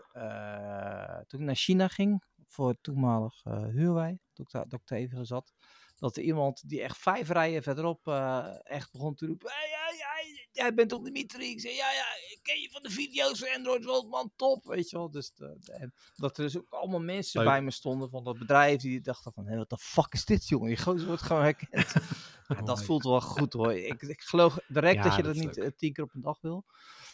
toen 1.27 1.39
ik 1.39 1.45
naar 1.45 1.55
China 1.55 1.87
ging 1.87 2.23
voor 2.47 2.75
toenmalig 2.81 3.43
Huawei, 3.43 4.19
toen 4.33 4.45
ik 4.45 4.51
daar 4.51 4.67
dat 4.67 4.79
ik 4.79 4.87
daar 4.87 4.99
even 4.99 5.25
zat, 5.25 5.53
dat 6.01 6.17
er 6.17 6.23
iemand 6.23 6.69
die 6.69 6.81
echt 6.81 6.97
vijf 6.97 7.29
rijen 7.29 7.63
verderop 7.63 8.07
eh, 8.07 8.47
echt 8.63 8.91
begon 8.91 9.15
te 9.15 9.25
roepen, 9.25 9.49
hey, 9.51 9.69
hey, 9.69 9.95
hey, 9.97 10.47
jij 10.51 10.73
bent 10.73 10.89
toch 10.89 11.01
Dimitri? 11.01 11.49
Ik 11.49 11.59
zei, 11.59 11.73
ja, 11.73 11.91
ja, 11.91 12.05
ik 12.29 12.39
ken 12.41 12.61
je 12.61 12.69
van 12.71 12.83
de 12.83 12.89
video's 12.89 13.39
van 13.39 13.47
Android 13.55 13.83
World, 13.85 14.09
man, 14.09 14.31
top, 14.35 14.65
weet 14.65 14.89
je 14.89 14.97
wel. 14.97 15.11
Dus 15.11 15.33
de- 15.33 15.57
de- 15.59 15.71
en 15.73 15.93
dat 16.15 16.37
er 16.37 16.43
dus 16.43 16.57
ook 16.57 16.73
allemaal 16.73 16.99
mensen 17.01 17.39
Leuk. 17.41 17.49
bij 17.49 17.61
me 17.61 17.71
stonden 17.71 18.09
van 18.09 18.23
dat 18.23 18.37
bedrijf 18.37 18.81
die 18.81 19.01
dachten 19.01 19.33
van, 19.33 19.45
hé, 19.47 19.57
wat 19.57 19.69
de 19.69 19.77
fuck 19.77 20.13
is 20.13 20.25
dit, 20.25 20.47
jongen? 20.47 20.67
Die 20.67 20.77
gozer 20.77 21.07
wordt 21.07 21.21
gewoon 21.21 21.41
herkend. 21.41 21.93
dat 22.47 22.65
mooi. 22.65 22.83
voelt 22.85 23.03
wel 23.03 23.21
goed 23.21 23.53
hoor. 23.53 23.73
Ik, 23.73 24.01
ik 24.01 24.21
geloof 24.21 24.57
direct 24.67 24.95
Ja, 24.95 25.03
dat 25.03 25.15
je 25.15 25.23
dat 25.23 25.35
dat 25.35 25.43
niet 25.45 25.55
leuk. 25.55 25.65
eh, 25.65 25.71
tien 25.77 25.93
keer 25.93 26.03
op 26.03 26.13
een 26.13 26.21
dag 26.21 26.41
wil. 26.41 26.65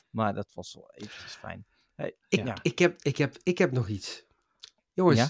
Maar 0.10 0.34
dat 0.34 0.48
was 0.54 0.74
wel 0.74 0.92
eventjes 0.94 1.34
fijn. 1.36 1.66
Hey, 1.96 2.16
Ik, 2.30 2.46
ja. 2.46 2.56
ik, 2.62 2.80
heb, 2.80 3.02
ik, 3.02 3.18
heb, 3.18 3.38
ik 3.44 3.58
heb 3.58 3.72
nog 3.72 3.88
iets. 3.88 4.24
Jongens, 4.94 5.18
Ja? 5.18 5.30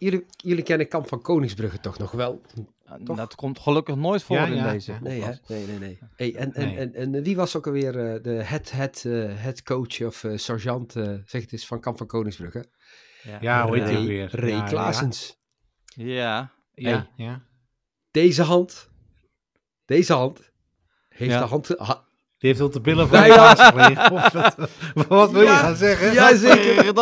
Jullie, 0.00 0.26
jullie 0.36 0.62
kennen 0.62 0.88
Kamp 0.88 1.08
van 1.08 1.22
Koningsbrugge 1.22 1.80
toch 1.80 1.98
nog 1.98 2.10
wel? 2.10 2.40
Eh, 2.84 2.94
toch? 3.04 3.16
Dat 3.16 3.34
komt 3.34 3.58
gelukkig 3.58 3.94
nooit 3.96 4.22
voor 4.22 4.36
Ja, 4.36 4.46
in 4.46 4.54
ja, 4.54 4.70
deze 4.70 4.92
ja. 4.92 4.98
Nee, 5.00 5.22
hè? 5.22 5.32
Nee, 5.46 5.66
nee, 5.66 5.78
nee. 5.78 5.98
Hey, 6.16 6.34
en, 6.34 6.52
en, 6.52 6.66
Nee. 6.66 6.76
en, 6.76 6.94
en 7.14 7.22
wie 7.22 7.36
was 7.36 7.56
ook 7.56 7.66
alweer 7.66 8.12
eh, 8.14 8.22
de 8.22 8.30
head, 8.30 8.70
head, 8.70 9.02
eh, 9.06 9.34
head 9.34 9.62
coach 9.62 10.00
of 10.02 10.24
eh, 10.24 10.36
sergeant, 10.36 10.96
eh, 10.96 11.14
zeg 11.24 11.40
het 11.42 11.52
eens, 11.52 11.66
van 11.66 11.80
Kamp 11.80 11.96
van 11.98 12.06
Koningsbrugge? 12.06 12.64
Ja, 13.40 13.66
hoe 13.66 13.78
heet 13.78 13.96
ook 13.98 14.06
weer? 14.06 14.28
Ray 14.40 14.48
Ja, 14.50 14.56
ja. 14.56 14.62
Klaasens. 14.68 15.38
Ja. 15.84 16.52
Ja, 16.74 16.90
Hey. 17.16 17.24
ja. 17.26 17.42
Deze 18.10 18.42
hand, 18.42 18.88
deze 19.84 20.12
hand, 20.12 20.50
heeft 21.08 21.30
Ja. 21.30 21.38
de 21.40 21.46
hand... 21.46 21.68
ha- 21.76 22.04
Die 22.38 22.48
heeft 22.50 22.60
op 22.62 22.72
de 22.72 22.80
billen 22.80 23.08
van 23.08 23.18
Nee, 23.20 23.28
de 23.28 23.34
ja. 23.34 23.54
baas 23.54 23.68
gelegen. 23.68 24.12
Of 24.12 24.32
wat, 24.32 24.56
wat 25.08 25.30
wil 25.30 25.40
je 25.40 25.46
Ja. 25.46 25.56
gaan 25.56 25.76
zeggen? 25.76 26.12
Ja, 26.12 26.36
zeker. 26.36 26.94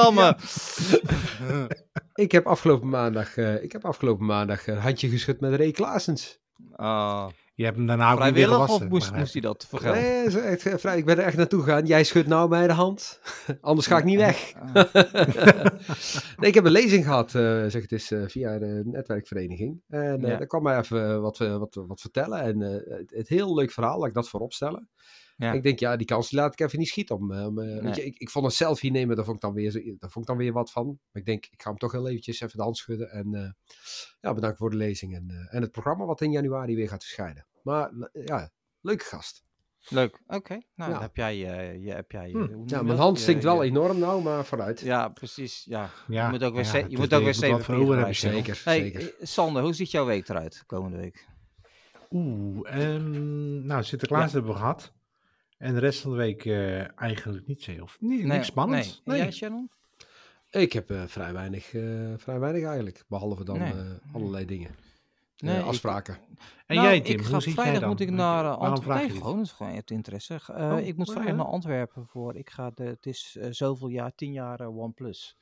Ik 2.19 2.33
heb 2.33 2.47
afgelopen 2.47 2.89
maandag, 2.89 3.37
eh, 3.37 3.63
ik 3.63 3.73
heb 3.73 3.85
afgelopen 3.85 4.27
maandag 4.27 4.67
een 4.67 4.77
handje 4.79 5.09
geschud 5.09 5.41
met 5.41 5.55
Ray 5.55 5.71
Klaasens. 5.71 6.41
Oh, 6.77 7.27
Je 7.55 7.65
hebt 7.65 7.77
hem 7.77 7.87
daarna 7.87 8.13
ook 8.13 8.25
niet 8.25 8.35
weer 8.35 8.47
vrijwillig 8.47 8.59
of 8.59 8.65
gewassen. 8.65 8.89
moest, 8.89 9.15
moest 9.15 9.33
hij 9.33 9.43
dat 9.43 9.67
voor 9.69 9.79
geld? 9.79 9.95
Nee, 9.95 10.41
echt, 10.41 10.67
eh, 10.67 10.75
vrij. 10.77 10.99
ik 10.99 11.05
ben 11.05 11.19
er 11.19 11.25
echt 11.25 11.37
naartoe 11.37 11.63
gegaan. 11.63 11.87
Jij 11.87 12.05
schudt 12.05 12.29
nou 12.29 12.49
bij 12.49 12.67
de 12.67 12.73
hand. 12.73 13.21
Anders 13.61 13.87
ga 13.87 13.99
ik 13.99 14.05
niet 14.05 14.19
weg. 14.19 14.53
Ah, 14.55 14.75
nee, 16.39 16.49
ik 16.49 16.55
heb 16.55 16.65
een 16.65 16.71
lezing 16.71 17.05
gehad, 17.05 17.35
eh, 17.35 17.65
zeg 17.67 17.83
het 17.83 17.93
is, 17.93 18.11
eh, 18.11 18.23
via 18.27 18.59
de 18.59 18.83
netwerkvereniging. 18.85 19.81
En 19.89 20.25
eh 20.25 20.31
Ja. 20.31 20.37
daar 20.37 20.47
kwam 20.47 20.63
mij 20.63 20.79
even 20.79 21.21
wat, 21.23 21.39
wat, 21.39 21.75
wat 21.87 22.01
vertellen. 22.01 22.41
En 22.41 22.63
eh, 22.63 22.97
het, 22.99 23.11
het 23.11 23.29
heel 23.29 23.55
leuk 23.55 23.71
verhaal, 23.71 23.99
laat 23.99 24.09
ik 24.09 24.15
dat 24.15 24.29
voorop 24.29 24.53
stellen. 24.53 24.89
Ja. 25.39 25.53
Ik 25.53 25.63
denk, 25.63 25.79
ja, 25.79 25.97
die 25.97 26.07
kans 26.07 26.31
laat 26.31 26.53
ik 26.53 26.61
even 26.61 26.79
niet 26.79 26.89
schieten. 26.89 27.17
Om, 27.17 27.33
eh, 27.33 27.47
om, 27.47 27.59
eh, 27.59 27.83
weet 27.83 27.97
je, 27.97 28.05
ik, 28.05 28.19
ik 28.19 28.31
vond 28.31 28.45
een 28.45 28.51
selfie 28.51 28.91
nemen, 28.91 29.17
daar 29.17 29.25
vond, 29.25 29.37
ik 29.37 29.43
dan 29.43 29.53
weer, 29.55 29.73
daar 29.73 30.11
vond 30.11 30.17
ik 30.25 30.27
dan 30.27 30.37
weer 30.37 30.53
wat 30.53 30.71
van. 30.71 30.87
Maar 30.87 30.97
ik 31.23 31.25
denk, 31.25 31.47
ik 31.47 31.63
ga 31.63 31.69
hem 31.69 31.79
toch 31.79 31.93
heel 31.93 32.09
eventjes 32.09 32.41
even 32.41 32.57
de 32.57 32.63
hand 32.63 32.77
schudden. 32.77 33.11
En 33.11 33.35
eh, 33.35 33.51
ja, 34.21 34.35
bedankt 34.35 34.59
voor 34.59 34.71
de 34.71 34.77
lezing. 34.77 35.15
En, 35.15 35.31
eh, 35.31 35.55
en 35.57 35.63
het 35.63 35.73
programma 35.73 36.05
wat 36.05 36.21
in 36.21 36.31
januari 36.33 36.75
weer 36.75 36.89
gaat 36.89 37.03
verschijnen. 37.03 37.47
Maar 37.63 37.91
ja, 38.13 38.51
leuke 38.81 39.05
gast. 39.05 39.47
Leuk. 39.89 40.23
Oké. 40.27 40.53
Nou, 40.53 40.63
Ja. 40.75 40.89
dan 40.91 41.01
heb 41.01 41.17
jij, 41.17 41.33
eh, 41.59 41.85
je, 41.85 41.93
heb 41.93 42.11
jij 42.11 42.31
Hm. 42.31 42.63
Ja, 42.67 42.83
mijn 42.83 42.99
hand 42.99 43.19
stinkt 43.21 43.43
wel 43.45 43.63
enorm 43.63 43.99
nou, 43.99 44.23
maar 44.23 44.45
vooruit. 44.45 44.81
Ja, 44.81 45.09
precies. 45.09 45.65
Ja. 45.65 45.91
Ja, 46.09 46.25
Je 46.25 46.31
moet 46.31 46.45
ook 46.45 46.55
weer 46.55 46.65
ja, 46.65 46.77
je 46.77 46.83
het 46.83 46.97
moet 46.97 47.15
ook 47.15 47.19
weer 47.25 47.27
wat 47.27 47.35
zeven. 47.35 48.15
Zeker, 48.15 48.61
Hey, 48.65 48.79
zeker. 48.81 49.15
Sander, 49.21 49.63
hoe 49.63 49.73
ziet 49.73 49.91
jouw 49.91 50.07
week 50.07 50.29
eruit 50.29 50.63
komende 50.67 50.97
week? 50.97 51.27
Oeh, 52.11 52.73
ehm, 52.73 53.67
nou, 53.67 53.83
Sinterklaas 53.83 54.27
Ja. 54.27 54.33
hebben 54.33 54.53
we 54.53 54.59
gehad. 54.59 54.93
En 55.59 55.75
de 55.75 55.81
rest 55.81 56.01
van 56.01 56.11
de 56.11 56.17
week 56.17 56.45
eh, 56.45 57.01
eigenlijk 57.01 57.47
niet 57.47 57.63
zo. 57.63 57.73
Of 57.83 57.97
niet, 58.01 58.19
Nee, 58.25 58.27
niks 58.27 58.47
spannends. 58.47 58.87
Nee. 58.89 59.01
Nee. 59.05 59.17
En 59.19 59.23
jij, 59.23 59.33
Shannon? 59.33 59.71
Ik 60.51 60.73
heb 60.73 60.91
eh, 60.91 61.03
vrij, 61.07 61.33
weinig, 61.33 61.75
eh, 61.75 61.83
vrij 62.17 62.39
weinig 62.39 62.65
eigenlijk. 62.65 63.05
Behalve 63.09 63.45
dan 63.45 63.59
Nee. 63.59 63.73
eh, 63.73 64.15
allerlei 64.15 64.45
dingen. 64.45 64.71
Nee, 65.39 65.59
ik- 65.59 65.65
afspraken. 65.65 66.19
En 66.67 66.77
Nou, 66.77 66.89
jij, 66.89 67.01
Tim, 67.01 67.19
ik 67.19 67.25
ga 67.25 67.31
hoe 67.31 67.41
zit 67.41 67.45
jij 67.45 67.53
vrijdag 67.63 67.81
dan? 67.81 67.89
moet 67.91 68.01
ik 68.01 68.11
naar 68.11 68.45
uh, 68.45 68.49
Waarom 68.51 68.67
Antwerpen. 68.75 69.09
Nee, 69.09 69.17
gewoon, 69.17 69.37
dat 69.37 69.45
is 69.47 69.53
gewoon 69.53 69.73
uit 69.75 69.91
interesse. 69.91 70.41
Eh, 70.55 70.73
Oh, 70.73 70.79
ik 70.87 70.97
moet 70.97 71.07
ja, 71.07 71.13
vrijdag 71.13 71.37
naar 71.37 71.47
Antwerpen 71.47 72.07
voor. 72.07 72.37
Ik 72.37 72.51
ga 72.51 72.71
de, 72.75 72.85
het 72.85 73.07
is 73.07 73.31
zoveel 73.51 73.89
jaar, 73.89 74.15
tien 74.15 74.33
jaar 74.33 74.61
OnePlus. 74.67 75.37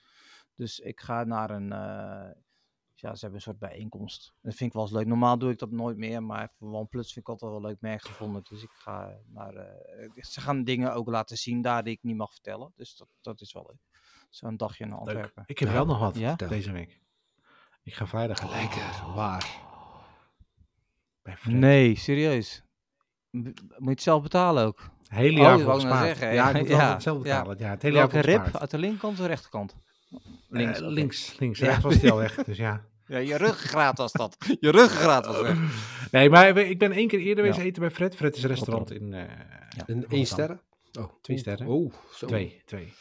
Dus 0.55 0.79
ik 0.79 1.01
ga 1.01 1.25
naar 1.25 1.51
een. 1.51 1.73
Ja, 3.01 3.15
ze 3.15 3.21
hebben 3.21 3.35
een 3.35 3.41
soort 3.45 3.59
bijeenkomst. 3.59 4.33
Dat 4.43 4.55
vind 4.55 4.69
ik 4.71 4.73
wel 4.73 4.83
eens 4.83 4.93
leuk. 4.93 5.07
Normaal 5.07 5.39
doe 5.39 5.51
ik 5.51 5.59
dat 5.59 5.71
nooit 5.71 5.97
meer, 5.97 6.23
maar 6.23 6.51
voor 6.59 6.73
OnePlus 6.73 7.13
vind 7.13 7.19
ik 7.27 7.29
altijd 7.29 7.51
wel 7.51 7.61
een 7.61 7.67
leuk 7.67 7.81
merk 7.81 8.03
gevonden. 8.03 8.43
Dus 8.49 8.63
ik 8.63 8.71
ga 8.73 9.11
naar. 9.27 9.55
eh, 9.55 10.09
ze 10.23 10.41
gaan 10.41 10.65
dingen 10.65 10.95
ook 10.95 11.09
laten 11.09 11.37
zien 11.37 11.63
daar 11.63 11.85
die 11.85 11.93
ik 11.95 12.03
niet 12.03 12.17
mag 12.17 12.33
vertellen. 12.33 12.73
Dus 12.77 12.97
dat, 12.97 13.09
dat 13.21 13.41
is 13.41 13.53
wel 13.53 13.65
leuk. 13.69 14.01
Zo'n 14.31 14.57
dagje 14.57 14.87
naar 14.87 14.99
Leuk. 14.99 15.07
Antwerpen. 15.15 15.43
Ik 15.47 15.59
heb 15.59 15.69
Ja. 15.69 15.75
wel 15.75 15.87
nog 15.87 15.99
wat 15.99 16.17
Ja? 16.17 16.35
deze 16.35 16.73
week. 16.73 17.01
Ik 17.83 17.95
ga 17.95 18.07
vrijdag 18.07 18.45
Oh. 18.45 18.51
Lekker, 18.61 19.15
waar? 19.15 19.65
Nee, 21.45 21.97
serieus. 21.97 22.63
Moet 23.31 23.55
je 23.79 23.91
het 23.91 24.03
zelf 24.03 24.23
betalen 24.23 24.65
ook? 24.65 24.91
Hele 25.09 25.39
Oh, 25.41 25.45
jaar 25.47 25.59
voor 25.61 25.75
gespaard. 25.75 26.07
zeggen, 26.07 26.27
Ja, 26.27 26.33
ja. 26.35 26.49
ik 26.51 26.59
moet 26.59 26.69
Ja, 26.69 26.83
altijd 26.83 27.03
zelf 27.03 27.17
ja. 27.25 27.39
betalen. 27.39 27.59
Ja, 27.59 27.71
het 27.71 27.83
hele 27.83 27.97
jaar 27.97 28.09
Welke 28.11 28.29
gespaard. 28.31 28.59
Uit 28.61 28.71
de 28.71 28.79
linkerkant 28.79 29.13
of 29.13 29.19
de 29.19 29.27
rechterkant? 29.27 29.77
Links, 30.49 30.79
oké. 30.81 30.89
links, 30.91 31.39
links. 31.39 31.59
Ja. 31.59 31.67
Rechts 31.67 31.83
was 31.83 31.99
die 32.01 32.11
al 32.11 32.17
weg, 32.19 32.35
dus 32.45 32.57
ja. 32.57 32.85
Ja, 33.09 33.19
je 33.19 33.37
ruggengraat 33.37 33.99
was 33.99 34.13
dat. 34.13 34.37
Je 34.61 34.71
ruggengraat 34.71 35.27
was 35.27 35.41
weg. 35.41 35.59
Nee, 36.11 36.31
maar 36.31 36.57
ik 36.59 36.79
ben 36.79 36.93
één 36.93 37.09
keer 37.09 37.19
eerder 37.19 37.45
Ja. 37.45 37.51
wezen 37.51 37.67
eten 37.67 37.81
bij 37.83 37.91
Fred. 37.91 38.17
Fred 38.17 38.37
is 38.37 38.43
een 38.43 38.49
restaurant 38.49 38.91
in... 38.91 39.13
eh, 39.13 39.21
Een 39.21 39.29
Rotterdam. 39.77 40.11
één 40.11 40.27
sterren? 40.27 40.61
Oh, 40.99 41.13
Twee 41.23 41.39
sterren. 41.39 41.67
Oh, 41.67 41.93
zo. 42.15 42.27
Twee, 42.27 42.63
twee. 42.65 42.93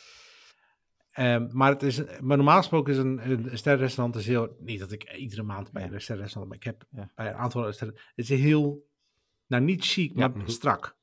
Ehm, 1.11 1.47
maar, 1.51 1.71
het 1.71 1.83
is, 1.83 2.01
maar 2.21 2.37
normaal 2.37 2.57
gesproken 2.57 2.93
is 2.93 2.99
een, 2.99 3.29
een 3.31 3.57
sterrenrestaurant 3.57 4.15
is 4.15 4.25
heel... 4.27 4.55
Niet 4.59 4.79
dat 4.79 4.91
ik 4.91 5.13
iedere 5.15 5.43
maand 5.43 5.71
bij 5.71 5.83
een 5.83 6.01
sterrenrestaurant... 6.01 6.47
Maar 6.47 6.57
ik 6.57 6.63
heb 6.63 6.83
Ja. 7.01 7.11
bij 7.15 7.27
een 7.27 7.35
aantal 7.35 7.73
sterren... 7.73 7.95
Het 8.15 8.29
is 8.29 8.39
heel... 8.39 8.87
Nou, 9.47 9.63
niet 9.63 9.85
chic, 9.85 10.13
maar 10.15 10.31
strak. 10.45 10.97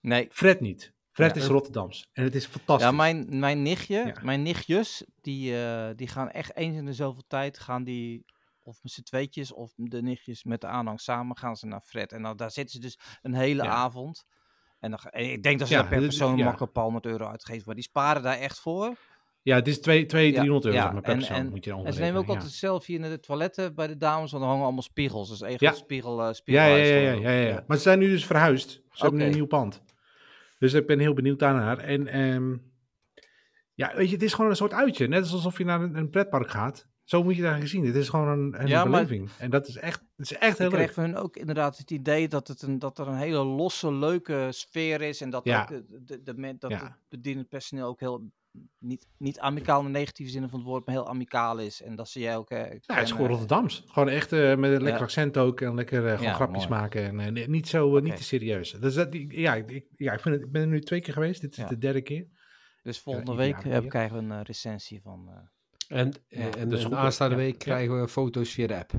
Nee. 0.00 0.28
Fred 0.30 0.60
niet. 0.60 0.92
Fred 1.16 1.34
Ja. 1.34 1.40
is 1.40 1.46
Rotterdams. 1.46 2.08
En 2.12 2.24
het 2.24 2.34
is 2.34 2.46
fantastisch. 2.46 2.86
Ja, 2.86 2.92
mijn, 2.92 3.26
mijn 3.38 3.62
nichtje, 3.62 3.96
Ja. 4.06 4.14
mijn 4.22 4.42
nichtjes, 4.42 5.04
die, 5.20 5.62
eh, 5.64 5.88
die 5.94 6.08
gaan 6.08 6.30
echt 6.30 6.56
eens 6.56 6.76
in 6.76 6.84
de 6.84 6.92
zoveel 6.92 7.24
tijd, 7.26 7.58
gaan 7.58 7.84
die, 7.84 8.24
of 8.62 8.78
met 8.82 8.92
z'n 8.92 9.02
tweetjes, 9.02 9.52
of 9.52 9.72
de 9.76 10.02
nichtjes 10.02 10.44
met 10.44 10.60
de 10.60 10.66
aanhang 10.66 11.00
samen, 11.00 11.36
gaan 11.36 11.56
ze 11.56 11.66
naar 11.66 11.80
Fred. 11.80 12.12
En 12.12 12.22
dan, 12.22 12.36
daar 12.36 12.50
zitten 12.50 12.74
ze 12.74 12.80
dus 12.80 12.98
een 13.22 13.34
hele 13.34 13.62
Ja. 13.62 13.70
avond. 13.70 14.24
En 14.80 14.90
dan, 14.90 15.00
en 15.10 15.32
ik 15.32 15.42
denk 15.42 15.58
dat 15.58 15.68
ze 15.68 15.74
daar 15.74 15.88
per 15.88 16.00
persoon 16.00 16.30
makkelijk 16.30 16.60
een 16.60 16.72
paar 16.72 16.84
honderd 16.84 17.06
euro 17.06 17.26
uitgeven, 17.26 17.62
maar 17.66 17.74
die 17.74 17.84
sparen 17.84 18.22
daar 18.22 18.38
echt 18.38 18.58
voor. 18.60 18.94
Ja, 19.42 19.54
het 19.54 19.68
is 19.68 19.80
2, 19.80 20.06
2 20.06 20.26
Ja, 20.32 20.38
300 20.40 20.74
euro 20.74 20.92
maar, 20.92 21.00
per 21.02 21.10
en- 21.12 21.18
persoon. 21.18 21.36
en- 21.36 21.48
moet 21.50 21.64
je 21.64 21.72
En 21.84 21.92
ze 21.92 22.00
nemen 22.00 22.20
ook 22.20 22.28
altijd 22.28 22.50
selfie 22.52 22.96
in 22.96 23.02
de 23.02 23.20
toiletten 23.20 23.74
bij 23.74 23.86
de 23.86 23.96
dames, 23.96 24.30
want 24.30 24.42
er 24.42 24.48
hangen 24.48 24.64
allemaal 24.64 24.82
spiegels. 24.82 25.28
Dus 25.28 25.40
echt 25.40 25.60
Ja. 25.60 25.70
een 25.70 25.76
spiegel, 25.76 26.22
eh 26.22 26.34
Ja, 26.44 26.64
ja, 26.64 27.10
ja, 27.12 27.30
ja. 27.30 27.64
Maar 27.66 27.76
ze 27.76 27.82
zijn 27.82 27.98
nu 27.98 28.08
dus 28.08 28.26
verhuisd. 28.26 28.70
Ze 28.70 28.80
hebben 29.02 29.20
nu 29.20 29.26
een 29.26 29.32
nieuw 29.32 29.46
pand. 29.46 29.82
Dus 30.58 30.72
ik 30.72 30.86
ben 30.86 30.98
heel 30.98 31.14
benieuwd 31.14 31.38
daarnaar. 31.38 31.78
En 31.78 32.06
ehm, 32.06 32.56
ja, 33.74 33.94
weet 33.96 34.06
je, 34.08 34.14
het 34.14 34.22
is 34.24 34.34
gewoon 34.34 34.50
een 34.50 34.56
soort 34.56 34.72
uitje. 34.72 35.06
Net 35.08 35.30
alsof 35.32 35.58
je 35.58 35.64
naar 35.64 35.80
een, 35.80 35.96
een 35.96 36.10
pretpark 36.10 36.50
gaat. 36.50 36.86
Zo 37.04 37.22
moet 37.24 37.36
je 37.36 37.42
daar 37.42 37.60
gezien. 37.60 37.86
Het 37.86 37.94
is 37.94 38.08
gewoon 38.08 38.28
een, 38.28 38.60
een 38.60 38.66
Ja, 38.66 38.84
maar- 38.84 38.92
beleving. 39.04 39.30
En 39.38 39.50
dat 39.50 39.68
is 39.68 39.76
echt, 39.76 40.00
het 40.16 40.30
is 40.30 40.36
echt 40.38 40.58
heel 40.58 40.66
Ik 40.66 40.72
leuk. 40.72 40.82
kreeg 40.82 40.94
van 40.94 41.04
hun 41.04 41.16
ook 41.16 41.36
inderdaad 41.36 41.78
het 41.78 41.90
idee 41.90 42.28
dat, 42.28 42.48
het 42.48 42.62
een, 42.62 42.78
dat 42.78 42.98
er 42.98 43.08
een 43.08 43.16
hele 43.16 43.44
losse, 43.44 43.92
leuke 43.92 44.48
sfeer 44.50 45.00
is. 45.00 45.20
En 45.20 45.30
dat 45.30 45.44
Ja. 45.44 45.60
ook 45.62 45.68
de, 45.68 45.84
de, 46.04 46.22
de, 46.22 46.56
dat 46.58 46.70
Ja. 46.70 46.82
het 46.84 46.92
bedienend 47.08 47.48
personeel 47.48 47.86
ook 47.86 48.00
heel, 48.00 48.30
niet, 48.78 49.06
niet 49.18 49.38
amicaal 49.38 49.78
in 49.80 49.84
de 49.92 49.98
negatieve 49.98 50.30
zin 50.30 50.48
van 50.48 50.58
het 50.58 50.68
woord, 50.68 50.86
maar 50.86 50.94
heel 50.94 51.08
amicaal 51.08 51.58
is. 51.58 51.82
En 51.82 51.96
dat 51.96 52.08
ze 52.08 52.20
jij 52.20 52.36
ook... 52.36 52.50
eh, 52.50 52.58
Ja, 52.58 52.94
het 52.94 53.04
is 53.04 53.10
gewoon 53.10 53.28
Rotterdams. 53.28 53.84
Gewoon 53.86 54.08
echt 54.08 54.32
eh, 54.32 54.38
met 54.40 54.70
een 54.70 54.82
lekker 54.82 54.88
Ja. 54.92 54.98
accent 54.98 55.36
ook. 55.36 55.60
En 55.60 55.74
lekker 55.74 56.04
eh, 56.06 56.10
gewoon 56.10 56.22
Ja, 56.26 56.32
grapjes 56.34 56.66
mooi. 56.68 56.80
maken. 56.80 57.20
En 57.20 57.36
eh, 57.36 57.46
niet 57.48 57.68
zo, 57.68 57.96
eh, 57.96 58.02
niet 58.02 58.16
te 58.16 58.24
serieus. 58.24 58.70
Dus 58.72 58.94
dat, 58.94 59.12
die- 59.12 59.40
ja, 59.40 59.54
ik, 59.54 59.86
ja 59.96 60.12
ik, 60.12 60.20
vind 60.20 60.34
het, 60.34 60.44
ik 60.44 60.52
ben 60.52 60.62
er 60.62 60.68
nu 60.68 60.80
twee 60.80 61.00
keer 61.00 61.12
geweest. 61.12 61.40
Dit 61.40 61.50
is 61.50 61.56
Ja. 61.56 61.66
de 61.68 61.78
derde 61.78 62.02
keer. 62.02 62.26
Dus 62.82 62.98
volgende 62.98 63.34
week 63.34 63.56
eh, 63.56 63.62
weer. 63.62 63.86
krijgen 63.86 64.16
we 64.16 64.22
een 64.22 64.32
eh, 64.32 64.40
recensie 64.42 65.00
van... 65.02 65.28
eh, 65.28 65.98
En, 65.98 66.12
Ja, 66.28 66.38
eh, 66.38 66.44
en, 66.62 66.72
en 66.72 66.82
goed, 66.82 66.92
aanstaande 66.92 67.34
ja. 67.36 67.40
week 67.40 67.52
Ja. 67.52 67.58
krijgen 67.58 68.00
we 68.00 68.08
foto's 68.08 68.50
via 68.50 68.66
de 68.66 68.76
app. 68.76 68.92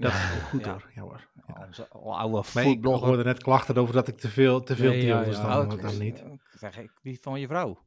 Dat 0.00 0.12
Ja. 0.12 0.18
is 0.18 0.42
goed 0.42 0.64
Ja. 0.64 0.70
hoor. 0.70 0.90
Ja, 0.94 1.02
hoor. 1.02 1.28
Ja. 1.46 1.64
onze 1.66 1.88
oude 1.88 2.42
Maar 2.54 2.64
ik 2.66 2.84
hoorde 2.84 3.24
net 3.24 3.42
klachten 3.42 3.76
over 3.76 3.94
dat 3.94 4.08
ik 4.08 4.18
te 4.18 4.28
veel, 4.28 4.62
te 4.62 4.76
veel 4.76 4.90
Nee, 4.90 5.00
deel. 5.00 5.08
ja, 5.20 5.24
ja. 5.24 5.30
dan, 5.30 5.72
Oh, 5.72 5.82
dan 5.82 5.92
ik- 5.92 5.98
niet. 5.98 6.24
zeg 6.58 6.78
ik, 6.78 6.90
wie 7.02 7.18
van 7.20 7.40
je 7.40 7.46
vrouw? 7.46 7.78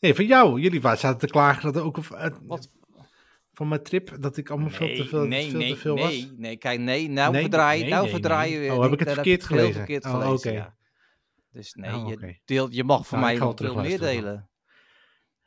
Nee, 0.00 0.14
van 0.14 0.26
jou. 0.26 0.60
Jullie 0.60 0.80
wa- 0.80 0.96
zaten 0.96 1.18
te 1.18 1.26
klagen 1.26 1.62
dat 1.62 1.76
er 1.76 1.82
ook 1.82 1.98
uit- 2.14 2.38
Wat? 2.42 2.70
van 3.52 3.68
mijn 3.68 3.82
trip 3.82 4.16
dat 4.20 4.36
ik 4.36 4.50
allemaal 4.50 4.70
veel 4.70 4.94
te 4.96 5.04
veel, 5.04 5.24
nee, 5.24 5.50
veel 5.50 5.58
nee, 5.58 5.72
te 5.72 5.78
veel 5.78 5.94
nee, 5.94 6.04
was. 6.04 6.32
nee, 6.36 6.56
kijk, 6.56 6.80
nee, 6.80 7.08
nou 7.08 7.32
Nee, 7.32 7.40
verdraai, 7.40 7.80
nee, 7.80 7.90
nou 7.90 8.02
nee, 8.02 8.10
verdraai 8.10 8.50
nee. 8.50 8.52
je 8.60 8.68
weer. 8.68 8.76
Oh, 8.76 8.82
heb 8.82 8.92
ik 8.92 8.98
het 8.98 9.12
verkeerd 9.12 9.44
gelezen? 9.44 9.74
verkeerd 9.74 10.04
Oh, 10.04 10.10
gelezen, 10.10 10.32
oké. 10.34 10.50
ja. 10.50 10.76
Dus 11.50 11.74
nee, 11.74 11.94
Oh, 11.94 12.08
je, 12.08 12.40
deelt, 12.44 12.74
je 12.74 12.84
mag 12.84 13.06
voor 13.06 13.18
Nou, 13.18 13.38
mij 13.38 13.54
veel 13.56 13.74
meer 13.74 13.98
delen. 13.98 14.48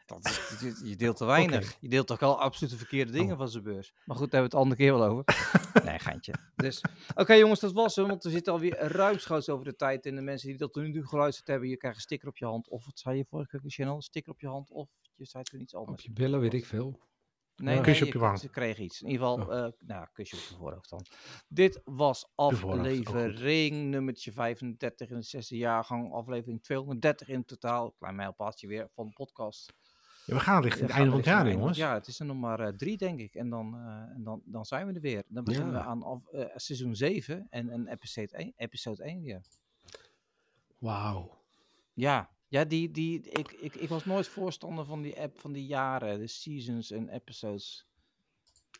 Dat 0.05 0.25
is, 0.25 0.59
je, 0.59 0.89
je 0.89 0.95
deelt 0.95 1.17
te 1.17 1.25
weinig. 1.35 1.77
Je 1.79 1.89
deelt 1.89 2.07
toch 2.07 2.21
al 2.21 2.39
absoluut 2.41 2.71
de 2.71 2.77
verkeerde 2.79 3.11
dingen 3.11 3.31
Oh. 3.31 3.37
van 3.37 3.49
zijn 3.49 3.63
beurs. 3.63 3.93
Maar 4.05 4.17
goed, 4.17 4.31
daar 4.31 4.41
hebben 4.41 4.49
we 4.51 4.57
het 4.57 4.65
andere 4.67 4.81
keer 4.81 4.93
wel 4.99 5.03
over. 5.09 5.23
nee, 5.85 5.99
geintje. 5.99 6.33
Dus, 6.55 6.81
oké 7.15 7.33
jongens, 7.33 7.59
dat 7.59 7.71
was 7.71 7.95
hem. 7.95 8.07
Want 8.07 8.23
we 8.23 8.29
zitten 8.29 8.53
alweer 8.53 8.77
ruimschoots 8.77 9.49
over 9.49 9.65
de 9.65 9.75
tijd. 9.75 10.05
En 10.05 10.15
de 10.15 10.21
mensen 10.21 10.47
die 10.49 10.57
dat 10.57 10.75
nu 10.75 11.05
geluisterd 11.05 11.47
hebben, 11.47 11.69
je 11.69 11.77
krijgt 11.77 11.97
een 11.97 12.03
sticker 12.03 12.27
op 12.27 12.37
je 12.37 12.45
hand. 12.45 12.69
Of 12.69 12.85
wat 12.85 12.99
zei 12.99 13.17
je 13.17 13.25
vorige 13.25 13.59
keer, 13.59 13.71
Channel? 13.71 13.95
Een 13.95 14.01
sticker 14.01 14.31
op 14.31 14.39
je 14.39 14.47
hand. 14.47 14.71
Of 14.71 14.89
je 15.15 15.25
zei 15.25 15.43
toen 15.43 15.61
iets 15.61 15.73
Op 15.73 15.85
anders. 15.87 16.03
je 16.03 16.11
billen, 16.11 16.39
weet 16.39 16.53
ik 16.53 16.65
veel. 16.65 16.99
Nee, 17.55 17.75
Ja. 17.75 17.81
Kusje 17.81 17.99
nee, 17.99 18.07
op 18.09 18.13
je 18.13 18.19
wang. 18.19 18.39
Ze 18.39 18.49
kreeg 18.49 18.77
iets. 18.79 19.01
In 19.01 19.09
ieder 19.09 19.27
geval, 19.27 19.45
Oh. 19.45 19.65
eh 19.65 19.71
nou, 19.79 20.07
kusje 20.13 20.35
op 20.35 20.41
je 20.41 20.55
voorhoofd 20.55 20.89
dan. 20.89 21.05
Dit 21.47 21.81
was 21.83 22.19
goed. 22.21 22.31
aflevering 22.35 23.89
nummertje 23.89 24.31
35 24.31 25.09
in 25.09 25.15
de 25.15 25.21
zesde 25.23 25.57
jaargang. 25.57 26.13
Aflevering 26.13 26.63
230 26.63 27.27
in 27.27 27.45
totaal. 27.45 27.91
Klein 27.91 28.15
mijlpaaltje 28.15 28.67
weer 28.67 28.89
van 28.93 29.05
de 29.05 29.11
podcast. 29.13 29.73
Ja, 30.31 30.37
we 30.37 30.43
gaan 30.43 30.61
richting 30.63 30.87
het 30.87 30.95
einde 30.95 31.09
van 31.09 31.19
het 31.19 31.27
jaar, 31.27 31.51
jongens. 31.51 31.77
Ja, 31.77 31.93
het 31.93 32.07
is 32.07 32.19
er 32.19 32.25
nog 32.25 32.37
maar 32.37 32.59
eh, 32.59 32.73
drie, 32.73 32.97
denk 32.97 33.19
ik. 33.19 33.35
En 33.35 33.49
dan, 33.49 33.75
eh, 33.75 34.15
en 34.15 34.23
dan, 34.23 34.41
dan 34.45 34.65
zijn 34.65 34.87
we 34.87 34.93
er 34.93 35.01
weer. 35.01 35.23
Dan 35.27 35.43
beginnen 35.43 35.73
Ja. 35.73 35.79
we 35.79 35.85
aan 35.85 36.03
af, 36.03 36.27
eh, 36.27 36.45
seizoen 36.55 36.95
7 36.95 37.47
en, 37.49 37.69
en 37.69 37.87
episode 37.87 38.37
1, 38.37 38.53
episode 38.55 39.03
1 39.03 39.21
weer. 39.21 39.41
Wauw. 40.77 41.39
Ja, 41.93 42.29
ja 42.47 42.65
die, 42.65 42.91
die, 42.91 43.21
ik, 43.29 43.51
ik, 43.51 43.75
ik 43.75 43.89
was 43.89 44.05
nooit 44.05 44.27
voorstander 44.27 44.85
van 44.85 45.01
die 45.01 45.19
app 45.19 45.39
van 45.39 45.51
die 45.51 45.65
jaren, 45.65 46.19
de 46.19 46.27
seasons 46.27 46.91
en 46.91 47.09
episodes. 47.09 47.87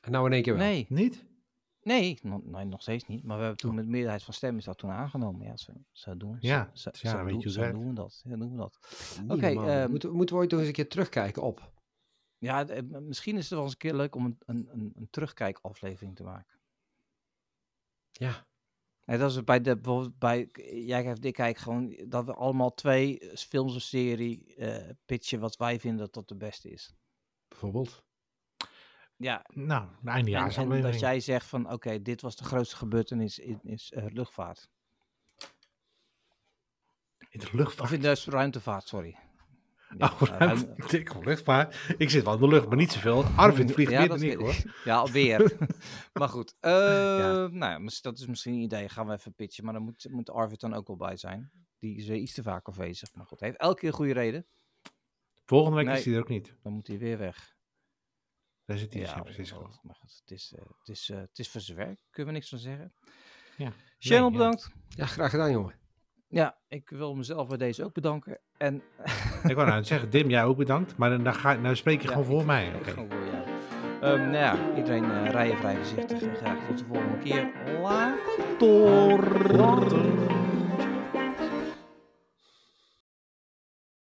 En 0.01 0.11
nou 0.11 0.25
in 0.25 0.33
één 0.33 0.43
keer 0.43 0.53
wel. 0.57 0.63
Nee, 0.65 0.85
Niet? 0.89 1.25
Nee, 1.81 2.19
no- 2.21 2.41
nee, 2.43 2.65
nog 2.65 2.81
steeds 2.81 3.05
niet. 3.05 3.23
Maar 3.23 3.35
we 3.37 3.41
hebben 3.43 3.59
toen 3.61 3.69
Oh. 3.69 3.75
met 3.75 3.87
meerderheid 3.87 4.23
van 4.23 4.33
stemmen 4.33 4.59
is 4.59 4.65
dat 4.65 4.77
toen 4.77 4.89
aangenomen. 4.89 5.45
Ja, 5.45 5.57
zo, 5.57 5.73
zo 5.91 6.17
doen 6.17 6.31
we 6.31 6.37
Ja, 6.39 6.69
zo, 6.73 6.89
ja, 6.93 7.09
zo, 7.09 7.23
weet 7.23 7.41
je 7.41 7.51
zo 7.51 7.71
doen 7.71 7.87
we 7.87 7.93
dat. 7.93 8.21
Ja, 8.23 8.37
doen 8.37 8.51
we 8.51 8.57
dat. 8.57 8.77
Oké, 9.27 9.47
ehm, 9.47 9.89
moeten, 9.89 10.11
moeten 10.11 10.35
we 10.35 10.41
ooit 10.41 10.51
nog 10.51 10.59
eens 10.59 10.69
een 10.69 10.75
keer 10.75 10.89
terugkijken 10.89 11.41
op? 11.41 11.71
Ja, 12.37 12.67
eh, 12.67 12.81
misschien 13.01 13.35
is 13.37 13.41
het 13.43 13.53
wel 13.53 13.61
eens 13.63 13.71
een 13.71 13.77
keer 13.77 13.95
leuk 13.95 14.15
om 14.15 14.25
een, 14.25 14.37
een, 14.45 14.67
een, 14.71 14.91
een 14.95 15.07
terugkijkaflevering 15.09 16.15
te 16.15 16.23
maken. 16.23 16.59
Ja. 18.11 18.47
Nee, 19.05 19.17
dat 19.17 19.31
is 19.31 19.43
bij 19.43 19.61
de, 19.61 19.75
bijvoorbeeld 19.75 20.17
bij, 20.19 20.49
jij 20.85 21.03
geeft 21.03 21.25
ik 21.25 21.33
kijk 21.33 21.57
gewoon 21.57 21.95
dat 22.07 22.25
we 22.25 22.33
allemaal 22.33 22.73
twee 22.73 23.19
eh, 23.19 23.35
films 23.35 23.75
of 23.75 23.81
serie 23.81 24.55
eh, 24.55 24.89
pitchen 25.05 25.39
wat 25.39 25.57
wij 25.57 25.79
vinden 25.79 25.99
dat 25.99 26.13
dat 26.13 26.27
de 26.27 26.35
beste 26.35 26.69
is. 26.69 26.93
Bijvoorbeeld. 27.47 28.03
Ja, 29.21 29.45
Nou, 29.53 29.87
de 30.01 30.11
en, 30.11 30.71
en 30.71 30.81
dat 30.81 30.99
jij 30.99 31.19
zegt 31.19 31.45
van 31.45 31.71
oké, 31.71 32.01
dit 32.01 32.21
was 32.21 32.35
de 32.35 32.43
grootste 32.43 32.75
gebeurtenis 32.75 33.39
in 33.39 33.59
is, 33.63 33.91
eh, 33.91 34.05
luchtvaart. 34.07 34.69
In 37.29 37.39
de 37.39 37.45
Of 37.45 37.51
luchtvaart. 37.53 37.91
in 37.91 38.01
de 38.01 38.21
ruimtevaart, 38.25 38.87
sorry. 38.87 39.17
Ja, 39.97 40.07
Oh, 40.13 40.21
eh, 40.21 40.37
ruim- 40.37 40.73
ik 40.89 41.25
luchtvaart. 41.25 41.75
Ik 41.97 42.09
zit 42.09 42.23
wel 42.23 42.33
in 42.33 42.39
de 42.39 42.47
lucht, 42.47 42.67
maar 42.67 42.77
niet 42.77 42.91
zoveel. 42.91 43.23
Arvid 43.23 43.71
vliegt 43.71 43.91
ja, 43.91 43.99
meer 43.99 44.07
dan 44.07 44.21
ik, 44.23 44.37
hoor. 44.37 44.55
Ja, 44.83 44.95
alweer. 44.97 45.57
maar 46.19 46.29
goed. 46.29 46.55
eh, 46.59 46.71
Nou 46.71 47.55
ja, 47.59 47.79
dat 48.01 48.19
is 48.19 48.25
misschien 48.27 48.53
een 48.53 48.59
idee. 48.59 48.89
Gaan 48.89 49.07
we 49.07 49.13
even 49.13 49.33
pitchen. 49.33 49.63
Maar 49.63 49.73
dan 49.73 49.83
moet, 49.83 50.07
moet 50.09 50.29
Arvid 50.29 50.59
dan 50.59 50.73
ook 50.73 50.87
wel 50.87 50.95
bij 50.95 51.17
zijn. 51.17 51.51
Die 51.79 51.97
is 51.97 52.07
weer 52.07 52.17
iets 52.17 52.33
te 52.33 52.43
vaak 52.43 52.67
afwezig. 52.67 53.13
Maar 53.15 53.25
goed, 53.25 53.39
hij 53.39 53.47
heeft 53.47 53.61
elke 53.61 53.79
keer 53.79 53.93
goede 53.93 54.13
reden. 54.13 54.45
Volgende 55.45 55.77
week 55.77 55.85
Nee. 55.87 55.97
is 55.97 56.05
hij 56.05 56.13
er 56.13 56.19
ook 56.19 56.29
niet. 56.29 56.55
Dan 56.63 56.73
moet 56.73 56.87
hij 56.87 56.97
weer 56.97 57.17
weg. 57.17 57.55
Daar 58.71 58.79
zit 58.79 58.93
hij 58.93 59.01
in 59.01 59.07
Ja, 59.07 59.13
San 59.13 59.21
Francisco. 59.23 59.55
ongelooflijk. 59.55 59.83
maar 59.85 59.95
goed, 59.95 60.19
het 60.21 60.31
is, 60.31 60.53
eh, 60.57 60.63
het, 60.79 60.87
is, 60.89 61.09
eh, 61.09 61.17
het 61.17 61.39
is 61.39 61.49
voor 61.49 61.61
zijn 61.61 61.77
werk. 61.77 61.99
Kunnen 62.09 62.33
we 62.33 62.39
niks 62.39 62.49
van 62.49 62.59
zeggen. 62.59 62.93
Ja. 63.57 63.71
Channel 63.99 64.29
Nee, 64.29 64.37
bedankt. 64.37 64.69
Ja, 64.89 65.05
graag 65.05 65.29
gedaan, 65.29 65.51
jongen. 65.51 65.79
Ja, 66.27 66.57
ik 66.67 66.89
wil 66.89 67.15
mezelf 67.15 67.47
bij 67.47 67.57
deze 67.57 67.83
ook 67.83 67.93
bedanken. 67.93 68.39
En 68.57 68.75
Ik 69.49 69.55
wou 69.55 69.67
nou 69.67 69.83
zeggen, 69.83 70.09
Dim, 70.09 70.29
jij 70.29 70.43
ook 70.43 70.57
bedankt. 70.57 70.97
Maar 70.97 71.09
dan, 71.09 71.23
dan 71.23 71.33
ga, 71.33 71.53
nou 71.53 71.75
spreek 71.75 72.01
je 72.01 72.07
Ja, 72.07 72.13
gewoon 72.13 72.27
voor 72.27 72.39
ik- 72.39 72.45
mij. 72.45 72.67
ik 72.67 72.75
Oké. 72.75 72.91
gewoon 72.91 73.09
voor. 73.09 73.19
Ehm, 74.01 74.19
nou 74.21 74.31
ja, 74.33 74.75
iedereen 74.75 75.03
eh, 75.11 75.29
rijden 75.31 75.57
vrij 75.57 75.75
voorzichtig. 75.75 76.21
En 76.21 76.35
graag 76.35 76.67
tot 76.67 76.77
de 76.77 76.85
volgende 76.85 77.17
keer. 77.17 77.51
Later. 77.81 79.19